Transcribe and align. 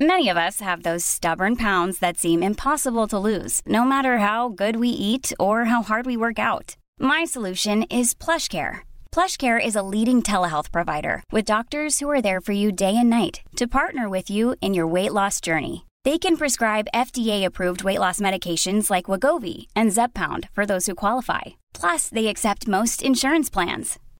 Many 0.00 0.28
of 0.30 0.36
us 0.36 0.60
have 0.60 0.82
those 0.82 1.04
stubborn 1.04 1.54
pounds 1.54 1.98
that 2.00 2.18
seem 2.18 2.42
impossible 2.42 3.06
to 3.08 3.18
lose, 3.18 3.60
no 3.66 3.84
matter 3.84 4.18
how 4.18 4.48
good 4.48 4.76
we 4.76 4.88
eat 4.88 5.32
or 5.38 5.66
how 5.66 5.82
hard 5.82 6.06
we 6.06 6.16
work 6.16 6.40
out. 6.40 6.74
My 6.98 7.24
solution 7.24 7.84
is 7.84 8.14
PlushCare. 8.14 8.80
PlushCare 9.12 9.64
is 9.64 9.76
a 9.76 9.82
leading 9.82 10.20
telehealth 10.20 10.72
provider 10.72 11.22
with 11.30 11.44
doctors 11.44 12.00
who 12.00 12.10
are 12.10 12.22
there 12.22 12.40
for 12.40 12.50
you 12.50 12.72
day 12.72 12.96
and 12.96 13.10
night 13.10 13.42
to 13.54 13.68
partner 13.68 14.08
with 14.08 14.28
you 14.28 14.56
in 14.60 14.74
your 14.74 14.88
weight 14.88 15.12
loss 15.12 15.40
journey. 15.40 15.84
They 16.02 16.18
can 16.18 16.36
prescribe 16.36 16.92
FDA-approved 16.92 17.84
weight 17.84 18.00
loss 18.00 18.18
medications 18.18 18.90
like 18.90 19.10
Wegovy 19.10 19.68
and 19.76 19.92
Zepbound 19.92 20.48
for 20.52 20.66
those 20.66 20.86
who 20.86 20.96
qualify. 20.96 21.42
Plus, 21.74 22.08
they 22.08 22.26
accept 22.26 22.66
most 22.66 23.02
insurance 23.02 23.50
plans. 23.50 24.00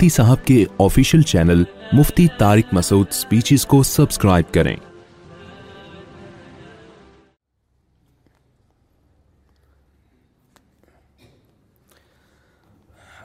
مفتی 0.00 0.08
صاحب 0.12 0.44
کے 0.46 0.54
official 0.82 1.22
channel 1.30 1.62
Mufti 1.96 2.26
Tariq 2.38 2.72
Masood 2.74 3.10
speeches 3.12 3.64
کو 3.72 3.82
subscribe 3.88 4.52
کریں 4.54 4.74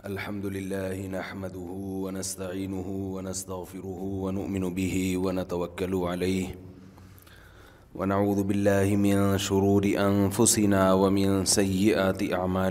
الحمد 0.10 0.46
لله 0.56 1.06
نحمده 1.14 1.78
ونستعينه 2.08 2.96
ونستغفره 3.16 4.10
ونؤمن 4.26 4.68
به 4.82 5.06
ونتوكل 5.28 5.96
عليه 6.10 7.86
ونعوذ 8.02 8.44
بالله 8.52 9.00
من 9.08 9.24
شرور 9.48 9.88
أنفسنا 10.08 10.84
ومن 11.06 11.42
سيئات 11.56 12.30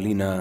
للہ 0.08 0.34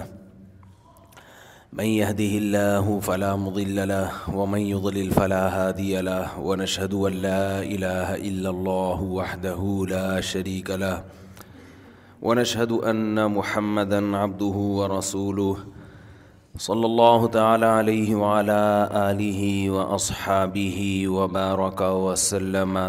من 1.78 1.86
يهده 1.86 2.24
الله 2.38 3.00
فلا 3.00 3.36
مضل 3.36 3.88
له 3.88 4.10
ومن 4.36 4.60
يضلل 4.62 5.12
فلا 5.12 5.68
هادي 5.70 6.02
له 6.02 6.40
ونشهد 6.40 6.94
أن 6.94 7.14
لا 7.14 7.62
إله 7.62 8.16
إلا 8.16 8.50
الله 8.50 9.02
وحده 9.02 9.86
لا 9.90 10.22
شريك 10.22 10.70
له 10.70 11.04
ونشهد 12.22 12.72
أن 12.72 13.32
محمدا 13.32 14.18
عبده 14.18 14.46
ورسوله 14.80 15.58
صلی 16.62 16.84
اللہ 16.86 17.26
تعالی 17.34 17.66
علیہ 17.66 18.16
وعلا 18.16 18.60
آلہ 18.98 19.70
و 19.70 19.80
اصحابہ 19.94 21.08
و 21.10 21.28
بارک 21.34 21.82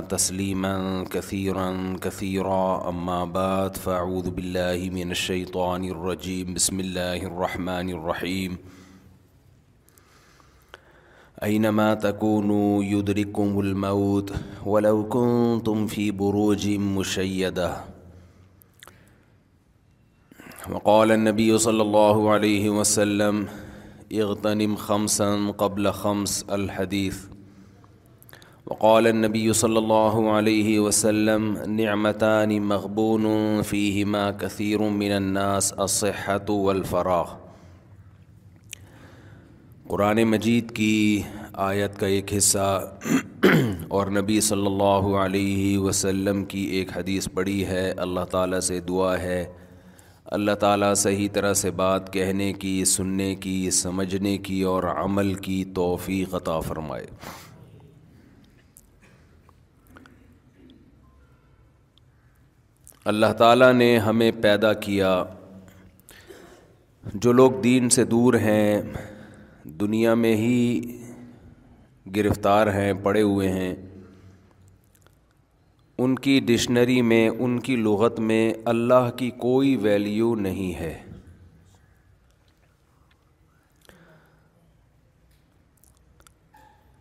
تسلیما 0.08 0.74
کثیرا 1.10 1.68
کثیرا 2.02 2.58
اما 2.88 3.22
بعد 3.36 3.76
فاعوذ 3.84 4.28
باللہ 4.36 4.84
من 4.94 5.08
الشیطان 5.16 5.84
الرجیم 5.94 6.52
بسم 6.54 6.78
اللہ 6.84 7.24
الرحمن 7.30 7.92
الرحیم 7.94 8.56
اینما 11.48 11.92
تکونو 12.02 12.82
یدرکم 12.90 13.58
الموت 13.64 14.32
ولو 14.66 15.02
کنتم 15.16 15.86
فی 15.94 16.10
بروج 16.20 16.68
مشیدہ 16.94 17.72
وقال 20.72 21.10
النبی 21.10 21.50
صلی 21.60 21.80
اللہ 21.80 22.18
علیہ 22.34 22.68
وسلم 22.70 23.44
اغتنم 24.22 24.74
خمسا 24.80 25.26
قبل 25.56 25.90
خمس 25.94 26.42
الحدیث 26.56 27.16
وقال 28.66 29.06
النبی 29.06 29.52
صلی 29.60 29.76
اللہ 29.76 30.16
علیہ 30.38 30.78
وسلم 30.80 31.52
نعمتان 31.80 32.56
مغبون 32.68 33.26
فیہما 33.68 34.30
کثیر 34.40 34.80
من 35.02 35.12
الناس 35.16 35.72
الصحة 35.76 36.50
والفراغ 36.60 37.34
قرآن 39.88 40.22
مجید 40.28 40.70
کی 40.76 40.92
آیت 41.68 41.98
کا 42.00 42.06
ایک 42.06 42.32
حصہ 42.36 42.68
اور 43.88 44.10
نبی 44.20 44.40
صلی 44.48 44.66
اللہ 44.66 45.10
علیہ 45.24 45.76
وسلم 45.78 46.44
کی 46.54 46.62
ایک 46.78 46.96
حدیث 46.98 47.28
پڑھی 47.34 47.64
ہے 47.66 47.90
اللہ 48.06 48.24
تعالیٰ 48.30 48.60
سے 48.70 48.80
دعا 48.88 49.12
ہے 49.22 49.44
اللہ 50.34 50.54
تعالیٰ 50.60 50.92
صحیح 51.00 51.28
طرح 51.32 51.52
سے 51.58 51.70
بات 51.80 52.12
کہنے 52.12 52.52
کی 52.62 52.70
سننے 52.92 53.34
کی 53.42 53.58
سمجھنے 53.72 54.36
کی 54.48 54.60
اور 54.70 54.82
عمل 55.02 55.32
کی 55.46 55.58
توفیق 55.74 56.34
عطا 56.34 56.58
فرمائے 56.68 57.04
اللہ 63.12 63.32
تعالیٰ 63.42 63.72
نے 63.74 63.96
ہمیں 64.06 64.30
پیدا 64.42 64.72
کیا 64.88 65.12
جو 67.14 67.32
لوگ 67.32 67.60
دین 67.64 67.88
سے 67.98 68.04
دور 68.16 68.34
ہیں 68.48 68.80
دنیا 69.80 70.14
میں 70.24 70.34
ہی 70.44 70.56
گرفتار 72.16 72.72
ہیں 72.80 72.92
پڑے 73.02 73.22
ہوئے 73.22 73.52
ہیں 73.60 73.74
ان 76.02 76.14
کی 76.18 76.38
ڈکشنری 76.46 77.00
میں 77.08 77.28
ان 77.28 77.58
کی 77.66 77.74
لغت 77.76 78.18
میں 78.20 78.52
اللہ 78.70 79.10
کی 79.16 79.30
کوئی 79.40 79.74
ویلیو 79.82 80.34
نہیں 80.34 80.72
ہے 80.78 80.96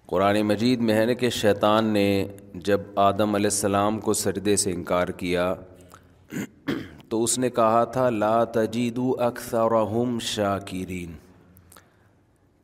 قرآن 0.09 0.41
مجید 0.47 0.81
میں 0.81 0.95
ہے 0.95 1.13
کہ 1.15 1.29
شیطان 1.39 1.85
نے 1.93 2.05
جب 2.65 2.81
آدم 3.05 3.35
علیہ 3.35 3.49
السلام 3.53 3.99
کو 3.99 4.13
سردے 4.21 4.55
سے 4.63 4.71
انکار 4.71 5.07
کیا 5.23 5.53
تو 7.09 7.23
اس 7.23 7.37
نے 7.39 7.49
کہا 7.55 7.83
تھا 7.93 8.09
لا 8.09 8.43
تجیدو 8.55 9.13
اکثرہم 9.27 10.17
شاکرین 10.31 11.09
ہم 11.11 11.21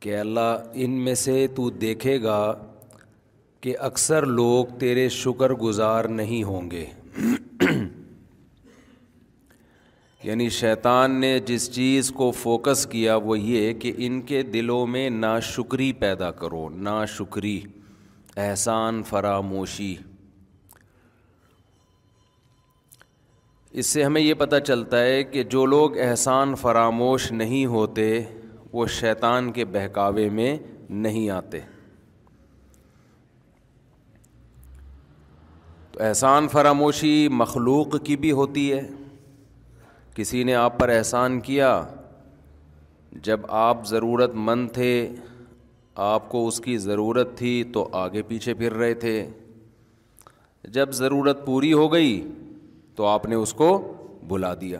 کہ 0.04 0.16
اللہ 0.18 0.56
ان 0.82 0.90
میں 1.04 1.14
سے 1.24 1.46
تو 1.54 1.68
دیکھے 1.80 2.20
گا 2.22 2.38
کہ 3.62 3.74
اکثر 3.88 4.26
لوگ 4.26 4.66
تیرے 4.80 5.08
شکر 5.14 5.52
گزار 5.62 6.04
نہیں 6.18 6.42
ہوں 6.50 6.70
گے 6.70 6.84
یعنی 10.24 10.48
شیطان 10.60 11.20
نے 11.20 11.38
جس 11.46 11.70
چیز 11.74 12.10
کو 12.16 12.30
فوکس 12.42 12.86
کیا 12.92 13.14
وہ 13.24 13.38
یہ 13.38 13.72
کہ 13.80 13.92
ان 14.06 14.20
کے 14.30 14.42
دلوں 14.52 14.86
میں 14.94 15.08
نا 15.10 15.38
پیدا 16.00 16.30
کرو 16.40 16.68
نا 16.86 17.00
احسان 18.42 19.02
فراموشی 19.08 19.94
اس 23.80 23.86
سے 23.86 24.04
ہمیں 24.04 24.20
یہ 24.20 24.34
پتہ 24.38 24.56
چلتا 24.66 25.02
ہے 25.02 25.22
کہ 25.32 25.42
جو 25.54 25.64
لوگ 25.66 25.98
احسان 26.08 26.54
فراموش 26.60 27.30
نہیں 27.32 27.66
ہوتے 27.74 28.06
وہ 28.72 28.86
شیطان 29.00 29.52
کے 29.52 29.64
بہکاوے 29.74 30.28
میں 30.38 30.56
نہیں 31.04 31.28
آتے 31.30 31.60
احسان 36.08 36.46
فراموشی 36.48 37.10
مخلوق 37.30 37.94
کی 38.04 38.14
بھی 38.16 38.30
ہوتی 38.38 38.72
ہے 38.72 38.80
کسی 40.14 40.42
نے 40.44 40.54
آپ 40.54 40.78
پر 40.78 40.88
احسان 40.88 41.38
کیا 41.48 41.70
جب 43.24 43.40
آپ 43.62 43.84
ضرورت 43.86 44.34
مند 44.46 44.68
تھے 44.74 44.92
آپ 46.04 46.28
کو 46.28 46.46
اس 46.48 46.60
کی 46.64 46.76
ضرورت 46.84 47.36
تھی 47.38 47.52
تو 47.72 47.86
آگے 48.02 48.22
پیچھے 48.28 48.54
پھر 48.62 48.72
رہے 48.82 48.94
تھے 49.04 49.14
جب 50.78 50.92
ضرورت 51.02 51.44
پوری 51.46 51.72
ہو 51.72 51.92
گئی 51.92 52.16
تو 52.96 53.06
آپ 53.06 53.26
نے 53.28 53.34
اس 53.42 53.52
کو 53.62 53.68
بلا 54.28 54.54
دیا 54.60 54.78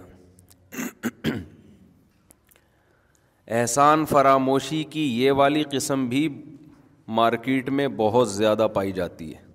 احسان 3.61 4.05
فراموشی 4.11 4.83
کی 4.95 5.05
یہ 5.23 5.33
والی 5.43 5.65
قسم 5.71 6.09
بھی 6.09 6.29
مارکیٹ 7.21 7.69
میں 7.79 7.89
بہت 7.97 8.31
زیادہ 8.33 8.69
پائی 8.75 8.93
جاتی 9.03 9.33
ہے 9.35 9.49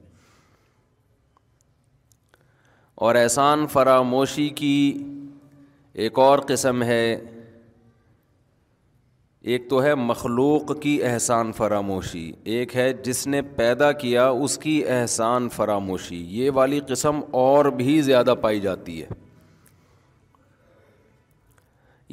اور 3.03 3.15
احسان 3.15 3.65
فراموشی 3.68 4.47
کی 4.59 4.75
ایک 6.03 6.19
اور 6.19 6.39
قسم 6.47 6.83
ہے 6.83 7.15
ایک 9.53 9.68
تو 9.69 9.81
ہے 9.83 9.94
مخلوق 9.95 10.71
کی 10.81 10.97
احسان 11.07 11.51
فراموشی 11.57 12.31
ایک 12.53 12.75
ہے 12.75 12.92
جس 13.03 13.25
نے 13.27 13.42
پیدا 13.56 13.92
کیا 14.03 14.27
اس 14.45 14.57
کی 14.59 14.81
احسان 14.97 15.50
فراموشی 15.56 16.24
یہ 16.39 16.51
والی 16.56 16.80
قسم 16.88 17.19
اور 17.42 17.65
بھی 17.81 18.00
زیادہ 18.01 18.36
پائی 18.42 18.59
جاتی 18.59 19.01
ہے 19.01 19.07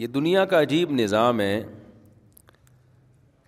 یہ 0.03 0.07
دنیا 0.07 0.45
کا 0.53 0.61
عجیب 0.63 0.91
نظام 1.01 1.41
ہے 1.41 1.63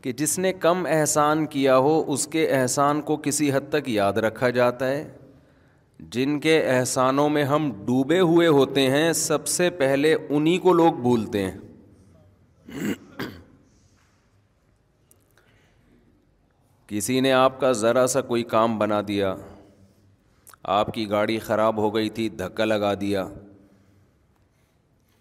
کہ 0.02 0.12
جس 0.22 0.38
نے 0.38 0.52
کم 0.60 0.86
احسان 0.90 1.44
کیا 1.56 1.76
ہو 1.88 2.02
اس 2.12 2.26
کے 2.32 2.46
احسان 2.60 3.00
کو 3.10 3.16
کسی 3.26 3.52
حد 3.54 3.70
تک 3.72 3.88
یاد 3.88 4.18
رکھا 4.28 4.50
جاتا 4.60 4.88
ہے 4.88 5.04
جن 6.12 6.38
کے 6.40 6.58
احسانوں 6.70 7.28
میں 7.30 7.42
ہم 7.44 7.70
ڈوبے 7.84 8.18
ہوئے 8.20 8.46
ہوتے 8.46 8.86
ہیں 8.90 9.12
سب 9.12 9.46
سے 9.48 9.68
پہلے 9.78 10.14
انہیں 10.28 10.58
کو 10.62 10.72
لوگ 10.72 10.92
بھولتے 11.02 11.44
ہیں 11.44 11.58
کسی 16.88 17.18
نے 17.20 17.32
آپ 17.32 17.58
کا 17.60 17.70
ذرا 17.82 18.06
سا 18.06 18.20
کوئی 18.32 18.42
کام 18.54 18.78
بنا 18.78 19.00
دیا 19.08 19.34
آپ 20.78 20.92
کی 20.94 21.08
گاڑی 21.10 21.38
خراب 21.46 21.78
ہو 21.82 21.94
گئی 21.94 22.08
تھی 22.18 22.28
دھکا 22.38 22.64
لگا 22.64 22.92
دیا 23.00 23.26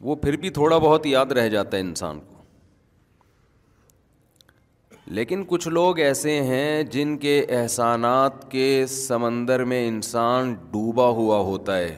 وہ 0.07 0.15
پھر 0.21 0.35
بھی 0.37 0.49
تھوڑا 0.59 0.77
بہت 0.77 1.05
یاد 1.07 1.31
رہ 1.37 1.47
جاتا 1.49 1.77
ہے 1.77 1.81
انسان 1.81 2.19
کو 2.19 2.31
لیکن 5.15 5.43
کچھ 5.47 5.67
لوگ 5.69 5.99
ایسے 5.99 6.31
ہیں 6.43 6.83
جن 6.91 7.15
کے 7.23 7.33
احسانات 7.57 8.49
کے 8.51 8.67
سمندر 8.89 9.63
میں 9.71 9.87
انسان 9.87 10.53
ڈوبا 10.71 11.07
ہوا 11.17 11.35
ہوتا 11.49 11.75
ہے 11.77 11.93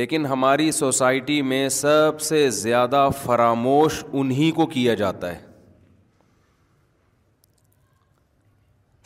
لیکن 0.00 0.26
ہماری 0.26 0.70
سوسائٹی 0.72 1.40
میں 1.50 1.68
سب 1.80 2.20
سے 2.28 2.48
زیادہ 2.60 3.08
فراموش 3.22 4.02
انہی 4.20 4.50
کو 4.60 4.66
کیا 4.66 4.94
جاتا 5.02 5.32
ہے 5.32 5.38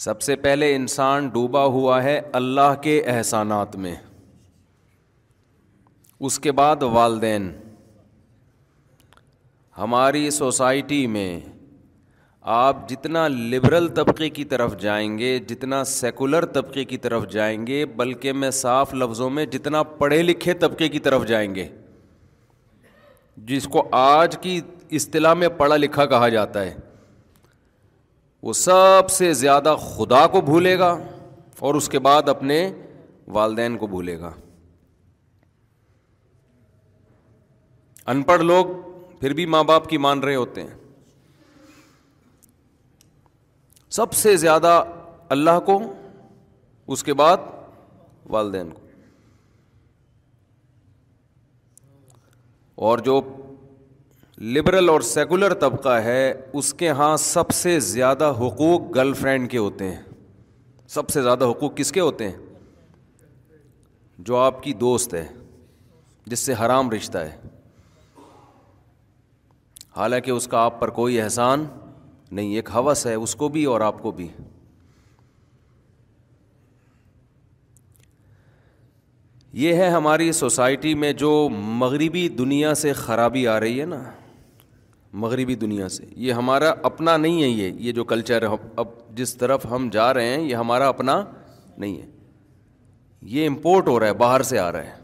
سب 0.04 0.22
سے 0.26 0.36
پہلے 0.46 0.74
انسان 0.76 1.28
ڈوبا 1.34 1.64
ہوا 1.78 2.02
ہے 2.02 2.20
اللہ 2.42 2.80
کے 2.82 3.00
احسانات 3.16 3.74
میں 3.86 3.94
اس 6.28 6.38
کے 6.46 6.52
بعد 6.62 6.82
والدین 6.92 7.50
ہماری 9.80 10.28
سوسائٹی 10.36 11.06
میں 11.12 11.38
آپ 12.54 12.88
جتنا 12.88 13.26
لبرل 13.28 13.86
طبقے 13.94 14.28
کی 14.30 14.44
طرف 14.50 14.76
جائیں 14.80 15.16
گے 15.18 15.38
جتنا 15.48 15.82
سیکولر 15.92 16.44
طبقے 16.56 16.84
کی 16.90 16.96
طرف 17.06 17.26
جائیں 17.32 17.66
گے 17.66 17.84
بلکہ 17.96 18.32
میں 18.42 18.50
صاف 18.58 18.92
لفظوں 19.02 19.28
میں 19.36 19.44
جتنا 19.54 19.82
پڑھے 20.02 20.22
لکھے 20.22 20.52
طبقے 20.64 20.88
کی 20.88 20.98
طرف 21.06 21.26
جائیں 21.28 21.54
گے 21.54 21.68
جس 23.52 23.66
کو 23.72 23.86
آج 24.00 24.36
کی 24.42 24.60
اصطلاح 25.00 25.34
میں 25.42 25.48
پڑھا 25.58 25.76
لکھا 25.76 26.06
کہا 26.12 26.28
جاتا 26.36 26.64
ہے 26.64 26.74
وہ 28.48 28.52
سب 28.64 29.10
سے 29.10 29.32
زیادہ 29.44 29.74
خدا 29.86 30.26
کو 30.34 30.40
بھولے 30.50 30.78
گا 30.78 30.94
اور 31.68 31.74
اس 31.74 31.88
کے 31.88 31.98
بعد 32.08 32.28
اپنے 32.34 32.60
والدین 33.38 33.76
کو 33.78 33.86
بھولے 33.96 34.18
گا 34.20 34.30
ان 38.10 38.22
پڑھ 38.32 38.42
لوگ 38.42 38.66
پھر 39.20 39.32
بھی 39.38 39.44
ماں 39.52 39.62
باپ 39.70 39.88
کی 39.88 39.96
مان 40.04 40.20
رہے 40.22 40.34
ہوتے 40.34 40.62
ہیں 40.62 40.74
سب 43.98 44.12
سے 44.14 44.36
زیادہ 44.42 44.82
اللہ 45.36 45.58
کو 45.66 45.78
اس 46.94 47.02
کے 47.04 47.14
بعد 47.20 47.36
والدین 48.36 48.70
کو 48.74 48.78
اور 52.88 52.98
جو 53.08 53.20
لبرل 54.56 54.88
اور 54.88 55.00
سیکولر 55.08 55.54
طبقہ 55.64 55.96
ہے 56.04 56.22
اس 56.58 56.72
کے 56.74 56.88
ہاں 57.00 57.16
سب 57.24 57.50
سے 57.54 57.78
زیادہ 57.94 58.32
حقوق 58.40 58.94
گرل 58.94 59.12
فرینڈ 59.20 59.50
کے 59.50 59.58
ہوتے 59.58 59.88
ہیں 59.90 60.00
سب 60.94 61.08
سے 61.16 61.22
زیادہ 61.22 61.44
حقوق 61.50 61.74
کس 61.76 61.92
کے 61.92 62.00
ہوتے 62.00 62.28
ہیں 62.30 62.36
جو 64.28 64.36
آپ 64.36 64.62
کی 64.62 64.72
دوست 64.84 65.14
ہے 65.14 65.26
جس 66.30 66.38
سے 66.48 66.54
حرام 66.64 66.90
رشتہ 66.90 67.18
ہے 67.28 67.36
حالانکہ 69.96 70.30
اس 70.30 70.46
کا 70.48 70.58
آپ 70.64 70.78
پر 70.80 70.90
کوئی 70.98 71.20
احسان 71.20 71.64
نہیں 72.38 72.54
ایک 72.56 72.70
حوث 72.74 73.06
ہے 73.06 73.14
اس 73.14 73.34
کو 73.36 73.48
بھی 73.54 73.64
اور 73.70 73.80
آپ 73.86 74.00
کو 74.02 74.10
بھی 74.18 74.28
یہ 79.62 79.74
ہے 79.74 79.88
ہماری 79.90 80.30
سوسائٹی 80.32 80.94
میں 80.94 81.12
جو 81.22 81.30
مغربی 81.60 82.28
دنیا 82.38 82.74
سے 82.82 82.92
خرابی 82.98 83.46
آ 83.54 83.58
رہی 83.60 83.80
ہے 83.80 83.84
نا 83.86 84.02
مغربی 85.22 85.54
دنیا 85.62 85.88
سے 85.88 86.04
یہ 86.26 86.32
ہمارا 86.32 86.72
اپنا 86.90 87.16
نہیں 87.16 87.42
ہے 87.42 87.48
یہ 87.48 87.72
یہ 87.86 87.92
جو 87.92 88.04
کلچر 88.12 88.46
ہے 88.50 88.56
اب 88.82 88.88
جس 89.16 89.34
طرف 89.36 89.66
ہم 89.70 89.88
جا 89.92 90.12
رہے 90.14 90.26
ہیں 90.34 90.42
یہ 90.42 90.54
ہمارا 90.56 90.88
اپنا 90.88 91.22
نہیں 91.76 92.00
ہے 92.00 92.06
یہ 93.36 93.46
امپورٹ 93.48 93.88
ہو 93.88 93.98
رہا 94.00 94.06
ہے 94.08 94.14
باہر 94.24 94.42
سے 94.52 94.58
آ 94.58 94.70
رہا 94.72 94.84
ہے 94.92 94.99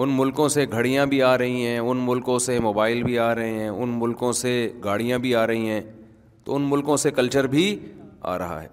ان 0.00 0.10
ملکوں 0.16 0.48
سے 0.48 0.64
گھڑیاں 0.72 1.04
بھی 1.06 1.20
آ 1.22 1.36
رہی 1.38 1.66
ہیں 1.66 1.78
ان 1.78 1.98
ملکوں 2.04 2.38
سے 2.38 2.58
موبائل 2.62 3.02
بھی 3.02 3.18
آ 3.18 3.34
رہے 3.34 3.50
ہیں 3.54 3.68
ان 3.68 3.88
ملکوں 3.98 4.32
سے 4.32 4.52
گاڑیاں 4.84 5.18
بھی 5.24 5.34
آ 5.36 5.46
رہی 5.46 5.68
ہیں 5.68 5.80
تو 6.44 6.54
ان 6.56 6.68
ملکوں 6.68 6.96
سے 6.96 7.10
کلچر 7.10 7.46
بھی 7.54 7.64
آ 8.20 8.36
رہا 8.38 8.62
ہے 8.62 8.68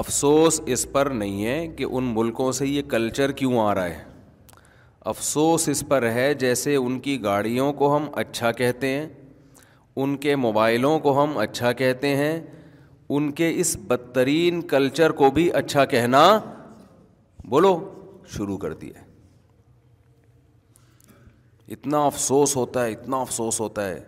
افسوس 0.00 0.60
اس 0.74 0.86
پر 0.92 1.06
نہیں 1.20 1.44
ہے 1.44 1.66
کہ 1.76 1.84
ان 1.90 2.12
ملکوں 2.14 2.50
سے 2.58 2.66
یہ 2.66 2.82
کلچر 2.90 3.32
کیوں 3.40 3.58
آ 3.66 3.74
رہا 3.74 3.84
ہے 3.86 4.02
افسوس 5.12 5.68
اس 5.68 5.82
پر 5.88 6.10
ہے 6.14 6.32
جیسے 6.42 6.74
ان 6.76 6.98
کی 7.06 7.22
گاڑیوں 7.22 7.72
کو 7.82 7.94
ہم 7.96 8.06
اچھا 8.24 8.52
کہتے 8.62 8.88
ہیں 8.96 9.06
ان 10.02 10.16
کے 10.16 10.36
موبائلوں 10.36 10.98
کو 11.06 11.22
ہم 11.22 11.36
اچھا 11.38 11.72
کہتے 11.82 12.14
ہیں 12.16 12.38
ان 13.14 13.30
کے 13.40 13.52
اس 13.60 13.76
بدترین 13.88 14.60
کلچر 14.74 15.12
کو 15.22 15.30
بھی 15.34 15.50
اچھا 15.62 15.84
کہنا 15.94 16.22
بولو 17.50 17.76
شروع 18.36 18.56
کر 18.64 18.72
دیا 18.82 19.00
اتنا 21.74 21.98
افسوس 22.06 22.56
ہوتا 22.56 22.84
ہے 22.84 22.92
اتنا 22.92 23.16
افسوس 23.26 23.60
ہوتا 23.60 23.86
ہے 23.88 23.98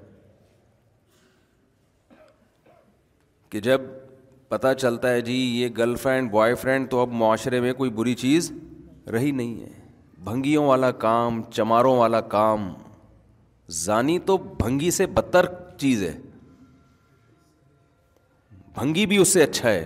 کہ 3.50 3.60
جب 3.66 3.80
پتہ 4.48 4.72
چلتا 4.80 5.10
ہے 5.12 5.20
جی 5.28 5.34
یہ 5.60 5.68
گرل 5.76 5.94
فرینڈ 6.02 6.30
بوائے 6.30 6.54
فرینڈ 6.62 6.90
تو 6.90 7.00
اب 7.00 7.12
معاشرے 7.22 7.60
میں 7.60 7.72
کوئی 7.80 7.90
بری 8.00 8.14
چیز 8.22 8.50
رہی 9.12 9.30
نہیں 9.40 9.54
ہے 9.62 9.70
بھنگیوں 10.28 10.66
والا 10.66 10.90
کام 11.06 11.42
چماروں 11.52 11.96
والا 11.98 12.20
کام 12.34 12.72
زانی 13.84 14.18
تو 14.30 14.36
بھنگی 14.62 14.90
سے 14.98 15.06
بدتر 15.18 15.46
چیز 15.82 16.02
ہے 16.02 16.14
بھنگی 18.78 19.06
بھی 19.06 19.16
اس 19.24 19.28
سے 19.32 19.42
اچھا 19.42 19.68
ہے 19.70 19.82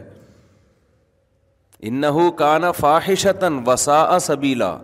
انہو 1.88 2.30
کانا 2.38 2.70
نا 3.40 3.48
وسا 3.66 4.18
سبیلا 4.20 4.76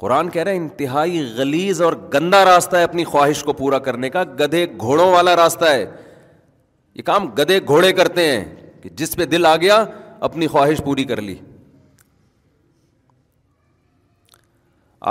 قرآن 0.00 0.28
کہہ 0.30 0.42
رہا 0.42 0.50
ہے 0.50 0.56
انتہائی 0.56 1.22
غلیز 1.36 1.82
اور 1.82 1.92
گندا 2.14 2.44
راستہ 2.44 2.76
ہے 2.76 2.82
اپنی 2.84 3.04
خواہش 3.04 3.42
کو 3.44 3.52
پورا 3.58 3.78
کرنے 3.88 4.10
کا 4.10 4.22
گدھے 4.40 4.64
گھوڑوں 4.80 5.10
والا 5.12 5.34
راستہ 5.36 5.64
ہے 5.70 5.84
یہ 6.94 7.02
کام 7.02 7.26
گدھے 7.38 7.58
گھوڑے 7.66 7.92
کرتے 8.00 8.26
ہیں 8.30 8.44
کہ 8.82 8.90
جس 9.00 9.14
پہ 9.16 9.24
دل 9.34 9.46
آ 9.46 9.54
گیا 9.60 9.84
اپنی 10.28 10.46
خواہش 10.46 10.80
پوری 10.84 11.04
کر 11.04 11.20
لی 11.22 11.34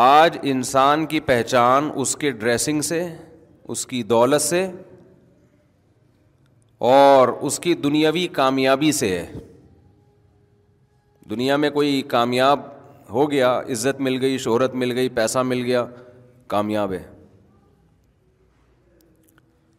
آج 0.02 0.38
انسان 0.52 1.06
کی 1.06 1.20
پہچان 1.26 1.90
اس 2.02 2.16
کے 2.20 2.32
ڈریسنگ 2.44 2.82
سے 2.90 3.06
اس 3.74 3.86
کی 3.88 4.02
دولت 4.14 4.42
سے 4.42 4.68
اور 6.96 7.28
اس 7.50 7.60
کی 7.64 7.74
دنیاوی 7.84 8.28
کامیابی 8.38 8.92
سے 8.92 9.10
ہے 9.20 9.26
دنیا 11.30 11.56
میں 11.58 11.70
کوئی 11.70 12.02
کامیاب 12.12 12.60
ہو 13.10 13.30
گیا 13.32 13.58
عزت 13.72 14.00
مل 14.02 14.20
گئی 14.22 14.38
شہرت 14.46 14.74
مل 14.76 14.92
گئی 14.96 15.10
پیسہ 15.20 15.40
مل 15.46 15.64
گیا 15.66 15.86
کامیاب 16.54 16.92
ہے 16.94 17.04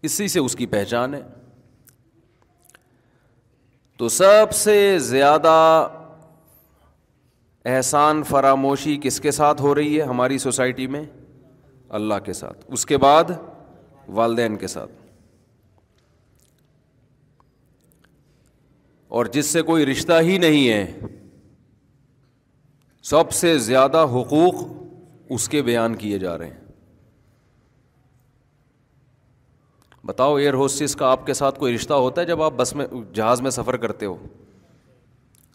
اسی 0.06 0.28
سے 0.28 0.40
اس 0.40 0.54
کی 0.56 0.66
پہچان 0.76 1.14
ہے 1.14 1.20
تو 3.98 4.08
سب 4.08 4.52
سے 4.54 4.76
زیادہ 5.00 5.50
احسان 7.72 8.22
فراموشی 8.28 8.98
کس 9.02 9.20
کے 9.20 9.30
ساتھ 9.30 9.60
ہو 9.62 9.74
رہی 9.74 9.96
ہے 9.98 10.06
ہماری 10.06 10.38
سوسائٹی 10.38 10.86
میں 10.94 11.02
اللہ 11.98 12.14
کے 12.24 12.32
ساتھ 12.32 12.64
اس 12.76 12.86
کے 12.86 12.96
بعد 13.04 13.30
والدین 14.20 14.56
کے 14.56 14.66
ساتھ 14.66 14.92
اور 19.18 19.26
جس 19.32 19.46
سے 19.46 19.62
کوئی 19.62 19.86
رشتہ 19.86 20.20
ہی 20.24 20.36
نہیں 20.38 20.68
ہے 20.68 20.84
سب 23.10 23.32
سے 23.32 23.56
زیادہ 23.64 24.04
حقوق 24.12 24.54
اس 25.34 25.48
کے 25.54 25.60
بیان 25.62 25.94
کیے 26.02 26.18
جا 26.18 26.36
رہے 26.38 26.50
ہیں 26.50 26.62
بتاؤ 30.06 30.34
ایئر 30.36 30.54
ہوسٹس 30.60 30.94
کا 30.96 31.10
آپ 31.10 31.26
کے 31.26 31.34
ساتھ 31.34 31.58
کوئی 31.58 31.74
رشتہ 31.74 31.94
ہوتا 32.04 32.20
ہے 32.20 32.26
جب 32.26 32.42
آپ 32.42 32.52
بس 32.56 32.74
میں 32.76 32.86
جہاز 33.14 33.40
میں 33.46 33.50
سفر 33.50 33.76
کرتے 33.84 34.06
ہو 34.06 34.16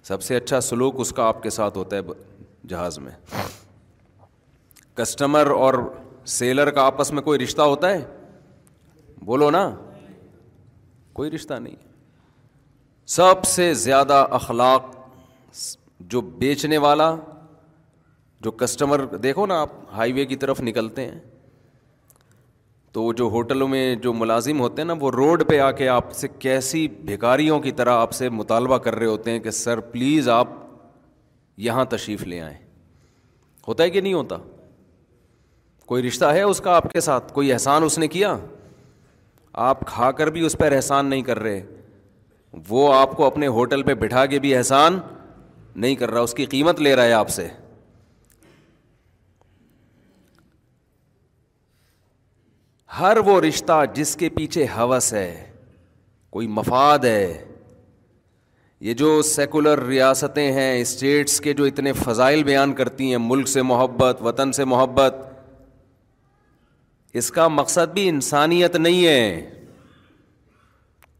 سب 0.07 0.21
سے 0.23 0.35
اچھا 0.35 0.59
سلوک 0.67 0.99
اس 0.99 1.11
کا 1.17 1.23
آپ 1.27 1.41
کے 1.43 1.49
ساتھ 1.55 1.77
ہوتا 1.77 1.95
ہے 1.97 2.13
جہاز 2.69 2.99
میں 3.07 3.11
کسٹمر 4.97 5.49
اور 5.55 5.73
سیلر 6.35 6.71
کا 6.77 6.85
آپس 6.85 7.11
میں 7.13 7.21
کوئی 7.23 7.39
رشتہ 7.43 7.61
ہوتا 7.73 7.91
ہے 7.93 8.05
بولو 9.31 9.49
نا 9.57 9.63
کوئی 11.19 11.31
رشتہ 11.31 11.53
نہیں 11.67 11.75
سب 13.17 13.43
سے 13.55 13.73
زیادہ 13.87 14.25
اخلاق 14.41 14.95
جو 16.13 16.21
بیچنے 16.43 16.77
والا 16.87 17.13
جو 18.43 18.51
کسٹمر 18.59 19.03
دیکھو 19.23 19.45
نا 19.45 19.59
آپ 19.61 19.69
ہائی 19.95 20.13
وے 20.13 20.25
کی 20.25 20.35
طرف 20.43 20.59
نکلتے 20.61 21.05
ہیں 21.05 21.17
تو 22.93 23.11
جو 23.13 23.23
ہوٹلوں 23.31 23.67
میں 23.67 23.81
جو 24.03 24.13
ملازم 24.13 24.59
ہوتے 24.59 24.81
ہیں 24.81 24.87
نا 24.87 24.93
وہ 24.99 25.09
روڈ 25.11 25.43
پہ 25.47 25.59
آ 25.59 25.69
کے 25.79 25.87
آپ 25.95 26.11
سے 26.15 26.27
کیسی 26.45 26.87
بھکاریوں 27.05 27.59
کی 27.61 27.71
طرح 27.81 27.97
آپ 28.01 28.11
سے 28.19 28.29
مطالبہ 28.29 28.77
کر 28.85 28.95
رہے 28.95 29.05
ہوتے 29.07 29.31
ہیں 29.31 29.39
کہ 29.39 29.51
سر 29.51 29.79
پلیز 29.91 30.29
آپ 30.35 30.47
یہاں 31.65 31.85
تشریف 31.89 32.23
لے 32.27 32.39
آئیں 32.41 32.57
ہوتا 33.67 33.83
ہے 33.83 33.89
کہ 33.89 34.01
نہیں 34.01 34.13
ہوتا 34.13 34.37
کوئی 35.85 36.03
رشتہ 36.07 36.25
ہے 36.33 36.41
اس 36.41 36.61
کا 36.61 36.75
آپ 36.75 36.91
کے 36.93 36.99
ساتھ 37.01 37.33
کوئی 37.33 37.51
احسان 37.53 37.83
اس 37.83 37.97
نے 37.99 38.07
کیا 38.15 38.35
آپ 39.69 39.85
کھا 39.87 40.11
کر 40.21 40.27
بھی 40.31 40.45
اس 40.45 40.57
پر 40.59 40.71
احسان 40.75 41.05
نہیں 41.05 41.21
کر 41.29 41.39
رہے 41.39 41.61
وہ 42.69 42.93
آپ 42.93 43.15
کو 43.17 43.25
اپنے 43.25 43.47
ہوٹل 43.59 43.81
پہ 43.83 43.93
بٹھا 44.05 44.25
کے 44.33 44.39
بھی 44.39 44.55
احسان 44.55 44.99
نہیں 45.75 45.95
کر 45.95 46.11
رہا 46.11 46.19
اس 46.21 46.33
کی 46.33 46.45
قیمت 46.55 46.79
لے 46.81 46.95
رہا 46.95 47.03
ہے 47.03 47.13
آپ 47.13 47.29
سے 47.29 47.47
ہر 52.97 53.17
وہ 53.25 53.39
رشتہ 53.41 53.83
جس 53.95 54.15
کے 54.19 54.29
پیچھے 54.37 54.65
حوث 54.75 55.13
ہے 55.13 55.31
کوئی 56.35 56.47
مفاد 56.57 56.99
ہے 57.05 57.45
یہ 58.87 58.93
جو 59.01 59.21
سیکولر 59.29 59.79
ریاستیں 59.85 60.51
ہیں 60.53 60.79
اسٹیٹس 60.81 61.39
کے 61.41 61.53
جو 61.53 61.63
اتنے 61.71 61.93
فضائل 61.93 62.43
بیان 62.43 62.73
کرتی 62.73 63.09
ہیں 63.11 63.17
ملک 63.21 63.47
سے 63.47 63.61
محبت 63.71 64.21
وطن 64.25 64.51
سے 64.59 64.65
محبت 64.73 65.15
اس 67.21 67.29
کا 67.31 67.47
مقصد 67.47 67.93
بھی 67.93 68.07
انسانیت 68.09 68.75
نہیں 68.75 69.05
ہے 69.07 69.49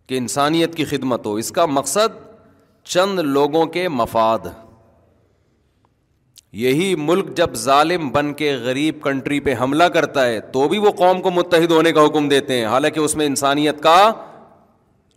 کہ 0.08 0.18
انسانیت 0.18 0.76
کی 0.76 0.86
خدمت 0.86 1.26
ہو 1.26 1.34
اس 1.44 1.52
کا 1.52 1.66
مقصد 1.66 2.18
چند 2.94 3.20
لوگوں 3.38 3.66
کے 3.78 3.88
مفاد 4.02 4.46
یہی 6.58 6.94
ملک 6.98 7.27
جب 7.38 7.53
ظالم 7.62 8.10
بن 8.12 8.32
کے 8.34 8.53
غریب 8.63 9.01
کنٹری 9.01 9.39
پہ 9.48 9.53
حملہ 9.60 9.84
کرتا 9.94 10.25
ہے 10.25 10.39
تو 10.53 10.68
بھی 10.70 10.77
وہ 10.86 10.91
قوم 10.98 11.22
کو 11.22 11.32
متحد 11.32 11.72
ہونے 11.72 11.91
کا 11.94 12.06
حکم 12.06 12.27
دیتے 12.29 12.58
ہیں 12.60 12.65
حالانکہ 12.68 13.00
اس 13.00 13.15
میں 13.15 13.25
انسانیت 13.25 13.82
کا 13.84 13.98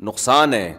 نقصان 0.09 0.55
ہے 0.55 0.73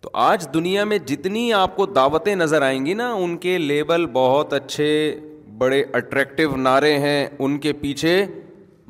تو 0.00 0.10
آج 0.26 0.46
دنیا 0.54 0.84
میں 0.84 0.98
جتنی 1.06 1.52
آپ 1.52 1.74
کو 1.76 1.86
دعوتیں 1.86 2.34
نظر 2.36 2.62
آئیں 2.62 2.84
گی 2.86 2.94
نا 2.94 3.12
ان 3.12 3.36
کے 3.38 3.56
لیبل 3.58 4.06
بہت 4.12 4.52
اچھے 4.52 4.92
بڑے 5.58 5.82
اٹریکٹیو 5.94 6.56
نعرے 6.56 6.96
ہیں 6.98 7.26
ان 7.38 7.58
کے 7.60 7.72
پیچھے 7.82 8.24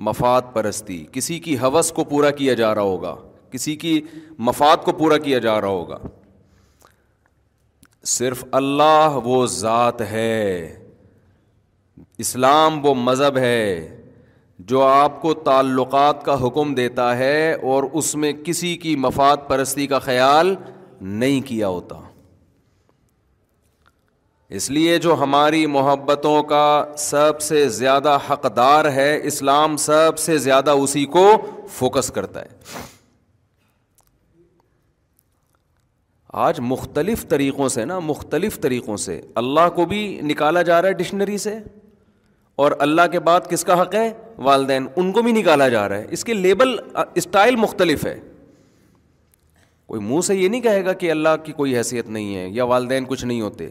مفاد 0.09 0.43
پرستی 0.53 1.05
کسی 1.13 1.39
کی 1.49 1.57
حوث 1.63 1.91
کو 1.93 2.05
پورا 2.13 2.31
کیا 2.43 2.55
جا 2.63 2.75
رہا 2.75 2.83
ہوگا 2.83 3.17
کسی 3.51 3.75
کی 3.77 4.01
مفاد 4.49 4.85
کو 4.85 4.93
پورا 5.03 5.17
کیا 5.19 5.39
جا 5.39 5.61
رہا 5.61 5.69
ہوگا 5.69 5.99
صرف 8.09 8.45
اللہ 8.59 9.19
وہ 9.25 9.45
ذات 9.55 10.01
ہے 10.11 10.77
اسلام 12.19 12.85
وہ 12.87 12.95
مذہب 12.95 13.37
ہے 13.39 13.89
جو 14.69 14.83
آپ 14.83 15.21
کو 15.23 15.33
تعلقات 15.45 16.25
کا 16.25 16.35
حکم 16.47 16.75
دیتا 16.75 17.17
ہے 17.19 17.53
اور 17.71 17.83
اس 17.99 18.15
میں 18.15 18.33
کسی 18.45 18.77
کی 18.83 18.95
مفاد 18.99 19.37
پرستی 19.49 19.87
کا 19.87 19.99
خیال 19.99 20.55
نہیں 21.01 21.41
کیا 21.49 21.69
ہوتا 21.69 22.01
اس 24.57 24.71
لیے 24.71 24.97
جو 24.99 25.15
ہماری 25.23 25.65
محبتوں 25.77 26.43
کا 26.43 26.85
سب 26.99 27.41
سے 27.41 27.69
زیادہ 27.79 28.19
حقدار 28.31 28.91
ہے 28.93 29.17
اسلام 29.27 29.77
سب 29.87 30.19
سے 30.19 30.39
زیادہ 30.49 30.71
اسی 30.85 31.05
کو 31.17 31.27
فوکس 31.79 32.11
کرتا 32.15 32.41
ہے 32.43 32.89
آج 36.39 36.59
مختلف 36.63 37.25
طریقوں 37.29 37.69
سے 37.69 37.85
نا 37.85 37.99
مختلف 37.99 38.59
طریقوں 38.61 38.97
سے 39.05 39.21
اللہ 39.37 39.69
کو 39.75 39.85
بھی 39.93 40.03
نکالا 40.25 40.61
جا 40.63 40.81
رہا 40.83 40.89
ہے 40.89 40.93
ڈکشنری 40.95 41.39
سے 41.45 41.55
اور 42.65 42.73
اللہ 42.87 43.07
کے 43.13 43.21
بعد 43.29 43.49
کس 43.51 43.65
کا 43.65 43.81
حق 43.81 43.95
ہے 43.95 44.09
والدین 44.49 44.87
ان 44.97 45.11
کو 45.13 45.23
بھی 45.23 45.33
نکالا 45.33 45.69
جا 45.69 45.89
رہا 45.89 45.99
ہے 45.99 46.07
اس 46.13 46.25
کے 46.25 46.35
لیبل 46.35 46.77
اسٹائل 47.15 47.57
مختلف 47.57 48.05
ہے 48.07 48.19
کوئی 49.89 50.01
منہ 50.03 50.21
سے 50.27 50.35
یہ 50.37 50.49
نہیں 50.49 50.61
کہے 50.61 50.85
گا 50.85 50.93
کہ 51.03 51.11
اللہ 51.11 51.37
کی 51.45 51.53
کوئی 51.53 51.77
حیثیت 51.77 52.09
نہیں 52.09 52.35
ہے 52.37 52.47
یا 52.55 52.65
والدین 52.75 53.05
کچھ 53.09 53.25
نہیں 53.25 53.41
ہوتے 53.41 53.69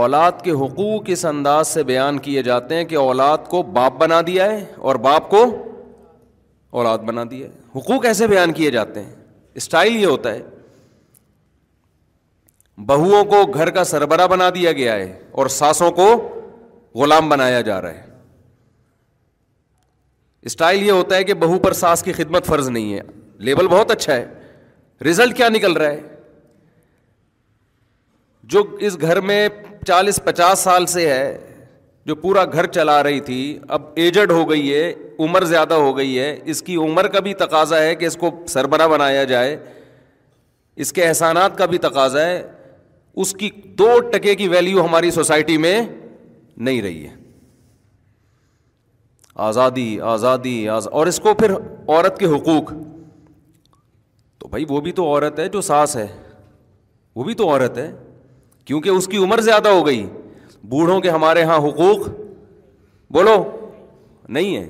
اولاد 0.00 0.42
کے 0.44 0.50
حقوق 0.62 1.04
اس 1.10 1.24
انداز 1.24 1.68
سے 1.68 1.82
بیان 1.92 2.18
کیے 2.28 2.42
جاتے 2.50 2.74
ہیں 2.76 2.84
کہ 2.84 2.94
اولاد 3.04 3.46
کو 3.50 3.62
باپ 3.80 3.96
بنا 4.00 4.20
دیا 4.26 4.50
ہے 4.52 4.64
اور 4.76 4.96
باپ 5.08 5.30
کو 5.30 5.44
اولاد 6.80 7.06
بنا 7.08 7.24
دیا 7.30 7.46
ہے 7.46 7.78
حقوق 7.78 8.04
ایسے 8.06 8.26
بیان 8.26 8.52
کیے 8.52 8.70
جاتے 8.70 9.02
ہیں 9.04 9.14
اسٹائل 9.58 9.96
یہ 9.96 10.06
ہوتا 10.06 10.32
ہے 10.34 10.42
بہوؤں 12.88 13.24
کو 13.30 13.40
گھر 13.52 13.70
کا 13.76 13.82
سربراہ 13.92 14.26
بنا 14.32 14.48
دیا 14.54 14.72
گیا 14.80 14.92
ہے 14.96 15.06
اور 15.40 15.46
ساسوں 15.54 15.90
کو 16.00 16.06
غلام 17.02 17.28
بنایا 17.28 17.60
جا 17.68 17.80
رہا 17.82 17.94
ہے 18.02 18.06
اسٹائل 20.50 20.82
یہ 20.82 20.90
ہوتا 20.90 21.16
ہے 21.16 21.24
کہ 21.30 21.34
بہو 21.44 21.58
پر 21.64 21.72
ساس 21.80 22.02
کی 22.02 22.12
خدمت 22.18 22.46
فرض 22.52 22.68
نہیں 22.76 22.94
ہے 22.94 23.00
لیبل 23.48 23.68
بہت 23.74 23.90
اچھا 23.96 24.14
ہے 24.16 24.24
ریزلٹ 25.04 25.36
کیا 25.36 25.48
نکل 25.56 25.72
رہا 25.82 25.90
ہے 25.96 26.16
جو 28.54 28.62
اس 28.88 29.00
گھر 29.00 29.20
میں 29.32 29.40
چالیس 29.86 30.20
پچاس 30.24 30.58
سال 30.68 30.86
سے 30.94 31.08
ہے 31.12 31.26
جو 32.08 32.14
پورا 32.16 32.44
گھر 32.52 32.66
چلا 32.74 33.02
رہی 33.02 33.18
تھی 33.20 33.38
اب 33.76 33.82
ایجڈ 34.02 34.30
ہو 34.30 34.48
گئی 34.50 34.72
ہے 34.74 34.84
عمر 35.24 35.44
زیادہ 35.50 35.74
ہو 35.82 35.96
گئی 35.96 36.18
ہے 36.18 36.28
اس 36.52 36.62
کی 36.68 36.74
عمر 36.84 37.06
کا 37.14 37.20
بھی 37.26 37.32
تقاضا 37.40 37.80
ہے 37.82 37.94
کہ 37.94 38.04
اس 38.06 38.16
کو 38.20 38.30
سربراہ 38.48 38.86
بنایا 38.88 39.24
جائے 39.32 39.56
اس 40.84 40.92
کے 40.98 41.02
احسانات 41.06 41.58
کا 41.58 41.66
بھی 41.72 41.78
تقاضا 41.86 42.24
ہے 42.26 42.40
اس 43.22 43.32
کی 43.40 43.50
دو 43.78 43.98
ٹکے 44.12 44.34
کی 44.40 44.46
ویلیو 44.48 44.84
ہماری 44.84 45.10
سوسائٹی 45.18 45.56
میں 45.66 45.76
نہیں 46.68 46.80
رہی 46.82 47.04
ہے 47.06 47.14
آزادی 49.48 49.88
آزادی 50.12 50.68
آز... 50.68 50.88
اور 50.88 51.06
اس 51.06 51.18
کو 51.26 51.34
پھر 51.42 51.52
عورت 51.56 52.18
کے 52.18 52.26
حقوق 52.36 52.72
تو 54.40 54.48
بھائی 54.48 54.64
وہ 54.68 54.80
بھی 54.86 54.92
تو 55.00 55.06
عورت 55.14 55.38
ہے 55.38 55.48
جو 55.48 55.60
ساس 55.72 55.96
ہے 55.96 56.06
وہ 57.16 57.24
بھی 57.24 57.34
تو 57.42 57.50
عورت 57.50 57.78
ہے 57.78 57.90
کیونکہ 58.66 58.98
اس 58.98 59.06
کی 59.12 59.16
عمر 59.26 59.40
زیادہ 59.52 59.68
ہو 59.78 59.86
گئی 59.86 60.04
بوڑھوں 60.70 61.00
کے 61.00 61.10
ہمارے 61.10 61.40
یہاں 61.40 61.58
حقوق 61.66 62.08
بولو 63.16 63.34
نہیں 64.36 64.56
ہے 64.56 64.66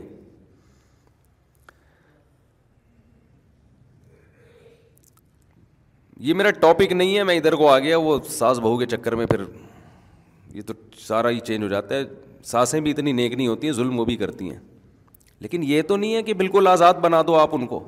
یہ 6.26 6.35
میرا 6.35 6.50
ٹاپک 6.61 6.93
نہیں 6.93 7.17
ہے 7.17 7.25
میں 7.25 7.37
ادھر 7.37 7.52
کو 7.57 7.69
آ 7.69 7.78
گیا 7.78 7.99
وہ 8.05 8.19
ساس 8.28 8.59
بہو 8.59 8.78
کے 8.78 8.87
چکر 8.95 9.14
میں 9.23 9.26
پھر 9.33 9.43
یہ 10.55 10.62
تو 10.67 10.75
سارا 11.07 11.31
ہی 11.31 11.38
چینج 11.49 11.62
ہو 11.62 11.69
جاتا 11.69 11.95
ہے 11.95 12.02
ساسیں 12.52 12.81
بھی 12.81 12.90
اتنی 12.90 13.12
نیک 13.12 13.35
نہیں 13.35 13.47
ہوتی 13.47 13.67
ہیں 13.67 13.75
ظلم 13.75 13.99
وہ 14.00 14.05
بھی 14.05 14.17
کرتی 14.23 14.50
ہیں 14.50 14.59
لیکن 15.45 15.62
یہ 15.73 15.83
تو 15.88 15.97
نہیں 15.97 16.14
ہے 16.14 16.23
کہ 16.28 16.35
بالکل 16.43 16.67
آزاد 16.67 16.95
بنا 17.07 17.23
دو 17.26 17.35
آپ 17.38 17.55
ان 17.55 17.67
کو 17.75 17.78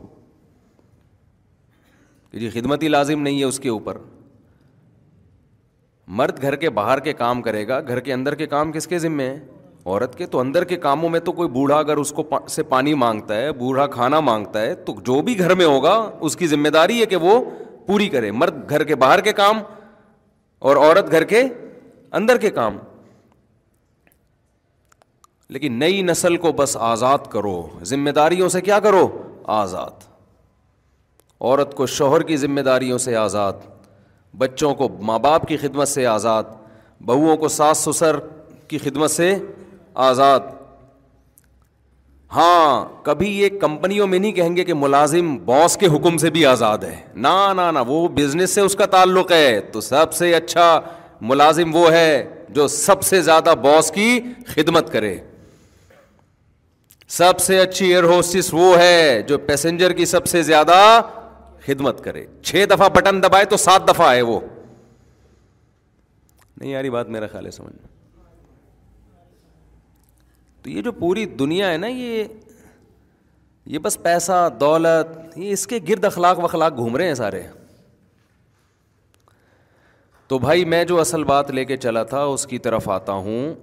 کہ 2.31 2.39
جی 2.39 2.51
خدمت 2.61 2.83
ہی 2.83 2.89
لازم 2.89 3.23
نہیں 3.23 3.39
ہے 3.41 3.45
اس 3.45 3.59
کے 3.61 3.69
اوپر 3.69 3.97
مرد 6.19 6.41
گھر 6.43 6.55
کے 6.63 6.71
باہر 6.77 7.01
کے 7.01 7.13
کام 7.13 7.41
کرے 7.43 7.67
گا 7.69 7.81
گھر 7.89 7.99
کے 8.07 8.13
اندر 8.13 8.35
کے 8.35 8.47
کام 8.55 8.71
کس 8.73 8.87
کے 8.89 8.99
ذمے 8.99 9.29
ہیں 9.29 9.39
عورت 9.87 10.17
کے 10.19 10.27
تو 10.33 10.39
اندر 10.41 10.65
کے 10.71 10.77
کاموں 10.87 11.09
میں 11.09 11.21
تو 11.27 11.33
کوئی 11.33 11.49
بوڑھا 11.49 11.77
اگر 11.79 11.97
اس 11.97 12.11
کو 12.17 12.23
سے 12.55 12.63
پانی 12.73 12.95
مانگتا 13.03 13.37
ہے 13.41 13.53
بوڑھا 13.61 13.87
کھانا 13.93 14.21
مانگتا 14.31 14.61
ہے 14.63 14.75
تو 14.89 14.95
جو 15.07 15.21
بھی 15.29 15.39
گھر 15.39 15.55
میں 15.61 15.67
ہوگا 15.67 15.95
اس 16.29 16.37
کی 16.37 16.47
ذمہ 16.47 16.69
داری 16.79 17.01
ہے 17.01 17.07
کہ 17.13 17.17
وہ 17.27 17.39
پوری 17.87 18.09
کرے 18.09 18.31
مرد 18.41 18.71
گھر 18.71 18.85
کے 18.91 18.95
باہر 19.05 19.21
کے 19.29 19.33
کام 19.43 19.61
اور 20.71 20.77
عورت 20.77 21.11
گھر 21.13 21.25
کے 21.35 21.43
اندر 22.21 22.37
کے 22.47 22.51
کام 22.59 22.79
لیکن 25.55 25.79
نئی 25.79 26.03
نسل 26.03 26.37
کو 26.43 26.53
بس 26.59 26.77
آزاد 26.91 27.31
کرو 27.31 27.59
ذمہ 27.93 28.11
داریوں 28.21 28.49
سے 28.57 28.61
کیا 28.71 28.79
کرو 28.81 29.09
آزاد 29.63 30.05
عورت 31.41 31.75
کو 31.75 31.87
شوہر 31.97 32.23
کی 32.31 32.37
ذمہ 32.37 32.61
داریوں 32.71 32.99
سے 33.07 33.17
آزاد 33.17 33.67
بچوں 34.39 34.75
کو 34.75 34.89
ماں 35.07 35.19
باپ 35.19 35.47
کی 35.49 35.57
خدمت 35.57 35.89
سے 35.89 36.07
آزاد 36.07 36.43
بہوؤں 37.07 37.37
کو 37.37 37.49
ساس 37.49 37.79
سسر 37.91 38.17
کی 38.69 38.79
خدمت 38.79 39.11
سے 39.11 39.35
آزاد 40.09 40.41
ہاں 42.35 42.85
کبھی 43.05 43.29
یہ 43.41 43.49
کمپنیوں 43.61 44.07
میں 44.07 44.19
نہیں 44.19 44.33
کہیں 44.33 44.57
گے 44.57 44.65
کہ 44.65 44.75
ملازم 44.75 45.37
باس 45.45 45.77
کے 45.77 45.87
حکم 45.95 46.17
سے 46.19 46.31
بھی 46.31 46.45
آزاد 46.47 46.79
ہے 46.85 46.97
نہ 47.27 47.83
وہ 47.87 48.07
بزنس 48.17 48.51
سے 48.55 48.61
اس 48.61 48.75
کا 48.79 48.87
تعلق 48.93 49.33
ہے 49.33 49.61
تو 49.73 49.81
سب 49.81 50.13
سے 50.19 50.35
اچھا 50.35 50.69
ملازم 51.31 51.75
وہ 51.77 51.91
ہے 51.93 52.23
جو 52.55 52.67
سب 52.69 53.03
سے 53.05 53.21
زیادہ 53.23 53.55
باس 53.63 53.91
کی 53.95 54.21
خدمت 54.55 54.93
کرے 54.93 55.17
سب 57.17 57.39
سے 57.41 57.59
اچھی 57.61 57.87
ایئر 57.93 58.03
ہوسٹس 58.09 58.53
وہ 58.55 58.77
ہے 58.79 59.23
جو 59.29 59.39
پیسنجر 59.47 59.93
کی 59.93 60.05
سب 60.07 60.27
سے 60.29 60.43
زیادہ 60.43 60.79
خدمت 61.67 62.03
کرے 62.05 62.25
چھ 62.43 62.65
دفعہ 62.71 62.89
بٹن 62.97 63.23
دبائے 63.23 63.45
تو 63.53 63.57
سات 63.65 63.89
دفعہ 63.89 64.07
آئے 64.09 64.23
وہ 64.31 64.39
نہیں 66.61 66.71
یاری 66.71 66.91
بات 66.91 67.09
میرا 67.17 67.27
خیال 67.33 67.47
ہے 67.47 67.51
سمجھ 67.51 67.75
تو 70.63 70.71
یہ 70.71 70.83
جو 70.83 70.93
پوری 70.93 71.25
دنیا 71.43 71.71
ہے 71.71 71.77
نا 71.85 71.87
یہ 71.89 73.79
بس 73.83 73.99
پیسہ 74.03 74.49
دولت 74.61 75.37
یہ 75.39 75.53
اس 75.53 75.67
کے 75.67 75.79
گرد 75.89 76.05
اخلاق 76.05 76.39
وخلاق 76.45 76.77
گھوم 76.77 76.97
رہے 76.97 77.07
ہیں 77.07 77.15
سارے 77.15 77.43
تو 80.29 80.39
بھائی 80.39 80.65
میں 80.73 80.85
جو 80.91 81.01
اصل 81.01 81.25
بات 81.31 81.51
لے 81.51 81.65
کے 81.65 81.77
چلا 81.85 82.03
تھا 82.13 82.23
اس 82.33 82.47
کی 82.47 82.59
طرف 82.67 82.89
آتا 82.97 83.13
ہوں 83.29 83.55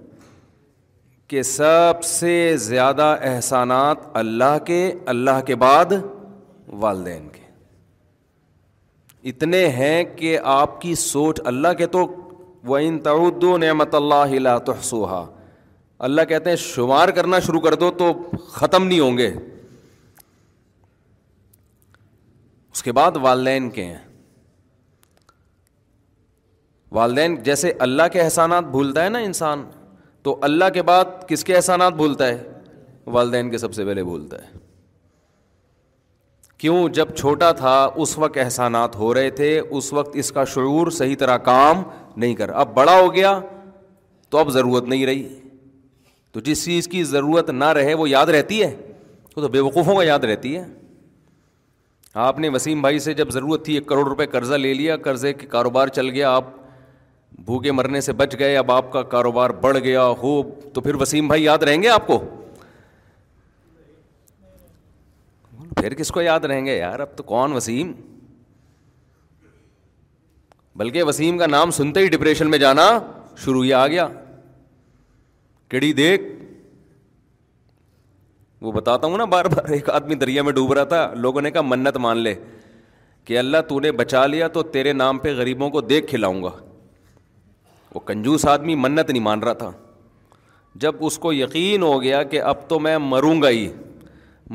کہ 1.28 1.42
سب 1.52 2.04
سے 2.04 2.34
زیادہ 2.66 3.14
احسانات 3.32 4.06
اللہ 4.22 4.58
کے 4.66 4.82
اللہ 5.14 5.40
کے 5.46 5.54
بعد 5.64 5.92
والدین 6.82 7.28
کے 7.32 7.37
اتنے 9.30 9.66
ہیں 9.68 10.02
کہ 10.16 10.38
آپ 10.50 10.80
کی 10.80 10.94
سوچ 10.94 11.40
اللہ 11.46 11.72
کے 11.78 11.86
تو 11.94 12.04
وہ 12.66 12.78
ان 12.82 12.98
تعدو 13.02 13.56
نعمت 13.58 13.94
اللہ 13.94 14.58
تحسوہا 14.66 15.24
اللہ 16.08 16.22
کہتے 16.28 16.50
ہیں 16.50 16.56
شمار 16.64 17.08
کرنا 17.14 17.38
شروع 17.46 17.60
کر 17.60 17.74
دو 17.76 17.90
تو 17.98 18.12
ختم 18.50 18.86
نہیں 18.86 19.00
ہوں 19.00 19.18
گے 19.18 19.32
اس 22.72 22.82
کے 22.82 22.92
بعد 22.92 23.16
والدین 23.22 23.68
کے 23.70 23.84
ہیں 23.84 23.96
والدین 26.98 27.34
جیسے 27.42 27.72
اللہ 27.88 28.02
کے 28.12 28.20
احسانات 28.20 28.64
بھولتا 28.70 29.04
ہے 29.04 29.08
نا 29.08 29.18
انسان 29.30 29.64
تو 30.22 30.38
اللہ 30.42 30.68
کے 30.74 30.82
بعد 30.90 31.04
کس 31.28 31.44
کے 31.44 31.56
احسانات 31.56 31.92
بھولتا 31.94 32.28
ہے 32.28 32.42
والدین 33.16 33.50
کے 33.50 33.58
سب 33.58 33.74
سے 33.74 33.84
پہلے 33.84 34.02
بھولتا 34.04 34.36
ہے 34.44 34.56
کیوں 36.58 36.88
جب 36.94 37.14
چھوٹا 37.16 37.50
تھا 37.60 37.74
اس 38.02 38.16
وقت 38.18 38.36
احسانات 38.44 38.96
ہو 38.96 39.12
رہے 39.14 39.28
تھے 39.30 39.48
اس 39.58 39.92
وقت 39.92 40.16
اس 40.20 40.30
کا 40.32 40.44
شعور 40.54 40.90
صحیح 40.96 41.14
طرح 41.18 41.36
کام 41.50 41.82
نہیں 42.16 42.34
کر 42.34 42.48
اب 42.62 42.72
بڑا 42.74 42.98
ہو 43.00 43.12
گیا 43.14 43.38
تو 44.30 44.38
اب 44.38 44.48
ضرورت 44.52 44.84
نہیں 44.88 45.04
رہی 45.06 45.24
تو 46.32 46.40
جس 46.48 46.64
چیز 46.64 46.88
کی 46.92 47.02
ضرورت 47.10 47.50
نہ 47.50 47.64
رہے 47.78 47.94
وہ 48.00 48.08
یاد 48.10 48.26
رہتی 48.36 48.60
ہے 48.62 48.74
وہ 49.36 49.42
تو 49.42 49.48
بے 49.48 49.60
وقوفوں 49.60 49.94
کا 49.96 50.02
یاد 50.04 50.24
رہتی 50.30 50.56
ہے 50.56 50.64
آپ 52.26 52.38
نے 52.38 52.48
وسیم 52.54 52.80
بھائی 52.82 52.98
سے 52.98 53.14
جب 53.14 53.30
ضرورت 53.32 53.64
تھی 53.64 53.74
ایک 53.74 53.86
کروڑ 53.86 54.06
روپے 54.08 54.26
قرضہ 54.30 54.54
لے 54.54 54.72
لیا 54.74 54.96
قرضے 55.08 55.32
کے 55.32 55.46
کاروبار 55.46 55.88
چل 55.98 56.08
گیا 56.10 56.30
آپ 56.36 56.44
بھوکے 57.46 57.72
مرنے 57.72 58.00
سے 58.00 58.12
بچ 58.22 58.34
گئے 58.38 58.56
اب 58.56 58.70
آپ 58.72 58.92
کا 58.92 59.02
کاروبار 59.14 59.50
بڑھ 59.60 59.78
گیا 59.84 60.04
ہو 60.22 60.40
تو 60.74 60.80
پھر 60.80 60.94
وسیم 61.00 61.26
بھائی 61.28 61.44
یاد 61.44 61.62
رہیں 61.68 61.82
گے 61.82 61.88
آپ 61.88 62.06
کو 62.06 62.18
پھر 65.80 65.94
کس 65.94 66.08
کو 66.12 66.20
یاد 66.22 66.44
رہیں 66.44 66.64
گے 66.66 66.76
یار 66.76 67.00
اب 67.00 67.16
تو 67.16 67.22
کون 67.22 67.52
وسیم 67.52 67.92
بلکہ 70.78 71.02
وسیم 71.02 71.38
کا 71.38 71.46
نام 71.46 71.70
سنتے 71.76 72.00
ہی 72.00 72.08
ڈپریشن 72.08 72.50
میں 72.50 72.58
جانا 72.58 72.86
شروع 73.44 73.64
ہی 73.64 73.72
آ 73.72 73.86
گیا 73.86 74.06
کیڑی 75.70 75.92
دیکھ 76.02 76.22
وہ 78.60 78.72
بتاتا 78.72 79.06
ہوں 79.06 79.18
نا 79.18 79.24
بار 79.34 79.44
بار 79.54 79.68
ایک 79.72 79.90
آدمی 79.90 80.14
دریا 80.22 80.42
میں 80.42 80.52
ڈوب 80.52 80.72
رہا 80.72 80.84
تھا 80.92 81.10
لوگوں 81.24 81.40
نے 81.40 81.50
کہا 81.50 81.60
منت 81.64 81.96
مان 82.06 82.18
لے 82.22 82.34
کہ 83.24 83.38
اللہ 83.38 83.58
تو 83.68 83.78
نے 83.80 83.92
بچا 84.02 84.26
لیا 84.26 84.48
تو 84.56 84.62
تیرے 84.76 84.92
نام 84.92 85.18
پہ 85.24 85.34
غریبوں 85.36 85.68
کو 85.70 85.80
دیکھ 85.80 86.06
کھلاؤں 86.10 86.42
گا 86.42 86.50
وہ 87.94 88.00
کنجوس 88.06 88.46
آدمی 88.54 88.74
منت 88.86 89.10
نہیں 89.10 89.22
مان 89.22 89.42
رہا 89.42 89.52
تھا 89.62 89.70
جب 90.84 91.04
اس 91.06 91.18
کو 91.18 91.32
یقین 91.32 91.82
ہو 91.82 92.00
گیا 92.02 92.22
کہ 92.32 92.40
اب 92.52 92.68
تو 92.68 92.78
میں 92.86 92.96
مروں 93.10 93.40
گا 93.42 93.48
ہی 93.50 93.68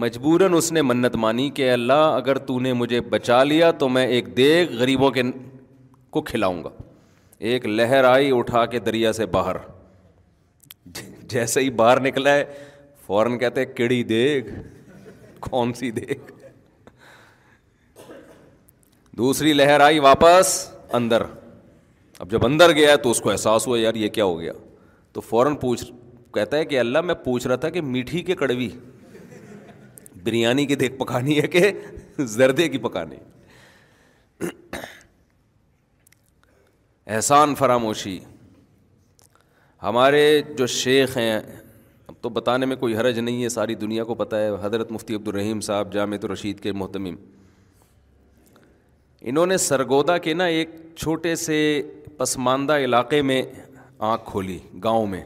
مجبوراً 0.01 0.47
اس 0.57 0.71
نے 0.71 0.81
منت 0.81 1.15
مانی 1.23 1.49
کہ 1.57 1.69
اللہ 1.71 1.93
اگر 2.17 2.37
تو 2.45 2.59
نے 2.59 2.71
مجھے 2.73 3.01
بچا 3.09 3.43
لیا 3.43 3.69
تو 3.81 3.89
میں 3.89 4.05
ایک 4.07 4.35
دیگ 4.37 4.71
غریبوں 4.77 5.09
کے 5.17 5.21
کو 6.13 6.21
کھلاؤں 6.29 6.63
گا 6.63 6.69
ایک 7.49 7.65
لہر 7.67 8.03
آئی 8.09 8.31
اٹھا 8.37 8.65
کے 8.73 8.79
دریا 8.79 9.11
سے 9.13 9.25
باہر 9.35 9.55
جیسے 11.31 11.59
ہی 11.61 11.69
باہر 11.81 11.99
نکلا 12.01 12.33
ہے 12.35 12.43
فوراً 13.05 13.37
کہتے 13.37 13.63
ہیں 13.65 13.73
کیڑی 13.75 14.01
دیگ 14.13 14.47
کون 15.49 15.73
سی 15.73 15.89
دیگ 15.91 16.31
دوسری 19.17 19.53
لہر 19.53 19.79
آئی 19.81 19.99
واپس 19.99 20.55
اندر 21.01 21.23
اب 22.19 22.31
جب 22.31 22.45
اندر 22.45 22.71
گیا 22.75 22.95
تو 23.03 23.11
اس 23.11 23.21
کو 23.21 23.29
احساس 23.31 23.67
ہوا 23.67 23.77
یار 23.79 23.95
یہ 24.03 24.09
کیا 24.17 24.23
ہو 24.25 24.39
گیا 24.39 24.53
تو 25.13 25.21
فوراً 25.21 25.55
پوچھ 25.61 25.83
کہتا 26.33 26.57
ہے 26.57 26.65
کہ 26.65 26.79
اللہ 26.79 27.01
میں 27.09 27.15
پوچھ 27.25 27.47
رہا 27.47 27.55
تھا 27.65 27.69
کہ 27.69 27.81
میٹھی 27.81 28.21
کے 28.29 28.35
کڑوی 28.35 28.69
بریانی 30.23 30.65
کی 30.65 30.75
دیکھ 30.75 30.95
پکانی 30.97 31.39
ہے 31.41 31.47
کہ 31.55 31.71
زردے 32.35 32.67
کی 32.69 32.77
پکانی 32.87 33.15
احسان 37.15 37.55
فراموشی 37.55 38.19
ہمارے 39.83 40.21
جو 40.57 40.67
شیخ 40.73 41.17
ہیں 41.17 41.35
اب 42.07 42.13
تو 42.21 42.29
بتانے 42.37 42.65
میں 42.65 42.75
کوئی 42.75 42.95
حرج 42.97 43.19
نہیں 43.19 43.43
ہے 43.43 43.49
ساری 43.49 43.75
دنیا 43.75 44.03
کو 44.11 44.15
پتہ 44.23 44.35
ہے 44.35 44.49
حضرت 44.61 44.91
مفتی 44.91 45.15
عبد 45.15 45.27
الرحیم 45.27 45.61
صاحب 45.69 45.91
جامع 45.93 46.17
الرشید 46.23 46.59
کے 46.63 46.71
محتم 46.81 47.07
انہوں 49.31 49.45
نے 49.47 49.57
سرگودا 49.65 50.17
کے 50.23 50.33
نا 50.33 50.45
ایک 50.53 50.69
چھوٹے 50.95 51.35
سے 51.45 51.59
پسماندہ 52.17 52.77
علاقے 52.87 53.21
میں 53.29 53.41
آنکھ 54.11 54.29
کھولی 54.29 54.57
گاؤں 54.83 55.05
میں 55.07 55.21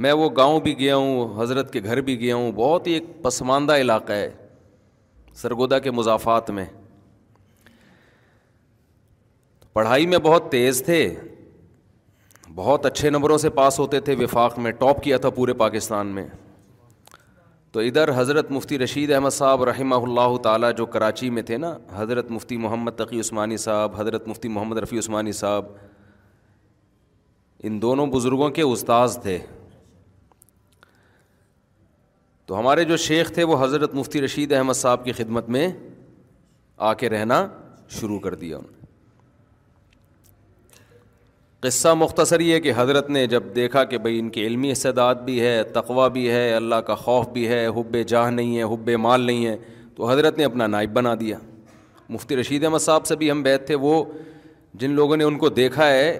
میں 0.00 0.12
وہ 0.12 0.28
گاؤں 0.36 0.60
بھی 0.60 0.78
گیا 0.78 0.96
ہوں 0.96 1.40
حضرت 1.40 1.72
کے 1.72 1.80
گھر 1.84 2.00
بھی 2.02 2.18
گیا 2.20 2.34
ہوں 2.36 2.52
بہت 2.56 2.86
ہی 2.86 2.92
ایک 2.92 3.04
پسماندہ 3.22 3.72
علاقہ 3.80 4.12
ہے 4.12 4.30
سرگودا 5.40 5.78
کے 5.78 5.90
مضافات 5.90 6.50
میں 6.58 6.64
پڑھائی 9.72 10.06
میں 10.06 10.18
بہت 10.22 10.50
تیز 10.50 10.82
تھے 10.84 11.02
بہت 12.54 12.86
اچھے 12.86 13.10
نمبروں 13.10 13.36
سے 13.38 13.50
پاس 13.50 13.78
ہوتے 13.78 14.00
تھے 14.06 14.14
وفاق 14.18 14.58
میں 14.58 14.70
ٹاپ 14.78 15.02
کیا 15.02 15.18
تھا 15.18 15.30
پورے 15.36 15.52
پاکستان 15.60 16.06
میں 16.14 16.26
تو 17.72 17.80
ادھر 17.80 18.10
حضرت 18.16 18.50
مفتی 18.52 18.78
رشید 18.78 19.10
احمد 19.14 19.30
صاحب 19.32 19.62
رحمہ 19.64 19.94
اللہ 20.06 20.36
تعالیٰ 20.42 20.70
جو 20.78 20.86
کراچی 20.96 21.30
میں 21.36 21.42
تھے 21.42 21.56
نا 21.58 21.76
حضرت 21.96 22.30
مفتی 22.30 22.56
محمد 22.64 22.90
تقی 22.96 23.20
عثمانی 23.20 23.56
صاحب 23.56 23.94
حضرت 24.00 24.28
مفتی 24.28 24.48
محمد 24.48 24.78
رفیع 24.82 24.98
عثمانی 24.98 25.32
صاحب 25.40 25.64
ان 27.66 27.80
دونوں 27.82 28.06
بزرگوں 28.16 28.48
کے 28.50 28.62
استاذ 28.62 29.18
تھے 29.22 29.38
تو 32.46 32.58
ہمارے 32.58 32.84
جو 32.84 32.96
شیخ 32.96 33.32
تھے 33.32 33.44
وہ 33.50 33.56
حضرت 33.64 33.94
مفتی 33.94 34.20
رشید 34.24 34.52
احمد 34.52 34.74
صاحب 34.74 35.04
کی 35.04 35.12
خدمت 35.16 35.48
میں 35.56 35.68
آ 36.88 36.92
کے 37.02 37.08
رہنا 37.08 37.46
شروع 38.00 38.18
کر 38.20 38.34
دیا 38.34 38.56
انہوں 38.56 38.72
نے 38.72 38.80
قصہ 41.68 41.88
مختصر 41.96 42.40
یہ 42.40 42.58
کہ 42.60 42.72
حضرت 42.76 43.10
نے 43.10 43.26
جب 43.32 43.42
دیکھا 43.56 43.84
کہ 43.90 43.98
بھائی 44.06 44.18
ان 44.18 44.28
کے 44.36 44.46
علمی 44.46 44.70
استعداد 44.70 45.14
بھی 45.24 45.40
ہے 45.40 45.62
تقوا 45.74 46.06
بھی 46.16 46.28
ہے 46.30 46.52
اللہ 46.54 46.80
کا 46.86 46.94
خوف 47.02 47.28
بھی 47.32 47.46
ہے 47.48 47.66
حب 47.76 47.96
جاہ 48.08 48.30
نہیں 48.30 48.56
ہے 48.56 48.62
حب 48.72 48.90
مال 49.00 49.20
نہیں 49.26 49.46
ہے 49.46 49.56
تو 49.96 50.10
حضرت 50.10 50.38
نے 50.38 50.44
اپنا 50.44 50.66
نائب 50.66 50.92
بنا 50.94 51.14
دیا 51.20 51.38
مفتی 52.08 52.36
رشید 52.36 52.64
احمد 52.64 52.78
صاحب 52.82 53.06
سے 53.06 53.16
بھی 53.16 53.30
ہم 53.30 53.42
بیت 53.42 53.66
تھے 53.66 53.74
وہ 53.84 54.02
جن 54.80 54.90
لوگوں 54.94 55.16
نے 55.16 55.24
ان 55.24 55.38
کو 55.38 55.48
دیکھا 55.60 55.86
ہے 55.90 56.18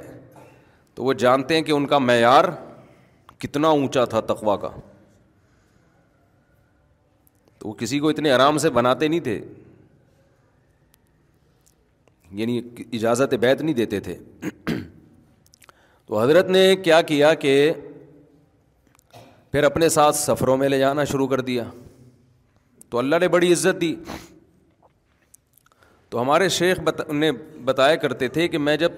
تو 0.95 1.05
وہ 1.05 1.13
جانتے 1.25 1.55
ہیں 1.55 1.63
کہ 1.63 1.73
ان 1.73 1.87
کا 1.87 1.99
معیار 1.99 2.45
کتنا 3.41 3.69
اونچا 3.77 4.05
تھا 4.15 4.21
تقوا 4.33 4.57
کا 4.65 4.69
تو 7.63 7.69
وہ 7.69 7.75
کسی 7.79 7.99
کو 8.01 8.09
اتنے 8.09 8.31
آرام 8.33 8.57
سے 8.59 8.71
بناتے 8.77 9.09
نہیں 9.09 9.21
تھے 9.27 9.41
یعنی 12.41 12.59
اجازت 12.99 13.35
بیت 13.41 13.61
نہیں 13.63 13.75
دیتے 13.75 14.01
تھے 14.07 14.17
تو 14.77 16.19
حضرت 16.21 16.49
نے 16.51 16.65
کیا 16.85 17.01
کیا 17.11 17.33
کہ 17.45 17.55
پھر 19.53 19.65
اپنے 19.65 19.89
ساتھ 19.99 20.17
سفروں 20.17 20.57
میں 20.57 20.69
لے 20.69 20.79
جانا 20.79 21.05
شروع 21.13 21.27
کر 21.29 21.41
دیا 21.51 21.65
تو 22.91 22.99
اللہ 22.99 23.17
نے 23.21 23.29
بڑی 23.37 23.53
عزت 23.53 23.81
دی 23.81 23.95
تو 26.11 26.21
ہمارے 26.23 26.49
شیخ 26.59 26.81
نے 27.13 27.31
بتایا 27.65 27.95
کرتے 28.03 28.29
تھے 28.37 28.49
کہ 28.55 28.59
میں 28.69 28.77
جب 28.77 28.93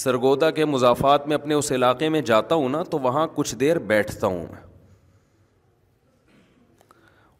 سرگودا 0.00 0.50
کے 0.58 0.64
مضافات 0.74 1.26
میں 1.28 1.34
اپنے 1.36 1.54
اس 1.54 1.72
علاقے 1.78 2.08
میں 2.16 2.20
جاتا 2.32 2.54
ہوں 2.54 2.68
نا 2.78 2.82
تو 2.90 2.98
وہاں 3.06 3.26
کچھ 3.34 3.54
دیر 3.60 3.78
بیٹھتا 3.94 4.26
ہوں 4.26 4.46
میں 4.50 4.68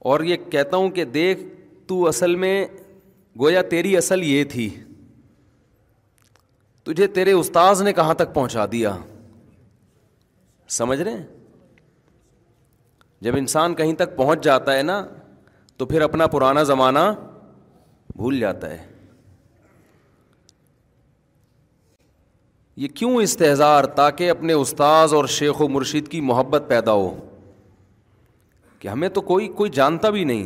اور 0.08 0.20
یہ 0.24 0.36
کہتا 0.50 0.76
ہوں 0.76 0.88
کہ 0.98 1.04
دیکھ 1.14 1.40
تو 1.88 2.06
اصل 2.08 2.34
میں 2.42 2.54
گویا 3.40 3.62
تیری 3.70 3.96
اصل 3.96 4.22
یہ 4.24 4.44
تھی 4.52 4.68
تجھے 6.84 7.06
تیرے 7.16 7.32
استاذ 7.32 7.82
نے 7.82 7.92
کہاں 7.92 8.14
تک 8.18 8.32
پہنچا 8.34 8.64
دیا 8.72 8.96
سمجھ 10.78 11.00
رہے 11.00 11.12
ہیں 11.16 11.24
جب 13.26 13.36
انسان 13.36 13.74
کہیں 13.74 13.94
تک 13.94 14.16
پہنچ 14.16 14.42
جاتا 14.44 14.76
ہے 14.76 14.82
نا 14.82 15.04
تو 15.78 15.86
پھر 15.86 16.00
اپنا 16.02 16.26
پرانا 16.36 16.62
زمانہ 16.72 16.98
بھول 18.16 18.38
جاتا 18.40 18.70
ہے 18.70 18.86
یہ 22.82 22.88
کیوں 22.98 23.16
استحزار 23.22 23.84
تاکہ 23.96 24.30
اپنے 24.30 24.52
استاذ 24.62 25.14
اور 25.14 25.24
شیخ 25.38 25.60
و 25.62 25.68
مرشید 25.68 26.08
کی 26.08 26.20
محبت 26.30 26.64
پیدا 26.68 26.92
ہو 26.92 27.10
کہ 28.80 28.88
ہمیں 28.88 29.08
تو 29.16 29.20
کوئی 29.20 29.48
کوئی 29.56 29.70
جانتا 29.74 30.10
بھی 30.10 30.24
نہیں 30.24 30.44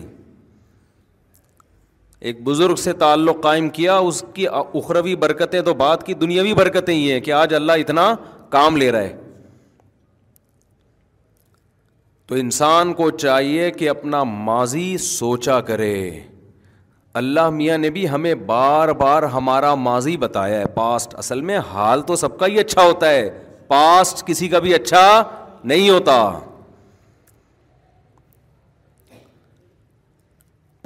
ایک 2.28 2.42
بزرگ 2.44 2.74
سے 2.84 2.92
تعلق 3.00 3.40
قائم 3.42 3.68
کیا 3.78 3.96
اس 4.10 4.22
کی 4.34 4.46
اخروی 4.48 5.14
برکتیں 5.24 5.60
تو 5.62 5.74
بات 5.82 6.04
کی 6.06 6.14
دنیاوی 6.24 6.54
برکتیں 6.60 6.92
ہی 6.94 7.12
ہیں 7.12 7.18
کہ 7.20 7.32
آج 7.40 7.54
اللہ 7.54 7.82
اتنا 7.82 8.14
کام 8.50 8.76
لے 8.76 8.90
رہا 8.92 9.00
ہے 9.02 9.16
تو 12.28 12.34
انسان 12.44 12.92
کو 13.00 13.10
چاہیے 13.24 13.70
کہ 13.70 13.88
اپنا 13.90 14.22
ماضی 14.48 14.96
سوچا 15.06 15.60
کرے 15.70 15.94
اللہ 17.20 17.50
میاں 17.56 17.76
نے 17.78 17.90
بھی 17.96 18.08
ہمیں 18.10 18.34
بار 18.46 18.88
بار 19.02 19.22
ہمارا 19.34 19.74
ماضی 19.88 20.16
بتایا 20.24 20.58
ہے 20.60 20.66
پاسٹ 20.74 21.14
اصل 21.24 21.40
میں 21.50 21.58
حال 21.72 22.02
تو 22.06 22.16
سب 22.24 22.38
کا 22.38 22.46
ہی 22.46 22.58
اچھا 22.60 22.82
ہوتا 22.86 23.10
ہے 23.10 23.28
پاسٹ 23.68 24.26
کسی 24.26 24.48
کا 24.54 24.58
بھی 24.66 24.74
اچھا 24.74 25.04
نہیں 25.72 25.88
ہوتا 25.90 26.16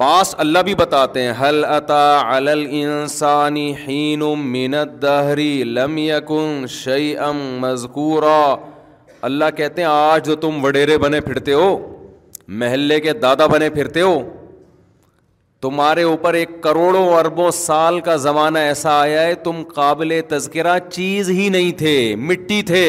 پاس 0.01 0.33
اللہ 0.41 0.59
بھی 0.65 0.73
بتاتے 0.79 1.21
ہیں 1.23 1.31
حل 1.39 1.63
الل 1.93 2.59
انسانی 2.81 3.65
ہین 3.87 4.19
منت 4.51 5.01
دہری 5.01 5.49
لم 5.77 5.97
یقن 5.97 6.63
ام 7.23 7.39
مذکورہ 7.61 8.39
اللہ 9.29 9.49
کہتے 9.55 9.81
ہیں 9.81 9.87
آج 9.91 10.25
جو 10.25 10.35
تم 10.45 10.63
وڈیرے 10.65 10.97
بنے 11.05 11.19
پھرتے 11.21 11.53
ہو 11.53 11.67
محلے 12.61 12.99
کے 13.07 13.13
دادا 13.25 13.47
بنے 13.55 13.69
پھرتے 13.79 14.01
ہو 14.01 14.17
تمہارے 15.61 16.03
اوپر 16.11 16.33
ایک 16.43 16.61
کروڑوں 16.63 17.05
اربوں 17.17 17.51
سال 17.59 17.99
کا 18.07 18.15
زمانہ 18.29 18.59
ایسا 18.71 18.99
آیا 19.01 19.21
ہے 19.23 19.33
تم 19.49 19.61
قابل 19.75 20.19
تذکرہ 20.29 20.77
چیز 20.91 21.29
ہی 21.39 21.49
نہیں 21.57 21.77
تھے 21.79 21.97
مٹی 22.29 22.61
تھے 22.71 22.85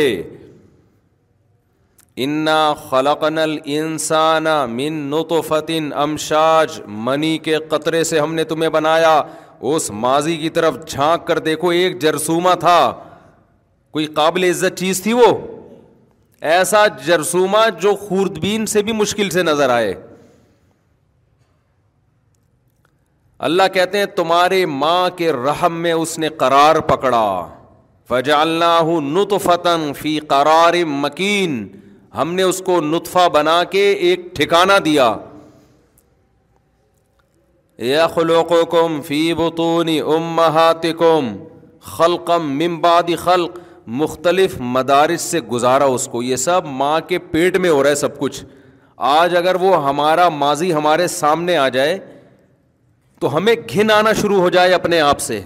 انا 2.25 2.57
خلق 2.89 3.23
نل 3.35 3.53
انسان 3.75 4.49
من 4.79 4.97
نطفتن 5.11 5.93
امشاج 6.05 6.81
منی 7.09 7.37
کے 7.49 7.57
قطرے 7.73 8.03
سے 8.11 8.19
ہم 8.21 8.35
نے 8.41 8.45
تمہیں 8.53 8.69
بنایا 8.77 9.13
اس 9.73 9.91
ماضی 10.05 10.37
کی 10.43 10.51
طرف 10.59 10.77
جھانک 10.91 11.27
کر 11.27 11.39
دیکھو 11.49 11.69
ایک 11.79 11.99
جرسوما 12.03 12.55
تھا 12.67 12.77
کوئی 13.97 14.07
قابل 14.21 14.45
عزت 14.51 14.79
چیز 14.79 15.03
تھی 15.03 15.13
وہ 15.21 15.31
ایسا 16.57 16.87
جرسوما 17.07 17.69
جو 17.87 17.95
خوردبین 18.07 18.67
سے 18.75 18.83
بھی 18.89 18.93
مشکل 19.01 19.31
سے 19.39 19.43
نظر 19.53 19.71
آئے 19.81 19.93
اللہ 23.49 23.69
کہتے 23.75 23.99
ہیں 23.99 24.07
تمہارے 24.17 24.65
ماں 24.85 25.09
کے 25.19 25.33
رحم 25.43 25.77
میں 25.85 25.93
اس 25.93 26.19
نے 26.25 26.29
قرار 26.43 26.81
پکڑا 26.95 27.27
فجالنا 28.09 28.77
ہوں 28.89 29.11
نت 29.17 29.35
فی 30.03 30.19
قرار 30.35 30.85
مکین 31.05 31.59
ہم 32.17 32.33
نے 32.35 32.43
اس 32.43 32.61
کو 32.67 32.81
نطفہ 32.81 33.29
بنا 33.33 33.63
کے 33.73 33.83
ایک 34.07 34.21
ٹھکانہ 34.37 34.79
دیا 34.85 35.15
فی 39.05 39.23
ام 39.33 39.91
امہاتکم 40.15 41.37
خلقم 41.97 42.51
ممباد 42.63 43.11
خلق 43.19 43.59
مختلف 44.01 44.55
مدارس 44.75 45.21
سے 45.31 45.41
گزارا 45.53 45.85
اس 45.95 46.09
کو 46.13 46.23
یہ 46.23 46.37
سب 46.45 46.67
ماں 46.81 46.99
کے 47.09 47.19
پیٹ 47.31 47.57
میں 47.59 47.71
ہو 47.71 47.83
رہا 47.83 47.91
ہے 47.91 47.95
سب 47.95 48.19
کچھ 48.19 48.45
آج 49.13 49.37
اگر 49.37 49.55
وہ 49.61 49.85
ہمارا 49.89 50.29
ماضی 50.43 50.73
ہمارے 50.75 51.07
سامنے 51.09 51.57
آ 51.57 51.69
جائے 51.79 51.99
تو 53.21 53.35
ہمیں 53.37 53.55
گھن 53.73 53.91
آنا 53.91 54.13
شروع 54.21 54.41
ہو 54.41 54.49
جائے 54.51 54.75
اپنے 54.75 55.01
آپ 55.01 55.21
سے 55.21 55.41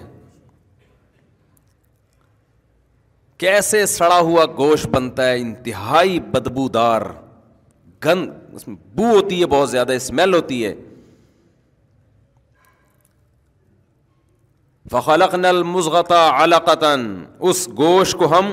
کیسے 3.44 3.84
سڑا 3.92 4.18
ہوا 4.18 4.44
گوشت 4.58 4.86
بنتا 4.90 5.26
ہے 5.28 5.38
انتہائی 5.40 6.18
بدبو 6.34 6.66
دار 6.74 7.02
گند 8.04 8.28
اس 8.56 8.66
میں 8.68 8.76
بو 8.96 9.08
ہوتی 9.14 9.40
ہے 9.40 9.46
بہت 9.54 9.70
زیادہ 9.70 9.92
اسمیل 10.00 10.34
ہوتی 10.34 10.64
ہے 10.64 10.72
فخلق 14.90 15.34
نل 15.34 15.62
اس 17.50 17.68
گوشت 17.82 18.16
کو 18.18 18.26
ہم 18.38 18.52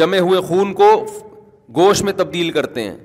جمے 0.00 0.18
ہوئے 0.28 0.40
خون 0.48 0.72
کو 0.82 0.90
گوشت 1.80 2.02
میں 2.08 2.12
تبدیل 2.22 2.50
کرتے 2.58 2.84
ہیں 2.88 2.96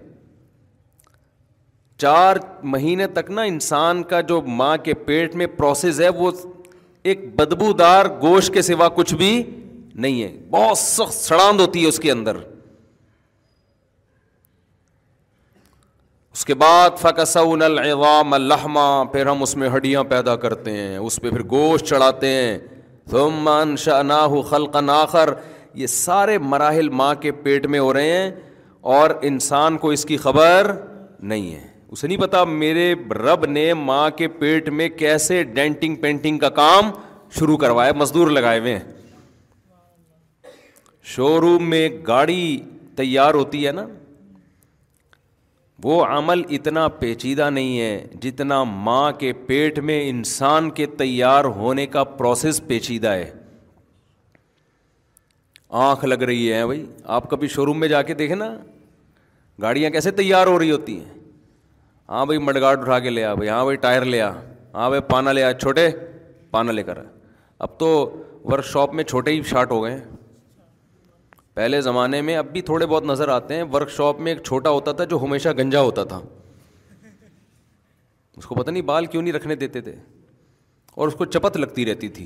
چار 2.06 2.36
مہینے 2.76 3.08
تک 3.18 3.32
نا 3.40 3.50
انسان 3.56 4.04
کا 4.14 4.22
جو 4.34 4.42
ماں 4.62 4.76
کے 4.88 4.94
پیٹ 5.10 5.36
میں 5.42 5.48
پروسیس 5.58 6.00
ہے 6.02 6.10
وہ 6.22 6.32
ایک 7.10 7.28
بدبو 7.42 7.72
دار 7.84 8.06
گوشت 8.22 8.54
کے 8.54 8.62
سوا 8.72 8.90
کچھ 9.02 9.14
بھی 9.24 9.34
نہیں 10.02 10.24
ہے 10.24 10.32
بہت 10.52 10.78
سخت 10.78 11.14
سڑاند 11.14 11.60
ہوتی 11.60 11.82
ہے 11.82 11.88
اس 11.88 12.00
کے 12.00 12.12
اندر 12.12 12.38
اس 16.36 16.44
کے 16.46 16.54
بعد 16.62 16.98
فقص 17.00 17.36
العوام 17.38 18.34
الحمہ 18.34 18.86
پھر 19.12 19.26
ہم 19.28 19.44
اس 19.44 19.56
میں 19.62 19.70
ہڈیاں 19.76 20.04
پیدا 20.10 20.36
کرتے 20.46 20.72
ہیں 20.78 20.98
اس 20.98 21.20
پہ 21.22 21.30
پھر 21.30 21.44
گوشت 21.50 21.86
چڑھاتے 21.88 22.28
ہیں 22.28 22.58
خلق 24.50 24.76
ناخر 24.84 25.34
یہ 25.82 25.88
سارے 25.88 26.38
مراحل 26.54 26.90
ماں 27.02 27.14
کے 27.22 27.32
پیٹ 27.44 27.66
میں 27.76 27.80
ہو 27.80 27.94
رہے 27.94 28.18
ہیں 28.18 28.32
اور 28.96 29.10
انسان 29.30 29.78
کو 29.84 29.90
اس 29.92 30.06
کی 30.06 30.18
خبر 30.26 30.72
نہیں 31.32 31.54
ہے 31.56 31.68
اسے 31.90 32.08
نہیں 32.08 32.22
پتا 32.22 32.44
میرے 32.44 32.94
رب 33.18 33.46
نے 33.46 33.74
ماں 33.88 34.10
کے 34.18 34.28
پیٹ 34.40 34.70
میں 34.80 34.90
کیسے 34.98 35.44
ڈینٹنگ 35.60 35.96
پینٹنگ 36.02 36.38
کا 36.46 36.50
کام 36.62 36.92
شروع 37.40 37.58
کروایا 37.58 37.94
مزدور 37.98 38.28
لگائے 38.32 38.60
ہوئے 38.60 38.76
ہیں 38.78 38.92
شو 41.12 41.30
روم 41.42 41.70
میں 41.70 41.88
گاڑی 42.08 42.44
تیار 42.98 43.34
ہوتی 43.34 43.66
ہے 43.66 43.72
نا 43.72 43.86
وہ 45.84 46.04
عمل 46.06 46.42
اتنا 46.56 46.88
پیچیدہ 47.00 47.50
نہیں 47.50 47.80
ہے 47.80 48.06
جتنا 48.22 48.64
ماں 48.86 49.12
کے 49.20 49.32
پیٹ 49.48 49.80
میں 49.90 50.00
انسان 50.10 50.70
کے 50.78 50.86
تیار 50.98 51.46
ہونے 51.58 51.86
کا 51.96 52.04
پروسیس 52.20 52.62
پیچیدہ 52.68 53.10
ہے 53.14 53.32
آنکھ 55.88 56.06
لگ 56.06 56.24
رہی 56.30 56.52
ہے 56.54 56.66
بھائی 56.66 56.86
آپ 57.18 57.30
کبھی 57.30 57.48
شو 57.56 57.66
روم 57.66 57.80
میں 57.80 57.88
جا 57.88 58.02
کے 58.10 58.14
دیکھیں 58.14 58.36
نا 58.36 58.50
گاڑیاں 59.62 59.90
کیسے 59.92 60.12
تیار 60.22 60.48
ہو 60.48 60.58
رہی 60.60 60.72
ہوتی 60.72 60.96
ہیں 61.00 61.20
ہاں 62.10 62.26
بھائی 62.26 62.40
مڈگاڑ 62.40 62.78
اٹھا 62.80 63.00
کے 63.00 63.10
لیا 63.10 63.34
بھائی 63.36 63.50
ہاں 63.50 63.64
بھائی 63.64 63.78
ٹائر 63.88 64.06
لیا 64.06 64.32
ہاں 64.74 64.90
بھائی 64.90 65.02
پانا 65.10 65.32
لیا 65.32 65.52
چھوٹے 65.62 65.90
پانا 66.52 66.72
لے 66.72 66.84
کر 66.84 67.00
اب 67.68 67.78
تو 67.80 67.88
ورک 68.46 68.66
شاپ 68.66 68.94
میں 68.94 69.04
چھوٹے 69.04 69.32
ہی 69.32 69.42
شارٹ 69.50 69.72
ہو 69.72 69.84
گئے 69.84 69.92
ہیں 69.94 70.23
پہلے 71.56 71.80
زمانے 71.82 72.22
میں 72.28 72.36
اب 72.38 72.46
بھی 72.52 72.62
تھوڑے 72.68 72.86
بہت 72.88 73.04
نظر 73.06 73.28
آتے 73.30 73.56
ہیں 73.56 73.64
ورک 73.74 73.90
شاپ 73.98 74.20
میں 74.22 74.32
ایک 74.34 74.42
چھوٹا 74.46 74.70
ہوتا 74.70 74.92
تھا 75.00 75.04
جو 75.12 75.18
ہمیشہ 75.24 75.50
گنجا 75.58 75.82
ہوتا 75.82 76.04
تھا 76.14 76.20
اس 78.38 78.46
کو 78.46 78.56
پتہ 78.56 78.72
نہیں 78.72 78.82
بال 78.84 79.06
کیوں 79.06 79.22
نہیں 79.22 79.34
رکھنے 79.34 79.56
دیتے 79.64 79.82
تھے 79.88 79.96
اور 80.96 81.08
اس 81.08 81.14
کو 81.18 81.26
چپت 81.26 81.58
لگتی 81.58 81.86
رہتی 81.86 82.08
تھی 82.16 82.26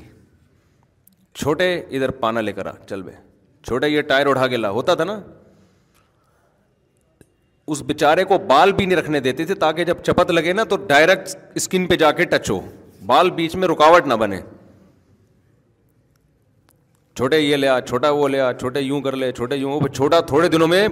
چھوٹے 1.39 1.73
ادھر 1.79 2.11
پانا 2.21 2.41
لے 2.41 2.53
کر 2.53 2.65
آ 2.65 2.71
چل 2.89 3.01
بے 3.03 3.11
چھوٹے 3.67 3.87
یہ 3.89 4.01
ٹائر 4.11 4.25
اڑھا 4.27 4.47
گلا 4.51 4.69
ہوتا 4.77 4.95
تھا 4.95 5.03
نا 5.03 5.19
اس 7.75 7.81
بےچارے 7.87 8.23
کو 8.25 8.37
بال 8.47 8.71
بھی 8.73 8.85
نہیں 8.85 8.97
رکھنے 8.97 9.19
دیتے 9.19 9.45
تھے 9.45 9.55
تاکہ 9.65 9.83
جب 9.85 10.03
چپت 10.03 10.31
لگے 10.31 10.53
نا 10.53 10.63
تو 10.69 10.75
ڈائریکٹ 10.87 11.35
اسکن 11.61 11.87
پہ 11.87 11.95
جا 12.05 12.11
کے 12.21 12.25
ٹچ 12.35 12.49
ہو 12.51 12.59
بال 13.05 13.31
بیچ 13.39 13.55
میں 13.55 13.67
رکاوٹ 13.67 14.07
نہ 14.07 14.13
بنے 14.21 14.39
چھوٹے 17.17 17.37
یہ 17.39 17.55
لیا 17.57 17.79
چھوٹا 17.87 18.09
وہ 18.11 18.27
لیا 18.29 18.51
چھوٹے 18.59 18.79
یوں 18.81 18.99
کر 19.01 19.15
لے 19.17 19.31
چھوٹے 19.37 19.55
یوں 19.55 19.79
چھوٹا 19.93 20.19
تھوڑے 20.31 20.47
دنوں 20.55 20.67
میں 20.67 20.87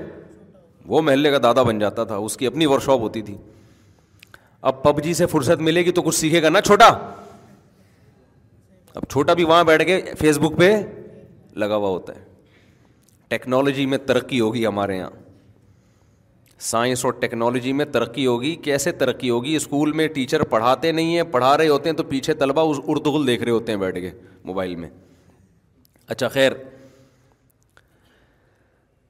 وہ 0.93 1.01
محلے 1.01 1.31
کا 1.31 1.37
دادا 1.43 1.63
بن 1.63 1.79
جاتا 1.79 2.03
تھا 2.11 2.15
اس 2.27 2.37
کی 2.37 2.47
اپنی 2.47 2.65
ورک 2.71 2.83
شاپ 2.83 2.99
ہوتی 2.99 3.21
تھی 3.27 3.35
اب 4.69 4.81
پب 4.83 5.01
جی 5.03 5.13
سے 5.19 5.25
فرصت 5.33 5.61
ملے 5.67 5.83
گی 5.85 5.91
تو 5.97 6.01
کچھ 6.01 6.15
سیکھے 6.15 6.41
گا 6.43 6.49
نا 6.49 6.61
چھوٹا 6.61 6.85
اب 8.95 9.03
چھوٹا 9.11 9.33
بھی 9.39 9.43
وہاں 9.43 9.63
بیٹھ 9.69 9.83
کے 9.85 10.01
فیس 10.19 10.37
بک 10.41 10.57
پہ 10.59 10.71
لگا 11.63 11.75
ہوا 11.75 11.89
ہوتا 11.89 12.15
ہے 12.15 12.23
ٹیکنالوجی 13.29 13.85
میں 13.93 13.97
ترقی 14.07 14.39
ہوگی 14.39 14.65
ہمارے 14.65 14.97
یہاں 14.97 15.09
سائنس 16.71 17.05
اور 17.05 17.13
ٹیکنالوجی 17.21 17.73
میں 17.81 17.85
ترقی 17.91 18.25
ہوگی 18.27 18.55
کیسے 18.69 18.91
ترقی 19.05 19.29
ہوگی 19.29 19.55
اسکول 19.55 19.91
میں 20.01 20.07
ٹیچر 20.17 20.43
پڑھاتے 20.55 20.91
نہیں 20.91 21.15
ہیں 21.15 21.23
پڑھا 21.31 21.55
رہے 21.57 21.67
ہوتے 21.67 21.89
ہیں 21.89 21.97
تو 21.97 22.03
پیچھے 22.15 22.33
طلبہ 22.45 22.71
اردغل 22.91 23.27
دیکھ 23.27 23.43
رہے 23.43 23.51
ہوتے 23.51 23.71
ہیں 23.71 23.79
بیٹھ 23.79 23.99
کے 24.01 24.11
موبائل 24.45 24.75
میں 24.75 24.89
اچھا 26.13 26.27
خیر 26.29 26.51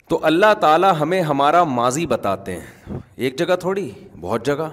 تو 0.10 0.20
اللہ 0.26 0.54
تعالیٰ 0.62 0.92
ہمیں 1.00 1.22
ہمارا 1.30 1.64
ماضی 1.64 2.06
بتاتے 2.08 2.60
ہیں 2.60 2.98
ایک 3.26 3.38
جگہ 3.40 3.56
تھوڑی 3.60 3.90
بہت 4.22 4.46
جگہ 4.46 4.70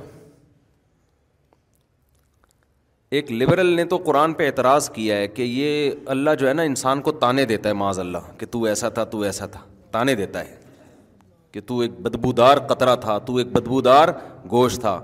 ایک 3.19 3.31
لبرل 3.33 3.75
نے 3.77 3.85
تو 3.85 3.97
قرآن 4.05 4.33
پہ 4.35 4.47
اعتراض 4.47 4.89
کیا 4.91 5.17
ہے 5.17 5.27
کہ 5.29 5.43
یہ 5.43 6.09
اللہ 6.15 6.35
جو 6.41 6.49
ہے 6.49 6.53
نا 6.53 6.63
انسان 6.69 7.01
کو 7.09 7.13
تانے 7.25 7.45
دیتا 7.47 7.69
ہے 7.69 7.75
معاذ 7.81 7.99
اللہ 8.01 8.31
کہ 8.39 8.47
تو 8.51 8.63
ایسا 8.73 8.89
تھا 8.99 9.05
تو 9.15 9.21
ایسا 9.31 9.47
تھا 9.57 9.61
تانے 9.93 10.15
دیتا 10.21 10.45
ہے 10.45 10.57
کہ 11.53 11.61
تو 11.67 11.79
ایک 11.87 11.99
بدبودار 12.03 12.57
قطرہ 12.69 12.95
تھا 13.01 13.19
تو 13.27 13.37
ایک 13.37 13.53
بدبودار 13.53 14.09
گوشت 14.51 14.81
تھا 14.81 14.99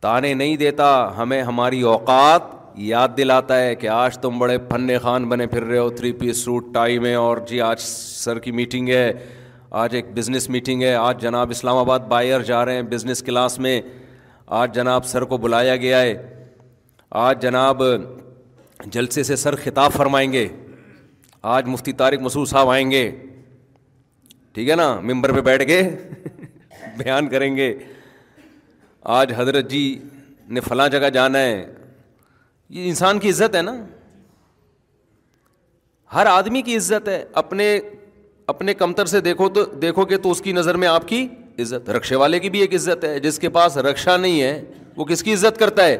تانے 0.00 0.34
نہیں 0.34 0.56
دیتا 0.56 0.90
ہمیں 1.16 1.40
ہماری 1.42 1.80
اوقات 1.94 2.58
یاد 2.78 3.08
دلاتا 3.16 3.58
ہے 3.60 3.74
کہ 3.74 3.88
آج 3.88 4.18
تم 4.18 4.38
بڑے 4.38 4.56
پھنے 4.68 4.98
خان 5.02 5.24
بنے 5.28 5.46
پھر 5.46 5.62
رہے 5.64 5.78
ہو 5.78 5.88
تھری 5.96 6.12
پیس 6.18 6.44
سوٹ 6.44 6.72
ٹائی 6.74 6.98
میں 6.98 7.14
اور 7.14 7.38
جی 7.48 7.60
آج 7.60 7.80
سر 7.80 8.38
کی 8.38 8.52
میٹنگ 8.52 8.88
ہے 8.88 9.12
آج 9.80 9.94
ایک 9.96 10.10
بزنس 10.16 10.48
میٹنگ 10.50 10.82
ہے 10.82 10.94
آج 10.94 11.20
جناب 11.22 11.50
اسلام 11.50 11.76
آباد 11.78 12.00
بائر 12.08 12.42
جا 12.46 12.64
رہے 12.64 12.74
ہیں 12.74 12.82
بزنس 12.92 13.22
کلاس 13.26 13.58
میں 13.58 13.80
آج 14.60 14.74
جناب 14.74 15.04
سر 15.06 15.24
کو 15.24 15.36
بلایا 15.38 15.76
گیا 15.76 16.00
ہے 16.00 16.14
آج 17.24 17.42
جناب 17.42 17.82
جلسے 18.92 19.22
سے 19.22 19.36
سر 19.36 19.54
خطاب 19.64 19.92
فرمائیں 19.92 20.30
گے 20.32 20.46
آج 21.54 21.66
مفتی 21.68 21.92
طارق 21.98 22.20
مسعود 22.22 22.48
صاحب 22.48 22.68
آئیں 22.70 22.90
گے 22.90 23.10
ٹھیک 24.54 24.70
ہے 24.70 24.74
نا 24.76 24.92
ممبر 25.02 25.32
پہ 25.34 25.40
بیٹھ 25.50 25.64
کے 25.68 25.82
بیان 26.96 27.28
کریں 27.28 27.54
گے 27.56 27.72
آج 29.18 29.32
حضرت 29.36 29.70
جی 29.70 29.84
نے 30.48 30.60
فلاں 30.60 30.88
جگہ 30.92 31.08
جانا 31.14 31.38
ہے 31.38 31.64
یہ 32.70 32.88
انسان 32.88 33.18
کی 33.18 33.30
عزت 33.30 33.56
ہے 33.56 33.62
نا 33.62 33.72
ہر 36.14 36.26
آدمی 36.26 36.60
کی 36.62 36.76
عزت 36.76 37.08
ہے 37.08 37.24
اپنے 37.40 37.66
اپنے 38.52 38.74
کمتر 38.74 39.06
سے 39.06 39.20
دیکھو 39.20 39.48
تو 39.56 39.64
دیکھو 39.82 40.04
گے 40.10 40.16
تو 40.26 40.30
اس 40.30 40.40
کی 40.42 40.52
نظر 40.52 40.76
میں 40.82 40.88
آپ 40.88 41.08
کی 41.08 41.26
عزت 41.62 41.90
رکشے 41.96 42.16
والے 42.16 42.38
کی 42.40 42.50
بھی 42.50 42.60
ایک 42.60 42.74
عزت 42.74 43.04
ہے 43.04 43.18
جس 43.20 43.38
کے 43.38 43.48
پاس 43.56 43.76
رکشا 43.88 44.16
نہیں 44.16 44.40
ہے 44.42 44.62
وہ 44.96 45.04
کس 45.04 45.22
کی 45.22 45.34
عزت 45.34 45.58
کرتا 45.58 45.84
ہے 45.86 45.96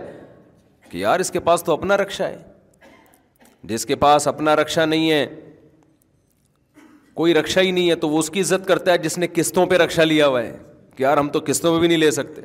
کہ 0.90 0.98
یار 0.98 1.20
اس 1.20 1.30
کے 1.30 1.40
پاس 1.48 1.62
تو 1.64 1.72
اپنا 1.72 1.96
رکشا 1.96 2.28
ہے 2.28 2.38
جس 3.72 3.86
کے 3.86 3.96
پاس 4.04 4.26
اپنا 4.28 4.56
رکشا 4.56 4.84
نہیں 4.84 5.10
ہے 5.10 5.26
کوئی 7.14 7.34
رکشا 7.34 7.60
ہی 7.60 7.70
نہیں 7.70 7.90
ہے 7.90 7.94
تو 8.04 8.08
وہ 8.08 8.18
اس 8.18 8.30
کی 8.30 8.40
عزت 8.40 8.66
کرتا 8.68 8.92
ہے 8.92 8.98
جس 8.98 9.18
نے 9.18 9.26
قسطوں 9.34 9.66
پہ 9.72 9.76
رکشا 9.84 10.04
لیا 10.04 10.26
ہوا 10.26 10.42
ہے 10.42 10.56
کہ 10.96 11.02
یار 11.02 11.16
ہم 11.16 11.28
تو 11.36 11.40
قسطوں 11.46 11.74
پہ 11.74 11.78
بھی 11.80 11.88
نہیں 11.88 11.98
لے 11.98 12.10
سکتے 12.20 12.42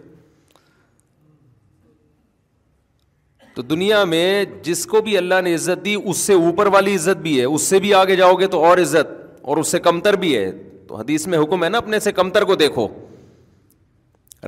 تو 3.55 3.61
دنیا 3.61 4.03
میں 4.05 4.25
جس 4.63 4.85
کو 4.93 5.01
بھی 5.01 5.17
اللہ 5.17 5.41
نے 5.43 5.53
عزت 5.55 5.83
دی 5.83 5.95
اس 6.05 6.17
سے 6.17 6.33
اوپر 6.47 6.67
والی 6.73 6.95
عزت 6.95 7.17
بھی 7.27 7.37
ہے 7.39 7.43
اس 7.45 7.61
سے 7.69 7.79
بھی 7.79 7.93
آگے 7.99 8.15
جاؤ 8.15 8.33
گے 8.39 8.47
تو 8.55 8.63
اور 8.65 8.77
عزت 8.81 9.13
اور 9.51 9.57
اس 9.57 9.67
سے 9.71 9.79
کمتر 9.79 10.15
بھی 10.23 10.35
ہے 10.37 10.51
تو 10.87 10.95
حدیث 10.95 11.27
میں 11.33 11.39
حکم 11.43 11.63
ہے 11.63 11.69
نا 11.69 11.77
اپنے 11.77 11.99
سے 12.07 12.11
کمتر 12.19 12.43
کو 12.45 12.55
دیکھو 12.63 12.87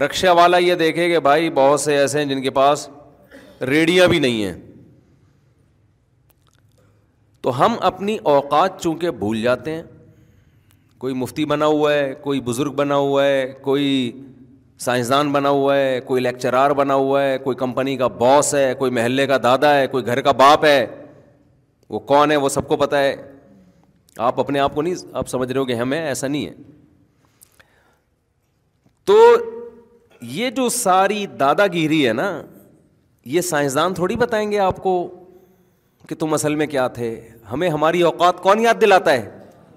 رکشہ 0.05 0.33
والا 0.37 0.57
یہ 0.67 0.75
دیکھے 0.83 1.07
کہ 1.09 1.19
بھائی 1.27 1.49
بہت 1.59 1.79
سے 1.81 1.97
ایسے 1.97 2.19
ہیں 2.19 2.25
جن 2.29 2.41
کے 2.41 2.49
پاس 2.59 2.87
ریڑیاں 3.67 4.07
بھی 4.07 4.19
نہیں 4.19 4.43
ہیں 4.45 4.53
تو 7.43 7.59
ہم 7.63 7.75
اپنی 7.91 8.17
اوقات 8.35 8.81
چونکہ 8.81 9.11
بھول 9.23 9.41
جاتے 9.41 9.75
ہیں 9.75 9.83
کوئی 11.03 11.13
مفتی 11.13 11.45
بنا 11.45 11.65
ہوا 11.65 11.93
ہے 11.93 12.13
کوئی 12.21 12.39
بزرگ 12.41 12.71
بنا 12.83 12.95
ہوا 12.95 13.25
ہے 13.25 13.47
کوئی 13.61 13.87
سائنسدان 14.85 15.31
بنا 15.33 15.49
ہوا 15.49 15.75
ہے 15.77 15.99
کوئی 16.05 16.21
لیکچرار 16.23 16.71
بنا 16.79 16.95
ہوا 16.95 17.21
ہے 17.23 17.37
کوئی 17.43 17.55
کمپنی 17.57 17.95
کا 17.97 18.07
باس 18.17 18.53
ہے 18.55 18.73
کوئی 18.79 18.91
محلے 18.91 19.25
کا 19.27 19.37
دادا 19.43 19.73
ہے 19.77 19.87
کوئی 19.91 20.05
گھر 20.05 20.21
کا 20.21 20.31
باپ 20.41 20.65
ہے 20.65 20.85
وہ 21.89 21.99
کون 22.11 22.31
ہے 22.31 22.35
وہ 22.43 22.49
سب 22.49 22.67
کو 22.67 22.77
پتہ 22.77 22.95
ہے 22.95 23.15
آپ 24.27 24.39
اپنے 24.39 24.59
آپ 24.59 24.75
کو 24.75 24.81
نہیں 24.81 24.95
آپ 25.13 25.27
سمجھ 25.29 25.51
رہے 25.51 25.59
ہو 25.59 25.65
کہ 25.65 25.73
ہمیں 25.75 25.99
ایسا 25.99 26.27
نہیں 26.27 26.45
ہے 26.47 26.53
تو 29.05 29.15
یہ 30.37 30.49
جو 30.55 30.67
ساری 30.75 31.25
دادا 31.39 31.67
گیری 31.73 32.07
ہے 32.07 32.13
نا 32.13 32.31
یہ 33.33 33.41
سائنسدان 33.49 33.93
تھوڑی 33.93 34.15
بتائیں 34.17 34.49
گے 34.51 34.59
آپ 34.59 34.77
کو 34.83 34.93
کہ 36.09 36.15
تم 36.19 36.33
اصل 36.33 36.55
میں 36.55 36.65
کیا 36.67 36.87
تھے 36.97 37.09
ہمیں 37.51 37.69
ہماری 37.69 38.01
اوقات 38.01 38.41
کون 38.43 38.59
یاد 38.59 38.81
دلاتا 38.81 39.11
ہے 39.13 39.29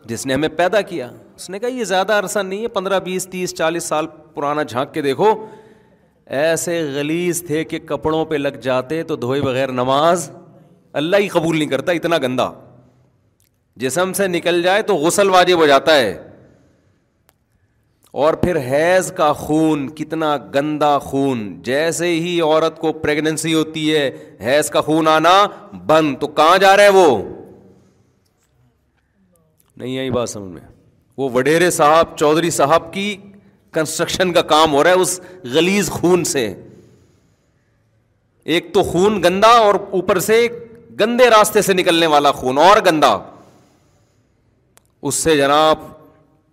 جس 0.09 0.27
نے 0.27 0.35
ہمیں 0.35 0.49
پیدا 0.57 0.81
کیا 0.93 1.11
اس 1.41 1.49
نے 1.51 1.59
کہا 1.59 1.69
یہ 1.69 1.85
زیادہ 1.91 2.13
عرصہ 2.19 2.39
نہیں 2.39 2.63
ہے 2.63 2.69
پندرہ 2.77 2.99
بیس 3.01 3.27
تیس 3.31 3.55
چالیس 3.59 3.85
سال 3.89 4.07
پرانا 4.35 4.63
جھانک 4.71 4.93
کے 4.95 5.03
دیکھو 5.03 5.29
ایسے 6.39 6.75
غلیز 6.95 7.43
تھے 7.47 7.63
کہ 7.71 7.79
کپڑوں 7.93 8.25
پہ 8.33 8.37
لگ 8.37 8.57
جاتے 8.67 9.03
تو 9.11 9.17
دھوئے 9.25 9.41
بغیر 9.43 9.71
نماز 9.79 10.31
اللہ 11.01 11.23
ہی 11.23 11.29
قبول 11.37 11.57
نہیں 11.59 11.69
کرتا 11.69 11.93
اتنا 11.99 12.19
گندا 12.23 12.51
جسم 13.85 14.13
سے 14.19 14.27
نکل 14.29 14.63
جائے 14.63 14.83
تو 14.91 14.97
غسل 15.07 15.31
واجب 15.31 15.59
ہو 15.59 15.67
جاتا 15.67 15.95
ہے 15.99 16.13
اور 18.23 18.35
پھر 18.43 18.57
حیض 18.71 19.11
کا 19.17 19.33
خون 19.45 19.89
کتنا 20.01 20.37
گندا 20.55 20.99
خون 21.09 21.45
جیسے 21.71 22.09
ہی 22.27 22.41
عورت 22.41 22.79
کو 22.81 22.93
پریگنسی 23.05 23.55
ہوتی 23.55 23.87
ہے 23.95 24.09
حیض 24.47 24.71
کا 24.77 24.81
خون 24.91 25.09
آنا 25.15 25.33
بند 25.93 26.17
تو 26.21 26.27
کہاں 26.41 26.59
جا 26.67 26.77
رہا 26.77 26.83
ہے 26.91 26.97
وہ 27.01 27.07
نہیں 29.77 29.99
آئی 29.99 30.11
بات 30.19 30.29
سمجھ 30.31 30.51
میں 30.53 30.70
وہ 31.21 31.29
وڈیرے 31.33 31.71
صاحب 31.77 32.17
چودھری 32.17 32.51
صاحب 32.59 32.93
کی 32.93 33.05
کنسٹرکشن 33.77 34.33
کا 34.33 34.43
کام 34.53 34.73
ہو 34.73 34.83
رہا 34.85 34.91
ہے 34.91 35.01
اس 35.01 35.19
گلیز 35.55 35.89
خون 35.97 36.23
سے 36.29 36.45
ایک 38.55 38.73
تو 38.75 38.83
خون 38.91 39.23
گندا 39.25 39.49
اور 39.67 39.75
اوپر 39.99 40.19
سے 40.29 40.39
گندے 41.01 41.29
راستے 41.31 41.63
سے 41.67 41.73
نکلنے 41.73 42.07
والا 42.15 42.33
خون 42.41 42.59
اور 42.69 42.77
گندا 42.87 43.11
اس 45.11 45.15
سے 45.27 45.37
جناب 45.37 45.83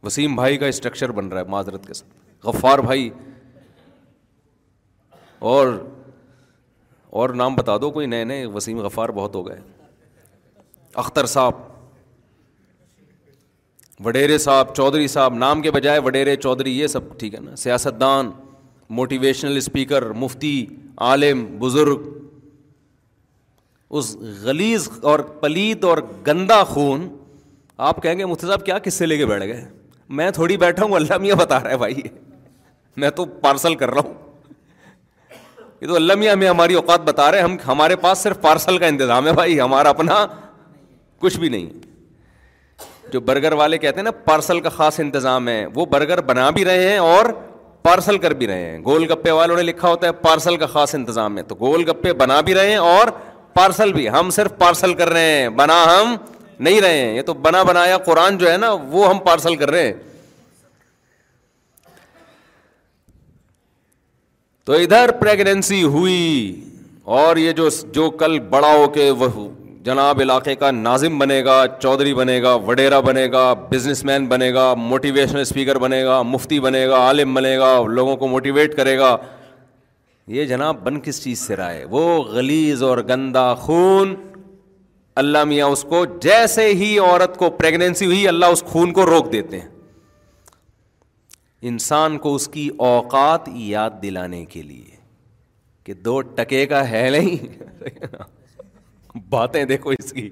وسیم 0.08 0.36
بھائی 0.36 0.58
کا 0.58 0.66
اسٹرکچر 0.76 1.12
بن 1.22 1.28
رہا 1.32 1.40
ہے 1.42 1.50
معذرت 1.54 1.88
کے 1.88 1.94
ساتھ 2.02 2.46
غفار 2.48 2.80
بھائی 2.90 3.10
اور 5.54 5.68
اور 7.22 7.30
نام 7.44 7.56
بتا 7.62 7.78
دو 7.82 7.92
کوئی 8.00 8.06
نئے 8.16 8.24
نئے 8.34 8.46
وسیم 8.60 8.80
غفار 8.90 9.10
بہت 9.22 9.36
ہو 9.36 9.48
گئے 9.48 9.60
اختر 11.06 11.26
صاحب 11.38 11.66
وڈیرے 14.06 14.38
صاحب 14.38 14.74
چودھری 14.76 15.08
صاحب 15.08 15.34
نام 15.36 15.62
کے 15.62 15.72
بجائے 15.72 16.00
وڈیرے 16.06 16.36
چودھری 16.36 16.78
یہ 16.80 16.88
سب 16.88 17.18
ٹھیک 17.20 17.34
ہے 17.36 17.40
نا 17.44 17.56
سیاست 17.58 18.00
دان 18.02 18.30
موٹیویشنل 18.98 19.58
اسپیکر 19.58 20.04
مفتی 20.24 20.52
عالم 21.08 21.46
بزرگ 21.60 22.04
اس 24.00 24.16
گلیز 24.44 24.88
اور 25.12 25.20
پلیت 25.42 25.84
اور 25.86 25.98
گندا 26.28 26.64
خون 26.74 27.08
آپ 27.90 28.02
کہیں 28.04 28.18
گے 28.20 28.26
مفتی 28.26 28.48
صاحب 28.48 28.66
کیا 28.66 28.78
کس 28.84 28.94
سے 28.94 29.06
لے 29.06 29.18
کے 29.18 29.26
بیٹھ 29.26 29.44
گئے 29.46 29.66
میں 30.20 30.30
تھوڑی 30.32 30.58
بیٹھا 30.58 30.84
ہوں 30.86 30.94
اللہ 30.96 31.18
میاں 31.22 31.36
بتا 31.40 31.62
رہا 31.64 31.70
ہے 31.72 31.78
بھائی 31.78 32.02
میں 33.02 33.10
تو 33.20 33.26
پارسل 33.42 33.76
کر 33.82 33.92
رہا 33.94 34.02
ہوں 34.06 34.14
یہ 35.82 35.88
تو 35.88 35.96
اللہ 35.96 36.16
میاں 36.18 36.32
ہمیں 36.34 36.50
ہماری 36.50 36.74
اوقات 36.76 37.00
بتا 37.08 37.32
رہے 37.32 37.38
ہیں 37.40 37.46
ہم 37.46 37.58
ہمارے 37.68 37.96
پاس 38.06 38.18
صرف 38.24 38.42
پارسل 38.42 38.78
کا 38.78 38.86
انتظام 38.88 39.28
ہے 39.28 39.34
بھائی 39.34 39.60
ہمارا 39.62 39.90
اپنا 39.90 40.26
کچھ 41.20 41.40
بھی 41.40 41.50
نہیں 41.50 41.66
ہے 41.66 41.86
جو 43.14 43.20
برگر 43.28 43.52
والے 43.62 43.78
کہتے 43.78 43.98
ہیں 44.00 44.04
نا 44.04 44.12
پارسل 44.26 44.60
کا 44.62 44.70
خاص 44.70 45.00
انتظام 45.00 45.48
ہے 45.48 45.66
وہ 45.76 45.86
برگر 45.92 46.22
بنا 46.32 46.50
بھی 46.58 46.66
رہے 46.66 46.90
ہیں 46.90 46.98
اور 46.98 47.26
پارسل 47.84 48.18
کر 48.26 48.34
بھی 48.40 48.48
رہے 48.48 48.70
ہیں 48.70 48.80
گول 48.86 49.06
گپے 49.12 49.32
والوں 49.32 49.56
نے 49.58 49.62
لکھا 49.64 49.88
ہوتا 49.90 50.08
ہے 50.08 50.12
پارسل 50.22 50.58
کا 50.58 50.66
خاص 50.74 50.96
انتظام 50.96 51.38
ہے 51.38 51.44
تو 51.52 51.56
گول 51.60 51.84
گپے 51.90 52.14
بنا 52.22 52.40
بھی 52.48 52.56
رہے 52.56 52.70
ہیں 52.70 52.76
اور 52.78 53.08
پارسل 53.54 53.94
بھی 53.94 54.10
ہم 54.10 54.30
صرف 54.40 54.58
پارسل 54.58 54.94
کر 54.94 55.10
رہے 55.10 55.30
ہیں 55.32 55.50
بنا 55.62 55.84
ہم 55.94 56.16
نہیں 56.66 56.82
رہے 56.82 56.98
ہیں 57.00 57.16
یہ 57.16 57.22
تو 57.26 57.34
بنا 57.48 57.62
بنایا 57.64 57.98
قرآن 58.06 58.38
جو 58.38 58.52
ہے 58.52 58.58
نا 58.58 58.72
وہ 58.92 59.10
ہم 59.10 59.20
پارسل 59.26 59.56
کر 59.56 59.70
رہے 59.72 59.86
ہیں 59.86 59.94
تو 64.66 64.74
ادھر 64.74 65.12
پریگنینسی 65.20 65.82
ہوئی 65.84 66.64
اور 67.18 67.38
یہ 67.38 67.52
جو 67.94 68.10
کل 68.20 68.40
بڑا 68.50 68.74
ہو 68.76 68.88
کے 68.94 69.10
وہ 69.20 69.30
جناب 69.88 70.20
علاقے 70.22 70.54
کا 70.62 70.70
ناظم 70.78 71.18
بنے 71.20 71.44
گا 71.46 71.56
چودھری 71.80 72.14
بنے 72.14 72.42
گا 72.44 72.54
وڈیرا 72.68 73.00
بنے 73.10 73.26
گا 73.32 73.44
بزنس 73.70 74.04
مین 74.06 74.26
بنے 74.30 74.52
گا 74.54 74.74
موٹیویشنل 74.78 75.42
اسپیکر 75.42 75.78
بنے 75.84 76.04
گا 76.06 76.22
مفتی 76.32 76.60
بنے 76.66 76.86
گا 76.88 76.96
عالم 77.08 77.34
بنے 77.34 77.58
گا 77.60 77.70
لوگوں 78.00 78.16
کو 78.24 78.28
موٹیویٹ 78.34 78.76
کرے 78.76 78.98
گا 79.00 79.16
یہ 80.38 80.46
جناب 80.46 80.84
بن 80.86 81.00
کس 81.04 81.24
چیز 81.24 81.40
سے 81.48 81.56
رائے 81.56 81.86
وہ 81.96 82.02
غلیز 82.34 82.84
اور 82.90 82.98
گندا 83.10 83.46
خون 83.64 84.14
اللہ 85.24 85.44
میاں 85.52 85.68
اس 85.76 85.84
کو 85.90 86.04
جیسے 86.26 86.68
ہی 86.82 86.90
عورت 87.08 87.38
کو 87.44 87.50
پریگنینسی 87.64 88.06
ہوئی 88.06 88.28
اللہ 88.28 88.56
اس 88.58 88.64
خون 88.74 88.94
کو 88.98 89.06
روک 89.16 89.32
دیتے 89.34 89.60
ہیں 89.62 89.68
انسان 91.72 92.18
کو 92.26 92.36
اس 92.36 92.48
کی 92.58 92.70
اوقات 92.94 93.50
یاد 93.74 94.02
دلانے 94.02 94.44
کے 94.56 94.62
لیے 94.72 94.96
کہ 95.86 95.94
دو 96.10 96.22
ٹکے 96.40 96.66
کا 96.74 96.90
ہے 96.90 97.10
نہیں 97.14 98.26
باتیں 99.30 99.64
دیکھو 99.66 99.90
اس 100.00 100.12
کی 100.14 100.30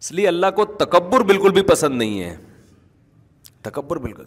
اس 0.00 0.12
لیے 0.12 0.28
اللہ 0.28 0.50
کو 0.56 0.64
تکبر 0.84 1.20
بالکل 1.30 1.52
بھی 1.52 1.62
پسند 1.72 1.98
نہیں 1.98 2.22
ہے 2.22 2.36
تکبر 3.62 3.96
بالکل 4.06 4.24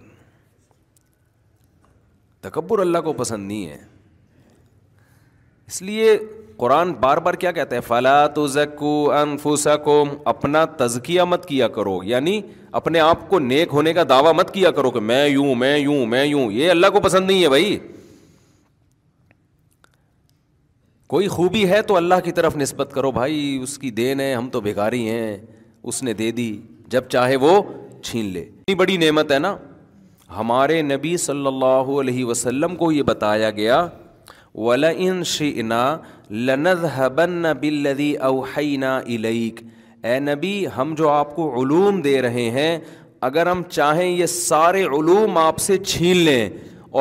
تکبر 2.47 2.79
اللہ 2.79 2.97
کو 3.10 3.13
پسند 3.17 3.47
نہیں 3.47 3.65
ہے 3.69 3.77
اس 5.67 5.82
لیے 5.82 6.17
قرآن 6.58 6.91
بار 6.99 7.17
بار 7.25 7.34
کیا 7.43 7.51
کہتے 7.51 7.75
ہیں 7.75 7.82
فلا 7.88 8.25
تو 8.36 8.45
زکو 8.47 8.91
انفو 9.17 9.56
سکوم 9.56 10.10
اپنا 10.32 10.63
تزکیا 10.77 11.23
مت 11.25 11.45
کیا 11.47 11.67
کرو 11.77 11.97
یعنی 12.06 12.39
اپنے 12.79 12.99
آپ 12.99 13.27
کو 13.29 13.39
نیک 13.39 13.69
ہونے 13.73 13.93
کا 13.93 14.03
دعویٰ 14.10 14.34
مت 14.36 14.53
کیا 14.53 14.71
کرو 14.71 14.91
کہ 14.91 14.99
میں 15.12 15.25
یوں 15.27 15.56
میں 15.62 15.77
یوں 15.77 16.06
میں 16.08 16.23
یوں 16.25 16.51
یہ 16.51 16.69
اللہ 16.71 16.88
کو 16.93 16.99
پسند 17.03 17.27
نہیں 17.29 17.43
ہے 17.43 17.49
بھائی 17.49 17.77
کوئی 21.13 21.28
خوبی 21.30 21.60
ہے 21.69 21.82
تو 21.88 21.95
اللہ 21.95 22.19
کی 22.23 22.32
طرف 22.38 22.56
نسبت 22.58 22.91
کرو 22.93 23.10
بھائی 23.15 23.39
اس 23.63 23.78
کی 23.80 23.89
دین 23.97 24.19
ہے 24.19 24.34
ہم 24.34 24.47
تو 24.52 24.60
بھگاری 24.67 25.02
ہیں 25.10 25.36
اس 25.91 26.02
نے 26.04 26.13
دے 26.21 26.30
دی 26.38 26.45
جب 26.93 27.10
چاہے 27.13 27.36
وہ 27.43 27.49
چھین 28.04 28.32
لے 28.34 28.41
اتنی 28.41 28.76
بڑی 28.76 28.95
نعمت 29.04 29.32
ہے 29.32 29.38
نا 29.39 29.56
ہمارے 30.38 30.82
نبی 30.82 31.15
صلی 31.26 31.45
اللہ 31.47 31.91
علیہ 31.99 32.26
وسلم 32.26 32.76
کو 32.76 32.91
یہ 32.91 33.04
بتایا 33.12 33.49
گیا 33.60 33.86
ولا 34.56 34.89
ان 35.08 35.23
شنا 35.34 35.84
لنز 36.47 36.86
بلدی 37.62 38.13
الیک 38.32 39.62
اے 40.10 40.19
نبی 40.34 40.56
ہم 40.78 40.95
جو 40.97 41.10
آپ 41.10 41.36
کو 41.36 41.49
علوم 41.63 42.02
دے 42.10 42.21
رہے 42.21 42.49
ہیں 42.60 42.78
اگر 43.30 43.47
ہم 43.52 43.63
چاہیں 43.69 44.08
یہ 44.10 44.26
سارے 44.41 44.84
علوم 44.99 45.38
آپ 45.47 45.58
سے 45.69 45.78
چھین 45.93 46.17
لیں 46.26 46.47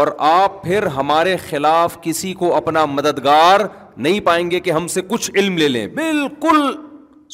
اور 0.00 0.06
آپ 0.26 0.62
پھر 0.62 0.86
ہمارے 0.96 1.36
خلاف 1.48 1.96
کسی 2.02 2.32
کو 2.42 2.54
اپنا 2.56 2.84
مددگار 2.86 3.60
نہیں 4.04 4.20
پائیں 4.26 4.50
گے 4.50 4.60
کہ 4.66 4.70
ہم 4.70 4.86
سے 4.88 5.00
کچھ 5.08 5.30
علم 5.34 5.56
لے 5.58 5.66
لیں 5.68 5.86
بالکل 5.96 6.60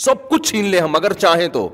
سب 0.04 0.28
کچھ 0.30 0.48
چھین 0.50 0.64
لیں 0.70 0.80
ہم 0.80 0.96
اگر 0.96 1.12
چاہیں 1.24 1.46
تو 1.58 1.68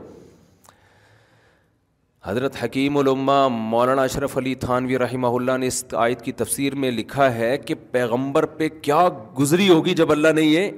حضرت 2.25 2.57
حکیم 2.63 2.97
علما 2.99 3.37
مولانا 3.73 4.03
اشرف 4.11 4.37
علی 4.39 4.55
تھانوی 4.67 4.99
رحمہ 5.05 5.27
اللہ 5.39 5.57
نے 5.61 5.67
اس 5.73 5.83
آیت 6.05 6.23
کی 6.25 6.33
تفسیر 6.43 6.75
میں 6.85 6.91
لکھا 6.99 7.33
ہے 7.35 7.57
کہ 7.67 7.75
پیغمبر 7.93 8.47
پہ 8.61 8.69
کیا 8.83 9.07
گزری 9.39 9.69
ہوگی 9.69 9.95
جب 10.03 10.13
اللہ 10.13 10.33
نے 10.41 10.43
یہ 10.43 10.71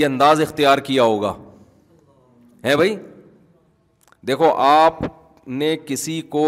یہ 0.00 0.06
انداز 0.06 0.40
اختیار 0.48 0.78
کیا 0.90 1.02
ہوگا 1.12 1.32
ہے 2.64 2.76
بھائی 2.82 2.96
دیکھو 4.28 4.52
آپ 4.72 5.00
نے 5.62 5.74
کسی 5.86 6.20
کو 6.36 6.46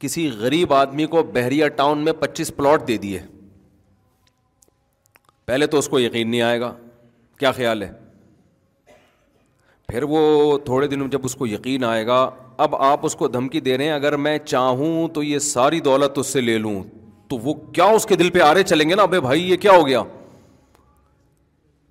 کسی 0.00 0.28
غریب 0.40 0.72
آدمی 0.74 1.06
کو 1.12 1.22
بحریہ 1.32 1.66
ٹاؤن 1.76 2.04
میں 2.04 2.12
پچیس 2.20 2.52
پلاٹ 2.56 2.86
دے 2.88 2.96
دیے 2.98 3.18
پہلے 5.46 5.66
تو 5.72 5.78
اس 5.78 5.88
کو 5.88 6.00
یقین 6.00 6.30
نہیں 6.30 6.40
آئے 6.42 6.60
گا 6.60 6.72
کیا 7.38 7.50
خیال 7.52 7.82
ہے 7.82 7.90
پھر 9.88 10.02
وہ 10.08 10.20
تھوڑے 10.64 10.86
دنوں 10.86 11.04
میں 11.06 11.10
جب 11.12 11.24
اس 11.24 11.34
کو 11.34 11.46
یقین 11.46 11.84
آئے 11.84 12.06
گا 12.06 12.18
اب 12.64 12.76
آپ 12.84 13.04
اس 13.06 13.16
کو 13.16 13.28
دھمکی 13.28 13.60
دے 13.66 13.76
رہے 13.78 13.84
ہیں 13.84 13.92
اگر 13.92 14.16
میں 14.26 14.36
چاہوں 14.44 15.08
تو 15.14 15.22
یہ 15.22 15.38
ساری 15.48 15.80
دولت 15.90 16.18
اس 16.18 16.26
سے 16.32 16.40
لے 16.40 16.56
لوں 16.58 16.82
تو 17.30 17.38
وہ 17.44 17.54
کیا 17.72 17.84
اس 17.98 18.06
کے 18.06 18.16
دل 18.16 18.30
پہ 18.30 18.40
آرے 18.42 18.62
چلیں 18.72 18.88
گے 18.90 18.94
نا 18.94 19.02
ابھی 19.02 19.20
بھائی 19.28 19.48
یہ 19.50 19.56
کیا 19.66 19.72
ہو 19.78 19.86
گیا 19.86 20.02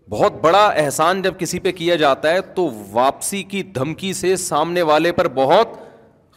بہت 0.09 0.41
بڑا 0.41 0.65
احسان 0.83 1.21
جب 1.21 1.39
کسی 1.39 1.59
پہ 1.65 1.71
کیا 1.81 1.95
جاتا 2.03 2.31
ہے 2.33 2.41
تو 2.55 2.69
واپسی 2.91 3.43
کی 3.53 3.63
دھمکی 3.75 4.13
سے 4.23 4.35
سامنے 4.49 4.81
والے 4.91 5.11
پر 5.19 5.27
بہت 5.41 5.77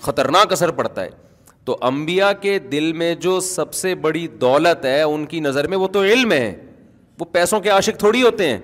خطرناک 0.03 0.53
اثر 0.53 0.71
پڑتا 0.81 1.03
ہے 1.03 1.11
تو 1.65 1.77
امبیا 1.89 2.33
کے 2.41 2.59
دل 2.73 2.93
میں 3.03 3.15
جو 3.25 3.39
سب 3.49 3.75
سے 3.75 3.95
بڑی 4.05 4.27
دولت 4.41 4.85
ہے 4.85 5.01
ان 5.03 5.25
کی 5.27 5.41
نظر 5.41 5.67
میں 5.69 5.77
وہ 5.79 5.89
تو 5.89 6.03
علم 6.03 6.33
ہے 6.33 6.55
وہ 7.21 7.25
پیسوں 7.33 7.61
کے 7.61 7.69
عاشق 7.71 7.99
تھوڑی 7.99 8.23
ہوتے 8.23 8.49
ہیں 8.49 8.59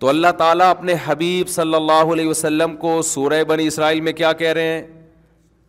تو 0.00 0.08
اللہ 0.08 0.32
تعالیٰ 0.38 0.66
اپنے 0.70 0.94
حبیب 1.04 1.48
صلی 1.48 1.74
اللہ 1.74 2.12
علیہ 2.12 2.26
وسلم 2.28 2.76
کو 2.80 3.00
سورہ 3.04 3.42
بنی 3.48 3.66
اسرائیل 3.66 4.00
میں 4.08 4.12
کیا 4.20 4.32
کہہ 4.42 4.52
رہے 4.58 4.66
ہیں 4.74 4.82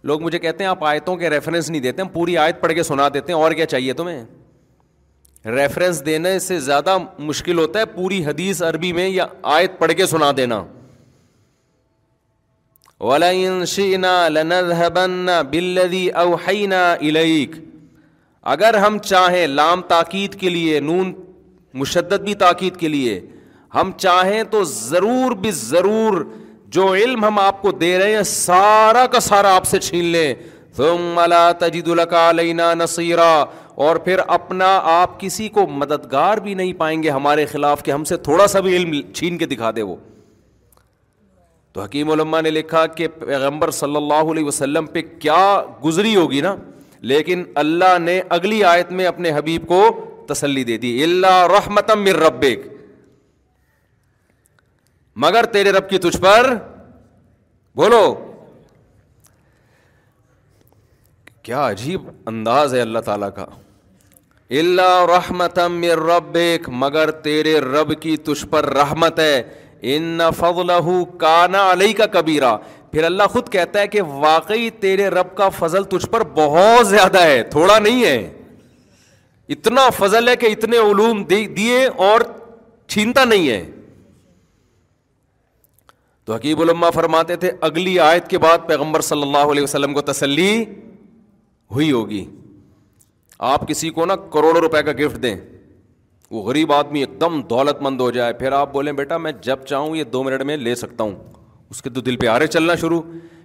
لوگ 0.09 0.21
مجھے 0.23 0.39
کہتے 0.39 0.63
ہیں 0.63 0.69
آپ 0.71 0.83
آیتوں 0.85 1.15
کے 1.17 1.29
ریفرنس 1.29 1.69
نہیں 1.69 1.81
دیتے 1.81 2.03
پوری 2.13 2.37
آیت 2.37 2.61
پڑھ 2.61 2.73
کے 2.73 2.83
سنا 2.83 3.07
دیتے 3.13 3.33
ہیں 3.33 3.39
اور 3.39 3.51
کیا 3.51 3.65
چاہیے 3.65 3.93
تمہیں 3.93 4.23
ریفرنس 5.55 6.05
دینے 6.05 6.37
سے 6.39 6.59
زیادہ 6.59 6.97
مشکل 7.19 7.59
ہوتا 7.59 7.79
ہے 7.79 7.85
پوری 7.95 8.23
حدیث 8.25 8.61
عربی 8.63 8.91
میں 8.93 9.07
یا 9.09 9.25
آیت 9.57 9.79
پڑھ 9.79 9.91
کے 9.97 10.05
سنا 10.05 10.31
دینا 10.37 10.63
لَنَذْهَبَنَّ 13.01 15.35
بِالَّذِي 15.49 16.07
أَوْحَيْنَا 16.09 16.87
إِلَيْكَ 16.93 17.59
اگر 18.53 18.77
ہم 18.87 18.97
چاہیں 19.05 19.43
لام 19.47 19.81
تاکید 19.87 20.35
کے 20.39 20.49
لیے 20.49 20.79
نون 20.89 21.09
مشدد 21.81 22.21
بھی 22.25 22.33
تاکید 22.43 22.77
کے 22.83 22.87
لیے 22.87 23.13
ہم 23.75 23.91
چاہیں 24.03 24.41
تو 24.51 24.63
ضرور 24.73 25.35
بھی 25.45 25.51
ضرور 25.59 26.15
جو 26.77 26.93
علم 26.93 27.23
ہم 27.25 27.39
آپ 27.39 27.61
کو 27.61 27.71
دے 27.83 27.97
رہے 27.99 28.11
ہیں 28.15 28.23
سارا 28.31 29.03
کا 29.11 29.19
سارا 29.29 29.49
آپ 29.55 29.65
سے 29.67 29.77
چھین 29.89 30.05
لیں 30.15 30.31
ظم 30.77 31.19
تجید 31.59 31.87
لینا 32.35 32.73
نصیرہ 32.83 33.31
اور 33.87 33.95
پھر 34.05 34.17
اپنا 34.39 34.71
آپ 34.93 35.19
کسی 35.19 35.47
کو 35.57 35.61
مددگار 35.81 36.35
بھی 36.47 36.53
نہیں 36.61 36.73
پائیں 36.79 36.99
گے 37.03 37.09
ہمارے 37.11 37.43
خلاف 37.53 37.77
کہ 37.83 37.89
ہم 37.91 38.03
سے 38.11 38.15
تھوڑا 38.29 38.45
سا 38.55 38.59
بھی 38.67 38.71
علم 38.75 38.89
چھین 39.13 39.33
کے 39.37 39.45
دکھا 39.53 39.71
دے 39.75 39.81
وہ 39.91 39.95
تو 41.73 41.81
حکیم 41.83 42.11
علماء 42.11 42.39
نے 42.41 42.49
لکھا 42.51 42.85
کہ 42.99 43.07
پیغمبر 43.25 43.71
صلی 43.81 43.95
اللہ 43.95 44.31
علیہ 44.31 44.43
وسلم 44.45 44.85
پہ 44.93 45.01
کیا 45.19 45.41
گزری 45.83 46.15
ہوگی 46.15 46.41
نا 46.41 46.55
لیکن 47.11 47.43
اللہ 47.63 47.97
نے 48.05 48.19
اگلی 48.37 48.63
آیت 48.69 48.91
میں 48.99 49.05
اپنے 49.05 49.31
حبیب 49.35 49.67
کو 49.67 49.81
تسلی 50.27 50.63
دے 50.63 50.77
دی 50.77 50.91
اللہ 51.03 51.43
رحمتم 51.57 52.05
مگر 55.23 55.45
تیرے 55.53 55.71
رب 55.71 55.89
کی 55.89 55.97
تجھ 56.03 56.17
پر 56.21 56.53
بولو 57.75 58.01
کیا 61.43 61.67
عجیب 61.69 62.09
انداز 62.29 62.73
ہے 62.73 62.81
اللہ 62.81 62.99
تعالیٰ 63.05 63.29
کا 63.35 63.45
اللہ 64.59 64.91
رحمتم 65.15 65.83
ربک 66.07 66.69
مگر 66.83 67.11
تیرے 67.25 67.59
رب 67.61 67.93
کی 68.01 68.15
تجھ 68.29 68.45
پر 68.51 68.69
رحمت 68.75 69.19
ہے 69.19 69.33
ان 69.81 70.03
نہ 70.17 71.03
کانا 71.19 71.71
علیہ 71.71 71.93
کا 71.97 72.05
کبیرا 72.19 72.55
پھر 72.91 73.03
اللہ 73.03 73.27
خود 73.31 73.49
کہتا 73.51 73.79
ہے 73.79 73.87
کہ 73.87 74.01
واقعی 74.01 74.69
تیرے 74.79 75.07
رب 75.09 75.35
کا 75.35 75.49
فضل 75.57 75.83
تجھ 75.89 76.05
پر 76.11 76.23
بہت 76.35 76.87
زیادہ 76.87 77.21
ہے 77.23 77.41
تھوڑا 77.51 77.77
نہیں 77.79 78.03
ہے 78.05 78.17
اتنا 79.55 79.89
فضل 79.97 80.27
ہے 80.27 80.35
کہ 80.35 80.45
اتنے 80.51 80.77
علوم 80.77 81.23
دیے 81.31 81.85
اور 82.07 82.21
چھینتا 82.93 83.23
نہیں 83.25 83.49
ہے 83.49 83.63
تو 86.25 86.33
حکیب 86.33 86.61
علما 86.61 86.89
فرماتے 86.95 87.35
تھے 87.43 87.51
اگلی 87.69 87.99
آیت 87.99 88.27
کے 88.29 88.37
بعد 88.39 88.67
پیغمبر 88.67 89.01
صلی 89.01 89.21
اللہ 89.21 89.51
علیہ 89.51 89.63
وسلم 89.63 89.93
کو 89.93 90.01
تسلی 90.11 90.51
ہوئی 91.75 91.91
ہوگی 91.91 92.25
آپ 93.53 93.67
کسی 93.67 93.89
کو 93.97 94.05
نا 94.05 94.15
کروڑوں 94.33 94.61
روپے 94.61 94.81
کا 94.83 94.91
گفٹ 95.03 95.21
دیں 95.23 95.35
وہ 96.31 96.41
غریب 96.43 96.71
آدمی 96.73 96.99
ایک 96.99 97.19
دم 97.21 97.41
دولت 97.49 97.81
مند 97.81 98.01
ہو 98.01 98.09
جائے 98.15 98.33
پھر 98.39 98.51
آپ 98.51 98.71
بولیں 98.73 98.91
بیٹا 98.93 99.17
میں 99.17 99.31
جب 99.41 99.63
چاہوں 99.67 99.95
یہ 99.95 100.03
دو 100.15 100.23
منٹ 100.23 100.41
میں 100.49 100.57
لے 100.57 100.75
سکتا 100.75 101.03
ہوں 101.03 101.15
اس 101.69 101.81
کے 101.81 101.89
تو 101.95 102.01
دل 102.09 102.15
پہ 102.23 102.27
آرے 102.27 102.47
چلنا 102.47 102.75
شروع 102.81 103.01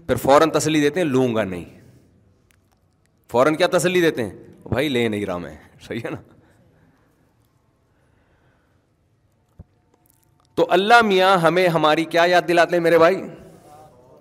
پھر 0.06 0.16
فوراً 0.24 0.50
تسلی 0.58 0.80
دیتے 0.80 1.00
ہیں 1.00 1.06
لوں 1.06 1.34
گا 1.34 1.44
نہیں 1.44 1.64
فوراً 3.32 3.54
کیا 3.56 3.66
تسلی 3.76 4.00
دیتے 4.00 4.24
ہیں 4.24 4.30
بھائی 4.68 4.88
لے 4.88 5.06
نہیں 5.08 5.24
رہا 5.26 5.36
میں 5.46 5.54
صحیح 5.86 6.00
ہے 6.04 6.10
نا 6.10 6.16
تو 10.54 10.66
اللہ 10.70 11.00
میاں 11.04 11.36
ہمیں 11.42 11.66
ہماری 11.76 12.04
کیا 12.14 12.22
یاد 12.28 12.42
دلاتے 12.48 12.76
ہیں 12.76 12.82
میرے 12.82 12.98
بھائی 12.98 13.22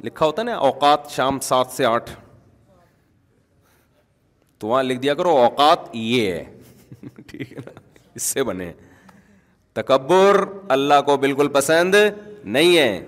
لکھا 0.04 0.26
ہوتا 0.26 0.44
نا 0.44 0.56
اوقات 0.70 1.10
شام 1.16 1.40
سات 1.50 1.68
سے 1.72 1.86
آٹھ 1.86 2.12
تو 4.60 4.68
وہاں 4.68 4.84
لکھ 4.84 5.00
دیا 5.02 5.14
کرو 5.20 5.38
اوقات 5.44 5.90
یہ 5.96 6.32
ہے 6.32 6.44
ٹھیک 7.28 7.52
ہے 7.54 7.60
نا 7.66 7.82
اس 8.16 8.22
سے 8.24 8.44
بنے 8.44 8.72
تکبر 9.74 10.44
اللہ 10.74 11.02
کو 11.06 11.16
بالکل 11.18 11.48
پسند 11.54 11.96
نہیں 12.56 12.78
ہے 12.78 13.06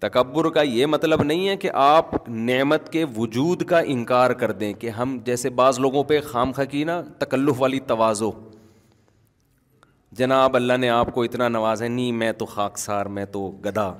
تکبر 0.00 0.48
کا 0.50 0.62
یہ 0.62 0.86
مطلب 0.86 1.22
نہیں 1.22 1.48
ہے 1.48 1.56
کہ 1.64 1.70
آپ 1.82 2.10
نعمت 2.28 2.88
کے 2.92 3.04
وجود 3.16 3.62
کا 3.68 3.78
انکار 3.94 4.30
کر 4.40 4.52
دیں 4.62 4.72
کہ 4.78 4.90
ہم 4.98 5.18
جیسے 5.24 5.50
بعض 5.60 5.78
لوگوں 5.80 6.02
پہ 6.04 6.20
خام 6.30 6.52
خاکی 6.52 6.82
نا 6.84 7.00
تکلف 7.18 7.60
والی 7.60 7.80
توازو 7.88 8.30
جناب 10.20 10.56
اللہ 10.56 10.76
نے 10.80 10.88
آپ 10.90 11.12
کو 11.14 11.22
اتنا 11.22 11.44
ہے 11.80 11.88
نہیں 11.88 12.10
میں 12.12 12.32
تو 12.38 12.46
خاکسار 12.46 13.06
میں 13.18 13.24
تو 13.32 13.50
گدا 13.64 13.92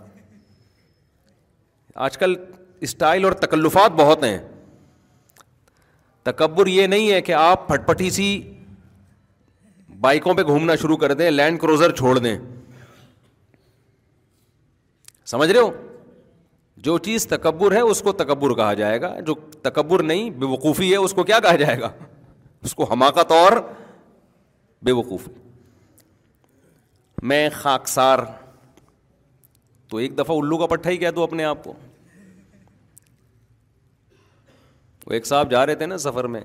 آج 2.06 2.16
کل 2.18 2.34
اسٹائل 2.86 3.24
اور 3.24 3.32
تکلفات 3.44 3.90
بہت 3.98 4.24
ہیں 4.24 4.38
تکبر 6.28 6.66
یہ 6.66 6.86
نہیں 6.86 7.10
ہے 7.12 7.20
کہ 7.22 7.32
آپ 7.32 7.66
پھٹ 7.68 7.86
پٹی 7.86 8.10
سی 8.10 8.26
بائکوں 10.02 10.32
پہ 10.34 10.42
گھومنا 10.52 10.74
شروع 10.82 10.96
کر 11.00 11.12
دیں 11.18 11.30
لینڈ 11.30 11.60
کروزر 11.60 11.92
چھوڑ 11.96 12.18
دیں 12.18 12.36
سمجھ 15.32 15.50
رہے 15.50 15.60
ہو 15.60 15.70
جو 16.86 16.96
چیز 17.08 17.26
تکبر 17.32 17.72
ہے 17.76 17.80
اس 17.92 18.00
کو 18.02 18.12
تکبر 18.20 18.54
کہا 18.60 18.72
جائے 18.80 19.00
گا 19.00 19.10
جو 19.26 19.34
تکبر 19.66 20.02
نہیں 20.10 20.30
بے 20.42 20.46
وقوفی 20.54 20.90
ہے 20.92 20.96
اس 21.08 21.12
کو 21.18 21.24
کیا 21.28 21.38
کہا 21.46 21.54
جائے 21.62 21.80
گا 21.80 21.90
اس 22.68 22.74
کو 22.80 22.84
حماقت 22.92 23.32
اور 23.32 23.56
بے 24.86 24.92
وقوفی 25.00 25.30
میں 27.32 27.48
خاکسار 27.60 28.18
تو 29.90 29.96
ایک 30.04 30.18
دفعہ 30.18 30.36
الو 30.42 30.58
کا 30.58 30.66
پٹھا 30.74 30.90
ہی 30.90 30.96
کہہ 31.04 31.10
دوں 31.16 31.22
اپنے 31.24 31.44
آپ 31.44 31.62
کو 31.64 31.74
وہ 35.06 35.12
ایک 35.14 35.26
صاحب 35.26 35.50
جا 35.50 35.64
رہے 35.66 35.74
تھے 35.82 35.86
نا 35.94 35.98
سفر 36.08 36.26
میں 36.36 36.40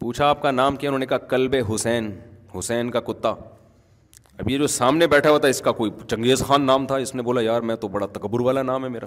پوچھا 0.00 0.26
آپ 0.30 0.42
کا 0.42 0.50
نام 0.56 0.76
کیا 0.80 0.90
انہوں 0.90 0.98
نے 0.98 1.06
کہا 1.12 1.18
کلب 1.34 1.54
حسین 1.74 2.12
حسین 2.56 2.90
کا 2.90 3.00
کتا 3.08 3.28
اب 4.40 4.48
یہ 4.50 4.58
جو 4.58 4.66
سامنے 4.72 5.06
بیٹھا 5.12 5.30
ہوا 5.30 5.38
تھا 5.44 5.48
اس 5.48 5.60
کا 5.62 5.72
کوئی 5.78 5.90
چنگیز 6.10 6.42
خان 6.46 6.62
نام 6.66 6.86
تھا 6.86 6.96
اس 7.04 7.14
نے 7.14 7.22
بولا 7.28 7.40
یار 7.40 7.60
میں 7.70 7.76
تو 7.84 7.88
بڑا 7.94 8.06
تکبر 8.12 8.40
والا 8.48 8.62
نام 8.62 8.84
ہے 8.84 8.88
میرا 8.96 9.06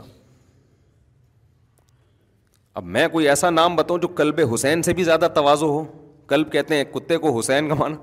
اب 2.80 2.84
میں 2.98 3.08
کوئی 3.12 3.28
ایسا 3.30 3.50
نام 3.50 3.76
بتاؤں 3.76 3.98
جو 4.00 4.08
کلب 4.18 4.40
حسین 4.54 4.82
سے 4.88 4.94
بھی 4.94 5.04
زیادہ 5.04 5.28
توازو 5.36 5.68
ہو 5.72 5.84
کلب 6.28 6.52
کہتے 6.52 6.76
ہیں 6.76 6.84
کتے 6.94 7.18
کو 7.26 7.38
حسین 7.40 7.68
کا 7.70 7.76
مانا 7.80 7.96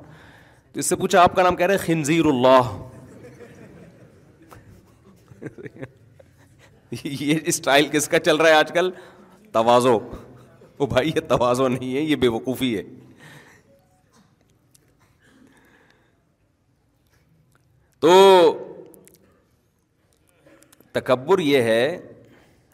تو 0.72 0.80
اس 0.80 0.86
سے 0.88 0.96
پوچھا 0.96 1.22
آپ 1.22 1.34
کا 1.36 1.42
نام 1.42 1.56
کہہ 1.56 1.66
رہے 1.66 1.76
خنزیر 1.86 2.26
اللہ 2.32 2.76
یہ 7.04 7.34
اسٹائل 7.52 7.88
کس 7.92 8.08
کا 8.08 8.18
چل 8.28 8.36
رہا 8.36 8.48
ہے 8.48 8.54
آج 8.54 8.72
کل 8.74 8.90
توازو 9.52 9.98
بھائی 10.88 11.08
یہ 11.14 11.20
توازو 11.28 11.66
نہیں 11.68 11.94
ہے 11.96 12.00
یہ 12.00 12.16
بے 12.16 12.28
وقوفی 12.32 12.76
ہے 12.76 12.82
تو 18.00 18.16
تکبر 20.94 21.38
یہ 21.38 21.62
ہے 21.62 21.98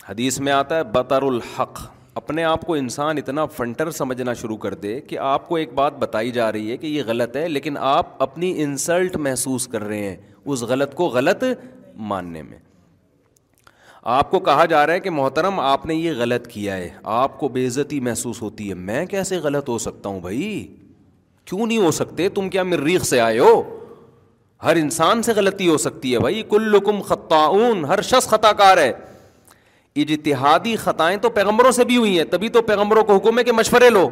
حدیث 0.09 0.39
میں 0.41 0.53
آتا 0.53 0.77
ہے 0.77 0.85
بطر 0.93 1.23
الحق 1.23 1.79
اپنے 2.17 2.45
آپ 2.45 2.61
کو 2.67 2.75
انسان 2.75 3.19
اتنا 3.19 3.45
فنٹر 3.57 3.91
سمجھنا 3.91 4.33
شروع 4.41 4.57
کر 4.65 4.75
دے 4.83 5.01
کہ 5.09 5.19
آپ 5.29 5.49
کو 5.49 5.57
ایک 5.57 5.73
بات 5.75 5.97
بتائی 5.99 6.31
جا 6.33 6.51
رہی 6.53 6.71
ہے 6.71 6.77
کہ 6.77 6.87
یہ 6.87 7.03
غلط 7.07 7.37
ہے 7.37 7.49
لیکن 7.49 7.77
آپ 7.95 8.23
اپنی 8.23 8.53
انسلٹ 8.63 9.17
محسوس 9.27 9.67
کر 9.73 9.83
رہے 9.85 10.05
ہیں 10.09 10.17
اس 10.45 10.63
غلط 10.75 10.95
کو 10.95 11.07
غلط 11.17 11.45
ماننے 12.11 12.43
میں 12.43 12.59
آپ 14.19 14.31
کو 14.31 14.41
کہا 14.51 14.65
جا 14.71 14.87
رہا 14.87 14.95
ہے 14.95 15.01
کہ 15.01 15.11
محترم 15.11 15.61
آپ 15.61 15.87
نے 15.87 15.95
یہ 15.95 16.13
غلط 16.17 16.47
کیا 16.49 16.77
ہے 16.77 16.89
آپ 17.17 17.39
کو 17.41 17.49
بے 17.57 17.67
عزتی 17.67 18.01
محسوس 18.09 18.43
ہوتی 18.43 18.69
ہے 18.69 18.75
میں 18.91 19.05
کیسے 19.15 19.37
غلط 19.43 19.69
ہو 19.69 19.79
سکتا 19.89 20.09
ہوں 20.09 20.21
بھائی 20.21 20.67
کیوں 21.45 21.67
نہیں 21.67 21.79
ہو 21.85 21.91
سکتے 22.01 22.29
تم 22.39 22.49
کیا 22.51 22.63
مریخ 22.63 23.03
سے 23.05 23.21
آئے 23.21 23.39
ہو 23.39 23.63
ہر 24.65 24.77
انسان 24.81 25.23
سے 25.23 25.33
غلطی 25.37 25.69
ہو 25.69 25.77
سکتی 25.79 26.13
ہے 26.15 26.19
بھائی 26.27 26.43
کلکم 26.51 27.01
خطاون 27.09 27.85
ہر 27.85 28.01
شخص 28.11 28.29
خطا 28.29 28.53
کار 28.61 28.77
ہے 28.79 28.93
اجتہادی 30.03 30.75
خطائیں 30.85 31.17
تو 31.25 31.31
پیغمبروں 31.35 31.71
سے 31.73 31.85
بھی 31.91 31.97
ہوئی 31.97 32.17
ہیں 32.19 32.25
تبھی 32.31 32.49
تو 32.57 32.63
پیغمبروں 32.71 33.03
کو 33.11 33.17
حکم 33.17 33.39
ہے 33.39 33.45
کہ 33.45 33.53
مشورے 33.63 33.91
لو 33.97 34.09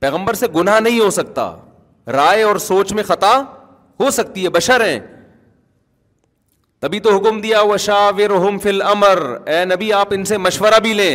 پیغمبر 0.00 0.34
سے 0.42 0.46
گناہ 0.56 0.78
نہیں 0.80 1.00
ہو 1.00 1.08
سکتا 1.20 1.48
رائے 2.12 2.42
اور 2.42 2.56
سوچ 2.66 2.92
میں 2.98 3.02
خطا 3.08 3.34
ہو 4.00 4.10
سکتی 4.18 4.44
ہے 4.44 4.50
بشر 4.50 4.84
ہیں 4.88 4.98
تبھی 6.84 7.00
تو 7.06 7.16
حکم 7.16 7.40
دیا 7.40 7.60
و 7.72 7.76
شا 7.88 7.98
وم 8.18 8.58
فل 8.62 8.80
امر 8.90 9.22
اے 9.54 9.64
نبی 9.74 9.92
آپ 9.92 10.14
ان 10.14 10.24
سے 10.30 10.38
مشورہ 10.44 10.78
بھی 10.84 10.92
لیں 11.00 11.14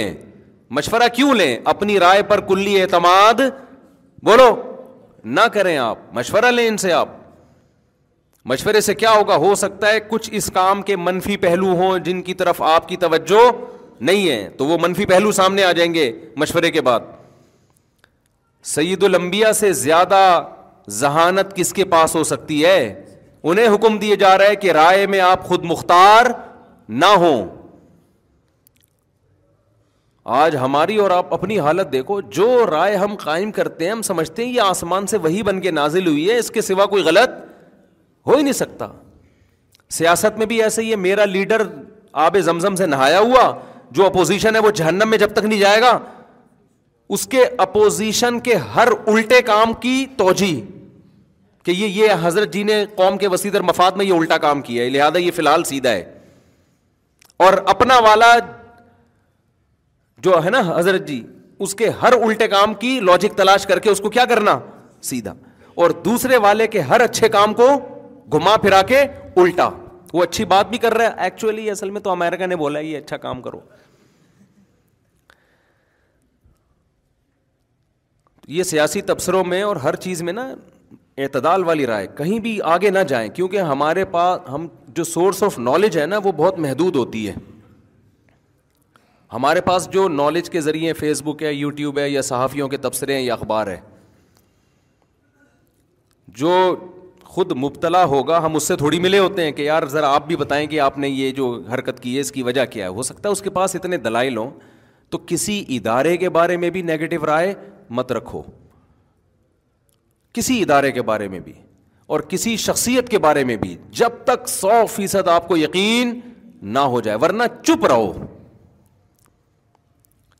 مشورہ 0.80 1.08
کیوں 1.16 1.34
لیں 1.36 1.56
اپنی 1.74 1.99
رائے 1.99 2.22
پر 2.34 2.39
کلی 2.47 2.82
اعتماد 2.82 3.39
بولو 4.30 4.49
نہ 5.34 5.41
کریں 5.53 5.78
آپ 5.78 5.97
مشورہ 6.13 6.49
لیں 6.51 6.67
ان 6.67 6.76
سے 6.78 6.91
آپ 6.93 7.09
مشورے 8.51 8.82
سے 8.88 8.93
کیا 8.95 9.11
ہوگا 9.11 9.36
ہو 9.43 9.53
سکتا 9.55 9.91
ہے 9.93 9.99
کچھ 10.07 10.30
اس 10.39 10.49
کام 10.53 10.82
کے 10.89 10.95
منفی 10.95 11.38
پہلو 11.45 11.73
ہوں 11.78 11.99
جن 12.07 12.21
کی 12.21 12.34
طرف 12.41 12.61
آپ 12.61 12.88
کی 12.88 12.97
توجہ 13.03 13.41
نہیں 14.05 14.30
ہے 14.30 14.49
تو 14.57 14.65
وہ 14.65 14.78
منفی 14.82 15.05
پہلو 15.05 15.32
سامنے 15.39 15.63
آ 15.63 15.71
جائیں 15.80 15.93
گے 15.93 16.11
مشورے 16.43 16.71
کے 16.71 16.82
بعد 16.89 17.09
سعید 18.73 19.03
المبیا 19.03 19.51
سے 19.53 19.71
زیادہ 19.84 20.21
ذہانت 20.99 21.55
کس 21.55 21.73
کے 21.73 21.86
پاس 21.95 22.15
ہو 22.15 22.23
سکتی 22.34 22.63
ہے 22.65 22.78
انہیں 23.43 23.73
حکم 23.76 23.97
دیے 23.99 24.15
جا 24.26 24.38
رہا 24.38 24.49
ہے 24.49 24.55
کہ 24.55 24.71
رائے 24.82 25.05
میں 25.07 25.19
آپ 25.21 25.43
خود 25.47 25.63
مختار 25.71 26.26
نہ 27.03 27.11
ہوں 27.26 27.47
آج 30.34 30.55
ہماری 30.57 30.95
اور 30.97 31.11
آپ 31.11 31.34
اپنی 31.34 31.57
حالت 31.59 31.91
دیکھو 31.91 32.19
جو 32.36 32.45
رائے 32.71 32.95
ہم 32.97 33.15
قائم 33.23 33.51
کرتے 33.55 33.84
ہیں 33.86 33.91
ہم 33.91 34.01
سمجھتے 34.01 34.45
ہیں 34.45 34.53
یہ 34.53 34.61
آسمان 34.61 35.07
سے 35.07 35.17
وہی 35.26 35.41
بن 35.49 35.59
کے 35.61 35.71
نازل 35.71 36.07
ہوئی 36.07 36.30
ہے 36.30 36.38
اس 36.39 36.49
کے 36.51 36.61
سوا 36.61 36.86
کوئی 36.93 37.03
غلط 37.03 37.36
ہو 38.28 38.36
ہی 38.36 38.41
نہیں 38.43 38.53
سکتا 38.59 38.88
سیاست 39.97 40.38
میں 40.38 40.45
بھی 40.53 40.61
ایسے 40.63 40.82
ہی 40.84 40.89
ہے 40.91 40.95
میرا 41.03 41.26
لیڈر 41.36 41.61
آب 42.23 42.38
زمزم 42.43 42.76
سے 42.76 42.86
نہایا 42.86 43.19
ہوا 43.19 43.43
جو 43.99 44.05
اپوزیشن 44.05 44.55
ہے 44.55 44.59
وہ 44.65 44.71
جہنم 44.82 45.09
میں 45.09 45.17
جب 45.17 45.34
تک 45.34 45.45
نہیں 45.45 45.59
جائے 45.59 45.82
گا 45.82 45.97
اس 47.15 47.28
کے 47.32 47.43
اپوزیشن 47.67 48.39
کے 48.47 48.55
ہر 48.76 48.88
الٹے 49.07 49.41
کام 49.45 49.73
کی 49.82 50.05
توجہ 50.17 50.53
کہ 51.65 51.71
یہ 51.71 52.03
یہ 52.03 52.13
حضرت 52.21 52.53
جی 52.53 52.63
نے 52.63 52.84
قوم 52.95 53.17
کے 53.17 53.28
وسیع 53.28 53.51
مفاد 53.69 53.91
میں 53.97 54.05
یہ 54.05 54.13
الٹا 54.13 54.38
کام 54.47 54.61
کیا 54.61 54.84
ہے 54.84 54.89
لہٰذا 54.89 55.19
یہ 55.19 55.32
فی 55.36 55.41
الحال 55.41 55.63
سیدھا 55.73 55.89
ہے 55.91 56.03
اور 57.45 57.53
اپنا 57.76 57.99
والا 58.09 58.38
جو 60.26 60.34
ہے 60.45 60.49
نا 60.49 60.61
حضرت 60.78 61.07
جی 61.07 61.21
اس 61.65 61.73
کے 61.80 61.89
ہر 62.01 62.13
الٹے 62.26 62.47
کام 62.53 62.73
کی 62.84 62.99
لاجک 63.09 63.36
تلاش 63.38 63.65
کر 63.71 63.80
کے 63.86 63.89
اس 63.89 63.99
کو 64.05 64.09
کیا 64.15 64.26
کرنا 64.32 64.57
سیدھا 65.09 65.34
اور 65.84 65.91
دوسرے 66.07 66.38
والے 66.45 66.67
کے 66.76 66.80
ہر 66.93 67.01
اچھے 67.07 67.28
کام 67.36 67.53
کو 67.59 67.67
گھما 68.38 68.55
پھرا 68.63 68.82
کے 68.93 69.01
الٹا 69.43 69.69
وہ 70.13 70.23
اچھی 70.23 70.45
بات 70.55 70.69
بھی 70.69 70.78
کر 70.86 70.93
رہا 70.97 71.09
ہے 71.11 71.23
ایکچولی 71.30 71.69
اصل 71.71 71.89
میں 71.95 72.01
تو 72.07 72.11
امیرکا 72.11 72.45
نے 72.51 72.55
بولا 72.63 72.80
یہ 72.88 72.97
اچھا 72.97 73.17
کام 73.30 73.41
کرو 73.47 73.59
یہ 78.57 78.63
سیاسی 78.73 79.01
تبصروں 79.11 79.43
میں 79.53 79.61
اور 79.69 79.76
ہر 79.88 79.95
چیز 80.07 80.21
میں 80.23 80.34
نا 80.41 80.47
اعتدال 81.26 81.63
والی 81.69 81.86
رائے 81.91 82.07
کہیں 82.17 82.38
بھی 82.47 82.59
آگے 82.76 82.89
نہ 82.99 83.03
جائیں 83.13 83.28
کیونکہ 83.39 83.71
ہمارے 83.73 84.05
پاس 84.17 84.49
ہم 84.53 84.67
جو 84.99 85.03
سورس 85.15 85.43
آف 85.49 85.57
نالج 85.71 85.97
ہے 85.99 86.05
نا 86.15 86.19
وہ 86.28 86.32
بہت 86.41 86.59
محدود 86.65 86.95
ہوتی 87.01 87.28
ہے 87.28 87.34
ہمارے 89.36 89.61
پاس 89.61 89.88
جو 89.91 90.07
نالج 90.09 90.49
کے 90.49 90.59
ذریعے 90.61 90.91
فیس 90.93 91.21
بک 91.25 91.41
ہے 91.43 91.51
یوٹیوب 91.53 91.97
ہے 91.99 92.09
یا 92.09 92.21
صحافیوں 92.21 92.67
کے 92.69 92.77
تبصرے 92.83 93.13
ہیں 93.15 93.21
یا 93.21 93.33
اخبار 93.33 93.67
ہے 93.67 93.79
جو 96.41 96.53
خود 97.33 97.51
مبتلا 97.63 98.03
ہوگا 98.13 98.38
ہم 98.45 98.55
اس 98.55 98.67
سے 98.67 98.75
تھوڑی 98.83 98.99
ملے 99.05 99.19
ہوتے 99.19 99.43
ہیں 99.45 99.51
کہ 99.51 99.61
یار 99.61 99.86
ذرا 99.95 100.13
آپ 100.15 100.27
بھی 100.27 100.36
بتائیں 100.43 100.65
کہ 100.73 100.79
آپ 100.79 100.97
نے 100.97 101.09
یہ 101.09 101.31
جو 101.39 101.47
حرکت 101.73 101.99
کی 102.03 102.15
ہے 102.15 102.21
اس 102.21 102.31
کی 102.31 102.43
وجہ 102.43 102.65
کیا 102.75 102.86
ہے 102.86 102.91
ہو 102.99 103.03
سکتا 103.03 103.27
ہے 103.27 103.31
اس 103.31 103.41
کے 103.41 103.49
پاس 103.57 103.75
اتنے 103.75 103.97
دلائل 104.05 104.38
ہوں 104.38 104.49
تو 105.09 105.17
کسی 105.27 105.63
ادارے 105.77 106.15
کے 106.17 106.29
بارے 106.38 106.57
میں 106.57 106.69
بھی 106.77 106.81
نگیٹو 106.91 107.25
رائے 107.25 107.53
مت 107.97 108.11
رکھو 108.11 108.41
کسی 110.33 110.61
ادارے 110.61 110.91
کے 110.91 111.01
بارے 111.09 111.27
میں 111.36 111.39
بھی 111.39 111.53
اور 112.13 112.19
کسی 112.29 112.55
شخصیت 112.67 113.09
کے 113.09 113.19
بارے 113.27 113.43
میں 113.51 113.55
بھی 113.61 113.75
جب 114.01 114.23
تک 114.27 114.47
سو 114.49 114.83
فیصد 114.95 115.27
آپ 115.36 115.47
کو 115.47 115.57
یقین 115.57 116.19
نہ 116.61 116.79
ہو 116.95 117.01
جائے 117.01 117.17
ورنہ 117.21 117.43
چپ 117.63 117.86
رہو 117.91 118.11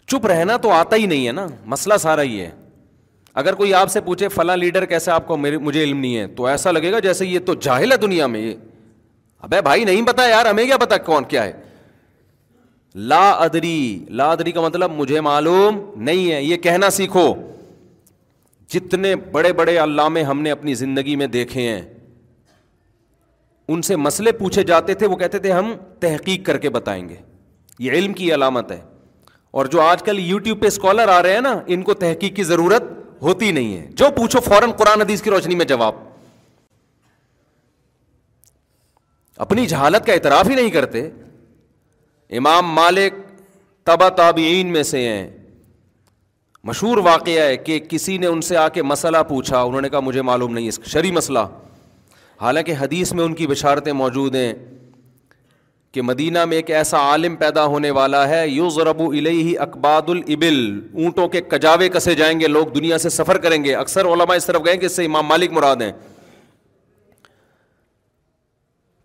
چپ 0.07 0.25
رہنا 0.27 0.57
تو 0.61 0.71
آتا 0.71 0.95
ہی 0.95 1.05
نہیں 1.05 1.27
ہے 1.27 1.31
نا 1.31 1.47
مسئلہ 1.73 1.93
سارا 1.99 2.21
ہی 2.21 2.39
ہے 2.41 2.49
اگر 3.41 3.55
کوئی 3.61 3.73
آپ 3.73 3.89
سے 3.91 4.01
پوچھے 4.01 4.27
فلاں 4.29 4.55
لیڈر 4.57 4.85
کیسے 4.91 5.11
آپ 5.11 5.27
کو 5.27 5.37
مجھے 5.37 5.83
علم 5.83 5.99
نہیں 5.99 6.17
ہے 6.17 6.27
تو 6.35 6.45
ایسا 6.47 6.71
لگے 6.71 6.91
گا 6.91 6.99
جیسے 7.05 7.25
یہ 7.27 7.39
تو 7.45 7.53
جاہل 7.61 7.91
ہے 7.91 7.97
دنیا 8.01 8.27
میں 8.35 8.41
یہ 8.41 8.55
ابے 9.47 9.61
بھائی 9.61 9.83
نہیں 9.85 10.05
پتا 10.07 10.27
یار 10.27 10.45
ہمیں 10.45 10.63
کیا 10.65 10.77
پتا 10.81 10.97
کون 11.07 11.23
کیا 11.29 11.43
ہے 11.43 11.51
لا 13.11 13.29
ادری 13.31 13.73
لا 14.19 14.29
ادری 14.31 14.51
کا 14.51 14.61
مطلب 14.61 14.91
مجھے 14.95 15.21
معلوم 15.21 15.79
نہیں 16.03 16.31
ہے 16.31 16.41
یہ 16.43 16.57
کہنا 16.67 16.89
سیکھو 16.97 17.33
جتنے 18.73 19.15
بڑے 19.31 19.51
بڑے 19.53 19.77
علامے 19.83 20.23
ہم 20.23 20.41
نے 20.41 20.51
اپنی 20.51 20.73
زندگی 20.73 21.15
میں 21.15 21.27
دیکھے 21.35 21.67
ہیں 21.69 21.81
ان 23.73 23.81
سے 23.81 23.95
مسئلے 23.95 24.31
پوچھے 24.39 24.63
جاتے 24.71 24.93
تھے 25.01 25.07
وہ 25.07 25.15
کہتے 25.17 25.39
تھے 25.43 25.51
ہم 25.51 25.73
تحقیق 25.99 26.45
کر 26.45 26.57
کے 26.65 26.69
بتائیں 26.69 27.07
گے 27.09 27.15
یہ 27.79 27.91
علم 27.91 28.13
کی 28.13 28.33
علامت 28.33 28.71
ہے 28.71 28.79
اور 29.59 29.65
جو 29.73 29.79
آج 29.81 30.01
کل 30.03 30.17
یو 30.19 30.37
ٹیوب 30.45 30.59
پہ 30.61 30.65
اسکالر 30.67 31.07
آ 31.09 31.21
رہے 31.23 31.33
ہیں 31.33 31.41
نا 31.41 31.51
ان 31.75 31.81
کو 31.89 31.93
تحقیق 31.99 32.35
کی 32.35 32.43
ضرورت 32.43 32.83
ہوتی 33.21 33.51
نہیں 33.57 33.75
ہے 33.77 33.85
جو 33.99 34.05
پوچھو 34.15 34.39
فوراً 34.47 34.71
قرآن 34.77 35.01
حدیث 35.01 35.21
کی 35.23 35.29
روشنی 35.29 35.55
میں 35.55 35.65
جواب 35.65 35.95
اپنی 39.45 39.65
جہالت 39.73 40.05
کا 40.07 40.13
اعتراف 40.13 40.49
ہی 40.49 40.55
نہیں 40.55 40.69
کرتے 40.71 41.07
امام 42.37 42.73
مالک 42.79 43.13
تبا 43.87 44.09
تابعین 44.19 44.73
میں 44.73 44.83
سے 44.91 45.07
ہیں 45.07 45.25
مشہور 46.71 46.97
واقعہ 47.05 47.45
ہے 47.45 47.55
کہ 47.69 47.79
کسی 47.89 48.17
نے 48.17 48.27
ان 48.27 48.41
سے 48.49 48.57
آ 48.57 48.67
کے 48.77 48.81
مسئلہ 48.91 49.17
پوچھا 49.29 49.61
انہوں 49.61 49.81
نے 49.81 49.89
کہا 49.89 49.99
مجھے 50.09 50.21
معلوم 50.31 50.53
نہیں 50.53 50.67
اس 50.67 50.79
شری 50.93 51.11
مسئلہ 51.21 51.47
حالانکہ 52.41 52.73
حدیث 52.79 53.13
میں 53.19 53.23
ان 53.23 53.33
کی 53.41 53.47
بشارتیں 53.47 53.93
موجود 54.03 54.35
ہیں 54.35 54.53
کہ 55.95 56.01
مدینہ 56.01 56.43
میں 56.45 56.55
ایک 56.57 56.69
ایسا 56.77 56.99
عالم 57.09 57.35
پیدا 57.41 57.63
ہونے 57.73 57.89
والا 57.97 58.27
ہے 58.29 58.47
یو 58.49 58.69
زرب 58.77 59.01
علی 59.09 59.53
اقباد 59.65 60.09
البل 60.13 60.57
اونٹوں 61.03 61.27
کے 61.35 61.41
کجاوے 61.51 61.87
کسے 61.89 62.15
جائیں 62.21 62.39
گے 62.39 62.47
لوگ 62.47 62.73
دنیا 62.73 62.97
سے 63.03 63.09
سفر 63.17 63.37
کریں 63.45 63.63
گے 63.63 63.75
اکثر 63.83 64.05
علماء 64.13 64.35
اس 64.37 64.45
طرف 64.45 64.65
گئے 64.65 64.75
کہ 64.77 64.85
اس 64.85 64.95
سے 64.95 65.05
امام 65.05 65.25
مالک 65.27 65.51
مراد 65.59 65.75
ہیں 65.81 65.91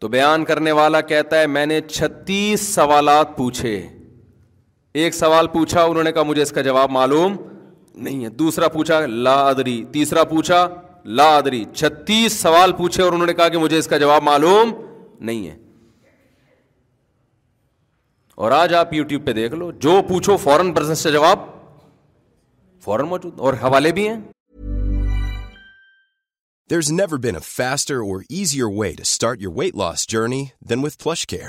تو 0.05 0.09
بیان 0.17 0.45
کرنے 0.45 0.73
والا 0.81 1.01
کہتا 1.13 1.41
ہے 1.41 1.47
میں 1.59 1.65
نے 1.67 1.81
چھتیس 1.91 2.61
سوالات 2.75 3.37
پوچھے 3.37 3.77
ایک 5.03 5.15
سوال 5.23 5.47
پوچھا 5.55 5.83
انہوں 5.91 6.03
نے 6.05 6.13
کہا 6.13 6.23
مجھے 6.33 6.43
اس 6.43 6.53
کا 6.53 6.61
جواب 6.71 6.91
معلوم 7.01 7.37
نہیں 8.07 8.25
ہے 8.25 8.31
دوسرا 8.45 8.69
پوچھا 8.79 9.01
لا 9.29 9.37
ادری 9.49 9.83
تیسرا 9.93 10.25
پوچھا 10.35 10.67
لا 11.21 11.35
ادری 11.37 11.65
چھتیس 11.75 12.41
سوال 12.43 12.73
پوچھے 12.83 13.03
اور 13.03 13.13
انہوں 13.13 13.27
نے 13.27 13.35
کہا 13.35 13.49
کہ 13.57 13.67
مجھے 13.69 13.79
اس 13.79 13.87
کا 13.89 13.97
جواب 14.07 14.23
معلوم 14.35 14.75
نہیں 15.21 15.49
ہے 15.49 15.57
اور 18.43 18.51
آج 18.57 18.73
آپ 18.75 18.93
یوٹیوب 18.95 19.25
پہ 19.27 19.33
دیکھ 19.33 19.55
لو 19.61 19.71
جو 19.85 19.93
پوچھو 20.09 20.37
فوراً 20.43 20.71
بزنس 20.77 20.99
سے 21.07 21.11
جواب 21.13 21.39
فوراً 22.85 23.07
موجود 23.09 23.41
اور 23.45 23.55
حوالے 23.63 23.91
بھی 23.99 24.07
ہیں 24.09 24.19
there 26.71 26.77
is 26.79 26.91
never 26.93 27.19
been 27.27 27.35
a 27.37 27.41
faster 27.45 27.97
اور 28.05 28.21
easier 28.39 28.71
way 28.79 28.89
to 28.99 29.03
start 29.07 29.43
your 29.43 29.53
weight 29.57 29.77
loss 29.77 30.07
journey 30.13 30.43
then 30.71 30.85
with 30.85 30.97
flush 31.03 31.27
care 31.33 31.49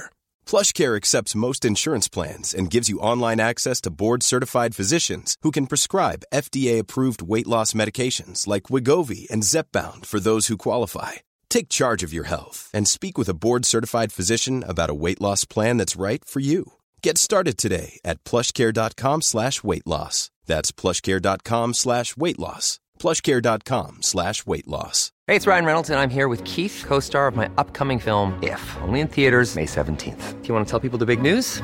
flush 0.51 0.73
care 0.81 0.93
accepts 0.93 1.35
most 1.45 1.65
insurance 1.69 2.11
plans 2.15 2.53
and 2.55 2.73
gives 2.73 2.89
you 2.89 2.99
online 3.21 3.39
access 3.47 3.81
to 3.81 3.91
board 3.99 4.23
certified 4.23 4.75
physicians 4.77 5.37
who 5.45 5.51
can 5.57 5.65
prescribe 5.75 6.23
F 6.31 6.49
T 6.57 6.67
approved 6.79 7.23
weight 7.29 7.47
loss 7.55 7.73
medications 7.83 8.47
like 8.47 8.71
Wegovy 9.09 9.25
and 9.29 9.43
Zepbound 9.79 10.05
for 10.11 10.19
those 10.29 10.51
who 10.51 10.57
qualify 10.67 11.17
take 11.59 11.69
charge 11.77 12.05
of 12.05 12.13
your 12.13 12.25
health 12.31 12.67
and 12.73 12.87
speak 12.91 13.19
with 13.19 13.29
a 13.29 13.37
board 13.47 13.65
certified 13.65 14.11
physician 14.19 14.59
about 14.69 14.89
a 14.89 15.03
weight 15.05 15.21
loss 15.21 15.47
plan 15.55 15.79
that's 15.79 15.97
right 15.99 16.25
for 16.33 16.41
you 16.53 16.61
Get 17.01 17.17
started 17.17 17.57
today 17.57 17.99
at 18.05 18.23
plushcare.com/weight 18.23 19.87
loss. 19.87 20.31
That's 20.45 20.71
plushcare.com/weight 20.71 22.39
loss. 22.39 22.79
plushcare.com/weight 23.01 24.67
loss. 24.67 25.11
Hey, 25.27 25.35
it's 25.35 25.47
Ryan 25.47 25.65
Reynolds, 25.65 25.89
and 25.89 25.99
I'm 25.99 26.09
here 26.11 26.27
with 26.27 26.43
Keith, 26.43 26.83
co-star 26.85 27.25
of 27.25 27.35
my 27.35 27.49
upcoming 27.57 27.97
film, 27.97 28.37
If, 28.43 28.61
only 28.83 28.99
in 28.99 29.07
theaters 29.07 29.55
May 29.55 29.65
17th. 29.65 30.41
Do 30.41 30.47
you 30.47 30.53
want 30.53 30.67
to 30.67 30.69
tell 30.69 30.79
people 30.79 30.99
the 30.99 31.07
big 31.07 31.21
news? 31.21 31.63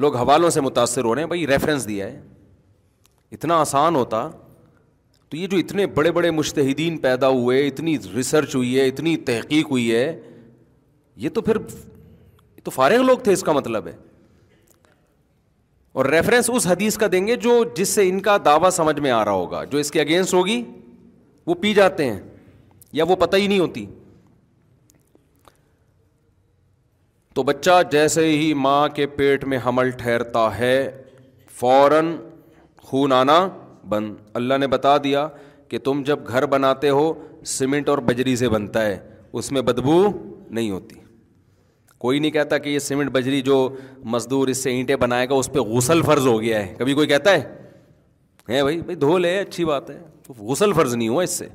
لوگ 0.00 0.16
حوالوں 0.16 0.50
سے 0.50 0.60
متاثر 0.60 1.04
ہو 1.04 1.14
رہے 1.14 1.22
ہیں 1.22 1.28
بھائی 1.28 1.46
reference 1.46 1.86
دیا 1.88 2.06
ہے 2.10 2.20
اتنا 3.32 3.54
آسان 3.60 3.96
ہوتا 3.96 4.28
تو 5.30 5.36
یہ 5.36 5.46
جو 5.46 5.56
اتنے 5.58 5.86
بڑے 5.96 6.10
بڑے 6.12 6.30
مشتحدین 6.36 6.96
پیدا 7.06 7.28
ہوئے 7.38 7.66
اتنی 7.66 7.96
ریسرچ 8.14 8.54
ہوئی 8.56 8.78
ہے 8.78 8.86
اتنی 8.88 9.16
تحقیق 9.30 9.70
ہوئی 9.70 9.90
ہے 9.94 10.04
یہ 11.24 11.28
تو 11.36 11.40
پھر 11.48 11.56
یہ 11.64 12.62
تو 12.64 12.70
فارغ 12.78 13.02
لوگ 13.10 13.18
تھے 13.26 13.32
اس 13.32 13.42
کا 13.48 13.52
مطلب 13.58 13.86
ہے 13.86 13.96
اور 16.00 16.06
ریفرنس 16.14 16.50
اس 16.54 16.66
حدیث 16.66 16.96
کا 16.98 17.06
دیں 17.12 17.26
گے 17.26 17.36
جو 17.46 17.62
جس 17.76 17.88
سے 17.94 18.08
ان 18.08 18.20
کا 18.26 18.36
دعویٰ 18.44 18.70
سمجھ 18.72 18.98
میں 19.06 19.10
آ 19.10 19.24
رہا 19.24 19.32
ہوگا 19.42 19.62
جو 19.70 19.78
اس 19.78 19.90
کے 19.90 20.00
اگینسٹ 20.00 20.34
ہوگی 20.34 20.62
وہ 21.46 21.54
پی 21.62 21.72
جاتے 21.74 22.10
ہیں 22.10 22.18
یا 22.98 23.04
وہ 23.08 23.16
پتہ 23.24 23.36
ہی 23.36 23.46
نہیں 23.46 23.58
ہوتی 23.58 23.84
تو 27.34 27.42
بچہ 27.46 27.70
جیسے 27.90 28.24
ہی 28.26 28.52
ماں 28.62 28.88
کے 28.94 29.06
پیٹ 29.16 29.44
میں 29.50 29.58
حمل 29.66 29.90
ٹھہرتا 29.98 30.48
ہے 30.58 30.72
فوراً 31.58 32.16
خون 32.86 33.12
آنا 33.12 33.36
بند 33.88 34.14
اللہ 34.40 34.54
نے 34.60 34.66
بتا 34.68 34.96
دیا 35.04 35.26
کہ 35.68 35.78
تم 35.84 36.02
جب 36.06 36.26
گھر 36.28 36.46
بناتے 36.54 36.88
ہو 36.90 37.12
سیمنٹ 37.50 37.88
اور 37.88 37.98
بجری 38.08 38.34
سے 38.36 38.48
بنتا 38.48 38.84
ہے 38.86 38.98
اس 39.38 39.50
میں 39.52 39.62
بدبو 39.62 40.02
نہیں 40.08 40.70
ہوتی 40.70 40.96
کوئی 42.04 42.18
نہیں 42.18 42.30
کہتا 42.30 42.58
کہ 42.58 42.68
یہ 42.68 42.78
سیمنٹ 42.78 43.10
بجری 43.12 43.40
جو 43.50 43.58
مزدور 44.14 44.48
اس 44.48 44.62
سے 44.62 44.70
اینٹیں 44.76 44.96
بنائے 45.06 45.28
گا 45.28 45.34
اس 45.34 45.50
پہ 45.52 45.58
غسل 45.72 46.02
فرض 46.06 46.26
ہو 46.26 46.40
گیا 46.42 46.64
ہے 46.66 46.74
کبھی 46.78 46.94
کوئی 46.94 47.06
کہتا 47.08 47.32
ہے 47.32 47.40
ہے 48.48 48.62
بھائی 48.62 48.80
بھائی 48.82 48.96
دھو 49.06 49.16
لے 49.18 49.38
اچھی 49.40 49.64
بات 49.64 49.90
ہے 49.90 49.98
غسل 50.38 50.72
فرض 50.76 50.94
نہیں 50.94 51.08
ہوا 51.08 51.22
اس 51.22 51.30
سے 51.38 51.46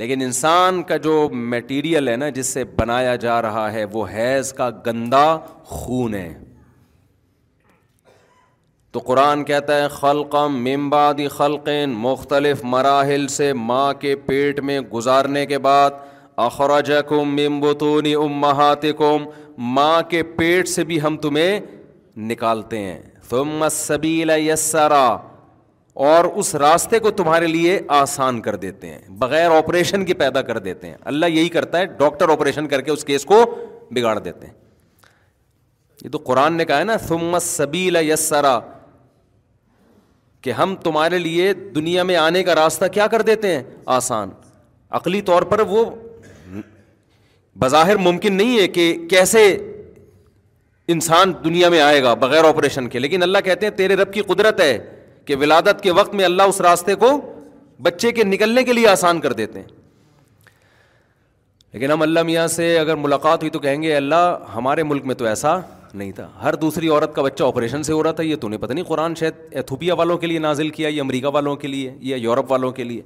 لیکن 0.00 0.20
انسان 0.22 0.82
کا 0.88 0.96
جو 1.06 1.28
میٹیریل 1.54 2.08
ہے 2.08 2.14
نا 2.16 2.28
جس 2.36 2.46
سے 2.52 2.62
بنایا 2.76 3.16
جا 3.24 3.40
رہا 3.42 3.70
ہے 3.72 3.84
وہ 3.92 4.06
حیض 4.12 4.52
کا 4.60 4.68
گندا 4.86 5.24
خون 5.70 6.14
ہے 6.14 6.32
تو 8.92 8.98
قرآن 9.06 9.42
کہتا 9.50 9.76
ہے 9.82 9.88
خلقم 9.88 10.56
ممبادی 10.64 11.26
خلقین 11.36 11.90
مختلف 11.98 12.64
مراحل 12.74 13.26
سے 13.36 13.52
ماں 13.66 13.92
کے 14.00 14.14
پیٹ 14.26 14.60
میں 14.70 14.80
گزارنے 14.94 15.44
کے 15.52 15.58
بعد 15.68 15.90
اخراج 16.46 16.90
کم 17.08 17.36
ممبتونی 17.40 18.14
ام 18.14 18.38
مہات 18.40 18.84
ماں 19.76 20.00
کے 20.08 20.22
پیٹ 20.38 20.68
سے 20.68 20.84
بھی 20.84 21.00
ہم 21.02 21.16
تمہیں 21.22 21.60
نکالتے 22.30 22.78
ہیں 22.78 23.00
تم 23.28 23.64
سبیل 23.72 24.30
یسرا 24.38 25.04
اور 26.00 26.24
اس 26.40 26.54
راستے 26.54 26.98
کو 26.98 27.10
تمہارے 27.10 27.46
لیے 27.46 27.80
آسان 28.02 28.40
کر 28.42 28.56
دیتے 28.56 28.88
ہیں 28.90 28.98
بغیر 29.18 29.50
آپریشن 29.56 30.04
کے 30.04 30.14
پیدا 30.20 30.42
کر 30.42 30.58
دیتے 30.58 30.88
ہیں 30.88 30.94
اللہ 31.10 31.26
یہی 31.26 31.48
کرتا 31.56 31.78
ہے 31.78 31.86
ڈاکٹر 31.98 32.28
آپریشن 32.32 32.68
کر 32.68 32.80
کے 32.82 32.90
اس 32.90 33.04
کیس 33.04 33.24
کو 33.32 33.44
بگاڑ 33.96 34.18
دیتے 34.18 34.46
ہیں 34.46 34.54
یہ 36.04 36.10
تو 36.10 36.18
قرآن 36.26 36.54
نے 36.56 36.64
کہا 36.64 36.78
ہے 36.78 36.84
نا 36.84 36.96
سمت 37.08 37.42
سبیلا 37.42 38.00
یس 38.04 38.32
کہ 40.42 40.52
ہم 40.60 40.74
تمہارے 40.84 41.18
لیے 41.18 41.52
دنیا 41.74 42.02
میں 42.02 42.16
آنے 42.16 42.42
کا 42.44 42.54
راستہ 42.54 42.84
کیا 42.92 43.06
کر 43.06 43.22
دیتے 43.26 43.54
ہیں 43.54 43.62
آسان 43.96 44.30
عقلی 44.98 45.20
طور 45.28 45.42
پر 45.52 45.60
وہ 45.68 45.84
بظاہر 47.58 47.96
ممکن 48.06 48.34
نہیں 48.34 48.58
ہے 48.58 48.66
کہ 48.68 48.92
کیسے 49.10 49.44
انسان 50.94 51.32
دنیا 51.44 51.68
میں 51.70 51.80
آئے 51.80 52.02
گا 52.02 52.14
بغیر 52.24 52.44
آپریشن 52.44 52.88
کے 52.94 52.98
لیکن 52.98 53.22
اللہ 53.22 53.38
کہتے 53.44 53.66
ہیں 53.66 53.72
تیرے 53.76 53.96
رب 53.96 54.12
کی 54.12 54.22
قدرت 54.28 54.60
ہے 54.60 54.76
کہ 55.24 55.36
ولادت 55.40 55.82
کے 55.82 55.90
وقت 55.98 56.14
میں 56.20 56.24
اللہ 56.24 56.42
اس 56.52 56.60
راستے 56.60 56.94
کو 57.02 57.10
بچے 57.88 58.10
کے 58.12 58.24
نکلنے 58.24 58.62
کے 58.64 58.72
لیے 58.72 58.88
آسان 58.88 59.20
کر 59.20 59.32
دیتے 59.40 59.60
ہیں 59.60 59.66
لیکن 61.72 61.90
ہم 61.90 62.02
اللہ 62.02 62.22
میاں 62.28 62.46
سے 62.54 62.78
اگر 62.78 62.96
ملاقات 63.02 63.42
ہوئی 63.42 63.50
تو 63.50 63.58
کہیں 63.58 63.82
گے 63.82 63.94
اللہ 63.96 64.50
ہمارے 64.54 64.82
ملک 64.82 65.04
میں 65.06 65.14
تو 65.14 65.24
ایسا 65.26 65.58
نہیں 65.92 66.10
تھا 66.16 66.28
ہر 66.42 66.54
دوسری 66.64 66.88
عورت 66.88 67.14
کا 67.14 67.22
بچہ 67.22 67.44
آپریشن 67.44 67.82
سے 67.82 67.92
ہو 67.92 68.02
رہا 68.02 68.12
تھا 68.18 68.22
یہ 68.22 68.36
تو 68.40 68.48
نہیں 68.48 68.60
پتہ 68.60 68.72
نہیں 68.72 68.84
قرآن 68.84 69.14
شاید 69.20 69.34
ایتھوپیا 69.60 69.94
والوں 70.00 70.18
کے 70.18 70.26
لیے 70.26 70.38
نازل 70.38 70.68
کیا 70.78 70.88
یہ 70.88 71.00
امریکہ 71.00 71.28
والوں 71.34 71.56
کے 71.64 71.68
لیے 71.68 71.92
یا 72.10 72.16
یورپ 72.16 72.50
والوں 72.50 72.72
کے 72.78 72.84
لیے 72.84 73.02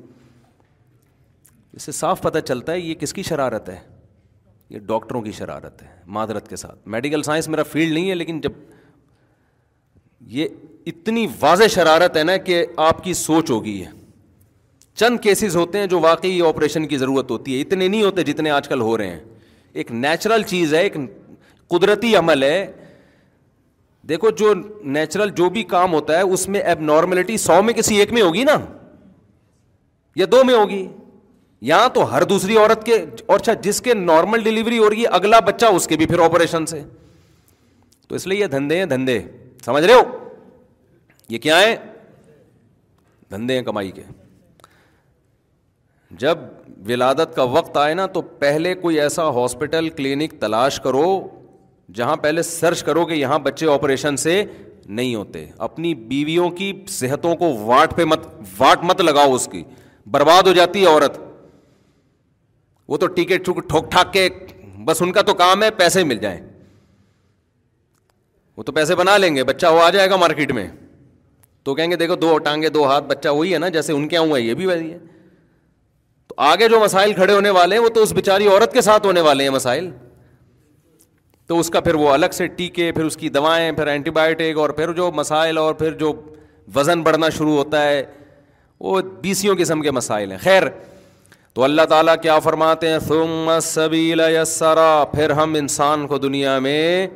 اس 1.72 1.82
سے 1.82 1.92
صاف 1.92 2.20
پتہ 2.22 2.38
چلتا 2.48 2.72
ہے 2.72 2.80
یہ 2.80 2.94
کس 3.00 3.12
کی 3.14 3.22
شرارت 3.28 3.68
ہے 3.68 3.78
یہ 4.70 4.78
ڈاکٹروں 4.86 5.22
کی 5.22 5.32
شرارت 5.32 5.82
ہے 5.82 5.86
معذرت 6.18 6.48
کے 6.48 6.56
ساتھ 6.56 6.88
میڈیکل 6.94 7.22
سائنس 7.22 7.48
میرا 7.48 7.62
فیلڈ 7.72 7.92
نہیں 7.92 8.08
ہے 8.10 8.14
لیکن 8.14 8.40
جب 8.40 8.52
یہ 10.34 10.46
اتنی 10.86 11.26
واضح 11.40 11.66
شرارت 11.70 12.16
ہے 12.16 12.22
نا 12.24 12.36
کہ 12.46 12.64
آپ 12.86 13.02
کی 13.04 13.12
سوچ 13.14 13.50
ہوگی 13.50 13.80
ہے 13.84 13.90
چند 15.00 15.18
کیسز 15.22 15.56
ہوتے 15.56 15.78
ہیں 15.78 15.86
جو 15.86 16.00
واقعی 16.00 16.40
آپریشن 16.46 16.86
کی 16.88 16.98
ضرورت 16.98 17.30
ہوتی 17.30 17.56
ہے 17.56 17.60
اتنے 17.60 17.86
نہیں 17.88 18.02
ہوتے 18.02 18.22
جتنے 18.24 18.50
آج 18.50 18.68
کل 18.68 18.80
ہو 18.80 18.96
رہے 18.98 19.08
ہیں 19.10 19.18
ایک 19.80 19.90
نیچرل 19.92 20.42
چیز 20.46 20.74
ہے 20.74 20.80
ایک 20.82 20.96
قدرتی 21.70 22.14
عمل 22.16 22.42
ہے 22.42 22.66
دیکھو 24.08 24.30
جو 24.38 24.52
نیچرل 24.96 25.30
جو 25.36 25.48
بھی 25.50 25.62
کام 25.74 25.92
ہوتا 25.94 26.16
ہے 26.18 26.22
اس 26.32 26.48
میں 26.48 26.60
اب 26.72 26.80
نارملٹی 26.92 27.36
سو 27.44 27.60
میں 27.62 27.74
کسی 27.74 27.96
ایک 28.00 28.12
میں 28.12 28.22
ہوگی 28.22 28.44
نا 28.44 28.56
یا 30.16 30.26
دو 30.32 30.42
میں 30.44 30.54
ہوگی 30.54 30.86
یا 31.70 31.86
تو 31.94 32.10
ہر 32.12 32.24
دوسری 32.34 32.56
عورت 32.56 32.84
کے 32.86 32.94
اور 33.26 33.40
اچھا 33.40 33.52
جس 33.62 33.80
کے 33.82 33.94
نارمل 33.94 34.42
ڈلیوری 34.44 34.78
ہو 34.78 34.90
رہی 34.90 35.02
ہے 35.02 35.08
اگلا 35.20 35.40
بچہ 35.46 35.66
اس 35.76 35.86
کے 35.88 35.96
بھی 35.96 36.06
پھر 36.06 36.18
آپریشن 36.24 36.66
سے 36.66 36.82
تو 38.08 38.14
اس 38.14 38.26
لیے 38.26 38.38
یہ 38.40 38.46
دھندے 38.46 38.78
ہیں 38.78 38.86
دھندے 38.86 39.18
سمجھ 39.66 39.84
رہے 39.84 39.94
ہو 39.94 40.00
یہ 41.28 41.38
کیا 41.44 41.58
ہے 41.60 41.74
دھندے 43.30 43.54
ہیں 43.58 43.62
کمائی 43.68 43.90
کے 43.94 44.02
جب 46.24 46.44
ولادت 46.88 47.34
کا 47.36 47.42
وقت 47.56 47.76
آئے 47.84 47.94
نا 48.00 48.04
تو 48.16 48.20
پہلے 48.44 48.74
کوئی 48.86 49.00
ایسا 49.00 49.28
ہاسپٹل 49.40 49.88
کلینک 49.96 50.38
تلاش 50.40 50.80
کرو 50.84 51.06
جہاں 52.00 52.16
پہلے 52.26 52.42
سرچ 52.52 52.82
کرو 52.90 53.04
کہ 53.06 53.14
یہاں 53.22 53.38
بچے 53.48 53.66
آپریشن 53.72 54.16
سے 54.26 54.42
نہیں 54.98 55.14
ہوتے 55.14 55.44
اپنی 55.68 55.94
بیویوں 56.14 56.48
کی 56.60 56.72
صحتوں 57.02 57.34
کو 57.36 57.52
واٹ 57.70 57.96
پہ 57.96 58.04
مت 58.12 58.26
واٹ 58.58 58.82
مت 58.90 59.00
لگاؤ 59.00 59.34
اس 59.34 59.48
کی 59.52 59.62
برباد 60.16 60.42
ہو 60.46 60.52
جاتی 60.60 60.82
ہے 60.82 60.86
عورت 60.92 61.18
وہ 62.92 62.96
تو 62.98 63.06
ٹکٹ 63.18 63.44
ٹھوک 63.70 63.90
ٹھاک 63.90 64.12
کے 64.12 64.28
بس 64.90 65.02
ان 65.02 65.12
کا 65.12 65.22
تو 65.30 65.34
کام 65.44 65.62
ہے 65.62 65.70
پیسے 65.84 66.04
مل 66.12 66.18
جائیں 66.26 66.38
وہ 68.56 68.62
تو 68.64 68.72
پیسے 68.72 68.94
بنا 68.96 69.16
لیں 69.16 69.34
گے 69.36 69.44
بچہ 69.44 69.66
وہ 69.72 69.80
آ 69.82 69.88
جائے 69.94 70.10
گا 70.10 70.16
مارکیٹ 70.16 70.52
میں 70.58 70.66
تو 71.64 71.74
کہیں 71.74 71.90
گے 71.90 71.96
دیکھو 72.02 72.14
دو 72.20 72.36
ٹانگے 72.44 72.68
دو 72.76 72.84
ہاتھ 72.90 73.04
بچہ 73.04 73.28
وہی 73.28 73.52
ہے 73.52 73.58
نا 73.58 73.68
جیسے 73.76 73.92
ان 73.92 74.06
کے 74.08 74.16
آؤں 74.16 74.34
ہے 74.34 74.40
یہ 74.40 74.54
بھی 74.60 74.68
ہے 74.70 74.98
تو 76.28 76.34
آگے 76.50 76.68
جو 76.68 76.80
مسائل 76.80 77.12
کھڑے 77.14 77.32
ہونے 77.34 77.50
والے 77.56 77.76
ہیں 77.76 77.82
وہ 77.82 77.88
تو 77.98 78.02
اس 78.02 78.12
بیچاری 78.18 78.46
عورت 78.48 78.72
کے 78.72 78.80
ساتھ 78.86 79.06
ہونے 79.06 79.20
والے 79.28 79.44
ہیں 79.44 79.50
مسائل 79.50 79.90
تو 81.48 81.58
اس 81.58 81.68
کا 81.70 81.80
پھر 81.80 81.94
وہ 82.02 82.08
الگ 82.12 82.32
سے 82.32 82.46
ٹیکے 82.60 82.90
پھر 82.92 83.04
اس 83.04 83.16
کی 83.16 83.28
دوائیں 83.36 83.70
پھر 83.72 83.86
اینٹی 83.86 84.10
بایوٹک 84.20 84.58
اور 84.58 84.70
پھر 84.78 84.92
جو 84.92 85.10
مسائل 85.14 85.58
اور 85.58 85.74
پھر 85.82 85.90
جو 85.98 86.12
وزن 86.76 87.02
بڑھنا 87.02 87.28
شروع 87.36 87.56
ہوتا 87.56 87.82
ہے 87.88 88.02
وہ 88.86 89.00
بیسیوں 89.22 89.54
قسم 89.58 89.80
کے 89.82 89.90
مسائل 89.98 90.30
ہیں 90.32 90.38
خیر 90.42 90.62
تو 91.54 91.62
اللہ 91.64 91.82
تعالیٰ 91.88 92.14
کیا 92.22 92.38
فرماتے 92.46 92.88
ہیں 92.88 92.98
یسرا 94.40 94.88
پھر 95.12 95.30
ہم 95.40 95.54
انسان 95.58 96.06
کو 96.06 96.18
دنیا 96.24 96.58
میں 96.66 97.06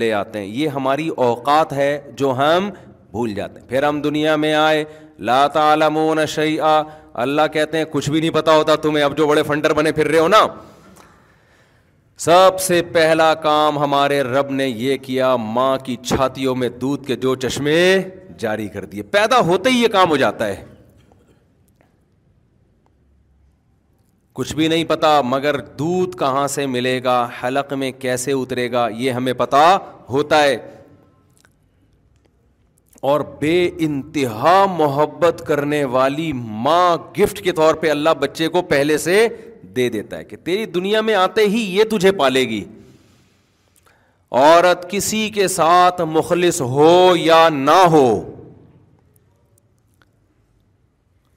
لے 0.00 0.12
آتے 0.12 0.38
ہیں 0.38 0.46
یہ 0.46 0.68
ہماری 0.76 1.08
اوقات 1.28 1.72
ہے 1.72 1.88
جو 2.16 2.32
ہم 2.38 2.68
بھول 3.10 3.34
جاتے 3.34 3.60
ہیں 3.60 3.68
پھر 3.68 3.82
ہم 3.84 4.00
دنیا 4.02 4.36
میں 4.44 4.52
آئے 4.54 4.84
لا 5.28 5.46
تعلمون 5.56 6.18
نشا 6.18 6.80
اللہ 7.22 7.46
کہتے 7.52 7.78
ہیں 7.78 7.84
کچھ 7.90 8.08
بھی 8.10 8.20
نہیں 8.20 8.30
پتا 8.34 8.56
ہوتا 8.56 8.74
تمہیں 8.84 9.04
اب 9.04 9.16
جو 9.16 9.26
بڑے 9.28 9.42
فنڈر 9.46 9.72
بنے 9.80 9.92
پھر 9.98 10.08
رہے 10.08 10.18
ہو 10.18 10.28
نا 10.36 10.46
سب 12.26 12.58
سے 12.60 12.80
پہلا 12.92 13.32
کام 13.44 13.78
ہمارے 13.78 14.22
رب 14.22 14.50
نے 14.60 14.66
یہ 14.68 14.96
کیا 15.02 15.34
ماں 15.56 15.76
کی 15.84 15.96
چھاتیوں 16.08 16.54
میں 16.62 16.68
دودھ 16.80 17.06
کے 17.06 17.16
جو 17.26 17.34
چشمے 17.46 17.78
جاری 18.38 18.68
کر 18.76 18.84
دیے 18.92 19.02
پیدا 19.16 19.40
ہوتے 19.46 19.70
ہی 19.70 19.82
یہ 19.82 19.88
کام 19.92 20.10
ہو 20.10 20.16
جاتا 20.22 20.46
ہے 20.46 20.62
کچھ 24.38 24.54
بھی 24.56 24.66
نہیں 24.68 24.84
پتا 24.88 25.20
مگر 25.24 25.56
دودھ 25.78 26.16
کہاں 26.18 26.46
سے 26.48 26.66
ملے 26.66 26.98
گا 27.04 27.16
حلق 27.42 27.72
میں 27.80 27.90
کیسے 28.00 28.32
اترے 28.32 28.70
گا 28.72 28.86
یہ 28.98 29.12
ہمیں 29.12 29.32
پتا 29.38 29.64
ہوتا 30.10 30.42
ہے 30.42 30.56
اور 33.10 33.20
بے 33.40 33.56
انتہا 33.86 34.64
محبت 34.78 35.42
کرنے 35.46 35.82
والی 35.96 36.32
ماں 36.66 36.96
گفٹ 37.18 37.40
کے 37.44 37.52
طور 37.60 37.74
پہ 37.82 37.90
اللہ 37.90 38.10
بچے 38.20 38.48
کو 38.56 38.62
پہلے 38.68 38.98
سے 39.06 39.26
دے 39.76 39.88
دیتا 39.90 40.18
ہے 40.18 40.24
کہ 40.24 40.36
تیری 40.44 40.64
دنیا 40.78 41.00
میں 41.08 41.14
آتے 41.14 41.46
ہی 41.54 41.60
یہ 41.76 41.84
تجھے 41.90 42.12
پالے 42.20 42.42
گی 42.48 42.64
عورت 44.44 44.90
کسی 44.90 45.28
کے 45.34 45.48
ساتھ 45.58 46.00
مخلص 46.10 46.60
ہو 46.76 46.94
یا 47.16 47.48
نہ 47.52 47.80
ہو 47.92 48.06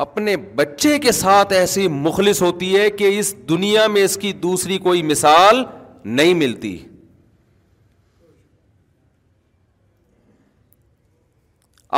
اپنے 0.04 0.36
بچے 0.56 0.98
کے 1.00 1.12
ساتھ 1.12 1.52
ایسی 1.54 1.88
مخلص 1.88 2.42
ہوتی 2.42 2.76
ہے 2.76 2.90
کہ 2.92 3.18
اس 3.20 3.34
دنیا 3.50 3.86
میں 3.88 4.04
اس 4.04 4.18
کی 4.22 4.32
دوسری 4.42 4.78
کوئی 4.88 5.04
مثال 5.04 5.64
نہیں 6.16 6.34
ملتی 6.40 6.78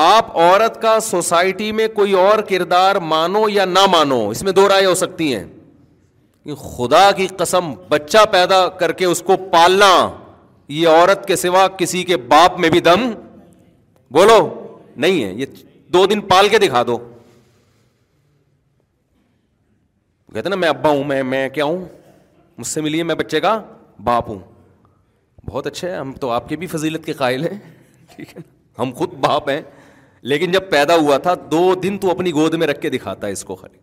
آپ 0.03 0.37
عورت 0.37 0.81
کا 0.81 0.99
سوسائٹی 1.01 1.71
میں 1.71 1.87
کوئی 1.93 2.13
اور 2.25 2.39
کردار 2.49 2.95
مانو 3.13 3.43
یا 3.49 3.65
نہ 3.65 3.85
مانو 3.91 4.27
اس 4.29 4.43
میں 4.43 4.51
دو 4.53 4.67
رائے 4.69 4.85
ہو 4.85 4.93
سکتی 4.95 5.35
ہیں 5.35 5.45
خدا 6.59 7.09
کی 7.15 7.27
قسم 7.37 7.73
بچہ 7.89 8.17
پیدا 8.31 8.67
کر 8.79 8.91
کے 8.99 9.05
اس 9.05 9.21
کو 9.27 9.37
پالنا 9.51 9.91
یہ 10.73 10.87
عورت 10.87 11.25
کے 11.27 11.35
سوا 11.35 11.67
کسی 11.77 12.03
کے 12.11 12.17
باپ 12.33 12.59
میں 12.59 12.69
بھی 12.69 12.79
دم 12.85 13.09
بولو 14.17 14.37
نہیں 15.05 15.23
ہے 15.23 15.33
یہ 15.37 15.45
دو 15.93 16.05
دن 16.11 16.21
پال 16.29 16.47
کے 16.49 16.57
دکھا 16.59 16.83
دو 16.87 16.97
کہتے 20.37 20.49
نا 20.49 20.55
میں 20.61 20.67
ابا 20.69 20.89
ہوں 20.89 21.03
میں 21.09 21.21
میں 21.27 21.47
کیا 21.49 21.65
ہوں 21.65 21.77
مجھ 22.57 22.65
سے 22.67 22.81
ملیے 22.81 23.03
میں 23.03 23.13
بچے 23.21 23.39
کا 23.41 23.51
باپ 24.09 24.27
ہوں 24.29 24.39
بہت 25.49 25.67
اچھا 25.67 25.87
ہے 25.89 25.95
ہم 25.95 26.11
تو 26.23 26.29
آپ 26.31 26.49
کے 26.49 26.55
بھی 26.63 26.67
فضیلت 26.73 27.05
کے 27.05 27.13
قائل 27.21 27.43
ہیں 27.47 27.57
ٹھیک 28.15 28.35
ہے 28.37 28.41
ہم 28.79 28.91
خود 28.99 29.13
باپ 29.27 29.49
ہیں 29.49 29.61
لیکن 30.33 30.51
جب 30.57 30.69
پیدا 30.69 30.95
ہوا 31.05 31.17
تھا 31.27 31.33
دو 31.51 31.61
دن 31.85 31.97
تو 32.03 32.11
اپنی 32.11 32.31
گود 32.39 32.53
میں 32.63 32.67
رکھ 32.67 32.81
کے 32.81 32.89
دکھاتا 32.97 33.27
ہے 33.27 33.31
اس 33.37 33.43
کو 33.51 33.55
خالی 33.61 33.77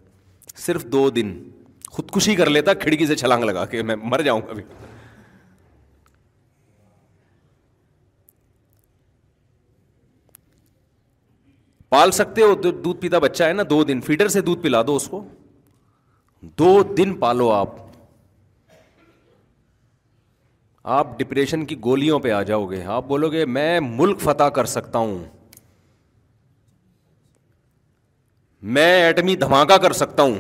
صرف 0.67 0.85
دو 0.95 1.09
دن 1.19 1.33
خودکشی 1.97 2.35
کر 2.43 2.51
لیتا 2.57 2.75
کھڑکی 2.87 3.07
سے 3.07 3.17
چھلانگ 3.25 3.45
لگا 3.51 3.65
کے 3.75 3.83
میں 3.91 3.97
مر 4.03 4.23
جاؤں 4.31 4.41
گا 4.49 4.55
پال 11.97 12.11
سکتے 12.25 12.43
ہو 12.43 12.55
دودھ 12.69 13.01
پیتا 13.01 13.19
بچہ 13.29 13.45
ہے 13.45 13.53
نا 13.53 13.63
دو 13.71 13.83
دن 13.93 14.01
فیڈر 14.11 14.29
سے 14.39 14.51
دودھ 14.51 14.63
پلا 14.63 14.83
دو 14.87 14.97
اس 15.03 15.09
کو 15.17 15.27
دو 16.59 16.83
دن 16.97 17.13
پالو 17.21 17.51
آپ 17.51 17.71
آپ 20.97 21.19
ڈپریشن 21.19 21.65
کی 21.67 21.77
گولیوں 21.85 22.19
پہ 22.27 22.31
آ 22.33 22.43
جاؤ 22.51 22.67
گے 22.71 22.83
آپ 22.97 23.07
بولو 23.09 23.29
گے 23.33 23.45
میں 23.57 23.81
ملک 23.83 24.21
فتح 24.21 24.49
کر 24.59 24.65
سکتا 24.73 24.99
ہوں 24.99 25.19
میں 28.77 28.89
ایٹمی 29.05 29.35
دھماکہ 29.37 29.77
کر 29.83 29.93
سکتا 30.03 30.23
ہوں 30.23 30.35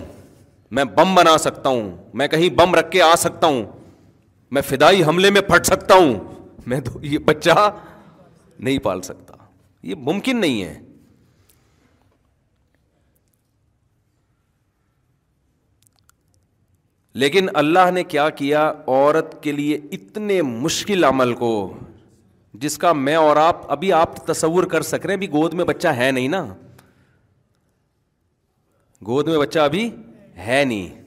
میں 0.76 0.84
بم 0.96 1.14
بنا 1.14 1.36
سکتا 1.38 1.68
ہوں 1.68 1.90
میں 2.18 2.28
کہیں 2.28 2.48
بم 2.58 2.74
رکھ 2.74 2.90
کے 2.90 3.02
آ 3.02 3.14
سکتا 3.24 3.46
ہوں 3.46 3.62
میں 4.54 4.62
فدائی 4.68 5.02
حملے 5.04 5.30
میں 5.30 5.40
پھٹ 5.48 5.66
سکتا 5.66 5.94
ہوں 5.94 6.14
میں 6.72 6.80
تو 6.88 7.00
یہ 7.04 7.18
بچہ 7.26 7.70
نہیں 8.58 8.78
پال 8.82 9.02
سکتا 9.10 9.36
یہ 9.86 9.94
ممکن 10.10 10.40
نہیں 10.40 10.62
ہے 10.62 10.78
لیکن 17.22 17.48
اللہ 17.54 17.90
نے 17.94 18.02
کیا 18.04 18.28
کیا 18.38 18.68
عورت 18.86 19.42
کے 19.42 19.52
لیے 19.52 19.76
اتنے 19.92 20.40
مشکل 20.42 21.04
عمل 21.04 21.32
کو 21.42 21.50
جس 22.62 22.76
کا 22.78 22.92
میں 22.92 23.14
اور 23.16 23.36
آپ 23.36 23.70
ابھی 23.72 23.92
آپ 23.92 24.16
تصور 24.26 24.64
کر 24.72 24.82
سک 24.88 25.06
رہے 25.06 25.14
ہیں 25.20 25.30
گود 25.32 25.54
میں 25.60 25.64
بچہ 25.64 25.88
ہے 25.98 26.10
نہیں 26.10 26.28
نا 26.28 26.44
گود 29.06 29.28
میں 29.28 29.38
بچہ 29.38 29.58
ابھی 29.58 29.88
ہے 30.46 30.62
نہیں 30.64 31.02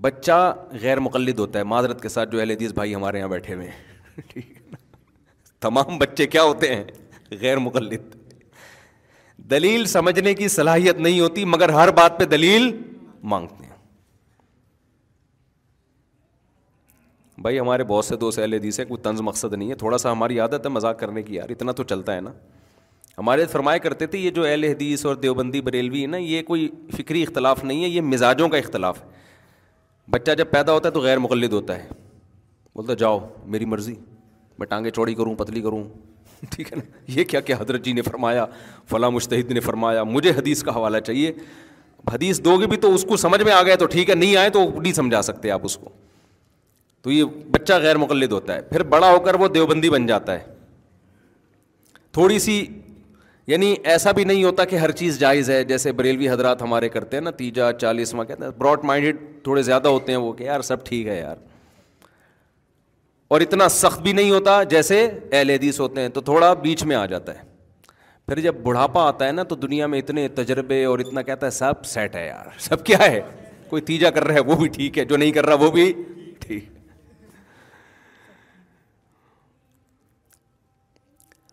بچہ 0.00 0.38
غیر 0.82 1.00
مقلد 1.00 1.38
ہوتا 1.38 1.58
ہے 1.58 1.64
معذرت 1.72 2.02
کے 2.02 2.08
ساتھ 2.08 2.30
جو 2.32 2.40
اہل 2.40 2.50
حدیث 2.50 2.72
بھائی 2.74 2.94
ہمارے 2.94 3.18
یہاں 3.18 3.28
بیٹھے 3.28 3.54
ہوئے 3.54 3.68
ہیں 3.68 4.40
تمام 5.60 5.98
بچے 5.98 6.26
کیا 6.26 6.42
ہوتے 6.42 6.74
ہیں 6.74 6.84
غیر 7.40 7.58
مقلد 7.66 8.14
دلیل 9.50 9.84
سمجھنے 9.98 10.34
کی 10.34 10.48
صلاحیت 10.56 10.98
نہیں 11.00 11.20
ہوتی 11.20 11.44
مگر 11.56 11.68
ہر 11.80 11.90
بات 12.00 12.18
پہ 12.18 12.24
دلیل 12.36 12.70
مانگتے 13.30 13.66
ہیں 13.66 13.80
بھائی 17.42 17.58
ہمارے 17.60 17.84
بہت 17.84 18.04
سے 18.04 18.16
دوست 18.16 18.38
اہل 18.38 18.52
حدیث 18.54 18.78
ہیں 18.80 18.86
کوئی 18.86 19.02
طنز 19.02 19.20
مقصد 19.28 19.52
نہیں 19.54 19.70
ہے 19.70 19.74
تھوڑا 19.82 19.98
سا 19.98 20.12
ہماری 20.12 20.38
عادت 20.40 20.64
ہے 20.66 20.70
مذاق 20.70 20.98
کرنے 20.98 21.22
کی 21.22 21.34
یار 21.34 21.50
اتنا 21.50 21.72
تو 21.72 21.82
چلتا 21.92 22.14
ہے 22.14 22.20
نا 22.20 22.32
ہمارے 23.18 23.46
فرمایا 23.46 23.78
کرتے 23.86 24.06
تھے 24.12 24.18
یہ 24.18 24.30
جو 24.36 24.44
اہل 24.46 24.64
حدیث 24.64 25.04
اور 25.06 25.16
دیوبندی 25.24 25.60
بریلوی 25.62 26.02
ہے 26.02 26.06
نا 26.06 26.16
یہ 26.16 26.42
کوئی 26.46 26.68
فکری 26.98 27.22
اختلاف 27.22 27.64
نہیں 27.64 27.82
ہے 27.84 27.88
یہ 27.88 28.00
مزاجوں 28.10 28.48
کا 28.48 28.58
اختلاف 28.58 29.00
ہے 29.02 29.10
بچہ 30.10 30.30
جب 30.38 30.50
پیدا 30.50 30.72
ہوتا 30.72 30.88
ہے 30.88 30.94
تو 30.94 31.00
غیر 31.00 31.18
مقلد 31.18 31.52
ہوتا 31.52 31.76
ہے 31.82 31.88
بولتا 32.76 32.94
جاؤ 33.02 33.18
میری 33.54 33.64
مرضی 33.74 33.94
میں 34.58 34.66
ٹانگیں 34.66 34.90
چوڑی 35.00 35.14
کروں 35.14 35.34
پتلی 35.34 35.60
کروں 35.62 35.82
ٹھیک 36.50 36.72
ہے 36.72 36.76
نا 36.76 36.82
یہ 37.18 37.24
کیا 37.32 37.40
کیا 37.48 37.56
حضرت 37.60 37.84
جی 37.84 37.92
نے 37.92 38.02
فرمایا 38.02 38.46
فلاں 38.90 39.10
مشتحد 39.10 39.50
نے 39.52 39.60
فرمایا 39.66 40.02
مجھے 40.04 40.30
حدیث 40.38 40.62
کا 40.68 40.74
حوالہ 40.76 40.98
چاہیے 41.06 41.32
حدیث 42.10 42.40
دو 42.44 42.56
گے 42.60 42.66
بھی 42.66 42.76
تو 42.76 42.92
اس 42.94 43.04
کو 43.08 43.16
سمجھ 43.16 43.42
میں 43.42 43.52
آ 43.52 43.62
گئے 43.66 43.76
تو 43.76 43.86
ٹھیک 43.86 44.08
ہے 44.10 44.14
نہیں 44.14 44.36
آئے 44.36 44.50
تو 44.50 44.62
نہیں 44.80 44.92
سمجھا 44.92 45.20
سکتے 45.22 45.50
آپ 45.50 45.60
اس 45.64 45.76
کو 45.78 45.88
تو 47.02 47.10
یہ 47.10 47.24
بچہ 47.50 47.72
غیر 47.82 47.96
مقلد 47.98 48.32
ہوتا 48.32 48.54
ہے 48.54 48.62
پھر 48.70 48.82
بڑا 48.94 49.10
ہو 49.12 49.20
کر 49.20 49.34
وہ 49.40 49.48
دیوبندی 49.54 49.90
بن 49.90 50.06
جاتا 50.06 50.32
ہے 50.38 50.50
تھوڑی 52.12 52.38
سی 52.38 52.64
یعنی 53.46 53.74
ایسا 53.92 54.10
بھی 54.16 54.24
نہیں 54.24 54.44
ہوتا 54.44 54.64
کہ 54.64 54.76
ہر 54.76 54.90
چیز 54.98 55.18
جائز 55.20 55.48
ہے 55.50 55.62
جیسے 55.64 55.92
بریلوی 56.00 56.28
حضرات 56.28 56.60
ہمارے 56.62 56.88
کرتے 56.88 57.16
ہیں 57.16 57.22
نا 57.24 57.30
تیجا 57.38 57.72
چالیس 57.80 58.12
کہتے 58.26 58.44
ہیں 58.44 58.50
براڈ 58.58 58.84
مائنڈیڈ 58.90 59.16
تھوڑے 59.44 59.62
زیادہ 59.70 59.88
ہوتے 59.88 60.12
ہیں 60.12 60.18
وہ 60.18 60.32
کہ 60.32 60.44
یار 60.44 60.60
سب 60.72 60.84
ٹھیک 60.86 61.06
ہے 61.06 61.18
یار 61.18 61.36
اور 63.34 63.40
اتنا 63.40 63.68
سخت 63.78 64.00
بھی 64.02 64.12
نہیں 64.12 64.30
ہوتا 64.30 64.62
جیسے 64.72 65.02
اہل 65.32 65.50
حدیث 65.50 65.80
ہوتے 65.80 66.00
ہیں 66.00 66.08
تو 66.16 66.20
تھوڑا 66.20 66.52
بیچ 66.66 66.82
میں 66.90 66.96
آ 66.96 67.04
جاتا 67.16 67.34
ہے 67.38 67.50
پھر 68.26 68.40
جب 68.40 68.54
بڑھاپا 68.62 69.06
آتا 69.08 69.26
ہے 69.26 69.32
نا 69.32 69.42
تو 69.52 69.56
دنیا 69.62 69.86
میں 69.92 69.98
اتنے 69.98 70.26
تجربے 70.36 70.84
اور 70.84 70.98
اتنا 70.98 71.22
کہتا 71.28 71.46
ہے 71.46 71.50
سب 71.50 71.84
سیٹ 71.92 72.14
ہے 72.16 72.26
یار 72.26 72.58
سب 72.68 72.84
کیا 72.86 72.98
ہے 73.02 73.20
کوئی 73.68 73.82
تیجا 73.82 74.10
کر 74.18 74.24
رہا 74.26 74.34
ہے 74.34 74.40
وہ 74.50 74.56
بھی 74.56 74.68
ٹھیک 74.76 74.98
ہے 74.98 75.04
جو 75.12 75.16
نہیں 75.16 75.32
کر 75.32 75.46
رہا 75.46 75.64
وہ 75.64 75.70
بھی 75.70 75.92
ٹھیک 76.40 76.68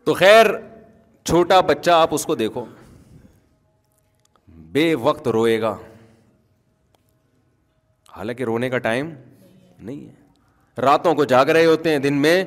تو 0.06 0.14
خیر 0.20 0.46
چھوٹا 1.26 1.60
بچہ 1.70 1.92
آپ 1.92 2.14
اس 2.14 2.26
کو 2.26 2.36
دیکھو 2.36 2.66
بے 4.78 4.94
وقت 5.02 5.28
روئے 5.38 5.60
گا 5.62 5.76
حالانکہ 8.16 8.44
رونے 8.50 8.70
کا 8.70 8.78
ٹائم 8.88 9.10
نہیں 9.80 10.06
ہے 10.08 10.82
راتوں 10.82 11.14
کو 11.16 11.26
جاگ 11.34 11.46
رہے 11.56 11.66
ہوتے 11.66 11.92
ہیں 11.92 12.00
دن 12.00 12.22
میں 12.22 12.44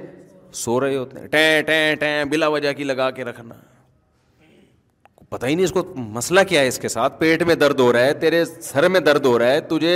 سو 0.65 0.81
رہے 0.81 0.97
ہوتے 0.97 1.21
ہیں 1.21 1.27
ٹین 1.29 1.63
ٹین 1.67 1.95
ٹین 2.01 2.29
بلا 2.29 2.49
وجہ 2.55 2.73
کی 2.77 2.85
لگا 2.85 3.11
کے 3.19 3.25
رکھنا 3.25 3.55
پتہ 5.33 5.47
ہی 5.47 5.55
نہیں 5.55 5.65
اس 5.65 5.73
کو 5.73 5.83
مسئلہ 6.15 6.41
کیا 6.49 6.61
ہے 6.61 6.69
اس 6.69 6.79
کے 6.79 6.89
ساتھ 6.95 7.19
پیٹ 7.19 7.43
میں 7.51 7.55
درد 7.65 7.79
ہو 7.81 7.93
رہا 7.93 8.05
ہے 8.07 8.15
تیرے 8.25 8.45
سر 8.71 8.87
میں 8.97 9.01
درد 9.09 9.27
ہو 9.27 9.39
رہا 9.39 9.51
ہے 9.53 9.61
تجھے 9.69 9.95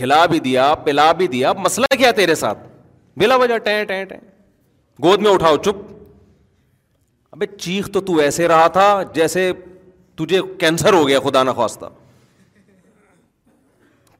کھلا 0.00 0.24
بھی 0.32 0.38
دیا 0.44 0.74
پلا 0.84 1.10
بھی 1.20 1.26
دیا 1.32 1.52
مسئلہ 1.64 1.96
کیا 1.98 2.10
تیرے 2.20 2.34
ساتھ 2.44 2.58
بلا 3.22 3.36
وجہ 3.44 3.56
ٹین 3.64 3.84
ٹین 3.88 4.04
ٹین 4.12 4.20
گود 5.04 5.22
میں 5.26 5.30
اٹھاؤ 5.30 5.56
چپ 5.66 5.80
ابھی 7.34 7.46
چیخ 7.56 7.88
تو 7.94 8.00
تو 8.10 8.16
ایسے 8.26 8.46
رہا 8.48 8.66
تھا 8.78 8.86
جیسے 9.14 9.50
تجھے 10.22 10.40
کینسر 10.60 10.92
ہو 10.94 11.06
گیا 11.08 11.20
خدا 11.26 11.42
نا 11.42 11.52
خواصہ 11.62 11.90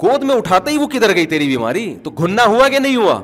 گود 0.04 0.22
میں 0.28 0.34
اٹھاتے 0.36 0.70
ہی 0.72 0.78
وہ 0.78 0.86
کدھر 0.96 1.14
گئی 1.16 1.26
تیری 1.36 1.46
بیماری 1.48 1.84
تو 2.04 2.10
گھننا 2.20 2.44
ہوا 2.56 2.68
کہ 2.68 2.78
نہیں 2.84 2.96
ہوا 2.96 3.14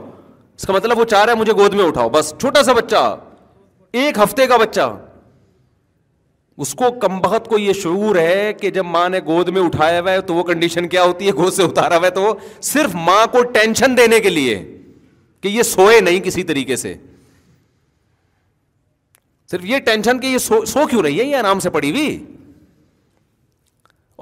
اس 0.57 0.67
کا 0.67 0.73
مطلب 0.79 0.99
وہ 0.99 1.05
چاہ 1.17 1.25
رہا 1.25 1.33
ہے 1.33 1.39
مجھے 1.39 1.53
گود 1.63 1.75
میں 1.81 1.85
اٹھاؤ 1.85 2.09
بس 2.21 2.33
چھوٹا 2.41 2.63
سا 2.69 2.73
بچہ 2.83 3.05
ایک 4.03 4.19
ہفتے 4.23 4.47
کا 4.47 4.57
بچہ 4.65 4.91
اس 6.63 6.75
کو 6.75 6.85
کم 7.01 7.19
بہت 7.23 7.47
کو 7.49 7.59
یہ 7.59 7.73
شعور 7.83 8.17
ہے 8.17 8.53
کہ 8.61 8.71
جب 8.77 8.85
ماں 8.85 9.09
نے 9.09 9.19
گود 9.27 9.49
میں 9.57 9.61
اٹھایا 9.63 10.01
ہوا 10.01 10.13
ہے 10.13 10.21
تو 10.31 10.35
وہ 10.35 10.43
کنڈیشن 10.45 10.89
کیا 10.95 11.03
ہوتی 11.03 11.27
ہے 11.29 11.33
گود 11.35 11.53
سے 11.53 11.63
اتارا 11.63 11.97
ہوا 11.97 12.07
ہے 12.07 12.11
تو 12.13 12.33
صرف 12.71 12.95
ماں 12.95 13.27
کو 13.33 13.43
ٹینشن 13.59 13.97
دینے 13.97 14.19
کے 14.21 14.29
لیے 14.29 14.57
کہ 15.43 15.49
یہ 15.49 15.63
سوئے 15.63 16.01
نہیں 16.01 16.21
کسی 16.21 16.43
طریقے 16.49 16.77
سے 16.77 16.95
صرف 19.51 19.65
یہ 19.65 19.79
ٹینشن 19.85 20.19
کہ 20.21 20.27
یہ 20.27 20.39
سو 20.49 20.65
سو 20.73 20.87
کیوں 20.91 21.03
رہی 21.03 21.19
ہے 21.21 21.25
یہ 21.25 21.37
آرام 21.37 21.61
سے 21.67 21.71
پڑی 21.77 21.91
ہوئی 21.91 22.19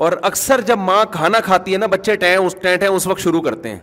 اور 0.05 0.12
اکثر 0.30 0.61
جب 0.66 0.78
ماں 0.78 1.05
کھانا 1.12 1.41
کھاتی 1.45 1.72
ہے 1.72 1.78
نا 1.78 1.87
بچے 1.97 2.34
اس 2.37 2.57
ٹینٹ 2.62 2.82
ہیں 2.82 2.89
اس 2.91 3.07
وقت 3.07 3.20
شروع 3.20 3.41
کرتے 3.43 3.68
ہیں 3.68 3.78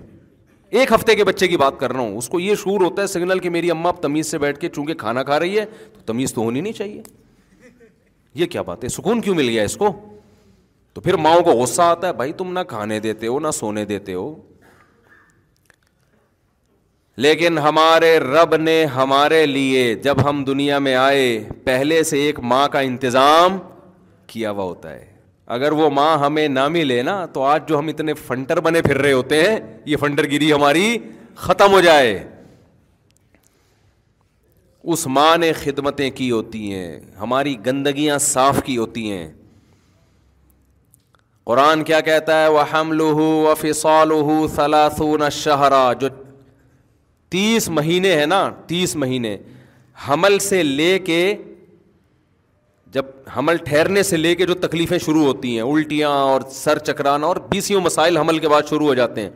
ایک 0.79 0.91
ہفتے 0.93 1.15
کے 1.15 1.23
بچے 1.23 1.47
کی 1.47 1.57
بات 1.57 1.79
کر 1.79 1.91
رہا 1.93 1.99
ہوں 1.99 2.17
اس 2.17 2.29
کو 2.29 2.39
یہ 2.39 2.55
شور 2.63 2.81
ہوتا 2.81 3.01
ہے 3.01 3.07
سگنل 3.07 3.39
کہ 3.39 3.49
میری 3.57 3.71
اماں 3.71 3.91
اب 3.95 4.01
تمیز 4.01 4.31
سے 4.31 4.37
بیٹھ 4.43 4.59
کے 4.59 4.69
چونکہ 4.75 4.93
کھانا 5.05 5.23
کھا 5.23 5.39
رہی 5.39 5.59
ہے 5.59 5.65
تو 5.93 5.99
تمیز 6.05 6.33
تو 6.33 6.41
ہونی 6.41 6.61
نہیں 6.61 6.73
چاہیے 6.73 7.01
یہ 8.39 8.45
کیا 8.51 8.61
بات 8.67 8.83
ہے 8.83 8.89
سکون 8.89 9.21
کیوں 9.21 9.35
مل 9.35 9.49
گیا 9.49 9.63
اس 9.63 9.75
کو 9.77 9.91
تو 10.93 11.01
پھر 11.01 11.15
ماؤں 11.25 11.41
کو 11.43 11.51
غصہ 11.61 11.81
آتا 11.81 12.07
ہے 12.07 12.13
بھائی 12.13 12.33
تم 12.37 12.51
نہ 12.53 12.59
کھانے 12.69 12.99
دیتے 12.99 13.27
ہو 13.27 13.39
نہ 13.39 13.51
سونے 13.53 13.85
دیتے 13.85 14.13
ہو 14.13 14.33
لیکن 17.25 17.57
ہمارے 17.63 18.17
رب 18.19 18.55
نے 18.55 18.83
ہمارے 18.95 19.45
لیے 19.45 19.93
جب 20.03 20.27
ہم 20.29 20.43
دنیا 20.43 20.77
میں 20.85 20.95
آئے 20.95 21.25
پہلے 21.63 22.01
سے 22.11 22.19
ایک 22.21 22.39
ماں 22.51 22.67
کا 22.73 22.79
انتظام 22.89 23.57
کیا 24.27 24.51
ہوا 24.51 24.63
ہوتا 24.63 24.93
ہے 24.93 25.05
اگر 25.55 25.71
وہ 25.79 25.89
ماں 25.93 26.17
ہمیں 26.17 26.47
نہ 26.47 26.67
ملے 26.77 27.01
نا 27.03 27.25
تو 27.33 27.41
آج 27.43 27.67
جو 27.67 27.79
ہم 27.79 27.87
اتنے 27.87 28.13
فنٹر 28.27 28.59
بنے 28.67 28.81
پھر 28.81 28.97
رہے 29.01 29.11
ہوتے 29.13 29.43
ہیں 29.43 29.59
یہ 29.85 29.97
فنٹر 30.01 30.29
گیری 30.29 30.51
ہماری 30.53 30.97
ختم 31.45 31.71
ہو 31.73 31.81
جائے 31.81 32.23
اس 34.91 35.05
ماں 35.07 35.35
نے 35.37 35.51
خدمتیں 35.53 36.09
کی 36.15 36.29
ہوتی 36.31 36.73
ہیں 36.73 36.99
ہماری 37.19 37.55
گندگیاں 37.65 38.17
صاف 38.19 38.61
کی 38.65 38.77
ہوتی 38.77 39.09
ہیں 39.11 39.29
قرآن 41.45 41.83
کیا 41.83 41.99
کہتا 42.07 42.41
ہے 42.41 42.47
وہ 42.55 42.61
حمل 42.73 43.01
و 43.01 43.53
فصال 43.59 44.11
شہرا 45.43 45.91
جو 45.99 46.07
تیس 47.31 47.69
مہینے 47.77 48.15
ہیں 48.17 48.25
نا 48.25 48.47
تیس 48.67 48.95
مہینے 49.03 49.37
حمل 50.09 50.37
سے 50.47 50.61
لے 50.63 50.97
کے 51.05 51.19
جب 52.93 53.05
حمل 53.37 53.57
ٹھہرنے 53.65 54.03
سے 54.03 54.17
لے 54.17 54.33
کے 54.35 54.45
جو 54.45 54.53
تکلیفیں 54.67 54.97
شروع 55.05 55.23
ہوتی 55.25 55.53
ہیں 55.55 55.61
الٹیاں 55.71 56.09
اور 56.09 56.41
سر 56.51 56.77
چکرانا 56.89 57.27
اور 57.27 57.35
بیسیوں 57.49 57.81
مسائل 57.81 58.17
حمل 58.17 58.39
کے 58.39 58.49
بعد 58.49 58.69
شروع 58.69 58.87
ہو 58.87 58.93
جاتے 58.95 59.21
ہیں 59.21 59.29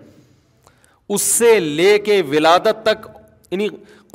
اس 1.15 1.21
سے 1.21 1.59
لے 1.59 1.97
کے 2.05 2.21
ولادت 2.29 2.83
تک 2.85 3.07
یعنی 3.51 3.67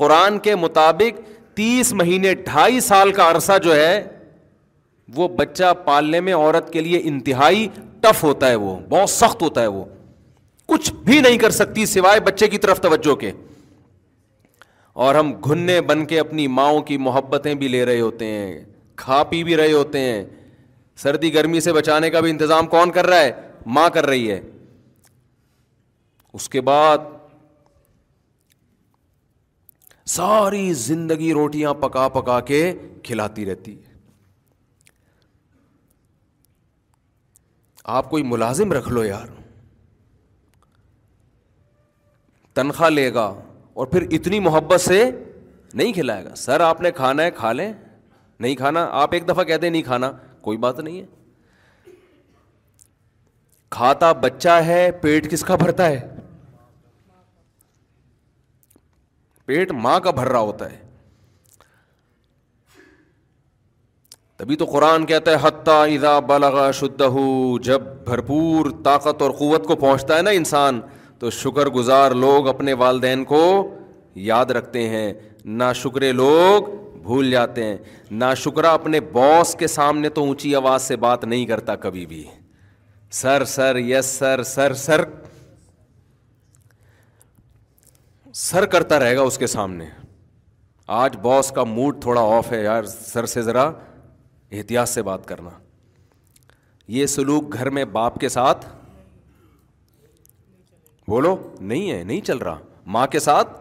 قرآن 0.03 0.39
کے 0.45 0.55
مطابق 0.67 1.19
تیس 1.57 1.93
مہینے 2.01 2.35
ڈھائی 2.45 2.81
سال 2.91 3.11
کا 3.19 3.31
عرصہ 3.31 3.59
جو 3.65 3.75
ہے 3.77 3.95
وہ 5.15 5.29
بچہ 5.41 5.73
پالنے 5.85 6.21
میں 6.29 6.35
عورت 6.35 6.73
کے 6.73 6.81
لیے 6.81 7.01
انتہائی 7.11 7.67
ٹف 8.03 8.23
ہوتا 8.25 8.49
ہے 8.51 8.55
وہ 8.63 8.75
بہت 8.89 9.11
سخت 9.11 9.43
ہوتا 9.43 9.63
ہے 9.63 9.67
وہ 9.77 9.85
کچھ 10.73 10.93
بھی 11.09 11.21
نہیں 11.21 11.39
کر 11.39 11.51
سکتی 11.61 11.87
سوائے 11.95 12.21
بچے 12.31 12.47
کی 12.55 12.59
طرف 12.67 12.81
توجہ 12.81 13.15
کے 13.21 13.33
اور 15.05 15.15
ہم 15.15 15.33
گھننے 15.45 15.81
بن 15.93 16.05
کے 16.07 16.21
اپنی 16.21 16.47
ماؤں 16.59 16.81
کی 16.91 16.97
محبتیں 17.09 17.53
بھی 17.63 17.69
لے 17.77 17.85
رہے 17.91 18.01
ہوتے 18.01 18.27
ہیں 18.31 18.61
کھا 19.05 19.23
پی 19.31 19.43
بھی 19.51 19.57
رہے 19.57 19.73
ہوتے 19.73 19.99
ہیں 20.09 20.23
سردی 21.03 21.33
گرمی 21.35 21.61
سے 21.67 21.73
بچانے 21.81 22.11
کا 22.17 22.21
بھی 22.27 22.31
انتظام 22.31 22.67
کون 22.77 22.91
کر 22.99 23.07
رہا 23.13 23.21
ہے 23.25 23.33
ماں 23.79 23.89
کر 23.97 24.07
رہی 24.15 24.31
ہے 24.31 24.41
اس 26.39 26.49
کے 26.49 26.61
بعد 26.73 27.12
ساری 30.11 30.73
زندگی 30.75 31.33
روٹیاں 31.33 31.73
پکا 31.81 32.09
پکا 32.15 32.39
کے 32.47 32.73
کھلاتی 33.05 33.45
رہتی 33.47 33.75
ہے 33.77 33.91
آپ 37.97 38.11
کوئی 38.11 38.23
ملازم 38.23 38.73
رکھ 38.73 38.89
لو 38.93 39.05
یار 39.05 39.27
تنخواہ 42.55 42.91
لے 42.91 43.13
گا 43.15 43.33
اور 43.75 43.87
پھر 43.87 44.07
اتنی 44.13 44.39
محبت 44.41 44.81
سے 44.81 45.05
نہیں 45.75 45.93
کھلائے 45.93 46.25
گا 46.25 46.35
سر 46.37 46.61
آپ 46.61 46.81
نے 46.81 46.91
کھانا 46.93 47.23
ہے 47.23 47.31
کھا 47.37 47.53
لیں 47.53 47.73
نہیں 48.41 48.55
کھانا 48.57 48.87
آپ 49.01 49.13
ایک 49.15 49.29
دفعہ 49.29 49.45
کہتے 49.45 49.69
نہیں 49.71 49.83
کھانا 49.83 50.11
کوئی 50.43 50.59
بات 50.59 50.81
نہیں 50.81 51.01
ہے 51.01 51.07
کھاتا 53.77 54.13
بچہ 54.23 54.61
ہے 54.67 54.91
پیٹ 55.03 55.31
کس 55.31 55.45
کا 55.45 55.57
بھرتا 55.57 55.87
ہے 55.89 55.99
پیٹ 59.47 59.70
ماں 59.82 59.99
کا 60.01 60.11
بھر 60.16 60.28
رہا 60.28 60.40
ہوتا 60.49 60.70
ہے 60.72 60.80
تبھی 64.36 64.57
تو 64.57 64.64
قرآن 64.72 65.07
کہتا 65.07 65.34
ہے 65.43 66.20
بلغا 66.26 66.70
شدہ 66.80 67.09
جب 67.64 67.82
بھرپور 68.05 68.70
طاقت 68.84 69.22
اور 69.22 69.30
قوت 69.38 69.66
کو 69.66 69.76
پہنچتا 69.84 70.16
ہے 70.16 70.22
نا 70.22 70.30
انسان 70.40 70.80
تو 71.18 71.30
شکر 71.40 71.66
گزار 71.76 72.11
لوگ 72.24 72.49
اپنے 72.49 72.72
والدین 72.84 73.24
کو 73.32 73.43
یاد 74.28 74.51
رکھتے 74.59 74.88
ہیں 74.88 75.12
نا 75.61 75.72
شکرے 75.82 76.12
لوگ 76.12 76.68
بھول 77.03 77.30
جاتے 77.30 77.64
ہیں 77.64 77.76
نا 78.22 78.32
شکرا 78.43 78.72
اپنے 78.74 79.01
باس 79.12 79.55
کے 79.59 79.66
سامنے 79.66 80.09
تو 80.18 80.24
اونچی 80.26 80.55
آواز 80.57 80.82
سے 80.82 80.97
بات 81.05 81.24
نہیں 81.24 81.45
کرتا 81.47 81.76
کبھی 81.84 82.05
بھی 82.07 82.24
سر 83.20 83.45
سر 83.55 83.76
یس 83.84 84.07
سر 84.18 84.43
سر 84.55 84.72
سر 84.82 85.05
سر 88.41 88.66
کرتا 88.72 88.99
رہے 89.01 89.16
گا 89.16 89.22
اس 89.22 89.37
کے 89.39 89.47
سامنے 89.47 89.85
آج 90.99 91.16
باس 91.22 91.51
کا 91.55 91.64
موڈ 91.64 92.01
تھوڑا 92.03 92.20
آف 92.37 92.51
ہے 92.53 92.62
یار 92.62 92.85
سر 92.85 93.26
سے 93.33 93.43
ذرا 93.43 93.62
احتیاط 94.53 94.89
سے 94.89 95.03
بات 95.03 95.26
کرنا 95.28 95.51
یہ 96.97 97.07
سلوک 97.07 97.53
گھر 97.55 97.70
میں 97.78 97.85
باپ 97.97 98.18
کے 98.20 98.28
ساتھ 98.28 98.66
بولو 101.09 101.37
نہیں 101.61 101.91
ہے 101.91 102.03
نہیں 102.03 102.20
چل 102.26 102.39
رہا 102.39 102.59
ماں 102.97 103.07
کے 103.12 103.20
ساتھ 103.20 103.61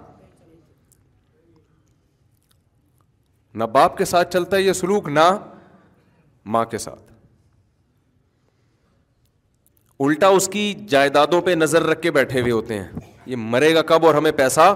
نہ 3.56 3.64
باپ 3.78 3.98
کے 3.98 4.06
ساتھ 4.06 4.34
چلتا 4.34 4.58
ہے 4.58 4.62
یہ 4.62 4.74
سلوک 4.74 5.08
نہ 5.10 5.28
ماں 6.56 6.64
کے 6.66 6.78
ساتھ 6.88 7.10
الٹا 10.04 10.28
اس 10.36 10.48
کی 10.54 10.74
جائیدادوں 10.90 11.42
پہ 11.46 11.52
نظر 11.56 11.84
رکھ 11.88 12.02
کے 12.02 12.12
بیٹھے 12.12 12.42
ہوئے 12.42 12.52
ہوتے 12.52 12.78
ہیں 12.80 13.10
یہ 13.32 13.36
مرے 13.52 13.74
گا 13.76 13.82
کب 13.92 14.06
اور 14.06 14.16
ہمیں 14.16 14.32
پیسہ 14.38 14.74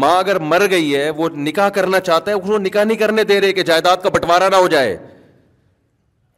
ماں 0.00 0.16
اگر 0.18 0.38
مر 0.50 0.62
گئی 0.70 0.94
ہے 0.96 1.08
وہ 1.20 1.28
نکاح 1.46 1.68
کرنا 1.76 2.00
چاہتا 2.08 2.30
ہے 2.30 2.36
اس 2.36 2.46
کو 2.46 2.58
نکاح 2.64 2.84
نہیں 2.88 2.96
کرنے 2.96 3.22
دے 3.30 3.40
رہے 3.40 3.52
کہ 3.52 3.62
جائیداد 3.70 4.02
کا 4.02 4.08
بٹوارا 4.16 4.48
نہ 4.54 4.56
ہو 4.62 4.66
جائے 4.74 4.96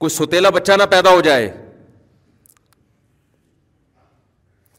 کوئی 0.04 0.10
ستےلا 0.16 0.50
بچہ 0.58 0.72
نہ 0.78 0.82
پیدا 0.90 1.10
ہو 1.16 1.20
جائے 1.28 1.50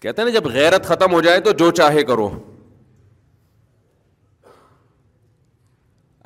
کہتے 0.06 0.22
ہیں 0.22 0.28
نا 0.30 0.34
جب 0.40 0.48
غیرت 0.54 0.86
ختم 0.92 1.14
ہو 1.14 1.22
جائے 1.28 1.40
تو 1.44 1.52
جو 1.64 1.70
چاہے 1.82 2.04
کرو 2.12 2.30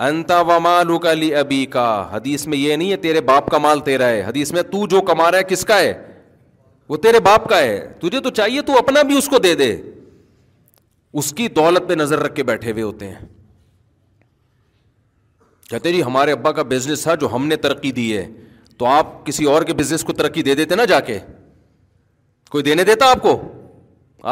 انتا 0.10 0.42
مالو 0.66 0.98
کا 1.04 1.14
لی 1.24 1.34
ابھی 1.42 1.66
کا 1.76 1.86
حدیث 2.12 2.46
میں 2.54 2.58
یہ 2.58 2.76
نہیں 2.76 2.92
ہے 2.92 2.98
تیرے 3.06 3.22
باپ 3.32 3.50
کا 3.52 3.58
مال 3.68 3.80
تیرا 3.90 4.10
ہے 4.16 4.22
حدیث 4.28 4.52
میں 4.58 4.62
تو 4.72 4.86
جو 4.96 5.02
کما 5.12 5.32
رہا 5.32 5.44
ہے 5.46 5.50
کس 5.54 5.66
کا 5.72 5.80
ہے 5.80 5.94
وہ 6.90 6.98
تیرے 7.04 7.20
باپ 7.20 7.48
کا 7.50 7.58
ہے 7.60 7.80
تجھے 8.02 8.20
تو 8.22 8.30
چاہیے 8.40 8.62
تو 8.68 8.78
اپنا 8.78 9.02
بھی 9.08 9.18
اس 9.18 9.28
کو 9.30 9.38
دے 9.46 9.54
دے 9.62 9.76
اس 11.20 11.32
کی 11.38 11.48
دولت 11.58 11.88
پہ 11.90 11.94
نظر 11.94 12.20
رکھ 12.24 12.36
کے 12.36 12.44
بیٹھے 12.44 12.72
ہوئے 12.72 12.84
ہوتے 12.84 13.08
ہیں 13.10 13.26
کہتے 15.70 15.92
جی 15.94 16.02
ہمارے 16.04 16.32
ابا 16.32 16.52
کا 16.58 16.64
بزنس 16.74 17.04
تھا 17.04 17.16
جو 17.24 17.34
ہم 17.34 17.48
نے 17.48 17.56
ترقی 17.66 17.92
دی 17.92 18.16
ہے 18.18 18.26
تو 18.78 18.86
آپ 18.86 19.26
کسی 19.26 19.46
اور 19.54 19.62
کے 19.68 19.74
بزنس 19.74 20.04
کو 20.10 20.14
ترقی 20.14 20.44
دے 20.44 20.56
دیتے 20.56 20.76
نا 20.76 20.86
جا 20.92 21.00
کے 21.10 21.18
کوئی 22.52 22.64
دینے 22.64 22.84
دیتا 22.84 23.10
آپ 23.12 23.22
کو 23.22 23.40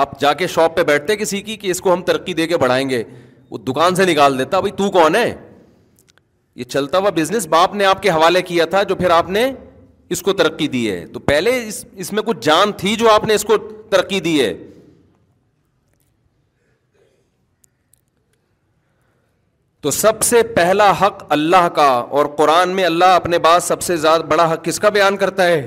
آپ 0.02 0.20
جا 0.20 0.34
کے 0.42 0.48
شاپ 0.48 0.76
پہ 0.76 0.84
بیٹھتے 0.84 1.16
کسی 1.18 1.42
کی 1.48 1.56
کہ 1.64 1.72
اس 1.72 1.82
کو 1.82 1.94
ہم 1.94 2.02
ترقی 2.04 2.34
دے 2.34 2.48
کے 2.48 2.58
بڑھائیں 2.58 2.90
گے 2.90 3.04
وہ 3.50 3.58
دکان 3.68 3.96
سے 3.96 4.06
نکال 4.06 4.38
دیتا 4.40 4.60
بھائی 4.60 4.72
تو 4.78 4.90
کون 4.92 5.16
ہے 5.16 5.34
یہ 6.60 6.64
چلتا 6.64 6.98
ہوا 6.98 7.10
بزنس 7.16 7.48
باپ 7.48 7.74
نے 7.76 7.86
آپ 7.86 8.02
کے 8.04 8.10
حوالے 8.10 8.42
کیا 8.52 8.66
تھا 8.74 8.84
جو 8.92 8.96
پھر 8.96 9.10
آپ 9.20 9.30
نے 9.38 9.50
اس 10.14 10.22
کو 10.22 10.34
ترقی 10.40 10.68
دی 10.74 10.90
ہے 10.90 11.06
تو 11.14 11.20
پہلے 11.30 11.52
اس 11.68 11.84
اس 12.04 12.12
میں 12.14 12.24
کچھ 12.26 12.46
جان 12.46 12.72
تھی 12.78 12.96
جو 12.96 13.10
آپ 13.12 13.24
نے 13.28 13.34
اس 13.36 13.44
کو 13.52 13.58
ترقی 13.90 14.20
دی 14.28 14.40
ہے 14.42 14.54
تو 19.82 19.92
سب 19.92 20.22
سے 20.24 20.42
پہلا 20.56 20.92
حق 21.02 21.24
اللہ 21.34 21.68
کا 21.76 21.88
اور 22.20 22.26
قرآن 22.38 22.70
میں 22.76 22.84
اللہ 22.86 23.16
اپنے 23.22 23.40
بعد 23.40 23.60
سب 23.64 23.82
سے 23.88 23.98
زیادہ 24.06 24.22
بڑا 24.30 24.52
حق 24.54 24.64
کس 24.66 24.80
کا 24.86 24.90
بیان 24.96 25.18
کرتا 25.24 25.46
ہے 25.48 25.60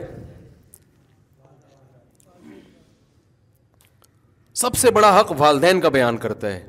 سب 4.62 4.74
سے 4.76 4.90
بڑا 4.90 5.18
حق 5.20 5.30
والدین 5.38 5.80
کا 5.80 5.88
بیان 5.96 6.16
کرتا 6.22 6.52
ہے 6.54 6.64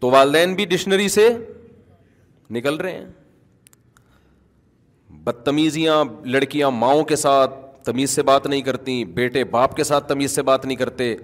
تو 0.00 0.10
والدین 0.10 0.54
بھی 0.54 0.64
ڈکشنری 0.72 1.08
سے 1.08 1.28
نکل 2.58 2.76
رہے 2.80 2.92
ہیں 2.92 3.04
بدتمیزیاں 5.26 6.02
لڑکیاں 6.32 6.70
ماؤں 6.70 7.02
کے 7.10 7.16
ساتھ 7.16 7.52
تمیز 7.84 8.10
سے 8.10 8.22
بات 8.30 8.46
نہیں 8.46 8.60
کرتی 8.62 9.04
بیٹے 9.14 9.44
باپ 9.50 9.76
کے 9.76 9.84
ساتھ 9.84 10.08
تمیز 10.08 10.34
سے 10.34 10.42
بات 10.50 10.64
نہیں 10.64 10.76
کرتے 10.76 11.14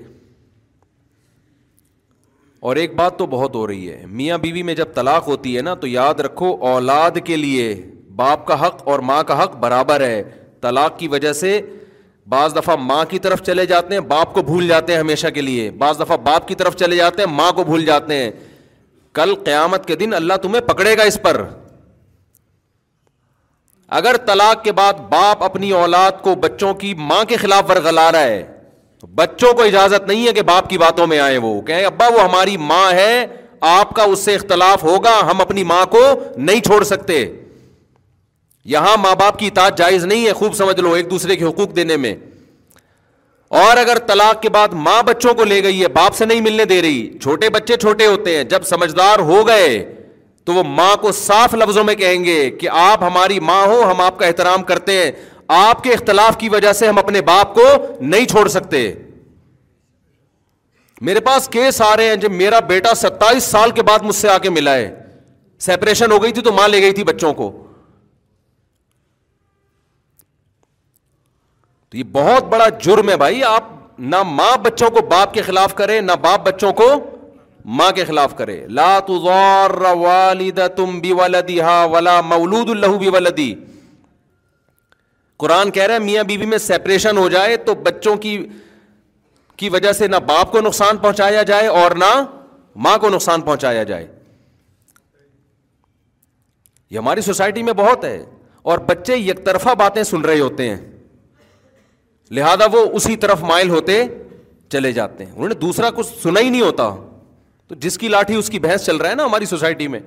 اور 2.69 2.77
ایک 2.77 2.95
بات 2.97 3.17
تو 3.19 3.27
بہت 3.35 3.55
ہو 3.55 3.67
رہی 3.67 3.91
ہے 3.91 4.05
میاں 4.21 4.39
بیوی 4.39 4.63
میں 4.71 4.75
جب 4.75 4.93
طلاق 4.95 5.29
ہوتی 5.29 5.57
ہے 5.57 5.63
نا 5.63 5.75
تو 5.81 5.87
یاد 5.87 6.21
رکھو 6.27 6.55
اولاد 6.71 7.19
کے 7.25 7.37
لیے 7.37 7.75
باپ 8.17 8.47
کا 8.47 8.61
حق 8.67 8.83
اور 8.93 8.99
ماں 9.11 9.23
کا 9.31 9.43
حق 9.43 9.57
برابر 9.61 10.01
ہے 10.07 10.23
طلاق 10.63 10.99
کی 10.99 11.09
وجہ 11.09 11.33
سے 11.33 11.61
بعض 12.29 12.57
دفعہ 12.57 12.77
ماں 12.77 13.05
کی 13.11 13.19
طرف 13.19 13.43
چلے 13.43 13.65
جاتے 13.67 13.95
ہیں 13.95 14.01
باپ 14.11 14.35
کو 14.35 14.43
بھول 14.49 14.67
جاتے 14.69 14.93
ہیں 14.93 15.01
ہمیشہ 15.01 15.27
کے 15.35 15.41
لیے 15.41 15.71
بعض 15.79 16.01
دفعہ 16.01 16.17
باپ 16.25 16.49
کی 16.49 16.55
طرف 16.63 16.77
چلے 16.83 16.97
جاتے 16.97 17.23
ہیں 17.23 17.33
ماں 17.37 17.53
کو 17.53 17.65
بھول 17.71 17.85
جاتے 17.85 18.23
ہیں 18.23 18.31
کل 19.19 19.35
قیامت 19.45 19.87
کے 19.87 19.97
دن 20.03 20.15
اللہ 20.15 20.35
تمہیں 20.43 20.61
پکڑے 20.69 20.97
گا 20.97 21.03
اس 21.13 21.19
پر 21.23 21.41
اگر 23.99 24.17
طلاق 24.27 24.63
کے 24.65 24.73
بعد 24.73 24.99
باپ 25.11 25.43
اپنی 25.45 25.71
اولاد 25.77 26.21
کو 26.23 26.35
بچوں 26.43 26.73
کی 26.83 26.93
ماں 27.11 27.23
کے 27.29 27.37
خلاف 27.37 27.65
ورگلا 27.71 28.11
رہا 28.13 28.23
ہے 28.25 28.43
تو 29.01 29.07
بچوں 29.21 29.53
کو 29.57 29.63
اجازت 29.63 30.07
نہیں 30.09 30.27
ہے 30.27 30.33
کہ 30.33 30.43
باپ 30.51 30.69
کی 30.71 30.79
باتوں 30.79 31.07
میں 31.13 31.19
آئے 31.21 31.39
وہ 31.45 31.61
کہیں 31.71 31.85
ابا 31.85 32.07
وہ 32.15 32.21
ہماری 32.23 32.57
ماں 32.73 32.91
ہے 32.93 33.27
آپ 33.71 33.95
کا 33.97 34.03
اس 34.13 34.19
سے 34.25 34.35
اختلاف 34.35 34.83
ہوگا 34.85 35.19
ہم 35.31 35.41
اپنی 35.41 35.63
ماں 35.73 35.85
کو 35.91 36.05
نہیں 36.37 36.61
چھوڑ 36.67 36.83
سکتے 36.91 37.25
یہاں 38.75 38.97
ماں 39.03 39.15
باپ 39.21 39.39
کی 39.39 39.47
اطاعت 39.47 39.79
جائز 39.79 40.05
نہیں 40.07 40.27
ہے 40.27 40.33
خوب 40.41 40.55
سمجھ 40.55 40.81
لو 40.81 40.93
ایک 40.95 41.11
دوسرے 41.11 41.37
کے 41.37 41.45
حقوق 41.45 41.75
دینے 41.77 41.97
میں 42.05 42.15
اور 43.63 43.77
اگر 43.77 43.99
طلاق 44.07 44.43
کے 44.43 44.49
بعد 44.57 44.73
ماں 44.87 45.03
بچوں 45.07 45.35
کو 45.35 45.45
لے 45.45 45.63
گئی 45.63 45.83
ہے 45.83 45.89
باپ 46.03 46.15
سے 46.17 46.25
نہیں 46.27 46.41
ملنے 46.41 46.65
دے 46.73 46.81
رہی 46.83 47.09
چھوٹے 47.23 47.49
بچے 47.59 47.77
چھوٹے 47.77 48.07
ہوتے 48.07 48.37
ہیں 48.37 48.45
جب 48.53 48.63
سمجھدار 48.69 49.19
ہو 49.31 49.47
گئے 49.47 49.73
تو 50.51 50.55
وہ 50.57 50.63
ماں 50.69 50.95
کو 51.01 51.11
صاف 51.13 51.53
لفظوں 51.55 51.83
میں 51.85 51.95
کہیں 51.95 52.25
گے 52.25 52.37
کہ 52.61 52.69
آپ 52.79 53.03
ہماری 53.03 53.39
ماں 53.49 53.63
ہو 53.67 53.83
ہم 53.91 54.01
آپ 54.01 54.19
کا 54.19 54.27
احترام 54.27 54.63
کرتے 54.71 54.93
ہیں 54.97 55.11
آپ 55.57 55.83
کے 55.85 55.93
اختلاف 55.95 56.37
کی 56.39 56.49
وجہ 56.55 56.73
سے 56.79 56.89
ہم 56.89 56.99
اپنے 56.99 57.21
باپ 57.29 57.55
کو 57.55 57.67
نہیں 58.01 58.27
چھوڑ 58.31 58.47
سکتے 58.55 58.81
میرے 61.09 61.21
پاس 61.29 61.49
کیس 61.53 61.81
آ 61.87 61.95
رہے 61.97 62.09
ہیں 62.09 62.17
جب 62.25 62.33
میرا 62.41 62.59
بیٹا 62.73 62.95
ستائیس 63.03 63.45
سال 63.55 63.71
کے 63.77 63.83
بعد 63.91 63.99
مجھ 64.09 64.15
سے 64.17 64.29
آ 64.29 64.37
کے 64.47 64.51
ملا 64.57 64.75
ہے 64.77 64.91
سیپریشن 65.69 66.13
ہو 66.13 66.23
گئی 66.23 66.33
تھی 66.33 66.43
تو 66.43 66.53
ماں 66.59 66.67
لے 66.69 66.81
گئی 66.83 66.93
تھی 66.99 67.05
بچوں 67.13 67.33
کو 67.43 67.51
تو 71.91 71.97
یہ 71.99 72.03
بہت 72.19 72.49
بڑا 72.57 72.69
جرم 72.85 73.11
ہے 73.11 73.17
بھائی 73.25 73.43
آپ 73.55 73.71
نہ 74.13 74.23
ماں 74.35 74.57
بچوں 74.65 74.91
کو 74.99 75.07
باپ 75.15 75.35
کے 75.35 75.43
خلاف 75.53 75.75
کریں 75.83 76.01
نہ 76.01 76.13
باپ 76.27 76.47
بچوں 76.47 76.73
کو 76.83 76.91
ماں 77.79 77.91
کے 77.97 78.05
خلاف 78.05 78.35
کرے 78.37 78.57
لا 78.77 78.99
تم 80.77 80.99
ولا 81.19 82.21
مولود 82.31 82.71
اللہ 82.71 83.09
ولدی 83.15 83.55
قرآن 85.43 85.71
کہہ 85.77 85.83
رہا 85.87 85.95
ہے 85.95 85.99
میاں 86.05 86.23
بی 86.31 86.37
بی 86.39 86.47
میں 86.47 86.59
سیپریشن 86.67 87.19
ہو 87.19 87.29
جائے 87.35 87.57
تو 87.69 87.75
بچوں 87.89 88.15
کی 88.25 88.37
کی 89.63 89.69
وجہ 89.75 89.93
سے 89.99 90.07
نہ 90.09 90.17
باپ 90.27 90.51
کو 90.53 90.61
نقصان 90.67 90.97
پہنچایا 91.05 91.43
جائے 91.53 91.67
اور 91.83 91.91
نہ 92.03 92.11
ماں 92.87 92.97
کو 93.01 93.09
نقصان 93.15 93.41
پہنچایا 93.49 93.83
جائے 93.93 94.07
یہ 96.91 96.99
ہماری 96.99 97.21
سوسائٹی 97.31 97.63
میں 97.69 97.73
بہت 97.83 98.05
ہے 98.05 98.17
اور 98.73 98.79
بچے 98.89 99.17
یک 99.17 99.45
طرفہ 99.45 99.75
باتیں 99.85 100.03
سن 100.13 100.21
رہے 100.31 100.41
ہوتے 100.41 100.69
ہیں 100.71 100.77
لہذا 102.39 102.67
وہ 102.73 102.85
اسی 103.01 103.17
طرف 103.27 103.43
مائل 103.53 103.71
ہوتے 103.77 104.03
چلے 104.77 104.93
جاتے 105.01 105.25
ہیں 105.25 105.33
انہوں 105.33 105.49
نے 105.49 105.55
دوسرا 105.63 105.91
کچھ 105.97 106.07
سنا 106.23 106.41
ہی 106.41 106.49
نہیں 106.51 106.63
ہوتا 106.63 106.89
تو 107.71 107.77
جس 107.81 107.97
کی 107.99 108.09
لاٹھی 108.09 108.35
اس 108.35 108.49
کی 108.51 108.59
بحث 108.61 108.85
چل 108.87 108.97
رہا 108.97 109.11
ہے 109.11 109.15
نا 109.15 109.25
ہماری 109.25 109.45
سوسائٹی 109.47 109.87
میں 109.89 109.99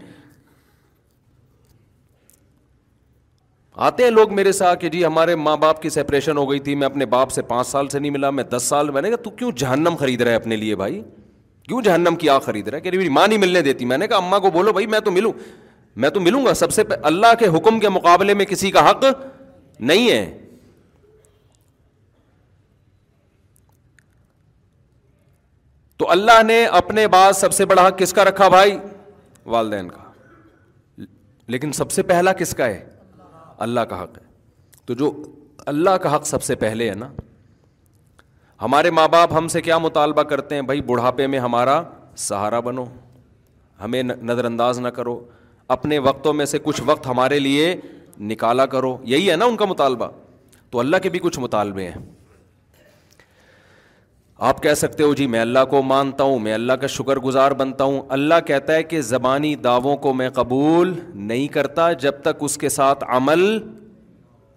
آتے 3.89 4.03
ہیں 4.03 4.09
لوگ 4.11 4.33
میرے 4.35 4.51
ساتھ 4.51 4.79
کہ 4.79 4.89
جی 4.95 5.03
ہمارے 5.05 5.35
ماں 5.43 5.55
باپ 5.57 5.81
کی 5.81 5.89
سپریشن 5.89 6.37
ہو 6.37 6.49
گئی 6.49 6.59
تھی 6.65 6.75
میں 6.81 6.85
اپنے 6.85 7.05
باپ 7.13 7.31
سے 7.31 7.41
پانچ 7.51 7.67
سال 7.67 7.87
سے 7.89 7.99
نہیں 7.99 8.11
ملا 8.11 8.29
میں 8.39 8.43
دس 8.51 8.63
سال 8.69 8.89
میں 8.97 9.01
نے 9.01 9.09
کہا 9.09 9.21
تو 9.23 9.29
کیوں 9.39 9.51
جہنم 9.61 9.95
خرید 9.99 10.21
رہے 10.27 10.35
اپنے 10.35 10.55
لیے 10.55 10.75
بھائی 10.81 11.01
کیوں 11.67 11.81
جہنم 11.81 12.15
کی 12.19 12.29
آگ 12.29 12.39
خرید 12.45 12.67
رہے 12.67 12.81
کہ 12.89 13.09
ماں 13.09 13.27
نہیں 13.27 13.37
ملنے 13.39 13.61
دیتی 13.69 13.85
میں 13.93 13.97
نے 13.97 14.07
کہا 14.07 14.17
اماں 14.17 14.39
کو 14.39 14.51
بولو 14.51 14.71
بھائی 14.73 14.87
میں 14.95 14.99
تو 15.05 15.11
ملوں 15.11 15.33
میں 16.03 16.09
تو 16.09 16.19
ملوں 16.21 16.45
گا 16.45 16.53
سب 16.63 16.71
سے 16.73 16.83
اللہ 17.11 17.33
کے 17.39 17.47
حکم 17.57 17.79
کے 17.79 17.89
مقابلے 17.89 18.33
میں 18.33 18.45
کسی 18.45 18.71
کا 18.71 18.89
حق 18.89 19.05
نہیں 19.79 20.09
ہے 20.11 20.42
تو 26.03 26.09
اللہ 26.11 26.41
نے 26.43 26.55
اپنے 26.77 27.07
بعد 27.07 27.33
سب 27.33 27.51
سے 27.53 27.65
بڑا 27.65 27.85
حق 27.87 27.97
کس 27.97 28.11
کا 28.13 28.23
رکھا 28.25 28.47
بھائی 28.49 28.77
والدین 29.53 29.87
کا 29.89 31.01
لیکن 31.53 31.71
سب 31.73 31.91
سے 31.91 32.03
پہلا 32.09 32.31
کس 32.39 32.53
کا 32.55 32.65
ہے 32.65 32.83
اللہ 33.65 33.81
کا 33.89 34.01
حق 34.01 34.17
ہے 34.17 34.23
تو 34.85 34.93
جو 35.01 35.11
اللہ 35.73 35.95
کا 36.03 36.15
حق 36.15 36.25
سب 36.27 36.43
سے 36.43 36.55
پہلے 36.63 36.89
ہے 36.89 36.95
نا 37.03 37.07
ہمارے 38.61 38.91
ماں 38.97 39.07
باپ 39.13 39.33
ہم 39.37 39.47
سے 39.55 39.61
کیا 39.67 39.77
مطالبہ 39.85 40.23
کرتے 40.33 40.55
ہیں 40.55 40.61
بھائی 40.71 40.81
بڑھاپے 40.89 41.27
میں 41.35 41.39
ہمارا 41.45 41.81
سہارا 42.27 42.59
بنو 42.67 42.85
ہمیں 43.83 44.01
نظر 44.03 44.45
انداز 44.45 44.79
نہ 44.79 44.87
کرو 44.99 45.17
اپنے 45.77 45.99
وقتوں 46.09 46.33
میں 46.41 46.45
سے 46.55 46.59
کچھ 46.63 46.81
وقت 46.85 47.07
ہمارے 47.07 47.39
لیے 47.39 47.75
نکالا 48.33 48.65
کرو 48.75 48.95
یہی 49.13 49.31
ہے 49.31 49.35
نا 49.35 49.45
ان 49.45 49.55
کا 49.57 49.65
مطالبہ 49.75 50.09
تو 50.71 50.79
اللہ 50.79 50.97
کے 51.03 51.09
بھی 51.15 51.19
کچھ 51.27 51.39
مطالبے 51.47 51.89
ہیں 51.89 51.99
آپ 54.49 54.61
کہہ 54.63 54.73
سکتے 54.77 55.03
ہو 55.03 55.13
جی 55.15 55.25
میں 55.27 55.39
اللہ 55.39 55.65
کو 55.69 55.81
مانتا 55.83 56.23
ہوں 56.23 56.39
میں 56.43 56.53
اللہ 56.53 56.73
کا 56.81 56.87
شکر 56.87 57.19
گزار 57.25 57.51
بنتا 57.57 57.83
ہوں 57.83 57.99
اللہ 58.15 58.39
کہتا 58.45 58.73
ہے 58.73 58.83
کہ 58.83 59.01
زبانی 59.09 59.53
دعووں 59.63 59.95
کو 60.05 60.13
میں 60.13 60.29
قبول 60.35 60.93
نہیں 61.13 61.47
کرتا 61.53 61.91
جب 62.05 62.21
تک 62.21 62.37
اس 62.43 62.57
کے 62.57 62.69
ساتھ 62.69 63.03
عمل 63.15 63.41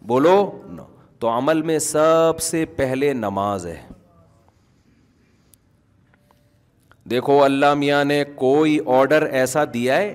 بولو 0.08 0.36
نا 0.76 0.82
تو 1.20 1.36
عمل 1.36 1.60
میں 1.70 1.78
سب 1.78 2.40
سے 2.42 2.64
پہلے 2.76 3.12
نماز 3.14 3.66
ہے 3.66 3.76
دیکھو 7.10 7.42
اللہ 7.42 7.74
میاں 7.78 8.04
نے 8.04 8.22
کوئی 8.34 8.78
آڈر 9.00 9.22
ایسا 9.40 9.64
دیا 9.74 9.96
ہے 9.96 10.14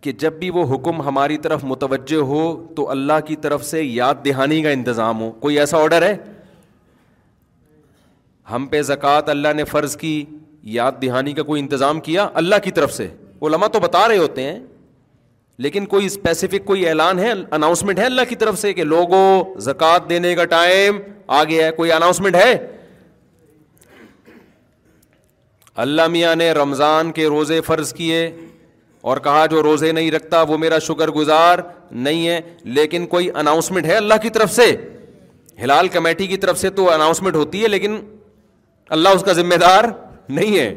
کہ 0.00 0.12
جب 0.22 0.32
بھی 0.38 0.48
وہ 0.54 0.62
حکم 0.74 1.00
ہماری 1.02 1.36
طرف 1.46 1.64
متوجہ 1.64 2.20
ہو 2.28 2.44
تو 2.76 2.88
اللہ 2.90 3.20
کی 3.26 3.36
طرف 3.42 3.64
سے 3.64 3.82
یاد 3.82 4.24
دہانی 4.24 4.62
کا 4.62 4.70
انتظام 4.70 5.20
ہو 5.20 5.30
کوئی 5.40 5.58
ایسا 5.58 5.78
آڈر 5.82 6.02
ہے 6.08 6.16
ہم 8.50 8.66
پہ 8.66 8.80
زکوٰۃ 8.88 9.28
اللہ 9.30 9.52
نے 9.56 9.64
فرض 9.70 9.96
کی 9.96 10.14
یاد 10.76 10.92
دہانی 11.02 11.32
کا 11.32 11.42
کوئی 11.42 11.60
انتظام 11.62 12.00
کیا 12.00 12.28
اللہ 12.42 12.56
کی 12.64 12.70
طرف 12.78 12.92
سے 12.94 13.08
وہ 13.40 13.48
لمحہ 13.48 13.68
تو 13.72 13.80
بتا 13.80 14.06
رہے 14.08 14.16
ہوتے 14.18 14.42
ہیں 14.42 14.58
لیکن 15.64 15.86
کوئی 15.92 16.06
اسپیسیفک 16.06 16.64
کوئی 16.64 16.86
اعلان 16.88 17.18
ہے 17.18 17.32
اناؤنسمنٹ 17.56 17.98
ہے 17.98 18.04
اللہ 18.04 18.28
کی 18.28 18.36
طرف 18.42 18.58
سے 18.58 18.72
کہ 18.74 18.84
لوگوں 18.84 19.22
زکوٰۃ 19.66 20.08
دینے 20.10 20.34
کا 20.34 20.44
ٹائم 20.54 20.98
آ 21.38 21.42
گیا 21.44 21.66
ہے 21.66 21.70
کوئی 21.76 21.92
اناؤنسمنٹ 21.92 22.34
ہے 22.36 22.52
اللہ 25.84 26.06
میاں 26.10 26.34
نے 26.36 26.50
رمضان 26.52 27.10
کے 27.16 27.26
روزے 27.34 27.60
فرض 27.66 27.92
کیے 27.94 28.20
اور 29.10 29.16
کہا 29.24 29.44
جو 29.50 29.62
روزے 29.62 29.90
نہیں 29.92 30.10
رکھتا 30.10 30.40
وہ 30.52 30.56
میرا 30.58 30.78
شکر 30.86 31.10
گزار 31.18 31.58
نہیں 32.06 32.26
ہے 32.28 32.40
لیکن 32.78 33.06
کوئی 33.12 33.28
اناؤنسمنٹ 33.42 33.86
ہے 33.86 33.94
اللہ 33.96 34.14
کی 34.22 34.30
طرف 34.38 34.52
سے 34.52 34.70
ہلال 35.64 35.88
کمیٹی 35.98 36.26
کی 36.26 36.36
طرف 36.44 36.58
سے 36.58 36.70
تو 36.80 36.90
اناؤنسمنٹ 36.92 37.36
ہوتی 37.36 37.62
ہے 37.62 37.68
لیکن 37.68 37.98
اللہ 38.96 39.08
اس 39.14 39.22
کا 39.22 39.32
ذمہ 39.38 39.54
دار 39.60 39.84
نہیں 40.36 40.58
ہے 40.58 40.72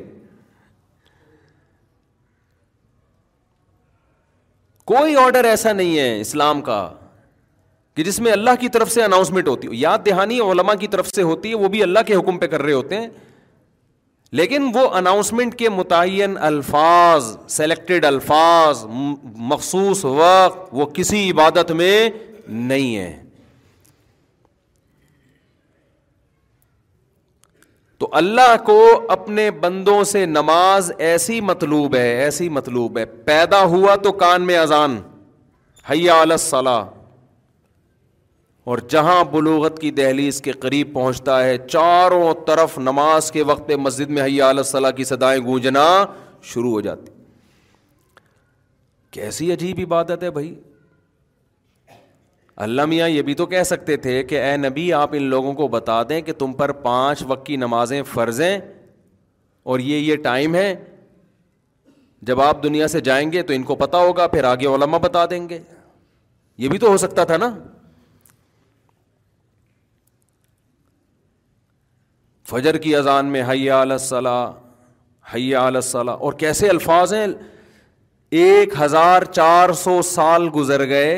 کوئی 4.91 5.15
آڈر 5.15 5.43
ایسا 5.45 5.71
نہیں 5.73 5.97
ہے 5.99 6.19
اسلام 6.21 6.61
کا 6.61 6.79
کہ 7.95 8.03
جس 8.03 8.19
میں 8.25 8.31
اللہ 8.31 8.49
کی 8.59 8.69
طرف 8.75 8.91
سے 8.91 9.03
اناؤنسمنٹ 9.03 9.47
ہوتی 9.47 9.67
ہو 9.67 9.73
یاد 9.75 10.05
دہانی 10.05 10.39
علما 10.51 10.73
کی 10.83 10.87
طرف 10.95 11.07
سے 11.15 11.21
ہوتی 11.29 11.49
ہے 11.49 11.55
وہ 11.63 11.67
بھی 11.75 11.83
اللہ 11.83 12.03
کے 12.07 12.15
حکم 12.15 12.37
پہ 12.39 12.47
کر 12.53 12.61
رہے 12.61 12.73
ہوتے 12.73 12.99
ہیں 13.01 13.07
لیکن 14.39 14.67
وہ 14.73 14.87
اناؤنسمنٹ 14.97 15.55
کے 15.59 15.69
متعین 15.69 16.37
الفاظ 16.49 17.35
سلیکٹڈ 17.55 18.05
الفاظ 18.05 18.83
مخصوص 19.51 20.05
وقت 20.05 20.69
وہ 20.71 20.85
کسی 20.93 21.29
عبادت 21.31 21.71
میں 21.81 22.09
نہیں 22.71 22.95
ہے 22.97 23.11
تو 28.01 28.07
اللہ 28.19 28.55
کو 28.65 28.77
اپنے 29.13 29.43
بندوں 29.63 30.03
سے 30.11 30.25
نماز 30.25 30.91
ایسی 31.07 31.39
مطلوب 31.49 31.95
ہے 31.95 32.07
ایسی 32.21 32.47
مطلوب 32.49 32.97
ہے 32.97 33.03
پیدا 33.25 33.61
ہوا 33.73 33.95
تو 34.03 34.11
کان 34.21 34.45
میں 34.45 34.57
اذان 34.57 34.97
حیا 35.89 36.15
علیہ 36.21 36.69
اور 38.71 38.77
جہاں 38.89 39.23
بلوغت 39.31 39.77
کی 39.81 39.91
دہلی 39.99 40.27
اس 40.27 40.41
کے 40.41 40.51
قریب 40.65 40.93
پہنچتا 40.93 41.43
ہے 41.43 41.57
چاروں 41.67 42.33
طرف 42.47 42.77
نماز 42.89 43.31
کے 43.31 43.43
وقت 43.51 43.71
مسجد 43.81 44.09
میں 44.17 44.23
حیا 44.23 44.49
علیہ 44.49 44.63
صلاح 44.71 44.91
کی 44.91 45.03
سدائیں 45.11 45.39
گونجنا 45.45 45.85
شروع 46.53 46.71
ہو 46.71 46.81
جاتی 46.87 47.11
کیسی 49.19 49.51
عجیب 49.53 49.79
عبادت 49.85 50.23
ہے 50.23 50.31
بھائی 50.39 50.53
اللہ 52.65 52.85
میاں 52.85 53.07
یہ 53.09 53.21
بھی 53.27 53.33
تو 53.35 53.45
کہہ 53.45 53.63
سکتے 53.65 53.95
تھے 54.05 54.21
کہ 54.29 54.41
اے 54.43 54.55
نبی 54.57 54.91
آپ 54.93 55.09
ان 55.15 55.23
لوگوں 55.29 55.53
کو 55.53 55.67
بتا 55.67 56.01
دیں 56.09 56.21
کہ 56.21 56.33
تم 56.39 56.53
پر 56.53 56.71
پانچ 56.87 57.23
وقت 57.27 57.45
کی 57.45 57.55
نمازیں 57.57 58.01
فرض 58.13 58.41
ہیں 58.41 58.57
اور 59.71 59.79
یہ 59.79 59.97
یہ 59.97 60.15
ٹائم 60.23 60.55
ہے 60.55 60.73
جب 62.27 62.41
آپ 62.41 62.63
دنیا 62.63 62.87
سے 62.87 62.99
جائیں 63.01 63.31
گے 63.31 63.41
تو 63.43 63.53
ان 63.53 63.63
کو 63.63 63.75
پتہ 63.75 63.97
ہوگا 63.97 64.25
پھر 64.33 64.43
آگے 64.43 64.65
علماء 64.75 64.97
بتا 65.03 65.25
دیں 65.29 65.47
گے 65.49 65.59
یہ 66.63 66.69
بھی 66.69 66.77
تو 66.79 66.89
ہو 66.89 66.97
سکتا 66.97 67.23
تھا 67.29 67.37
نا 67.37 67.49
فجر 72.49 72.77
کی 72.83 72.95
اذان 72.95 73.25
میں 73.31 73.43
حیا 73.49 73.81
علیہ 73.81 74.35
حیا 75.33 75.67
علیہ 75.67 76.09
اور 76.11 76.33
کیسے 76.39 76.69
الفاظ 76.69 77.13
ہیں 77.13 77.25
ایک 78.39 78.73
ہزار 78.79 79.21
چار 79.31 79.71
سو 79.83 80.01
سال 80.09 80.47
گزر 80.55 80.87
گئے 80.89 81.15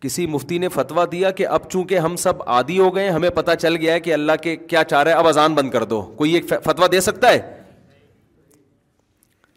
کسی 0.00 0.26
مفتی 0.32 0.58
نے 0.58 0.68
فتویٰ 0.74 1.04
دیا 1.12 1.30
کہ 1.38 1.46
اب 1.46 1.68
چونکہ 1.70 1.98
ہم 1.98 2.16
سب 2.24 2.42
عادی 2.56 2.78
ہو 2.78 2.94
گئے 2.94 3.08
ہمیں 3.10 3.28
پتہ 3.34 3.54
چل 3.60 3.76
گیا 3.76 3.92
ہے 3.94 4.00
کہ 4.00 4.12
اللہ 4.14 4.32
کے 4.42 4.54
کیا 4.56 4.82
چاہ 4.90 5.02
رہے 5.02 5.12
اب 5.12 5.26
اذان 5.28 5.54
بند 5.54 5.70
کر 5.70 5.84
دو 5.92 6.00
کوئی 6.16 6.32
ایک 6.34 6.44
فتویٰ 6.64 6.90
دے 6.92 7.00
سکتا 7.00 7.30
ہے 7.32 7.40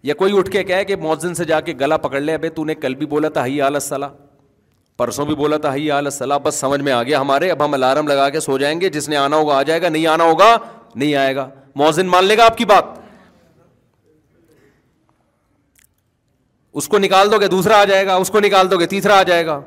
یا 0.04 0.14
کوئی 0.22 0.38
اٹھ 0.38 0.50
کے 0.52 0.64
کہے 0.64 0.86
کہ 0.86 0.96
موزن 1.02 1.34
سے 1.36 1.44
جا 1.46 1.60
کے 1.68 1.74
گلا 1.80 1.98
پکڑ 2.06 2.20
لے 2.22 2.34
ابھی 2.34 2.50
تو 2.56 2.64
نے 2.66 2.76
کل 2.76 2.96
بھی 3.02 3.06
بولا 3.08 3.30
تھا 3.34 3.46
ہی 3.46 3.62
آل 3.62 3.80
صلاح 3.80 4.10
پرسوں 4.98 5.26
بھی 5.26 5.36
بولا 5.36 5.58
تھا 5.58 5.74
ہی 5.76 5.90
آل 5.92 6.10
صلاح 6.18 6.38
بس 6.44 6.56
سمجھ 6.60 6.80
میں 6.82 6.92
آ 6.94 7.02
گیا 7.04 7.20
ہمارے 7.22 7.50
اب 7.52 7.64
ہم 7.66 7.74
الارم 7.74 8.08
لگا 8.08 8.30
کے 8.30 8.40
سو 8.40 8.58
جائیں 8.58 8.80
گے 8.82 8.90
جس 8.96 9.10
نے 9.10 9.16
آنا 9.18 9.36
ہوگا 9.38 9.58
آ 9.58 9.62
جائے 9.70 9.82
گا 9.82 9.90
نہیں 9.90 10.08
آنا 10.08 10.24
ہوگا 10.30 10.56
نہیں 10.96 11.14
آئے 11.16 11.36
گا 11.36 11.50
موزن 11.84 12.08
مان 12.08 12.26
لے 12.26 12.38
گا 12.38 12.46
آپ 12.46 12.58
کی 12.58 12.66
بات 12.74 13.00
اس 16.82 16.88
کو 16.88 16.98
نکال 17.00 17.32
دو 17.32 17.38
گے 17.40 17.48
دوسرا 17.48 17.78
آ 17.82 17.84
جائے 17.86 18.06
گا 18.08 18.16
اس 18.16 18.30
کو 18.32 18.40
نکال 18.40 18.72
دو 18.72 18.78
گے 18.80 18.86
تیسرا 18.88 19.20
آ 19.20 19.24
جائے 19.30 19.46
گا 19.46 19.60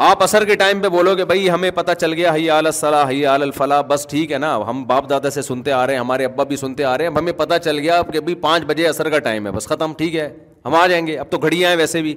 آپ 0.00 0.22
اثر 0.22 0.44
کے 0.44 0.54
ٹائم 0.56 0.80
پہ 0.82 0.88
بولو 0.88 1.14
گے 1.16 1.24
بھائی 1.24 1.48
ہمیں 1.50 1.70
پتہ 1.74 1.92
چل 2.00 2.12
گیا 2.12 2.32
یہ 2.34 2.50
آل 2.50 2.70
صلاح 2.72 3.10
یہ 3.10 3.26
آل 3.28 3.42
الفلاح 3.42 3.80
بس 3.88 4.06
ٹھیک 4.10 4.30
ہے 4.32 4.38
نا 4.38 4.56
ہم 4.68 4.82
باپ 4.86 5.08
دادا 5.08 5.30
سے 5.30 5.42
سنتے 5.42 5.72
آ 5.72 5.86
رہے 5.86 5.94
ہیں 5.94 6.00
ہمارے 6.00 6.24
ابا 6.24 6.44
بھی 6.52 6.56
سنتے 6.56 6.84
آ 6.84 6.96
رہے 6.98 7.06
ہیں 7.06 7.12
ہمیں 7.16 7.32
پتہ 7.36 7.54
چل 7.64 7.78
گیا 7.78 8.00
کہ 8.12 8.20
بھائی 8.20 8.34
پانچ 8.44 8.64
بجے 8.66 8.86
اثر 8.86 9.10
کا 9.10 9.18
ٹائم 9.26 9.46
ہے 9.46 9.50
بس 9.52 9.66
ختم 9.68 9.92
ٹھیک 9.98 10.14
ہے 10.16 10.28
ہم 10.66 10.74
آ 10.74 10.86
جائیں 10.86 11.06
گے 11.06 11.16
اب 11.18 11.30
تو 11.30 11.38
گھڑیاں 11.38 11.70
ہیں 11.70 11.76
ویسے 11.76 12.02
بھی 12.02 12.14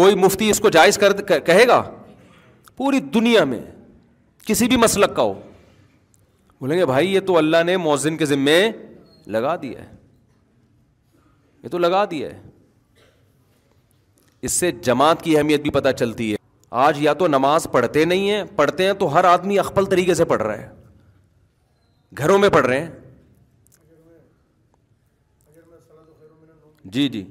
کوئی 0.00 0.14
مفتی 0.18 0.48
اس 0.50 0.60
کو 0.60 0.68
جائز 0.78 0.98
کر 0.98 1.20
کہے 1.38 1.66
گا 1.68 1.82
پوری 2.76 3.00
دنیا 3.14 3.42
میں 3.52 3.60
کسی 4.46 4.66
بھی 4.68 4.76
مسلک 4.76 5.14
کا 5.16 5.22
ہو 5.22 5.34
بولیں 6.60 6.76
گے 6.78 6.86
بھائی 6.86 7.12
یہ 7.14 7.20
تو 7.26 7.36
اللہ 7.38 7.62
نے 7.66 7.76
مؤذن 7.76 8.16
کے 8.16 8.26
ذمے 8.26 8.56
لگا 9.36 9.54
دیا 9.62 9.80
ہے 9.82 9.90
یہ 11.64 11.68
تو 11.70 11.78
لگا 11.78 12.04
دیا 12.10 12.28
ہے 12.30 12.40
اس 14.46 14.52
سے 14.52 14.70
جماعت 14.88 15.22
کی 15.22 15.36
اہمیت 15.36 15.60
بھی 15.62 15.70
پتہ 15.78 15.88
چلتی 15.98 16.30
ہے 16.32 16.36
آج 16.82 17.00
یا 17.02 17.12
تو 17.18 17.26
نماز 17.28 17.66
پڑھتے 17.72 18.04
نہیں 18.04 18.30
ہیں 18.30 18.42
پڑھتے 18.56 18.86
ہیں 18.86 18.92
تو 19.00 19.12
ہر 19.14 19.24
آدمی 19.32 19.58
اکبل 19.58 19.84
طریقے 19.90 20.14
سے 20.20 20.24
پڑھ 20.32 20.42
رہا 20.42 20.56
ہے 20.62 20.68
گھروں 22.18 22.38
میں 22.44 22.48
پڑھ 22.54 22.66
رہے 22.66 22.78
ہیں 22.80 22.90
جی 26.96 27.08
جی 27.08 27.22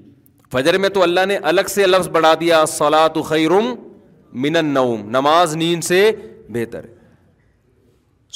فجر 0.53 0.77
میں 0.83 0.89
تو 0.97 1.03
اللہ 1.03 1.25
نے 1.27 1.37
الگ 1.51 1.67
سے 1.75 1.85
لفظ 1.87 2.07
بڑھا 2.17 2.33
دیا 2.39 2.65
سلاۃ 2.77 3.21
خیرم 3.29 3.73
من 4.47 4.65
نماز 5.19 5.55
نیند 5.57 5.83
سے 5.91 5.99
بہتر 6.53 6.85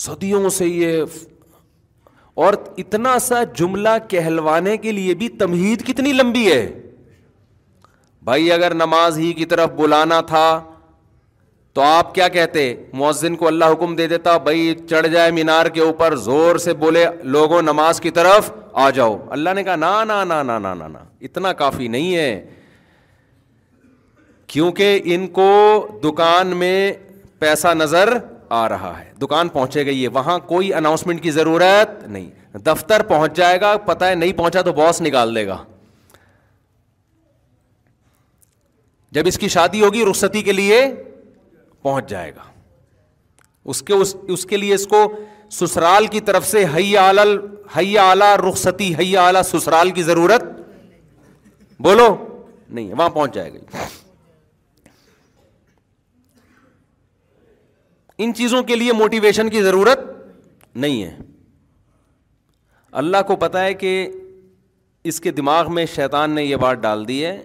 صدیوں 0.05 0.49
سے 0.59 0.67
یہ 0.67 1.19
اور 2.45 2.53
اتنا 2.83 3.17
سا 3.29 3.43
جملہ 3.57 3.97
کہلوانے 4.09 4.75
کے 4.81 4.91
لیے 4.91 5.13
بھی 5.21 5.29
تمہید 5.39 5.85
کتنی 5.87 6.13
لمبی 6.13 6.45
ہے 6.51 6.61
بھائی 8.29 8.51
اگر 8.51 8.73
نماز 8.83 9.17
ہی 9.19 9.33
کی 9.39 9.45
طرف 9.55 9.69
بلانا 9.77 10.19
تھا 10.33 10.47
تو 11.77 11.81
آپ 11.83 12.13
کیا 12.13 12.27
کہتے 12.33 12.61
مؤذن 12.99 13.35
کو 13.37 13.47
اللہ 13.47 13.65
حکم 13.71 13.93
دے 13.95 14.05
دیتا 14.07 14.35
بھائی 14.45 14.73
چڑھ 14.89 15.07
جائے 15.07 15.31
مینار 15.31 15.65
کے 15.73 15.81
اوپر 15.81 16.15
زور 16.21 16.55
سے 16.63 16.73
بولے 16.83 17.05
لوگوں 17.23 17.61
نماز 17.61 17.99
کی 18.01 18.09
طرف 18.11 18.49
آ 18.85 18.89
جاؤ 18.97 19.17
اللہ 19.31 19.49
نے 19.55 19.63
کہا 19.63 20.03
نہ 20.03 20.97
اتنا 21.27 21.51
کافی 21.61 21.87
نہیں 21.95 22.15
ہے 22.15 22.31
کیونکہ 24.53 25.01
ان 25.15 25.27
کو 25.37 25.49
دکان 26.03 26.55
میں 26.57 26.73
پیسہ 27.39 27.73
نظر 27.77 28.13
آ 28.63 28.67
رہا 28.69 28.93
ہے 28.99 29.09
دکان 29.21 29.49
پہنچے 29.57 29.85
گئی 29.85 30.01
ہے 30.03 30.07
وہاں 30.17 30.37
کوئی 30.47 30.73
اناؤنسمنٹ 30.73 31.23
کی 31.23 31.31
ضرورت 31.31 32.03
نہیں 32.07 32.57
دفتر 32.67 33.03
پہنچ 33.09 33.35
جائے 33.37 33.59
گا 33.61 33.75
پتہ 33.91 34.05
ہے 34.05 34.15
نہیں 34.23 34.33
پہنچا 34.37 34.61
تو 34.69 34.73
باس 34.81 35.01
نکال 35.01 35.35
دے 35.35 35.45
گا 35.47 35.63
جب 39.19 39.27
اس 39.27 39.37
کی 39.39 39.47
شادی 39.57 39.81
ہوگی 39.83 40.05
رخصتی 40.09 40.41
کے 40.41 40.51
لیے 40.51 40.81
پہنچ 41.81 42.09
جائے 42.09 42.31
گا 42.35 42.43
اس 43.73 43.81
کے 43.87 43.93
اس 43.93 44.15
اس 44.33 44.45
کے 44.49 44.57
لیے 44.57 44.73
اس 44.73 44.85
کو 44.87 45.03
سسرال 45.59 46.07
کی 46.13 46.19
طرف 46.29 46.45
سے 46.47 46.63
حیا 46.75 47.07
آل 47.09 47.19
حیا 47.77 48.09
آلہ 48.11 48.33
رخصتی 48.47 48.93
حیا 48.99 49.23
اعلیٰ 49.25 49.41
سسرال 49.51 49.89
کی 49.97 50.03
ضرورت 50.03 50.43
بولو 51.87 52.07
نہیں 52.13 52.93
وہاں 52.93 53.09
پہنچ 53.09 53.33
جائے 53.33 53.51
گی 53.53 53.59
ان 58.25 58.33
چیزوں 58.33 58.61
کے 58.69 58.75
لیے 58.75 58.93
موٹیویشن 58.99 59.49
کی 59.49 59.61
ضرورت 59.63 59.99
نہیں 60.85 61.03
ہے 61.03 61.15
اللہ 63.01 63.21
کو 63.27 63.35
پتہ 63.43 63.57
ہے 63.67 63.73
کہ 63.83 63.91
اس 65.11 65.19
کے 65.21 65.31
دماغ 65.31 65.73
میں 65.73 65.85
شیطان 65.95 66.31
نے 66.35 66.43
یہ 66.43 66.55
بات 66.63 66.77
ڈال 66.81 67.07
دی 67.07 67.23
ہے 67.25 67.37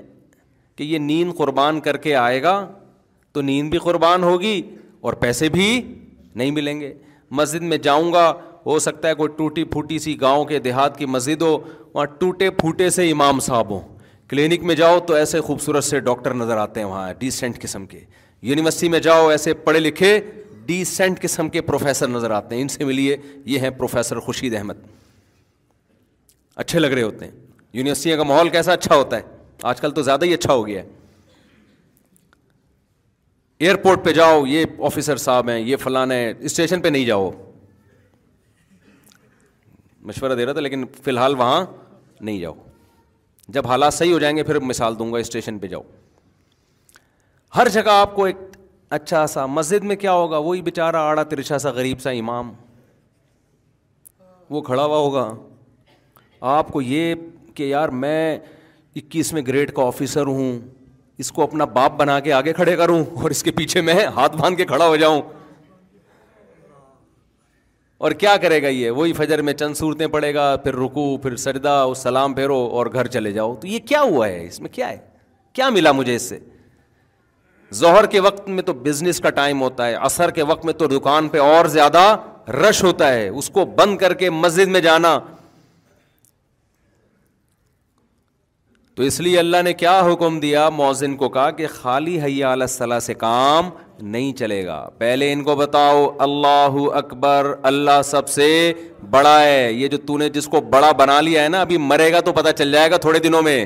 کہ 0.77 0.85
یہ 0.85 0.99
نیند 1.09 1.35
قربان 1.39 1.81
کر 1.81 1.97
کے 2.07 2.15
آئے 2.17 2.43
گا 2.43 2.55
تو 3.35 3.41
نیند 3.43 3.71
بھی 3.71 3.79
قربان 3.79 4.23
ہوگی 4.23 4.61
اور 5.07 5.13
پیسے 5.21 5.49
بھی 5.49 5.69
نہیں 6.35 6.51
ملیں 6.51 6.81
گے 6.81 6.93
مسجد 7.39 7.63
میں 7.73 7.77
جاؤں 7.87 8.13
گا 8.13 8.33
ہو 8.67 8.79
سکتا 8.79 9.09
ہے 9.09 9.15
کوئی 9.15 9.29
ٹوٹی 9.37 9.65
پھوٹی 9.75 9.99
سی 9.99 10.21
گاؤں 10.21 10.45
کے 10.45 10.59
دیہات 10.67 10.97
کی 10.99 11.07
مسجد 11.07 11.43
ہو 11.43 11.57
وہاں 11.95 12.05
ٹوٹے 12.19 12.51
پھوٹے 12.61 12.91
سے 12.91 13.11
امام 13.11 13.41
صاحب 13.47 13.71
ہوں 13.71 13.81
کلینک 14.29 14.63
میں 14.65 14.75
جاؤ 14.75 14.99
تو 15.07 15.15
ایسے 15.15 15.41
خوبصورت 15.47 15.85
سے 15.85 16.01
ڈاکٹر 16.01 16.35
نظر 16.35 16.57
آتے 16.57 16.81
ہیں 16.81 16.87
وہاں 16.89 17.13
ڈیسنٹ 17.19 17.61
قسم 17.63 17.87
کے 17.87 18.01
یونیورسٹی 18.51 18.89
میں 18.89 19.01
جاؤ 19.01 19.29
ایسے 19.29 19.55
پڑھے 19.65 19.81
لکھے 19.81 20.19
ڈیسنٹ 20.67 21.21
قسم 21.23 21.49
کے 21.49 21.61
پروفیسر 21.61 22.09
نظر 22.09 22.31
آتے 22.31 22.55
ہیں 22.55 22.63
ان 22.63 22.69
سے 22.69 22.85
ملیے 22.85 23.17
یہ 23.53 23.59
ہیں 23.59 23.71
پروفیسر 23.79 24.19
خوشید 24.27 24.55
احمد 24.57 24.87
اچھے 26.65 26.79
لگ 26.79 26.87
رہے 26.93 27.03
ہوتے 27.03 27.25
ہیں 27.25 27.33
یونیورسٹی 27.73 28.17
کا 28.17 28.23
ماحول 28.33 28.49
کیسا 28.49 28.73
اچھا 28.73 28.95
ہوتا 28.97 29.17
ہے 29.17 29.23
آج 29.71 29.81
کل 29.81 29.91
تو 29.95 30.03
زیادہ 30.03 30.25
ہی 30.25 30.35
اچھا 30.35 30.53
ہو 30.53 30.67
گیا 30.67 30.83
ہے 30.83 30.89
ایئرپورٹ 33.63 34.05
پہ 34.05 34.13
جاؤ 34.13 34.45
یہ 34.47 34.65
آفیسر 34.87 35.17
صاحب 35.25 35.49
ہیں 35.49 35.59
یہ 35.59 35.77
فلاں 35.81 36.07
ہیں 36.13 36.33
اسٹیشن 36.49 36.81
پہ 36.83 36.89
نہیں 36.95 37.05
جاؤ 37.07 37.31
مشورہ 40.09 40.35
دے 40.37 40.45
رہا 40.47 40.53
تھا 40.53 40.61
لیکن 40.61 40.85
فی 41.03 41.11
الحال 41.11 41.35
وہاں 41.39 41.65
نہیں 42.21 42.39
جاؤ 42.41 42.55
جب 43.57 43.67
حالات 43.69 43.95
صحیح 43.95 44.13
ہو 44.13 44.19
جائیں 44.19 44.37
گے 44.37 44.43
پھر 44.49 44.59
مثال 44.71 44.99
دوں 44.99 45.13
گا 45.13 45.19
اسٹیشن 45.19 45.59
پہ 45.59 45.67
جاؤ 45.75 45.83
ہر 47.57 47.69
جگہ 47.77 47.91
آپ 48.01 48.15
کو 48.15 48.25
ایک 48.25 48.37
اچھا 48.99 49.27
سا 49.35 49.47
مسجد 49.47 49.85
میں 49.91 49.97
کیا 49.97 50.13
ہوگا 50.13 50.39
وہی 50.49 50.63
بیچارہ 50.63 51.05
آڑا 51.13 51.23
ترچھا 51.35 51.59
سا 51.67 51.71
غریب 51.79 52.01
سا 52.01 52.11
امام 52.25 52.53
وہ 54.51 54.61
کھڑا 54.71 54.85
ہوا 54.85 54.97
ہوگا 54.97 55.29
آپ 56.57 56.73
کو 56.73 56.83
یہ 56.83 57.15
کہ 57.55 57.63
یار 57.63 57.89
میں 58.07 58.21
اکیسویں 58.97 59.43
گریڈ 59.47 59.73
کا 59.77 59.87
آفیسر 59.87 60.27
ہوں 60.39 60.59
اس 61.23 61.31
کو 61.33 61.43
اپنا 61.43 61.65
باپ 61.79 61.93
بنا 61.99 62.19
کے 62.27 62.33
آگے 62.33 62.53
کھڑے 62.53 62.77
کروں 62.77 63.03
اور 63.23 63.31
اس 63.31 63.43
کے 63.47 63.51
پیچھے 63.63 63.81
میں 63.89 63.95
ہاتھ 64.15 64.37
باندھ 64.37 64.57
کے 64.59 64.65
کھڑا 64.71 64.87
ہو 64.93 64.97
جاؤں 65.03 65.21
اور 68.07 68.13
کیا 68.23 68.37
کرے 68.43 68.63
گا 68.63 68.69
یہ 68.77 68.91
وہی 68.99 69.13
فجر 69.19 69.43
میں 69.49 69.53
چند 69.63 69.75
صورتیں 69.81 70.07
پڑے 70.15 70.33
گا 70.35 70.45
پھر 70.65 70.77
رکو 70.85 71.05
پھر 71.25 71.37
سردا 71.43 71.75
سلام 71.97 72.35
پھیرو 72.39 72.57
اور 72.79 72.87
گھر 72.95 73.07
چلے 73.17 73.33
جاؤ 73.33 73.55
تو 73.61 73.67
یہ 73.73 73.79
کیا 73.91 74.01
ہوا 74.13 74.29
ہے 74.29 74.43
اس 74.47 74.61
میں 74.61 74.69
کیا 74.79 74.89
ہے 74.89 74.97
کیا 75.59 75.69
ملا 75.77 75.93
مجھے 75.99 76.15
اس 76.15 76.29
سے 76.29 76.39
زہر 77.83 78.07
کے 78.15 78.21
وقت 78.29 78.49
میں 78.57 78.63
تو 78.71 78.73
بزنس 78.89 79.21
کا 79.27 79.31
ٹائم 79.39 79.61
ہوتا 79.63 79.87
ہے 79.87 79.95
اثر 80.11 80.31
کے 80.39 80.43
وقت 80.53 80.65
میں 80.65 80.73
تو 80.81 80.87
دکان 80.97 81.29
پہ 81.35 81.39
اور 81.45 81.67
زیادہ 81.77 82.03
رش 82.67 82.83
ہوتا 82.85 83.13
ہے 83.13 83.29
اس 83.41 83.51
کو 83.59 83.65
بند 83.79 83.97
کر 83.99 84.15
کے 84.25 84.31
مسجد 84.45 84.75
میں 84.77 84.81
جانا 84.89 85.19
تو 88.97 89.03
اس 89.03 89.19
لیے 89.21 89.39
اللہ 89.39 89.63
نے 89.65 89.73
کیا 89.73 89.93
حکم 90.07 90.39
دیا 90.41 90.69
موزن 90.79 91.15
کو 91.17 91.29
کہا 91.37 91.51
کہ 91.59 91.67
خالی 91.75 92.19
حیا 92.21 92.53
علیہ 92.53 92.67
صلاح 92.67 92.99
سے 93.05 93.15
کام 93.23 93.69
نہیں 94.01 94.33
چلے 94.37 94.65
گا 94.67 94.77
پہلے 94.99 95.33
ان 95.33 95.45
کو 95.45 95.55
بتاؤ 95.57 96.05
اللہ 96.27 96.75
اکبر 97.01 97.47
اللہ 97.71 98.01
سب 98.05 98.29
سے 98.29 98.49
بڑا 99.11 99.39
ہے 99.43 99.73
یہ 99.73 99.89
جو 99.95 99.99
تو 100.07 100.19
نے 100.19 100.29
جس 100.35 100.47
کو 100.55 100.61
بڑا 100.75 100.91
بنا 100.99 101.21
لیا 101.29 101.45
ہے 101.45 101.49
نا 101.55 101.61
ابھی 101.61 101.77
مرے 101.87 102.11
گا 102.13 102.21
تو 102.27 102.33
پتا 102.41 102.53
چل 102.61 102.73
جائے 102.73 102.91
گا 102.91 102.97
تھوڑے 103.07 103.19
دنوں 103.29 103.43
میں 103.49 103.65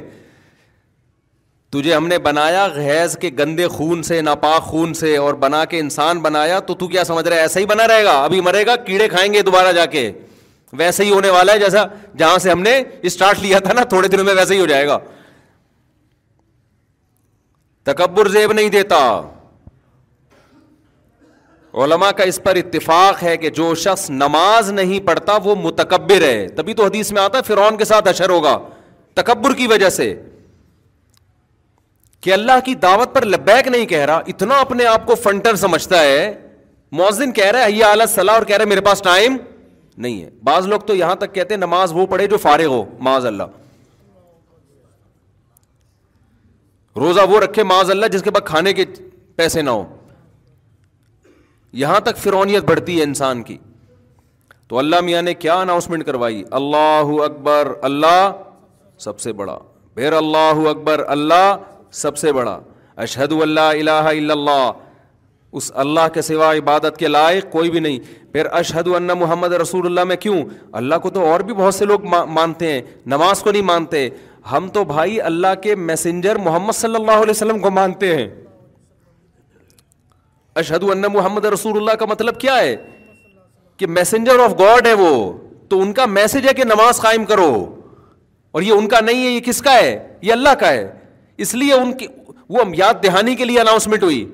تجھے 1.73 1.95
ہم 1.95 2.07
نے 2.09 2.19
بنایا 2.29 2.67
غیض 2.75 3.17
کے 3.21 3.31
گندے 3.39 3.67
خون 3.69 4.03
سے 4.09 4.21
ناپاک 4.23 4.63
خون 4.71 4.95
سے 4.95 5.17
اور 5.17 5.35
بنا 5.47 5.65
کے 5.73 5.79
انسان 5.81 6.21
بنایا 6.23 6.59
تو 6.69 6.75
تو 6.83 6.89
کیا 6.89 7.05
سمجھ 7.05 7.27
رہا 7.29 7.37
ہے 7.37 7.41
ایسا 7.41 7.61
ہی 7.61 7.67
بنا 7.75 7.89
رہے 7.89 8.05
گا 8.05 8.13
ابھی 8.25 8.41
مرے 8.51 8.65
گا 8.67 8.77
کیڑے 8.87 9.09
کھائیں 9.17 9.33
گے 9.33 9.43
دوبارہ 9.51 9.73
جا 9.81 9.87
کے 9.97 10.11
ویسے 10.73 11.05
ہی 11.05 11.11
ہونے 11.13 11.31
والا 11.31 11.53
ہے 11.53 11.59
جیسا 11.59 11.85
جہاں 12.19 12.39
سے 12.43 12.51
ہم 12.51 12.63
نے 12.63 12.81
اسٹارٹ 13.09 13.39
لیا 13.43 13.59
تھا 13.65 13.73
نا 13.73 13.83
تھوڑے 13.91 14.09
دنوں 14.09 14.25
میں 14.25 14.35
ویسا 14.35 14.55
ہی 14.55 14.59
ہو 14.61 14.67
جائے 14.67 14.87
گا 14.87 14.99
تکبر 17.87 18.29
زیب 18.29 18.53
نہیں 18.53 18.69
دیتا 18.69 18.97
علما 21.83 22.11
کا 22.19 22.25
اس 22.25 22.41
پر 22.45 22.57
اتفاق 22.57 23.23
ہے 23.23 23.37
کہ 23.37 23.51
جو 23.59 23.75
شخص 23.81 24.09
نماز 24.11 24.71
نہیں 24.73 25.07
پڑھتا 25.07 25.33
وہ 25.45 25.55
متکبر 25.63 26.23
ہے 26.23 26.47
تبھی 26.57 26.75
تو 26.75 26.85
حدیث 26.85 27.13
میں 27.13 27.23
آتا 27.23 27.39
ہے 27.39 27.43
فرعون 27.47 27.77
کے 27.79 27.85
ساتھ 27.85 28.09
اشر 28.09 28.31
ہوگا 28.31 28.59
تکبر 29.15 29.55
کی 29.55 29.67
وجہ 29.67 29.89
سے 29.91 30.15
کہ 32.23 32.33
اللہ 32.33 32.61
کی 32.65 32.75
دعوت 32.83 33.15
پر 33.15 33.25
لبیک 33.27 33.69
نہیں 33.69 33.87
کہہ 33.87 34.05
رہا 34.05 34.21
اتنا 34.33 34.59
اپنے 34.61 34.87
آپ 34.87 35.07
کو 35.07 35.15
فنٹر 35.25 35.57
سمجھتا 35.57 36.01
ہے 36.03 36.33
موزن 37.03 37.33
کہہ 37.33 37.51
رہا 37.57 37.65
ہے 37.93 38.07
صلاح 38.15 38.35
اور 38.35 38.43
کہہ 38.47 38.57
رہے 38.57 38.65
میرے 38.67 38.81
پاس 38.81 39.03
ٹائم 39.03 39.37
نہیں 40.05 40.23
ہے 40.23 40.31
بعض 40.45 40.67
لوگ 40.69 40.81
تو 40.87 40.95
یہاں 40.95 41.15
تک 41.17 41.35
کہتے 41.35 41.55
ہیں 41.55 41.59
نماز 41.61 41.93
وہ 41.97 42.07
پڑھے 42.07 42.27
جو 42.33 42.37
فارغ 42.39 42.73
ہو 42.73 42.85
معاذ 43.07 43.27
اللہ 43.27 43.43
روزہ 47.01 47.21
وہ 47.31 47.41
رکھے 47.41 47.63
معاذ 47.71 47.91
اللہ 47.91 48.07
جس 48.13 48.23
کے 48.23 48.31
بعد 48.37 48.47
کھانے 48.47 48.73
کے 48.73 48.85
پیسے 49.37 49.63
نہ 49.63 49.71
ہو 49.71 49.85
یہاں 51.85 52.01
تک 52.01 52.17
فرونیت 52.19 52.65
بڑھتی 52.65 52.99
ہے 52.99 53.03
انسان 53.05 53.43
کی 53.43 53.57
تو 54.69 54.79
اللہ 54.79 55.01
میاں 55.05 55.23
نے 55.23 55.35
کیا 55.47 55.55
اناؤنسمنٹ 55.61 56.05
کروائی 56.07 56.43
اللہ 56.61 57.11
اکبر 57.25 57.73
اللہ 57.89 58.31
سب 59.05 59.21
سے 59.21 59.33
بڑا 59.41 59.59
بیر 59.95 60.13
اللہ 60.13 60.67
اکبر 60.69 61.05
اللہ 61.17 61.57
سب 62.03 62.17
سے 62.19 62.33
بڑا 62.33 62.59
اشحد 63.05 63.33
اللہ 63.43 63.61
الہ 63.81 63.91
الا 64.11 64.33
اللہ 64.33 64.71
اس 65.57 65.71
اللہ 65.83 66.09
کے 66.15 66.23
سوا 66.23 66.53
عبادت 66.55 66.97
کے 66.99 67.09
لائق 67.09 67.45
کوئی 67.53 67.71
بھی 67.71 67.81
نہیں 67.81 67.99
پھر 68.33 68.47
اشہد 68.59 68.89
ان 68.97 69.07
محمد 69.19 69.53
رسول 69.63 69.87
اللہ 69.87 70.05
میں 70.11 70.17
کیوں 70.25 70.43
اللہ 70.81 70.99
کو 71.03 71.11
تو 71.11 71.23
اور 71.29 71.41
بھی 71.51 71.55
بہت 71.61 71.75
سے 71.75 71.85
لوگ 71.85 72.05
مانتے 72.39 72.73
ہیں 72.73 72.81
نماز 73.13 73.43
کو 73.43 73.51
نہیں 73.51 73.63
مانتے 73.71 74.09
ہم 74.51 74.69
تو 74.73 74.83
بھائی 74.93 75.21
اللہ 75.31 75.55
کے 75.63 75.75
میسنجر 75.91 76.37
محمد 76.49 76.77
صلی 76.81 76.95
اللہ 76.95 77.23
علیہ 77.23 77.31
وسلم 77.31 77.61
کو 77.61 77.71
مانتے 77.79 78.15
ہیں 78.17 78.29
اشہد 80.63 80.85
ان 80.93 81.03
محمد 81.15 81.45
رسول 81.59 81.77
اللہ 81.77 81.97
کا 82.01 82.07
مطلب 82.13 82.41
کیا 82.41 82.59
ہے 82.59 82.77
کہ 83.79 83.87
میسنجر 83.99 84.45
آف 84.45 84.55
گاڈ 84.61 84.87
ہے 84.87 84.93
وہ 85.07 85.11
تو 85.69 85.81
ان 85.83 85.93
کا 85.93 86.07
میسج 86.21 86.49
ہے 86.49 86.55
کہ 86.61 86.65
نماز 86.75 87.01
قائم 87.09 87.25
کرو 87.33 87.51
اور 88.51 88.63
یہ 88.63 88.73
ان 88.73 88.89
کا 88.89 89.01
نہیں 89.11 89.25
ہے 89.27 89.31
یہ 89.31 89.41
کس 89.53 89.63
کا 89.63 89.75
ہے 89.79 89.89
یہ 90.23 90.33
اللہ 90.33 90.55
کا 90.63 90.73
ہے 90.73 90.87
اس 91.47 91.55
لیے 91.61 91.73
ان 91.83 91.93
کی 92.03 92.07
وہ 92.57 92.65
یاد 92.77 93.03
دہانی 93.05 93.35
کے 93.37 93.45
لیے 93.45 93.61
اناؤنسمنٹ 93.61 94.03
ہوئی 94.03 94.25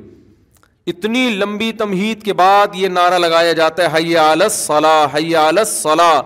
اتنی 0.90 1.28
لمبی 1.38 1.70
تمہید 1.78 2.22
کے 2.24 2.32
بعد 2.34 2.74
یہ 2.74 2.88
نعرہ 2.88 3.18
لگایا 3.18 3.52
جاتا 3.58 3.82
ہے 3.82 3.88
حیا 3.96 4.22
آلس 4.30 4.52
صلاح 4.66 5.04
حیا 5.16 5.46
آلس 5.48 5.68
صلاح 5.82 6.20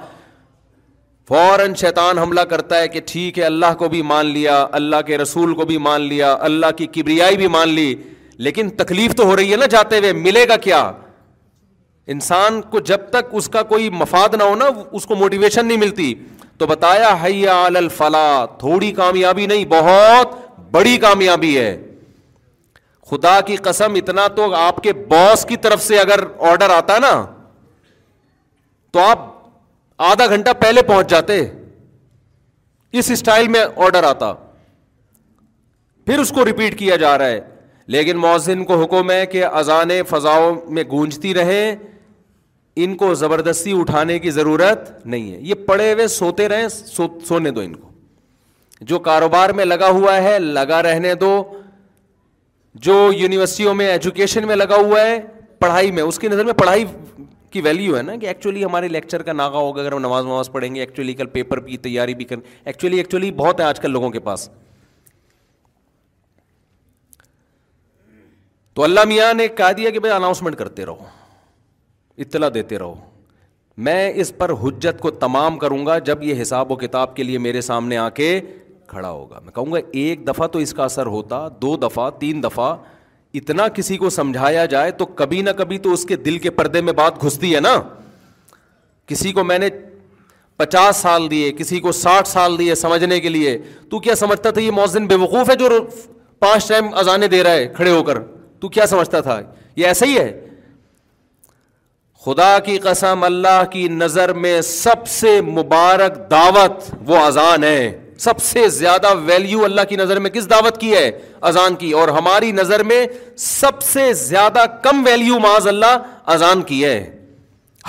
فوراً 1.29 1.73
شیطان 1.81 2.19
حملہ 2.19 2.41
کرتا 2.51 2.79
ہے 2.81 2.89
کہ 2.89 3.01
ٹھیک 3.07 3.39
ہے 3.39 3.45
اللہ 3.45 3.75
کو 3.79 3.89
بھی 3.95 4.01
مان 4.13 4.27
لیا 4.27 4.67
اللہ 4.79 5.01
کے 5.07 5.19
رسول 5.19 5.55
کو 5.55 5.65
بھی 5.71 5.77
مان 5.87 6.03
لیا 6.03 6.33
اللہ 6.49 6.71
کی 6.77 6.87
کبریائی 6.95 7.37
بھی 7.37 7.47
مان 7.57 7.69
لی 7.75 7.95
لیکن 8.47 8.69
تکلیف 8.77 9.15
تو 9.17 9.25
ہو 9.27 9.35
رہی 9.37 9.51
ہے 9.53 9.57
نا 9.57 9.67
جاتے 9.71 9.99
ہوئے 9.99 10.13
ملے 10.13 10.47
گا 10.49 10.57
کیا 10.69 10.81
انسان 12.15 12.61
کو 12.71 12.81
جب 12.93 13.09
تک 13.11 13.29
اس 13.41 13.49
کا 13.53 13.63
کوئی 13.73 13.91
مفاد 13.91 14.35
نہ 14.39 14.43
ہو 14.43 14.55
نا 14.57 14.69
اس 14.93 15.07
کو 15.07 15.15
موٹیویشن 15.17 15.67
نہیں 15.67 15.79
ملتی 15.79 16.15
تو 16.59 16.67
بتایا 16.67 17.15
حیا 17.25 17.55
آل 17.65 17.77
الفلاح 17.77 18.45
تھوڑی 18.59 18.91
کامیابی 19.03 19.47
نہیں 19.47 19.65
بہت 19.71 20.35
بڑی 20.73 20.97
کامیابی 21.07 21.57
ہے 21.59 21.75
خدا 23.11 23.39
کی 23.47 23.57
قسم 23.65 23.95
اتنا 23.97 24.27
تو 24.37 24.53
آپ 24.57 24.77
کے 24.83 24.93
باس 25.09 25.45
کی 25.49 25.57
طرف 25.67 25.83
سے 25.83 25.99
اگر 25.99 26.21
آرڈر 26.51 26.71
آتا 26.77 26.99
نا 27.03 27.11
تو 28.93 29.01
آپ 29.01 29.21
آدھا 30.11 30.27
گھنٹہ 30.35 30.51
پہلے 30.61 30.83
پہنچ 30.87 31.11
جاتے 31.11 31.39
اس 33.03 33.11
اسٹائل 33.11 33.49
میں 33.55 33.65
آرڈر 33.87 34.05
آتا 34.09 34.33
پھر 36.07 36.19
اس 36.19 36.31
کو 36.35 36.45
رپیٹ 36.45 36.79
کیا 36.79 36.97
جا 37.05 37.17
رہا 37.19 37.27
ہے 37.29 37.41
لیکن 37.95 38.17
مؤذن 38.19 38.65
کو 38.65 38.83
حکم 38.83 39.11
ہے 39.11 39.25
کہ 39.33 39.45
اذان 39.45 39.91
فضاؤں 40.09 40.57
میں 40.77 40.83
گونجتی 40.91 41.35
رہے 41.35 41.61
ان 42.85 42.97
کو 43.03 43.13
زبردستی 43.21 43.73
اٹھانے 43.81 44.19
کی 44.25 44.31
ضرورت 44.39 44.91
نہیں 45.07 45.33
ہے 45.33 45.39
یہ 45.51 45.55
پڑے 45.67 45.93
ہوئے 45.93 46.07
سوتے 46.17 46.49
رہیں 46.49 46.67
سو, 46.69 47.07
سونے 47.29 47.51
دو 47.51 47.61
ان 47.61 47.75
کو 47.77 47.91
جو 48.91 48.99
کاروبار 49.09 49.51
میں 49.61 49.65
لگا 49.65 49.89
ہوا 49.99 50.17
ہے 50.23 50.39
لگا 50.39 50.83
رہنے 50.83 51.15
دو 51.21 51.33
جو 52.85 52.95
یونیورسٹیوں 53.19 53.75
میں 53.75 53.87
ایجوکیشن 53.91 54.47
میں 54.47 54.57
لگا 54.57 54.77
ہوا 54.87 55.01
ہے 55.01 55.19
پڑھائی 55.59 55.91
میں 55.99 56.03
اس 56.03 56.19
کی 56.19 56.29
نظر 56.29 56.45
میں 56.45 56.53
پڑھائی 56.55 56.85
کی 57.51 57.61
ویلیو 57.65 57.97
ہے 57.97 58.01
نا 58.03 58.17
کہ 58.21 58.27
ایکچولی 58.27 58.65
ہمارے 58.65 58.89
لیکچر 58.89 59.23
کا 59.29 59.33
ناغا 59.33 59.59
ہوگا 59.59 59.81
اگر 59.81 59.93
ہم 59.93 60.01
نماز 60.03 60.25
نماز 60.25 60.51
پڑھیں 60.53 60.75
گے 60.75 60.81
ایکچولی 60.81 61.15
کل 61.21 61.27
پیپر 61.37 61.61
کی 61.67 61.77
تیاری 61.87 62.15
بھی 62.15 62.25
کریں 62.33 62.43
ایکچولی 62.65 62.97
ایکچولی 62.97 63.31
بہت 63.37 63.61
ہے 63.61 63.65
آج 63.65 63.81
کل 63.81 63.91
لوگوں 63.91 64.11
کے 64.11 64.21
پاس 64.29 64.49
تو 68.75 68.85
اللہ 68.85 69.05
میاں 69.09 69.33
نے 69.35 69.49
کہا 69.57 69.71
دیا 69.77 69.91
کہ 69.91 69.99
بھائی 70.01 70.15
اناؤنسمنٹ 70.15 70.57
کرتے 70.57 70.87
رہو 70.87 71.05
اطلاع 72.25 72.49
دیتے 72.55 72.79
رہو 72.79 72.95
میں 73.87 74.11
اس 74.21 74.33
پر 74.39 74.51
حجت 74.63 75.01
کو 75.01 75.11
تمام 75.25 75.59
کروں 75.59 75.85
گا 75.87 75.99
جب 76.11 76.23
یہ 76.23 76.43
حساب 76.43 76.71
و 76.73 76.77
کتاب 76.85 77.17
کے 77.17 77.23
لیے 77.23 77.39
میرے 77.47 77.61
سامنے 77.61 77.97
آ 77.99 78.09
کے 78.19 78.41
کھڑا 78.89 79.09
ہوگا 79.11 79.41
میں 79.45 79.53
کہوں 79.53 79.73
گا 79.73 79.79
ایک 80.03 80.27
دفعہ 80.27 80.47
تو 80.47 80.59
اس 80.67 80.73
کا 80.75 80.85
اثر 80.85 81.07
ہوتا 81.15 81.47
دو 81.63 81.77
دفعہ 81.87 82.09
تین 82.21 82.43
دفعہ 82.43 82.75
اتنا 83.41 83.67
کسی 83.77 83.97
کو 83.99 84.11
سمجھایا 84.11 84.65
جائے 84.75 84.91
تو 85.01 85.07
کبھی 85.21 85.41
نہ 85.43 85.51
کبھی 85.59 85.79
تو 85.87 85.93
اس 85.93 86.05
کے 86.11 86.17
دل 86.29 86.39
کے 86.47 86.51
پردے 86.61 86.81
میں 86.89 86.93
بات 87.01 87.23
گھستی 87.25 87.55
ہے 87.55 87.61
نا 87.61 87.75
کسی 89.09 89.33
کو 89.33 89.45
میں 89.45 89.59
نے 89.59 89.69
پچاس 90.57 90.97
سال 90.97 91.31
دیے 91.31 91.51
کسی 91.59 91.79
کو 91.81 91.93
ساٹھ 91.93 92.29
سال 92.29 92.59
دیے 92.59 92.75
سمجھنے 92.83 93.19
کے 93.21 93.29
لیے 93.29 93.59
تو 93.91 93.99
کیا 94.07 94.15
سمجھتا 94.25 94.51
تھا 94.51 94.61
یہ 94.61 94.71
موزن 94.79 95.07
بے 95.07 95.15
وقوف 95.25 95.51
ہے 95.51 95.57
جو 95.65 95.69
پانچ 96.39 96.69
ٹائم 96.69 96.87
اذانے 97.01 97.27
دے 97.35 97.43
رہا 97.45 97.53
ہے 97.53 97.67
کھڑے 97.77 97.91
ہو 97.91 98.03
کر 98.05 98.19
تو 98.61 98.69
کیا 98.77 98.87
سمجھتا 98.87 99.21
تھا 99.29 99.41
یہ 99.77 99.87
ایسا 99.87 100.07
ہی 100.07 100.19
ہے 100.19 100.31
خدا 102.25 102.59
کی 102.65 102.79
قسم 102.83 103.23
اللہ 103.25 103.63
کی 103.73 103.87
نظر 103.89 104.33
میں 104.45 104.61
سب 104.69 105.07
سے 105.09 105.41
مبارک 105.49 106.17
دعوت 106.31 106.83
وہ 107.07 107.17
اذان 107.25 107.65
ہے 107.65 108.06
سب 108.25 108.41
سے 108.43 108.69
زیادہ 108.75 109.13
ویلیو 109.25 109.65
اللہ 109.65 109.81
کی 109.89 109.97
نظر 109.97 110.19
میں 110.27 110.31
کس 110.31 110.49
دعوت 110.51 110.79
کی 110.81 110.93
ہے 110.95 111.11
اذان 111.49 111.75
کی 111.77 111.91
اور 112.03 112.09
ہماری 112.19 112.51
نظر 112.53 112.83
میں 112.93 113.05
سب 113.45 113.83
سے 113.83 114.13
زیادہ 114.23 114.65
کم 114.83 115.03
ویلیو 115.07 115.39
ماض 115.39 115.67
اللہ 115.69 115.99
اذان 116.35 116.63
کی 116.71 116.85
ہے 116.85 116.97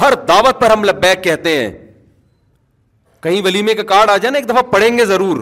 ہر 0.01 0.13
دعوت 0.28 0.59
پر 0.61 0.71
ہم 0.71 0.84
لبیک 0.84 1.23
کہتے 1.23 1.55
ہیں 1.57 1.71
کہیں 3.23 3.41
ولیمے 3.45 3.73
کا 3.73 3.84
کارڈ 3.93 4.09
آ 4.09 4.17
جائے 4.17 4.32
نا 4.32 4.38
ایک 4.38 4.49
دفعہ 4.49 4.61
پڑھیں 4.71 4.97
گے 4.97 5.05
ضرور 5.05 5.38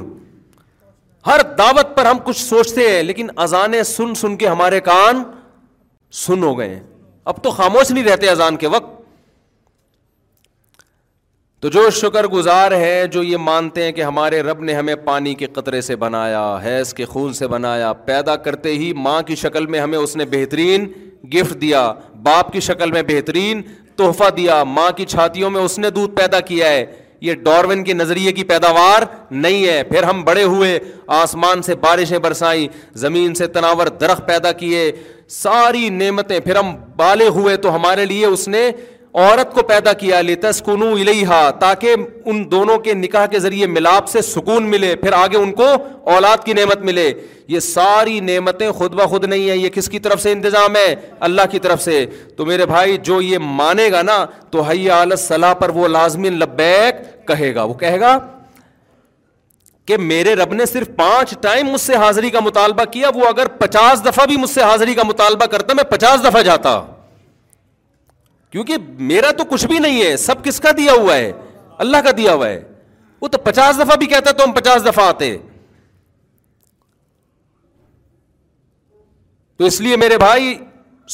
ہر 1.28 1.42
دعوت 1.58 1.96
پر 1.96 2.06
ہم 2.06 2.18
کچھ 2.24 2.42
سوچتے 2.44 2.90
ہیں 2.90 3.02
لیکن 3.04 3.28
اذانیں 3.46 3.82
سن 3.92 4.14
سن 4.16 4.38
کے 4.38 4.48
ہمارے 4.48 4.80
کان 4.90 5.24
سن 6.26 6.44
ہو 6.44 6.58
گئے 6.60 6.70
ہیں 6.70 6.82
اب 7.32 7.44
تو 7.44 7.50
خاموش 7.52 7.92
نہیں 7.92 8.04
رہتے 8.04 8.30
اذان 8.30 8.56
کے 8.64 8.68
وقت 8.76 8.94
تو 11.62 11.68
جو 11.72 11.90
شکر 12.02 12.26
گزار 12.28 12.72
ہے 12.80 13.06
جو 13.12 13.22
یہ 13.24 13.38
مانتے 13.38 13.84
ہیں 13.84 13.92
کہ 13.98 14.02
ہمارے 14.04 14.42
رب 14.44 14.62
نے 14.64 14.74
ہمیں 14.74 14.94
پانی 15.04 15.34
کے 15.42 15.46
قطرے 15.54 15.80
سے 15.82 15.96
بنایا 15.96 16.42
حیض 16.64 16.94
کے 16.94 17.06
خون 17.12 17.34
سے 17.34 17.48
بنایا 17.48 17.92
پیدا 18.08 18.36
کرتے 18.48 18.74
ہی 18.78 18.92
ماں 18.96 19.22
کی 19.28 19.36
شکل 19.44 19.66
میں 19.74 19.80
ہمیں 19.80 19.98
اس 20.00 20.16
نے 20.16 20.26
بہترین 20.32 20.88
گفٹ 21.34 21.60
دیا 21.62 21.92
باپ 22.24 22.52
کی 22.54 22.60
شکل 22.70 22.92
میں 22.92 23.02
بہترین 23.08 23.62
تحفہ 23.98 24.30
دیا 24.38 24.64
ماں 24.74 24.90
کی 24.98 25.06
چھاتیوں 25.16 25.50
میں 25.50 25.62
اس 25.62 25.78
نے 25.80 25.90
دودھ 26.00 26.16
پیدا 26.16 26.40
کیا 26.50 26.70
ہے 26.70 26.86
یہ 27.26 27.34
ڈاروین 27.44 27.84
کے 27.84 27.94
نظریے 27.94 28.32
کی 28.40 28.44
پیداوار 28.44 29.02
نہیں 29.32 29.66
ہے 29.68 29.82
پھر 29.90 30.04
ہم 30.04 30.24
بڑے 30.24 30.44
ہوئے 30.44 30.78
آسمان 31.22 31.62
سے 31.68 31.76
بارشیں 31.86 32.18
برسائیں 32.26 32.68
زمین 33.04 33.34
سے 33.36 33.48
تناور 33.58 33.88
درخت 34.02 34.28
پیدا 34.28 34.52
کیے 34.64 34.92
ساری 35.42 35.88
نعمتیں 35.90 36.40
پھر 36.40 36.56
ہم 36.56 36.76
بالے 36.96 37.28
ہوئے 37.38 37.56
تو 37.66 37.76
ہمارے 37.76 38.06
لیے 38.06 38.26
اس 38.26 38.48
نے 38.48 38.70
عورت 39.18 39.54
کو 39.56 39.62
پیدا 39.68 39.92
کیا 40.00 40.20
لیتا 40.22 40.52
سکونو 40.52 40.86
الیہا 41.02 41.50
تاکہ 41.60 41.94
ان 42.30 42.42
دونوں 42.52 42.78
کے 42.88 42.94
نکاح 42.94 43.26
کے 43.32 43.40
ذریعے 43.40 43.66
ملاپ 43.68 44.08
سے 44.10 44.22
سکون 44.30 44.70
ملے 44.70 44.96
پھر 45.04 45.14
آگے 45.14 45.38
ان 45.38 45.52
کو 45.60 45.68
اولاد 46.16 46.44
کی 46.46 46.54
نعمت 46.54 46.78
ملے 46.90 47.10
یہ 47.48 47.60
ساری 47.60 48.20
نعمتیں 48.20 48.70
خود 48.80 48.94
بخود 49.00 49.26
نہیں 49.26 49.50
ہیں 49.50 49.56
یہ 49.58 49.70
کس 49.74 49.88
کی 49.90 50.00
طرف 50.08 50.22
سے 50.22 50.32
انتظام 50.32 50.76
ہے 50.76 50.94
اللہ 51.28 51.48
کی 51.52 51.60
طرف 51.68 51.82
سے 51.84 52.06
تو 52.38 52.46
میرے 52.46 52.66
بھائی 52.74 52.98
جو 53.10 53.22
یہ 53.22 53.38
مانے 53.62 53.90
گا 53.92 54.02
نا 54.12 54.16
تو 54.52 54.62
حیا 54.70 55.02
علیہ 55.04 55.16
صلاح 55.26 55.54
پر 55.60 55.70
وہ 55.76 55.88
لازمی 55.88 56.30
لبیک 56.30 57.08
کہے 57.28 57.54
گا 57.56 57.64
وہ 57.64 57.74
کہے 57.84 58.00
گا 58.00 58.18
کہ 59.88 59.98
میرے 60.10 60.34
رب 60.36 60.54
نے 60.54 60.66
صرف 60.66 60.90
پانچ 60.96 61.34
ٹائم 61.42 61.68
مجھ 61.72 61.82
سے 61.82 61.96
حاضری 62.04 62.30
کا 62.36 62.40
مطالبہ 62.46 62.84
کیا 62.92 63.10
وہ 63.16 63.28
اگر 63.28 63.48
پچاس 63.60 64.06
دفعہ 64.06 64.26
بھی 64.28 64.38
مجھ 64.38 64.50
سے 64.50 64.62
حاضری 64.62 64.94
کا 64.96 65.04
مطالبہ 65.08 65.46
کرتا 65.52 65.74
میں 65.78 65.84
پچاس 65.90 66.24
دفعہ 66.24 66.42
جاتا 66.52 66.80
کیونکہ 68.56 68.78
میرا 69.08 69.30
تو 69.38 69.44
کچھ 69.50 69.66
بھی 69.68 69.78
نہیں 69.86 70.02
ہے 70.02 70.16
سب 70.18 70.44
کس 70.44 70.60
کا 70.62 70.70
دیا 70.78 70.92
ہوا 70.98 71.16
ہے 71.16 71.32
اللہ 71.86 71.98
کا 72.04 72.10
دیا 72.18 72.34
ہوا 72.34 72.48
ہے 72.50 72.62
وہ 73.22 73.28
تو 73.32 73.38
پچاس 73.44 73.78
دفعہ 73.80 73.96
بھی 74.00 74.06
کہتا 74.12 74.32
تو 74.38 74.44
ہم 74.44 74.52
پچاس 74.56 74.86
دفعہ 74.86 75.06
آتے 75.08 75.28
تو 79.58 79.66
اس 79.66 79.80
لیے 79.82 79.98
میرے 79.98 80.18
بھائی 80.18 80.56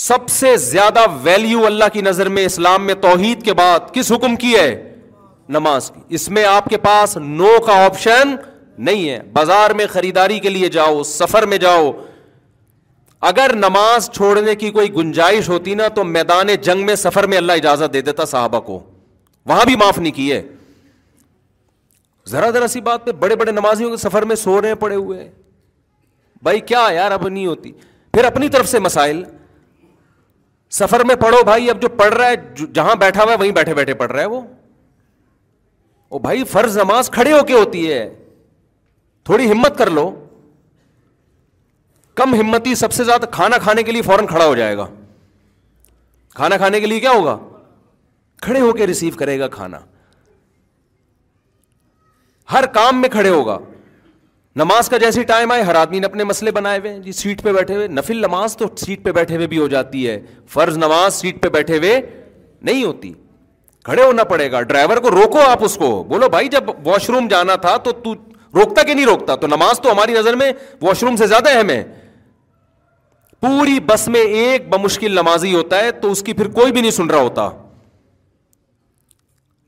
سب 0.01 0.27
سے 0.29 0.55
زیادہ 0.67 1.05
ویلیو 1.23 1.65
اللہ 1.65 1.89
کی 1.93 2.01
نظر 2.09 2.29
میں 2.35 2.45
اسلام 2.45 2.85
میں 2.85 2.93
توحید 3.01 3.43
کے 3.45 3.53
بعد 3.61 3.91
کس 3.93 4.11
حکم 4.11 4.35
کی 4.43 4.53
ہے 4.55 4.69
نماز 5.57 5.89
کی 5.95 6.01
اس 6.15 6.27
میں 6.35 6.45
آپ 6.51 6.65
کے 6.69 6.77
پاس 6.87 7.17
نو 7.41 7.57
کا 7.65 7.83
آپشن 7.85 8.35
نہیں 8.89 9.09
ہے 9.09 9.19
بازار 9.33 9.71
میں 9.81 9.85
خریداری 9.93 10.39
کے 10.39 10.49
لیے 10.49 10.69
جاؤ 10.77 11.03
سفر 11.17 11.45
میں 11.53 11.57
جاؤ 11.67 11.91
اگر 13.29 13.53
نماز 13.55 14.09
چھوڑنے 14.13 14.55
کی 14.55 14.69
کوئی 14.71 14.93
گنجائش 14.93 15.49
ہوتی 15.49 15.73
نا 15.75 15.87
تو 15.95 16.03
میدان 16.03 16.47
جنگ 16.63 16.85
میں 16.85 16.95
سفر 16.95 17.25
میں 17.33 17.37
اللہ 17.37 17.51
اجازت 17.61 17.93
دے 17.93 18.01
دیتا 18.01 18.25
صحابہ 18.25 18.59
کو 18.69 18.79
وہاں 19.49 19.65
بھی 19.65 19.75
معاف 19.79 19.97
نہیں 19.97 20.11
کیے 20.13 20.41
ذرا 22.29 22.49
ذرا 22.51 22.67
سی 22.67 22.81
بات 22.81 23.05
پہ 23.05 23.11
بڑے 23.19 23.35
بڑے 23.35 23.51
نمازیوں 23.51 23.89
کے 23.91 23.97
سفر 23.97 24.21
میں 24.31 24.35
سو 24.35 24.61
رہے 24.61 24.75
پڑے 24.83 24.95
ہوئے 24.95 25.29
بھائی 26.43 26.59
کیا 26.71 26.87
یار 26.93 27.11
اب 27.11 27.27
نہیں 27.27 27.45
ہوتی 27.45 27.71
پھر 28.13 28.25
اپنی 28.25 28.49
طرف 28.55 28.67
سے 28.69 28.79
مسائل 28.87 29.23
سفر 30.79 31.03
میں 31.07 31.15
پڑھو 31.21 31.43
بھائی 31.45 31.69
اب 31.69 31.81
جو 31.81 31.87
پڑھ 31.97 32.13
رہا 32.13 32.27
ہے 32.29 32.67
جہاں 32.73 32.95
بیٹھا 32.99 33.23
ہوا 33.23 33.31
ہے 33.31 33.37
وہیں 33.39 33.51
بیٹھے 33.51 33.73
بیٹھے 33.75 33.93
پڑھ 34.01 34.11
رہا 34.11 34.21
ہے 34.21 34.25
وہ 34.25 34.43
بھائی 36.21 36.43
فرض 36.51 36.77
نماز 36.77 37.09
کھڑے 37.11 37.31
ہو 37.31 37.43
کے 37.45 37.53
ہوتی 37.53 37.91
ہے 37.91 38.03
تھوڑی 39.25 39.51
ہمت 39.51 39.77
کر 39.77 39.89
لو 39.97 40.09
کم 42.21 42.33
ہمتی 42.39 42.73
سب 42.75 42.91
سے 42.93 43.03
زیادہ 43.03 43.25
کھانا 43.35 43.57
کھانے 43.63 43.83
کے 43.83 43.91
لیے 43.91 44.01
فوراً 44.07 44.25
کھڑا 44.27 44.45
ہو 44.45 44.55
جائے 44.55 44.77
گا 44.77 44.85
کھانا 46.35 46.57
کھانے 46.57 46.79
کے 46.79 46.85
لیے 46.87 46.99
کیا 46.99 47.11
ہوگا 47.11 47.37
کھڑے 48.45 48.59
ہو 48.59 48.71
کے 48.73 48.87
ریسیو 48.87 49.13
کرے 49.19 49.39
گا 49.39 49.47
کھانا 49.57 49.77
ہر 52.51 52.65
کام 52.75 52.99
میں 53.01 53.09
کھڑے 53.09 53.29
ہوگا 53.29 53.57
نماز 54.61 54.89
کا 54.89 54.97
جیسی 55.03 55.23
ٹائم 55.31 55.51
آئے 55.51 55.61
ہر 55.67 55.75
آدمی 55.81 55.99
نے 55.99 56.05
اپنے 56.05 56.23
مسئلے 56.29 56.51
بنائے 56.57 56.79
ہوئے 56.79 56.97
جی 57.03 57.11
سیٹ 57.19 57.41
پہ 57.43 57.51
بیٹھے 57.53 57.75
ہوئے 57.75 57.87
نفل 57.99 58.17
نماز 58.25 58.55
تو 58.57 58.65
سیٹ 58.85 59.03
پہ 59.03 59.11
بیٹھے 59.17 59.35
ہوئے 59.35 59.47
بھی 59.53 59.57
ہو 59.59 59.67
جاتی 59.73 60.07
ہے 60.09 60.19
فرض 60.53 60.77
نماز 60.77 61.13
سیٹ 61.21 61.41
پہ 61.43 61.49
بیٹھے 61.57 61.77
ہوئے 61.77 61.99
نہیں 62.69 62.83
ہوتی 62.83 63.11
کھڑے 63.85 64.03
ہونا 64.03 64.23
پڑے 64.33 64.51
گا 64.51 64.61
ڈرائیور 64.73 64.97
کو 65.07 65.11
روکو 65.11 65.39
آپ 65.49 65.63
اس 65.65 65.75
کو 65.83 65.91
بولو 66.09 66.29
بھائی 66.37 66.47
جب 66.57 66.69
واش 66.87 67.09
روم 67.09 67.27
جانا 67.35 67.55
تھا 67.65 67.75
تو 67.89 68.13
روکتا 68.13 68.83
کہ 68.83 68.93
نہیں 68.93 69.05
روکتا 69.05 69.35
تو 69.41 69.47
نماز 69.47 69.79
تو 69.83 69.91
ہماری 69.91 70.13
نظر 70.13 70.35
میں 70.43 70.51
واش 70.81 71.03
روم 71.03 71.15
سے 71.23 71.27
زیادہ 71.33 71.49
اہم 71.57 71.69
ہے 71.69 71.83
پوری 73.41 73.79
بس 73.85 74.07
میں 74.15 74.21
ایک 74.39 74.67
بمشکل 74.69 75.13
نمازی 75.15 75.53
ہوتا 75.53 75.77
ہے 75.83 75.91
تو 76.01 76.11
اس 76.11 76.21
کی 76.23 76.33
پھر 76.39 76.47
کوئی 76.57 76.71
بھی 76.71 76.81
نہیں 76.81 76.91
سن 76.91 77.09
رہا 77.09 77.19
ہوتا 77.21 77.49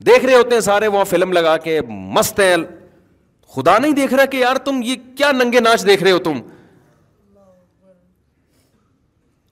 دیکھ 0.06 0.24
رہے 0.24 0.34
ہوتے 0.34 0.54
ہیں 0.54 0.60
سارے 0.62 0.86
وہاں 0.94 1.04
فلم 1.10 1.32
لگا 1.32 1.56
کے 1.64 1.80
مست 1.88 2.40
ہے 2.40 2.54
خدا 3.56 3.76
نہیں 3.78 3.92
دیکھ 3.92 4.14
رہا 4.14 4.24
کہ 4.24 4.36
یار 4.36 4.56
تم 4.64 4.80
یہ 4.84 4.94
کیا 5.16 5.30
ننگے 5.32 5.60
ناچ 5.60 5.86
دیکھ 5.86 6.02
رہے 6.02 6.10
ہو 6.12 6.18
تم 6.28 6.38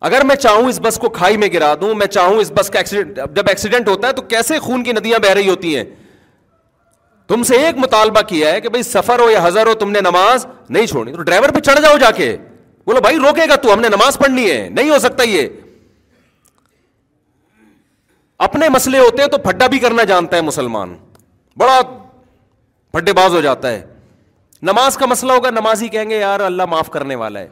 اگر 0.08 0.24
میں 0.26 0.36
چاہوں 0.36 0.68
اس 0.68 0.78
بس 0.82 0.98
کو 0.98 1.08
کھائی 1.18 1.36
میں 1.38 1.48
گرا 1.52 1.74
دوں 1.80 1.94
میں 1.94 2.06
چاہوں 2.06 2.36
اس 2.40 2.50
بس 2.58 2.70
کا 2.70 2.78
ایکسیڈنٹ 2.78 3.18
جب 3.36 3.48
ایکسیڈنٹ 3.48 3.88
ہوتا 3.88 4.08
ہے 4.08 4.12
تو 4.12 4.22
کیسے 4.34 4.58
خون 4.60 4.84
کی 4.84 4.92
ندیاں 4.92 5.18
بہ 5.22 5.32
رہی 5.40 5.48
ہوتی 5.48 5.76
ہیں 5.76 5.84
تم 7.28 7.42
سے 7.50 7.56
ایک 7.66 7.76
مطالبہ 7.78 8.20
کیا 8.28 8.52
ہے 8.52 8.60
کہ 8.60 8.68
بھائی 8.68 8.82
سفر 8.82 9.20
ہو 9.24 9.28
یا 9.30 9.46
ہزار 9.46 9.66
ہو 9.66 9.74
تم 9.84 9.90
نے 9.90 10.00
نماز 10.08 10.46
نہیں 10.68 10.86
چھوڑی 10.86 11.12
تو 11.12 11.22
ڈرائیور 11.22 11.52
پہ 11.54 11.60
چڑھ 11.70 11.80
جاؤ 11.82 11.96
جا 12.00 12.10
کے 12.16 12.36
بولو 12.86 13.00
بھائی 13.00 13.18
روکے 13.26 13.44
گا 13.48 13.56
تو 13.62 13.72
ہم 13.72 13.80
نے 13.80 13.88
نماز 13.88 14.18
پڑھنی 14.18 14.50
ہے 14.50 14.68
نہیں 14.72 14.90
ہو 14.90 14.98
سکتا 14.98 15.22
یہ 15.22 15.48
اپنے 18.46 18.68
مسئلے 18.74 18.98
ہوتے 18.98 19.22
ہیں 19.22 19.28
تو 19.30 19.38
پھڈا 19.42 19.66
بھی 19.74 19.78
کرنا 19.78 20.02
جانتا 20.12 20.36
ہے 20.36 20.42
مسلمان 20.42 20.94
بڑا 21.58 21.80
پھڈے 22.92 23.12
باز 23.18 23.34
ہو 23.34 23.40
جاتا 23.40 23.70
ہے 23.72 23.82
نماز 24.70 24.96
کا 24.96 25.06
مسئلہ 25.06 25.32
ہوگا 25.32 25.50
نماز 25.50 25.82
ہی 25.82 25.88
کہیں 25.88 26.10
گے 26.10 26.18
یار 26.20 26.40
اللہ 26.40 26.66
معاف 26.70 26.90
کرنے 26.90 27.14
والا 27.22 27.40
ہے 27.40 27.48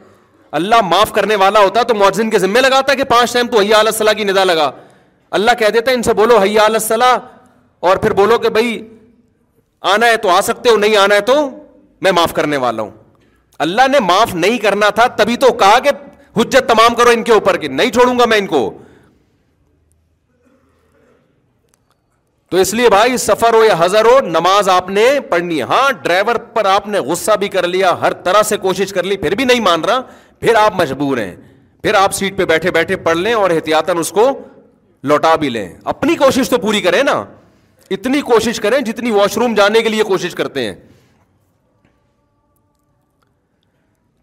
اللہ 0.59 0.81
معاف 0.89 1.11
کرنے 1.13 1.35
والا 1.43 1.59
ہوتا 1.63 1.83
تو 1.87 1.95
معذن 1.95 2.29
کے 2.29 2.39
ذمے 2.39 2.61
لگاتا 2.61 2.91
ہے 2.91 2.97
کہ 2.97 3.03
پانچ 3.13 3.33
ٹائم 3.33 3.47
تو 3.47 3.59
حیا 3.59 3.79
علیہ 3.79 3.91
السلام 3.93 4.15
کی 4.15 4.23
ندا 4.23 4.43
لگا 4.43 4.71
اللہ 5.37 5.51
کہہ 5.59 5.69
دیتا 5.73 5.91
ہے 5.91 5.95
ان 5.95 6.03
سے 6.03 6.13
بولو 6.13 6.37
حیا 6.37 6.65
علیہ 6.65 6.81
السلام 6.81 7.19
اور 7.89 7.97
پھر 8.05 8.13
بولو 8.13 8.37
کہ 8.45 8.49
بھائی 8.57 8.77
آنا 9.93 10.07
ہے 10.07 10.17
تو 10.25 10.29
آ 10.29 10.39
سکتے 10.51 10.69
ہو 10.69 10.75
نہیں 10.77 10.95
آنا 11.03 11.15
ہے 11.15 11.21
تو 11.31 11.35
میں 12.07 12.11
معاف 12.17 12.33
کرنے 12.33 12.57
والا 12.65 12.81
ہوں 12.83 12.89
اللہ 13.65 13.87
نے 13.91 13.99
معاف 14.03 14.33
نہیں 14.35 14.57
کرنا 14.65 14.89
تھا 14.99 15.05
تبھی 15.17 15.35
تو 15.41 15.51
کہا 15.63 15.79
کہ 15.85 15.89
حجت 16.39 16.67
تمام 16.69 16.95
کرو 16.95 17.09
ان 17.17 17.23
کے 17.23 17.31
اوپر 17.33 17.57
کہ 17.63 17.67
نہیں 17.79 17.91
چھوڑوں 17.97 18.17
گا 18.19 18.25
میں 18.31 18.37
ان 18.43 18.47
کو 18.53 18.61
تو 22.51 22.57
اس 22.61 22.73
لیے 22.73 22.89
بھائی 22.89 23.17
سفر 23.25 23.53
ہو 23.53 23.63
یا 23.63 23.73
حضر 23.79 24.05
ہو 24.11 24.19
نماز 24.29 24.69
آپ 24.69 24.89
نے 24.97 25.03
پڑھنی 25.29 25.57
ہے 25.59 25.63
ہاں 25.71 25.87
ڈرائیور 26.03 26.35
پر 26.55 26.65
آپ 26.71 26.87
نے 26.95 26.99
غصہ 27.11 27.35
بھی 27.43 27.47
کر 27.55 27.67
لیا 27.77 27.93
ہر 28.01 28.13
طرح 28.23 28.43
سے 28.51 28.57
کوشش 28.65 28.93
کر 28.93 29.03
لی 29.11 29.17
پھر 29.27 29.35
بھی 29.41 29.45
نہیں 29.51 29.59
مان 29.69 29.85
رہا 29.89 30.01
پھر 30.41 30.55
آپ 30.65 30.81
مجبور 30.81 31.17
ہیں 31.23 31.35
پھر 31.83 31.93
آپ 32.03 32.13
سیٹ 32.13 32.37
پہ 32.37 32.45
بیٹھے 32.53 32.71
بیٹھے 32.79 32.95
پڑھ 33.07 33.17
لیں 33.17 33.33
اور 33.41 33.49
احتیاطاً 33.57 33.97
اس 33.97 34.11
کو 34.17 34.27
لوٹا 35.11 35.35
بھی 35.43 35.49
لیں 35.49 35.67
اپنی 35.93 36.15
کوشش 36.23 36.49
تو 36.49 36.57
پوری 36.65 36.81
کریں 36.87 37.01
نا 37.13 37.23
اتنی 37.97 38.21
کوشش 38.33 38.59
کریں 38.65 38.79
جتنی 38.91 39.11
واش 39.11 39.37
روم 39.37 39.53
جانے 39.53 39.81
کے 39.81 39.89
لیے 39.89 40.03
کوشش 40.13 40.35
کرتے 40.41 40.65
ہیں 40.67 40.75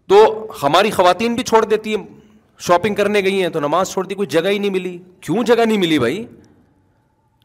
تو 0.09 0.19
ہماری 0.61 0.91
خواتین 0.91 1.33
بھی 1.35 1.43
چھوڑ 1.43 1.63
دیتی 1.71 1.95
ہیں 1.95 2.03
شاپنگ 2.67 2.95
کرنے 2.95 3.21
گئی 3.23 3.41
ہیں 3.41 3.49
تو 3.49 3.59
نماز 3.59 3.89
چھوڑ 3.93 4.05
دی 4.05 4.15
کوئی 4.15 4.27
جگہ 4.35 4.49
ہی 4.49 4.57
نہیں 4.59 4.69
ملی 4.71 4.97
کیوں 5.25 5.43
جگہ 5.49 5.65
نہیں 5.65 5.77
ملی 5.77 5.99
بھائی 5.99 6.23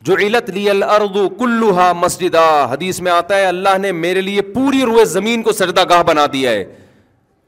جو 0.09 0.15
علت 0.27 0.49
لی 0.55 0.69
الارض 0.71 1.17
کلوہا 1.39 1.93
مسجدہ 2.05 2.45
حدیث 2.71 3.01
میں 3.07 3.13
آتا 3.13 3.37
ہے 3.39 3.45
اللہ 3.47 3.77
نے 3.81 3.91
میرے 4.05 4.21
لیے 4.21 4.43
پوری 4.55 4.81
روئے 4.87 5.05
زمین 5.13 5.43
کو 5.43 5.53
سجدہ 5.59 5.85
گاہ 5.91 6.03
بنا 6.11 6.25
دیا 6.33 6.51
ہے 6.51 6.65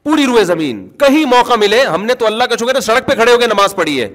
پوری 0.04 0.26
روئے 0.26 0.44
زمین 0.52 0.86
کہیں 1.00 1.24
موقع 1.30 1.54
ملے 1.60 1.80
ہم 1.94 2.04
نے 2.04 2.14
تو 2.20 2.26
اللہ 2.26 2.44
کا 2.50 2.56
چکے 2.56 2.80
سڑک 2.80 3.06
پہ 3.08 3.14
کھڑے 3.20 3.32
ہو 3.32 3.38
کے 3.38 3.46
نماز 3.46 3.74
پڑھی 3.76 4.00
ہے 4.02 4.08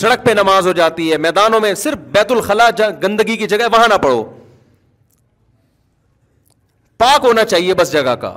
سڑک 0.00 0.24
پہ 0.26 0.30
نماز 0.40 0.66
ہو 0.66 0.72
جاتی 0.80 1.10
ہے 1.12 1.16
میدانوں 1.28 1.60
میں 1.60 1.72
صرف 1.84 1.98
بیت 2.16 2.32
الخلا 2.32 2.68
گندگی 3.02 3.36
کی 3.42 3.46
جگہ 3.54 3.68
وہاں 3.72 3.86
نہ 3.88 3.94
پڑھو 4.02 4.22
پاک 6.98 7.24
ہونا 7.24 7.44
چاہیے 7.44 7.74
بس 7.82 7.92
جگہ 7.92 8.14
کا 8.20 8.36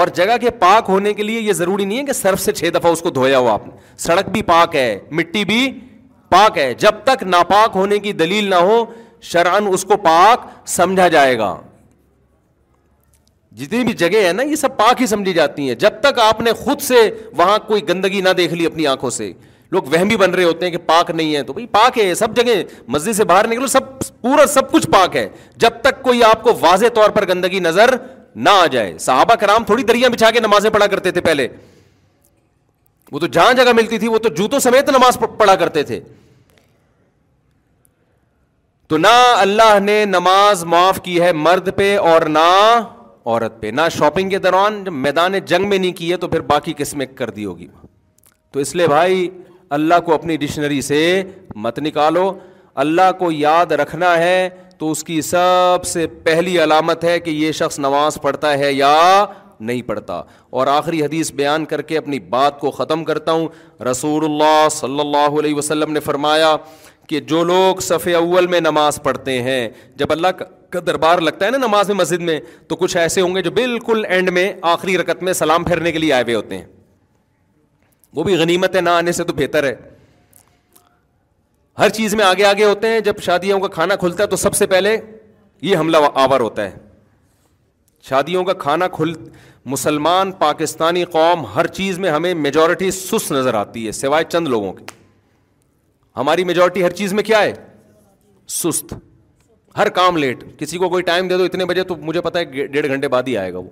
اور 0.00 0.08
جگہ 0.16 0.36
کے 0.40 0.50
پاک 0.60 0.88
ہونے 0.88 1.12
کے 1.18 1.22
لیے 1.22 1.40
یہ 1.40 1.52
ضروری 1.58 1.84
نہیں 1.84 1.98
ہے 1.98 2.02
کہ 2.04 2.12
سرف 2.12 2.40
سے 2.40 2.52
چھ 2.52 2.70
دفعہ 2.74 2.90
اس 2.92 3.00
کو 3.02 3.10
دھویا 3.18 3.38
آپ 3.52 3.66
نے 3.66 3.72
سڑک 4.06 4.28
بھی 4.32 4.40
پاک 4.48 4.74
ہے 4.76 4.88
مٹی 5.20 5.44
بھی 5.50 5.60
پاک 6.30 6.58
ہے 6.58 6.72
جب 6.78 6.94
تک 7.04 7.22
ناپاک 7.34 7.76
ہونے 7.80 7.98
کی 8.06 8.12
دلیل 8.22 8.50
نہ 8.50 8.54
ہو 8.70 8.74
شران 9.30 9.66
اس 9.72 9.84
کو 9.92 9.96
پاک 10.02 10.44
سمجھا 10.68 11.06
جائے 11.14 11.38
گا 11.38 11.54
جتنی 13.60 13.82
بھی 13.84 13.92
جگہ 14.02 14.24
ہے 14.26 14.32
نا 14.32 14.42
یہ 14.50 14.54
سب 14.62 14.76
پاک 14.78 15.00
ہی 15.00 15.06
سمجھی 15.14 15.32
جاتی 15.34 15.68
ہیں 15.68 15.74
جب 15.84 15.98
تک 16.02 16.18
آپ 16.26 16.40
نے 16.48 16.52
خود 16.64 16.80
سے 16.88 17.08
وہاں 17.36 17.58
کوئی 17.66 17.88
گندگی 17.88 18.20
نہ 18.28 18.32
دیکھ 18.40 18.54
لی 18.60 18.66
اپنی 18.66 18.86
آنکھوں 18.86 19.10
سے 19.18 19.32
لوگ 19.72 19.82
وہم 19.92 20.08
بھی 20.08 20.16
بن 20.24 20.34
رہے 20.34 20.44
ہوتے 20.44 20.66
ہیں 20.66 20.70
کہ 20.72 20.78
پاک 20.90 21.10
نہیں 21.10 21.34
ہے 21.36 21.42
تو 21.42 21.52
بھائی 21.52 21.66
پاک 21.78 21.98
ہے 21.98 22.12
سب 22.22 22.36
جگہ 22.36 22.60
مسجد 22.96 23.16
سے 23.16 23.24
باہر 23.32 23.46
نکلو 23.54 23.66
سب 23.76 23.88
پورا 24.20 24.46
سب 24.56 24.70
کچھ 24.72 24.86
پاک 24.98 25.16
ہے 25.16 25.28
جب 25.64 25.80
تک 25.88 26.02
کوئی 26.02 26.22
آپ 26.30 26.42
کو 26.42 26.56
واضح 26.60 26.94
طور 26.94 27.10
پر 27.16 27.28
گندگی 27.28 27.60
نظر 27.70 27.94
نہ 28.44 28.50
آ 28.62 28.66
جائے 28.72 28.96
صحابہ 29.00 29.34
کرام 29.40 29.64
تھوڑی 29.64 29.82
دریا 29.90 30.08
بچھا 30.12 30.30
کے 30.30 30.40
نمازیں 30.40 30.68
پڑھا 30.70 30.86
کرتے 30.94 31.10
تھے 31.10 31.20
پہلے 31.26 31.46
وہ 33.12 33.18
تو 33.18 33.26
جہاں 33.36 33.52
جگہ 33.54 33.72
ملتی 33.76 33.98
تھی 33.98 34.08
وہ 34.14 34.18
تو 34.18 34.28
جوتوں 34.40 34.58
سمیت 34.60 34.88
نماز 34.96 35.18
پڑھا 35.38 35.54
کرتے 35.56 35.82
تھے 35.90 36.00
تو 38.88 38.96
نہ 38.98 39.12
اللہ 39.36 39.78
نے 39.82 40.04
نماز 40.08 40.64
معاف 40.72 41.00
کی 41.04 41.20
ہے 41.22 41.32
مرد 41.46 41.68
پہ 41.76 41.96
اور 42.10 42.26
نہ 42.38 42.46
عورت 42.78 43.60
پہ 43.60 43.70
نہ 43.74 43.88
شاپنگ 43.96 44.28
کے 44.30 44.38
دوران 44.38 44.82
میدان 45.02 45.38
جنگ 45.52 45.68
میں 45.68 45.78
نہیں 45.78 45.92
کی 46.00 46.10
ہے 46.10 46.16
تو 46.24 46.28
پھر 46.34 46.40
باقی 46.52 46.72
قسمیں 46.76 47.06
کر 47.20 47.30
دی 47.38 47.44
ہوگی 47.44 47.66
تو 48.52 48.60
اس 48.60 48.74
لیے 48.76 48.86
بھائی 48.88 49.28
اللہ 49.78 50.00
کو 50.06 50.14
اپنی 50.14 50.36
ڈکشنری 50.42 50.80
سے 50.90 51.00
مت 51.66 51.78
نکالو 51.88 52.30
اللہ 52.84 53.10
کو 53.18 53.30
یاد 53.32 53.72
رکھنا 53.82 54.16
ہے 54.18 54.48
تو 54.78 54.90
اس 54.90 55.02
کی 55.04 55.20
سب 55.22 55.84
سے 55.86 56.06
پہلی 56.24 56.58
علامت 56.62 57.04
ہے 57.04 57.18
کہ 57.20 57.30
یہ 57.30 57.52
شخص 57.60 57.78
نماز 57.78 58.18
پڑھتا 58.22 58.52
ہے 58.58 58.72
یا 58.72 58.96
نہیں 59.60 59.82
پڑھتا 59.82 60.20
اور 60.58 60.66
آخری 60.66 61.02
حدیث 61.04 61.30
بیان 61.36 61.64
کر 61.66 61.82
کے 61.90 61.98
اپنی 61.98 62.18
بات 62.34 62.58
کو 62.60 62.70
ختم 62.70 63.04
کرتا 63.04 63.32
ہوں 63.32 63.82
رسول 63.90 64.24
اللہ 64.24 64.68
صلی 64.70 65.00
اللہ 65.00 65.38
علیہ 65.38 65.54
وسلم 65.54 65.92
نے 65.92 66.00
فرمایا 66.08 66.56
کہ 67.08 67.20
جو 67.30 67.42
لوگ 67.44 67.80
صف 67.86 68.06
اول 68.18 68.46
میں 68.54 68.60
نماز 68.60 69.00
پڑھتے 69.02 69.40
ہیں 69.42 69.68
جب 69.96 70.12
اللہ 70.12 70.28
کا 70.70 70.80
دربار 70.86 71.18
لگتا 71.18 71.46
ہے 71.46 71.50
نا 71.50 71.58
نماز 71.66 71.88
میں 71.88 71.96
مسجد 71.96 72.20
میں 72.30 72.38
تو 72.68 72.76
کچھ 72.76 72.96
ایسے 72.96 73.20
ہوں 73.20 73.34
گے 73.34 73.42
جو 73.42 73.50
بالکل 73.60 74.04
اینڈ 74.08 74.30
میں 74.38 74.52
آخری 74.72 74.98
رکت 74.98 75.22
میں 75.22 75.32
سلام 75.42 75.64
پھیرنے 75.64 75.92
کے 75.92 75.98
لیے 75.98 76.12
آئے 76.12 76.22
ہوئے 76.22 76.34
ہوتے 76.34 76.56
ہیں 76.58 76.64
وہ 78.16 78.22
بھی 78.24 78.40
ہے 78.40 78.80
نہ 78.80 78.88
آنے 78.90 79.12
سے 79.12 79.24
تو 79.24 79.32
بہتر 79.36 79.64
ہے 79.64 79.74
ہر 81.78 81.88
چیز 81.96 82.14
میں 82.14 82.24
آگے 82.24 82.44
آگے 82.46 82.64
ہوتے 82.64 82.88
ہیں 82.88 83.00
جب 83.06 83.18
شادیوں 83.22 83.58
کا 83.60 83.68
کھانا 83.72 83.96
کھلتا 84.00 84.22
ہے 84.22 84.28
تو 84.28 84.36
سب 84.36 84.54
سے 84.56 84.66
پہلے 84.66 84.96
یہ 85.62 85.76
حملہ 85.78 85.96
آور 86.22 86.40
ہوتا 86.40 86.64
ہے 86.64 86.76
شادیوں 88.08 88.44
کا 88.44 88.52
کھانا 88.62 88.88
کھل 88.92 89.12
مسلمان 89.74 90.32
پاکستانی 90.40 91.04
قوم 91.12 91.44
ہر 91.54 91.66
چیز 91.78 91.98
میں 91.98 92.10
ہمیں 92.10 92.32
میجورٹی 92.34 92.90
سست 93.00 93.32
نظر 93.32 93.54
آتی 93.60 93.86
ہے 93.86 93.92
سوائے 93.92 94.24
چند 94.28 94.48
لوگوں 94.48 94.72
کے 94.72 94.84
ہماری 96.16 96.44
میجورٹی 96.44 96.84
ہر 96.84 96.90
چیز 97.02 97.12
میں 97.14 97.22
کیا 97.22 97.42
ہے 97.42 97.52
سست 98.60 98.94
ہر 99.76 99.88
کام 99.98 100.16
لیٹ 100.16 100.44
کسی 100.58 100.78
کو 100.78 100.88
کوئی 100.88 101.02
ٹائم 101.04 101.28
دے 101.28 101.36
دو 101.38 101.44
اتنے 101.44 101.64
بجے 101.66 101.82
تو 101.84 101.96
مجھے 102.02 102.20
پتا 102.26 102.38
ہے 102.38 102.66
ڈیڑھ 102.66 102.86
گھنٹے 102.86 103.08
بعد 103.16 103.22
ہی 103.28 103.36
آئے 103.38 103.52
گا 103.52 103.58
وہ 103.58 103.68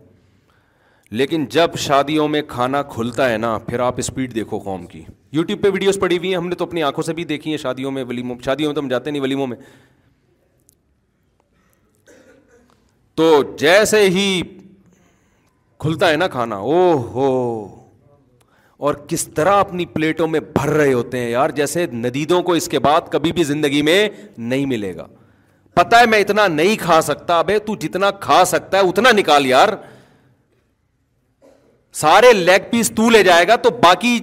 لیکن 1.18 1.44
جب 1.50 1.76
شادیوں 1.78 2.26
میں 2.28 2.40
کھانا 2.48 2.82
کھلتا 2.92 3.28
ہے 3.30 3.36
نا 3.38 3.56
پھر 3.66 3.80
آپ 3.80 3.94
اسپیڈ 3.98 4.34
دیکھو 4.34 4.58
قوم 4.64 4.86
کی 4.86 5.02
یوٹیوب 5.32 5.62
پہ 5.62 5.68
ویڈیوز 5.72 5.98
پڑی 6.00 6.18
ہوئی 6.18 6.28
ہیں 6.28 6.36
ہم 6.36 6.48
نے 6.48 6.54
تو 6.54 6.64
اپنی 6.64 6.82
آنکھوں 6.82 7.02
سے 7.04 7.12
بھی 7.14 7.24
دیکھی 7.24 7.50
ہیں 7.50 7.58
شادیوں 7.58 7.90
میں 7.92 8.04
ولیموں 8.08 8.36
شادیوں 8.44 8.70
میں 8.70 8.74
تو 8.74 8.80
ہم 8.80 8.88
جاتے 8.88 9.10
نہیں 9.10 9.22
ولیموں 9.22 9.46
میں 9.46 9.56
تو 13.16 13.42
جیسے 13.58 14.00
ہی 14.10 14.40
کھلتا 15.80 16.10
ہے 16.10 16.16
نا 16.16 16.28
کھانا 16.28 16.56
او 16.56 16.92
ہو 17.12 17.28
اور 18.86 18.94
کس 19.08 19.26
طرح 19.34 19.58
اپنی 19.60 19.84
پلیٹوں 19.92 20.26
میں 20.28 20.40
بھر 20.54 20.70
رہے 20.70 20.92
ہوتے 20.92 21.18
ہیں 21.18 21.28
یار 21.30 21.50
جیسے 21.56 21.86
ندیدوں 21.92 22.42
کو 22.42 22.52
اس 22.52 22.68
کے 22.68 22.78
بعد 22.86 23.00
کبھی 23.10 23.32
بھی 23.32 23.42
زندگی 23.44 23.82
میں 23.82 24.08
نہیں 24.38 24.66
ملے 24.66 24.94
گا 24.96 25.06
پتا 25.74 26.00
ہے 26.00 26.06
میں 26.06 26.18
اتنا 26.20 26.46
نہیں 26.48 26.76
کھا 26.80 27.00
سکتا 27.02 27.38
ابے 27.38 27.58
تو 27.66 27.74
جتنا 27.80 28.10
کھا 28.26 28.44
سکتا 28.46 28.78
ہے 28.78 28.88
اتنا 28.88 29.10
نکال 29.18 29.46
یار 29.46 29.68
سارے 32.00 32.32
لیگ 32.32 32.70
پیس 32.70 32.90
تو 32.96 33.08
لے 33.10 33.22
جائے 33.24 33.46
گا 33.48 33.56
تو 33.64 33.70
باقی 33.82 34.18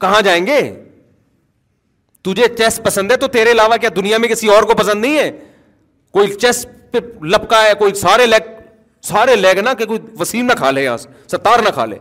کہاں 0.00 0.20
جائیں 0.22 0.44
گے 0.46 0.60
تجھے 2.24 2.46
چیس 2.58 2.80
پسند 2.82 3.10
ہے 3.12 3.16
تو 3.16 3.26
تیرے 3.36 3.52
علاوہ 3.52 3.76
کیا 3.80 3.90
دنیا 3.96 4.18
میں 4.18 4.28
کسی 4.28 4.48
اور 4.54 4.62
کو 4.68 4.74
پسند 4.82 5.00
نہیں 5.00 5.18
ہے 5.18 5.30
کوئی 6.12 6.32
چیس 6.34 6.64
پہ 6.90 6.98
لپکا 7.34 7.62
ہے 7.64 7.72
کوئی 7.78 7.94
سارے 8.04 8.26
لیگ 8.26 8.52
سارے 9.08 9.34
لیگ 9.36 9.60
نہ 9.64 9.68
کوئی 9.84 9.98
وسیم 10.20 10.46
نہ 10.46 10.52
کھا 10.58 10.70
لے 10.70 10.82
یہاں 10.84 10.96
ستار 11.32 11.62
نہ 11.64 11.68
کھا 11.74 11.84
لے 11.86 11.96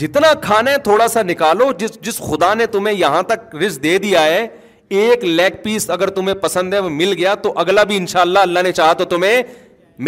جتنا 0.00 0.32
کھانا 0.42 0.70
ہے 0.70 0.78
تھوڑا 0.84 1.08
سا 1.08 1.22
نکالو 1.22 1.70
جس 1.78 2.00
جس 2.04 2.18
خدا 2.30 2.52
نے 2.60 2.66
تمہیں 2.76 2.94
یہاں 2.94 3.22
تک 3.28 3.54
رز 3.64 3.78
دے 3.82 3.96
دیا 4.06 4.22
ہے 4.24 4.46
ایک 5.00 5.22
لیگ 5.24 5.62
پیس 5.62 5.88
اگر 5.90 6.10
تمہیں 6.16 6.34
پسند 6.40 6.74
ہے 6.74 6.78
وہ 6.80 6.88
مل 7.00 7.12
گیا 7.18 7.34
تو 7.44 7.52
اگلا 7.64 7.82
بھی 7.90 7.96
ان 7.96 8.06
شاء 8.06 8.20
اللہ 8.20 8.38
اللہ 8.48 8.62
نے 8.64 8.72
چاہا 8.80 8.92
تو 8.92 9.04
تمہیں 9.12 9.42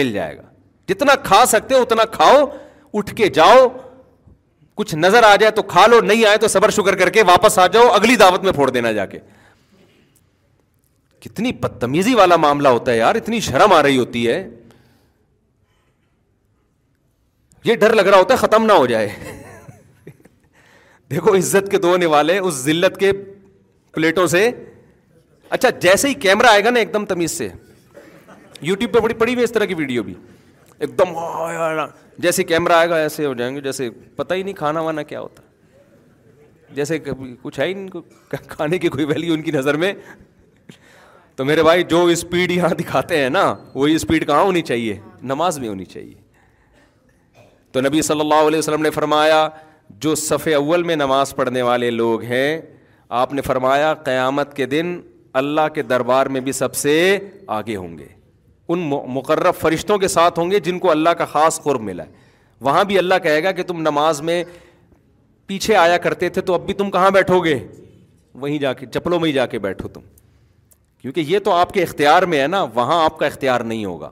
مل 0.01 0.13
جائے 0.13 0.37
گا 0.37 0.43
جتنا 0.93 1.15
کھا 1.25 1.45
سکتے 1.49 1.75
ہو 1.75 1.81
اتنا 1.83 2.05
کھاؤ 2.17 2.45
اٹھ 2.99 3.15
کے 3.17 3.29
جاؤ 3.39 3.67
کچھ 4.77 4.94
نظر 4.94 5.23
آ 5.24 5.35
جائے 5.40 5.51
تو 5.59 5.62
کھا 5.74 5.86
لو 5.86 6.01
نہیں 6.07 6.24
آئے 6.27 6.36
تو 6.39 6.48
صبر 6.55 6.70
شکر 6.78 6.94
کر 7.03 7.11
کے 7.11 7.23
واپس 7.27 7.59
آ 7.59 7.66
جاؤ 7.74 7.86
اگلی 7.98 8.16
دعوت 8.23 8.43
میں 8.44 8.53
پھوڑ 8.53 8.69
دینا 8.70 8.90
جا 8.98 9.07
کے 9.12 9.19
کتنی 11.24 11.53
بدتمیزی 11.61 12.15
والا 12.15 12.36
معاملہ 12.47 12.69
ہوتا 12.77 12.93
ہے 12.93 12.97
یار 12.97 13.15
اتنی 13.23 13.40
شرم 13.48 13.73
آ 13.73 13.82
رہی 13.82 13.98
ہوتی 13.98 14.27
ہے 14.28 14.36
یہ 17.65 17.74
ڈر 17.77 17.93
لگ 17.94 18.07
رہا 18.11 18.19
ہوتا 18.19 18.35
ہے 18.35 18.39
ختم 18.47 18.66
نہ 18.66 18.73
ہو 18.82 18.86
جائے 18.86 19.09
دیکھو 21.11 21.35
عزت 21.36 21.70
کے 21.70 21.78
دونے 21.86 22.07
والے 22.16 22.39
اس 22.39 22.55
ضلعت 22.69 22.97
کے 23.01 23.12
پلیٹوں 23.94 24.27
سے 24.36 24.48
اچھا 25.57 25.70
جیسے 25.86 26.09
ہی 26.09 26.15
کیمرہ 26.28 26.47
آئے 26.51 26.65
گا 26.65 26.70
نا 26.70 26.78
ایک 26.78 26.93
دم 26.94 27.05
تمیز 27.15 27.36
سے 27.39 27.48
یوٹیوب 28.69 28.93
پہ 28.94 29.01
بڑی 29.03 29.15
پڑی 29.24 29.35
ہوئی 29.35 29.44
اس 29.44 29.53
طرح 29.53 29.65
کی 29.65 29.74
ویڈیو 29.82 30.03
بھی 30.03 30.15
ایک 30.81 30.98
دم 30.98 31.15
جیسے 32.23 32.45
کیمرہ 32.45 32.73
آئے 32.73 32.89
گا 32.91 32.97
ایسے 32.99 33.25
ہو 33.27 33.33
جائیں 33.39 33.55
گے 33.55 33.61
جیسے 33.61 33.89
پتہ 34.17 34.35
ہی 34.35 34.43
نہیں 34.43 34.55
کھانا 34.55 34.81
وانا 34.81 35.03
کیا 35.09 35.21
ہوتا 35.21 35.43
جیسے 36.75 36.99
کچھ 37.43 37.59
ہے 37.61 37.67
ہی 37.67 37.75
کھانے 38.49 38.79
کی 38.79 38.89
کوئی 38.95 39.05
ویلیو 39.13 39.35
ان 39.35 39.43
کی 39.43 39.51
نظر 39.53 39.77
میں 39.85 39.93
تو 41.37 41.45
میرے 41.45 41.63
بھائی 41.63 41.83
جو 41.89 42.05
اسپیڈ 42.13 42.51
یہاں 42.53 42.69
دکھاتے 42.79 43.19
ہیں 43.23 43.29
نا 43.31 43.45
وہی 43.75 43.95
اسپیڈ 43.95 44.27
کہاں 44.27 44.43
ہونی 44.45 44.63
چاہیے 44.71 44.99
نماز 45.33 45.59
میں 45.59 45.69
ہونی 45.69 45.85
چاہیے 45.85 46.15
تو 47.73 47.81
نبی 47.81 48.03
صلی 48.03 48.21
اللہ 48.21 48.47
علیہ 48.47 48.59
وسلم 48.59 48.83
نے 48.83 48.91
فرمایا 48.91 49.49
جو 50.07 50.15
صف 50.15 50.49
اول 50.57 50.83
میں 50.83 50.97
نماز 50.97 51.35
پڑھنے 51.37 51.63
والے 51.63 51.91
لوگ 51.91 52.23
ہیں 52.33 52.61
آپ 53.23 53.33
نے 53.35 53.43
فرمایا 53.47 53.93
قیامت 54.05 54.55
کے 54.57 54.67
دن 54.67 55.01
اللہ 55.43 55.69
کے 55.75 55.83
دربار 55.93 56.27
میں 56.37 56.41
بھی 56.49 56.53
سب 56.65 56.75
سے 56.75 56.95
آگے 57.59 57.77
ہوں 57.77 57.99
گے 57.99 58.07
ان 58.71 58.79
مقرر 59.17 59.51
فرشتوں 59.61 59.97
کے 59.99 60.09
ساتھ 60.09 60.39
ہوں 60.39 60.51
گے 60.51 60.61
جن 60.61 60.79
کو 60.79 60.91
اللہ 60.91 61.09
کا 61.19 61.25
خاص 61.33 61.61
قرب 61.63 61.83
ملا 61.83 62.05
ہے 62.05 62.25
وہاں 62.69 62.85
بھی 62.91 62.99
اللہ 62.99 63.15
کہے 63.23 63.43
گا 63.45 63.53
کہ 63.53 63.63
تم 63.63 63.81
نماز 63.81 64.21
میں 64.29 64.43
پیچھے 65.47 65.75
آیا 65.77 65.97
کرتے 66.07 66.29
تھے 66.37 66.43
تو 66.49 66.55
اب 66.55 66.65
بھی 66.67 66.75
تم 66.75 66.91
کہاں 66.91 67.11
بیٹھو 67.15 67.45
گے 67.45 67.59
وہیں 68.45 68.59
جا 68.59 68.73
کے 68.75 68.87
چپلوں 68.95 69.21
میں 69.21 69.29
ہی 69.29 69.33
جا 69.33 69.47
کے 69.53 69.59
بیٹھو 69.67 69.89
تم 69.89 70.01
کیونکہ 71.03 71.21
یہ 71.29 71.39
تو 71.45 71.53
آپ 71.53 71.73
کے 71.73 71.83
اختیار 71.83 72.23
میں 72.33 72.41
ہے 72.41 72.47
نا 72.47 72.63
وہاں 72.75 73.03
آپ 73.05 73.19
کا 73.19 73.27
اختیار 73.27 73.61
نہیں 73.73 73.85
ہوگا 73.85 74.11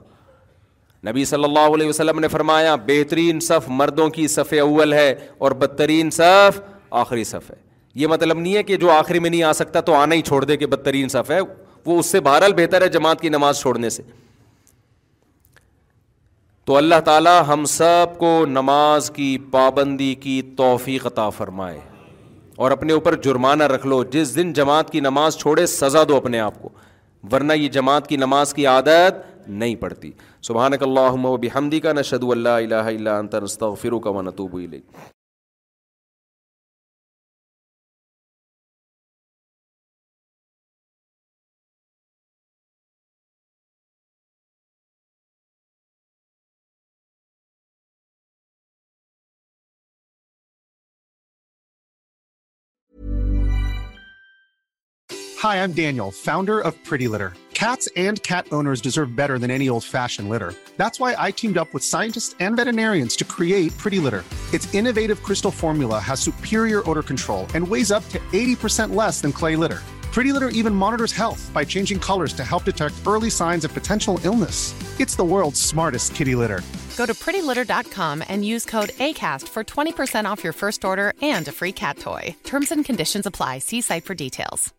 نبی 1.07 1.25
صلی 1.25 1.45
اللہ 1.45 1.75
علیہ 1.75 1.89
وسلم 1.89 2.19
نے 2.21 2.29
فرمایا 2.29 2.75
بہترین 2.87 3.41
صف 3.47 3.69
مردوں 3.79 4.09
کی 4.11 4.27
صف 4.35 4.55
اول 4.61 4.93
ہے 4.93 5.15
اور 5.39 5.53
بدترین 5.63 6.11
صف 6.19 6.61
آخری 7.01 7.25
صف 7.31 7.51
ہے 7.51 7.57
یہ 8.03 8.07
مطلب 8.07 8.39
نہیں 8.39 8.57
ہے 8.57 8.63
کہ 8.63 8.77
جو 8.85 8.91
آخری 8.91 9.19
میں 9.19 9.31
نہیں 9.31 9.43
آ 9.43 9.53
سکتا 9.53 9.81
تو 9.89 9.95
آنا 9.95 10.15
ہی 10.15 10.23
چھوڑ 10.29 10.45
دے 10.45 10.57
کہ 10.57 10.67
بدترین 10.67 11.09
صف 11.09 11.31
ہے 11.31 11.41
وہ 11.87 11.99
اس 11.99 12.07
سے 12.13 12.21
بہرحال 12.21 12.53
بہتر 12.57 12.83
ہے 12.83 12.89
جماعت 12.89 13.21
کی 13.21 13.29
نماز 13.29 13.61
چھوڑنے 13.61 13.91
سے 13.91 14.03
تو 16.67 16.77
اللہ 16.77 17.01
تعالی 17.05 17.31
ہم 17.47 17.65
سب 17.69 18.17
کو 18.19 18.29
نماز 18.49 19.11
کی 19.15 19.37
پابندی 19.51 20.15
کی 20.21 20.41
توفیق 20.57 21.07
عطا 21.07 21.29
فرمائے 21.41 21.79
اور 22.65 22.71
اپنے 22.71 22.93
اوپر 22.93 23.15
جرمانہ 23.23 23.65
رکھ 23.73 23.87
لو 23.87 24.03
جس 24.13 24.35
دن 24.37 24.53
جماعت 24.61 24.91
کی 24.91 25.01
نماز 25.09 25.37
چھوڑے 25.39 25.67
سزا 25.73 26.03
دو 26.09 26.17
اپنے 26.17 26.41
آپ 26.41 26.61
کو 26.63 26.69
ورنہ 27.33 27.53
یہ 27.53 27.69
جماعت 27.77 28.07
کی 28.09 28.17
نماز 28.25 28.55
کی 28.55 28.67
عادت 28.73 29.49
نہیں 29.49 29.75
پڑتی 29.81 30.13
سبحانک 30.49 30.83
اللہم 30.83 31.25
و 31.33 31.37
بحمدی 31.43 31.81
کا 31.89 31.93
نشدو 31.99 32.31
اللہ 32.33 32.85
الہ 32.85 33.11
انتر 33.11 33.43
استغفرو 33.43 33.99
کا 34.01 34.11
و 34.11 34.23
نتوبو 34.23 34.57
الیک 34.59 35.05
Hi, 55.45 55.63
I'm 55.63 55.73
Daniel, 55.73 56.11
founder 56.11 56.59
of 56.59 56.73
Pretty 56.85 57.07
Litter. 57.07 57.35
Cats 57.53 57.87
and 57.97 58.23
cat 58.23 58.47
owners 58.51 58.81
deserve 58.81 59.15
better 59.15 59.39
than 59.39 59.51
any 59.51 59.69
old-fashioned 59.69 60.31
litter. 60.31 60.55
That's 60.79 60.99
why 60.99 61.15
I 61.19 61.33
teamed 61.33 61.59
up 61.59 61.75
with 61.75 61.85
scientists 61.85 62.35
and 62.41 62.57
veterinarians 62.57 63.15
to 63.17 63.27
create 63.27 63.77
Pretty 63.77 63.99
Litter. 63.99 64.25
Its 64.55 64.73
innovative 64.75 65.23
crystal 65.23 65.51
formula 65.51 65.99
has 65.99 66.19
superior 66.19 66.81
odor 66.89 67.03
control 67.03 67.47
and 67.55 67.69
weighs 67.69 67.93
up 67.93 68.09
to 68.09 68.19
80% 68.33 68.95
less 68.95 69.21
than 69.21 69.33
clay 69.33 69.55
litter. 69.55 69.83
Pretty 70.13 70.33
Litter 70.33 70.49
even 70.49 70.75
monitors 70.75 71.13
health 71.13 71.51
by 71.53 71.63
changing 71.63 72.01
colors 72.01 72.33
to 72.33 72.43
help 72.43 72.65
detect 72.65 72.95
early 73.07 73.29
signs 73.29 73.67
of 73.67 73.75
potential 73.75 74.19
illness. 74.25 74.75
It's 74.99 75.15
the 75.15 75.25
world's 75.25 75.61
smartest 75.61 76.15
kitty 76.15 76.35
litter. 76.35 76.63
Go 76.97 77.05
to 77.05 77.13
prettylitter.com 77.13 78.25
and 78.29 78.47
use 78.47 78.65
code 78.65 78.93
ACAST 79.09 79.49
for 79.49 79.63
20% 79.63 80.25
off 80.25 80.43
your 80.43 80.55
first 80.55 80.87
order 80.87 81.13
and 81.21 81.47
a 81.47 81.53
free 81.53 81.73
cat 81.73 81.99
toy. 81.99 82.35
Terms 82.45 82.73
and 82.73 82.83
conditions 82.83 83.27
apply. 83.27 83.59
See 83.59 83.83
site 83.83 84.07
for 84.07 84.15
details. 84.15 84.73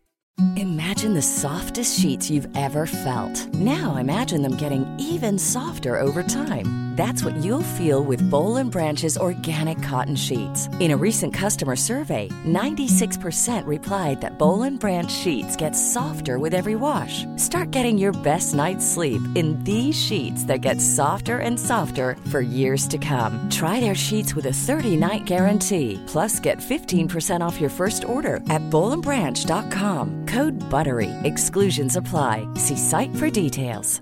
Imagine 0.58 1.14
the 1.14 1.22
softest 1.22 1.98
sheets 1.98 2.30
you've 2.30 2.50
ever 2.58 2.86
felt. 2.88 3.38
Now 3.54 3.96
imagine 3.96 4.42
them 4.42 4.58
getting 4.58 4.84
even 5.00 5.40
softer 5.40 6.02
over 6.02 6.24
time. 6.24 6.66
That's 6.96 7.26
what 7.26 7.36
you'll 7.44 7.76
feel 7.76 8.06
with 8.06 8.26
Bowl 8.32 8.56
and 8.56 8.72
Branch's 8.72 9.18
organic 9.18 9.84
cotton 9.84 10.16
sheets. 10.16 10.70
In 10.80 10.92
a 10.92 10.98
recent 10.98 11.34
customer 11.34 11.76
survey, 11.76 12.30
96% 12.48 13.68
replied 13.68 14.22
that 14.22 14.40
Bowl 14.40 14.64
and 14.64 14.80
Branch 14.80 15.12
sheets 15.12 15.58
get 15.58 15.74
softer 15.74 16.40
with 16.40 16.54
every 16.54 16.76
wash. 16.76 17.26
Start 17.36 17.72
getting 17.72 17.98
your 17.98 18.14
best 18.24 18.56
night's 18.56 18.88
sleep 18.88 19.22
in 19.36 19.62
these 19.66 19.92
sheets 19.94 20.46
that 20.46 20.62
get 20.62 20.80
softer 20.80 21.38
and 21.38 21.60
softer 21.60 22.16
for 22.32 22.40
years 22.40 22.88
to 22.88 22.98
come. 22.98 23.46
Try 23.50 23.82
their 23.82 23.94
sheets 23.94 24.34
with 24.34 24.46
a 24.46 24.60
30-night 24.70 25.26
guarantee. 25.26 26.02
Plus, 26.08 26.40
get 26.40 26.60
15% 26.60 27.42
off 27.42 27.60
your 27.60 27.70
first 27.70 28.06
order 28.08 28.38
at 28.50 28.64
bowlandbranch.com. 28.70 30.14
Good 30.34 30.54
بروئی 30.72 31.10
ایگسنس 31.24 31.98
افلائی 31.98 32.44
سی 32.68 32.76
سائیک 32.90 33.18
فرٹیس 33.20 34.00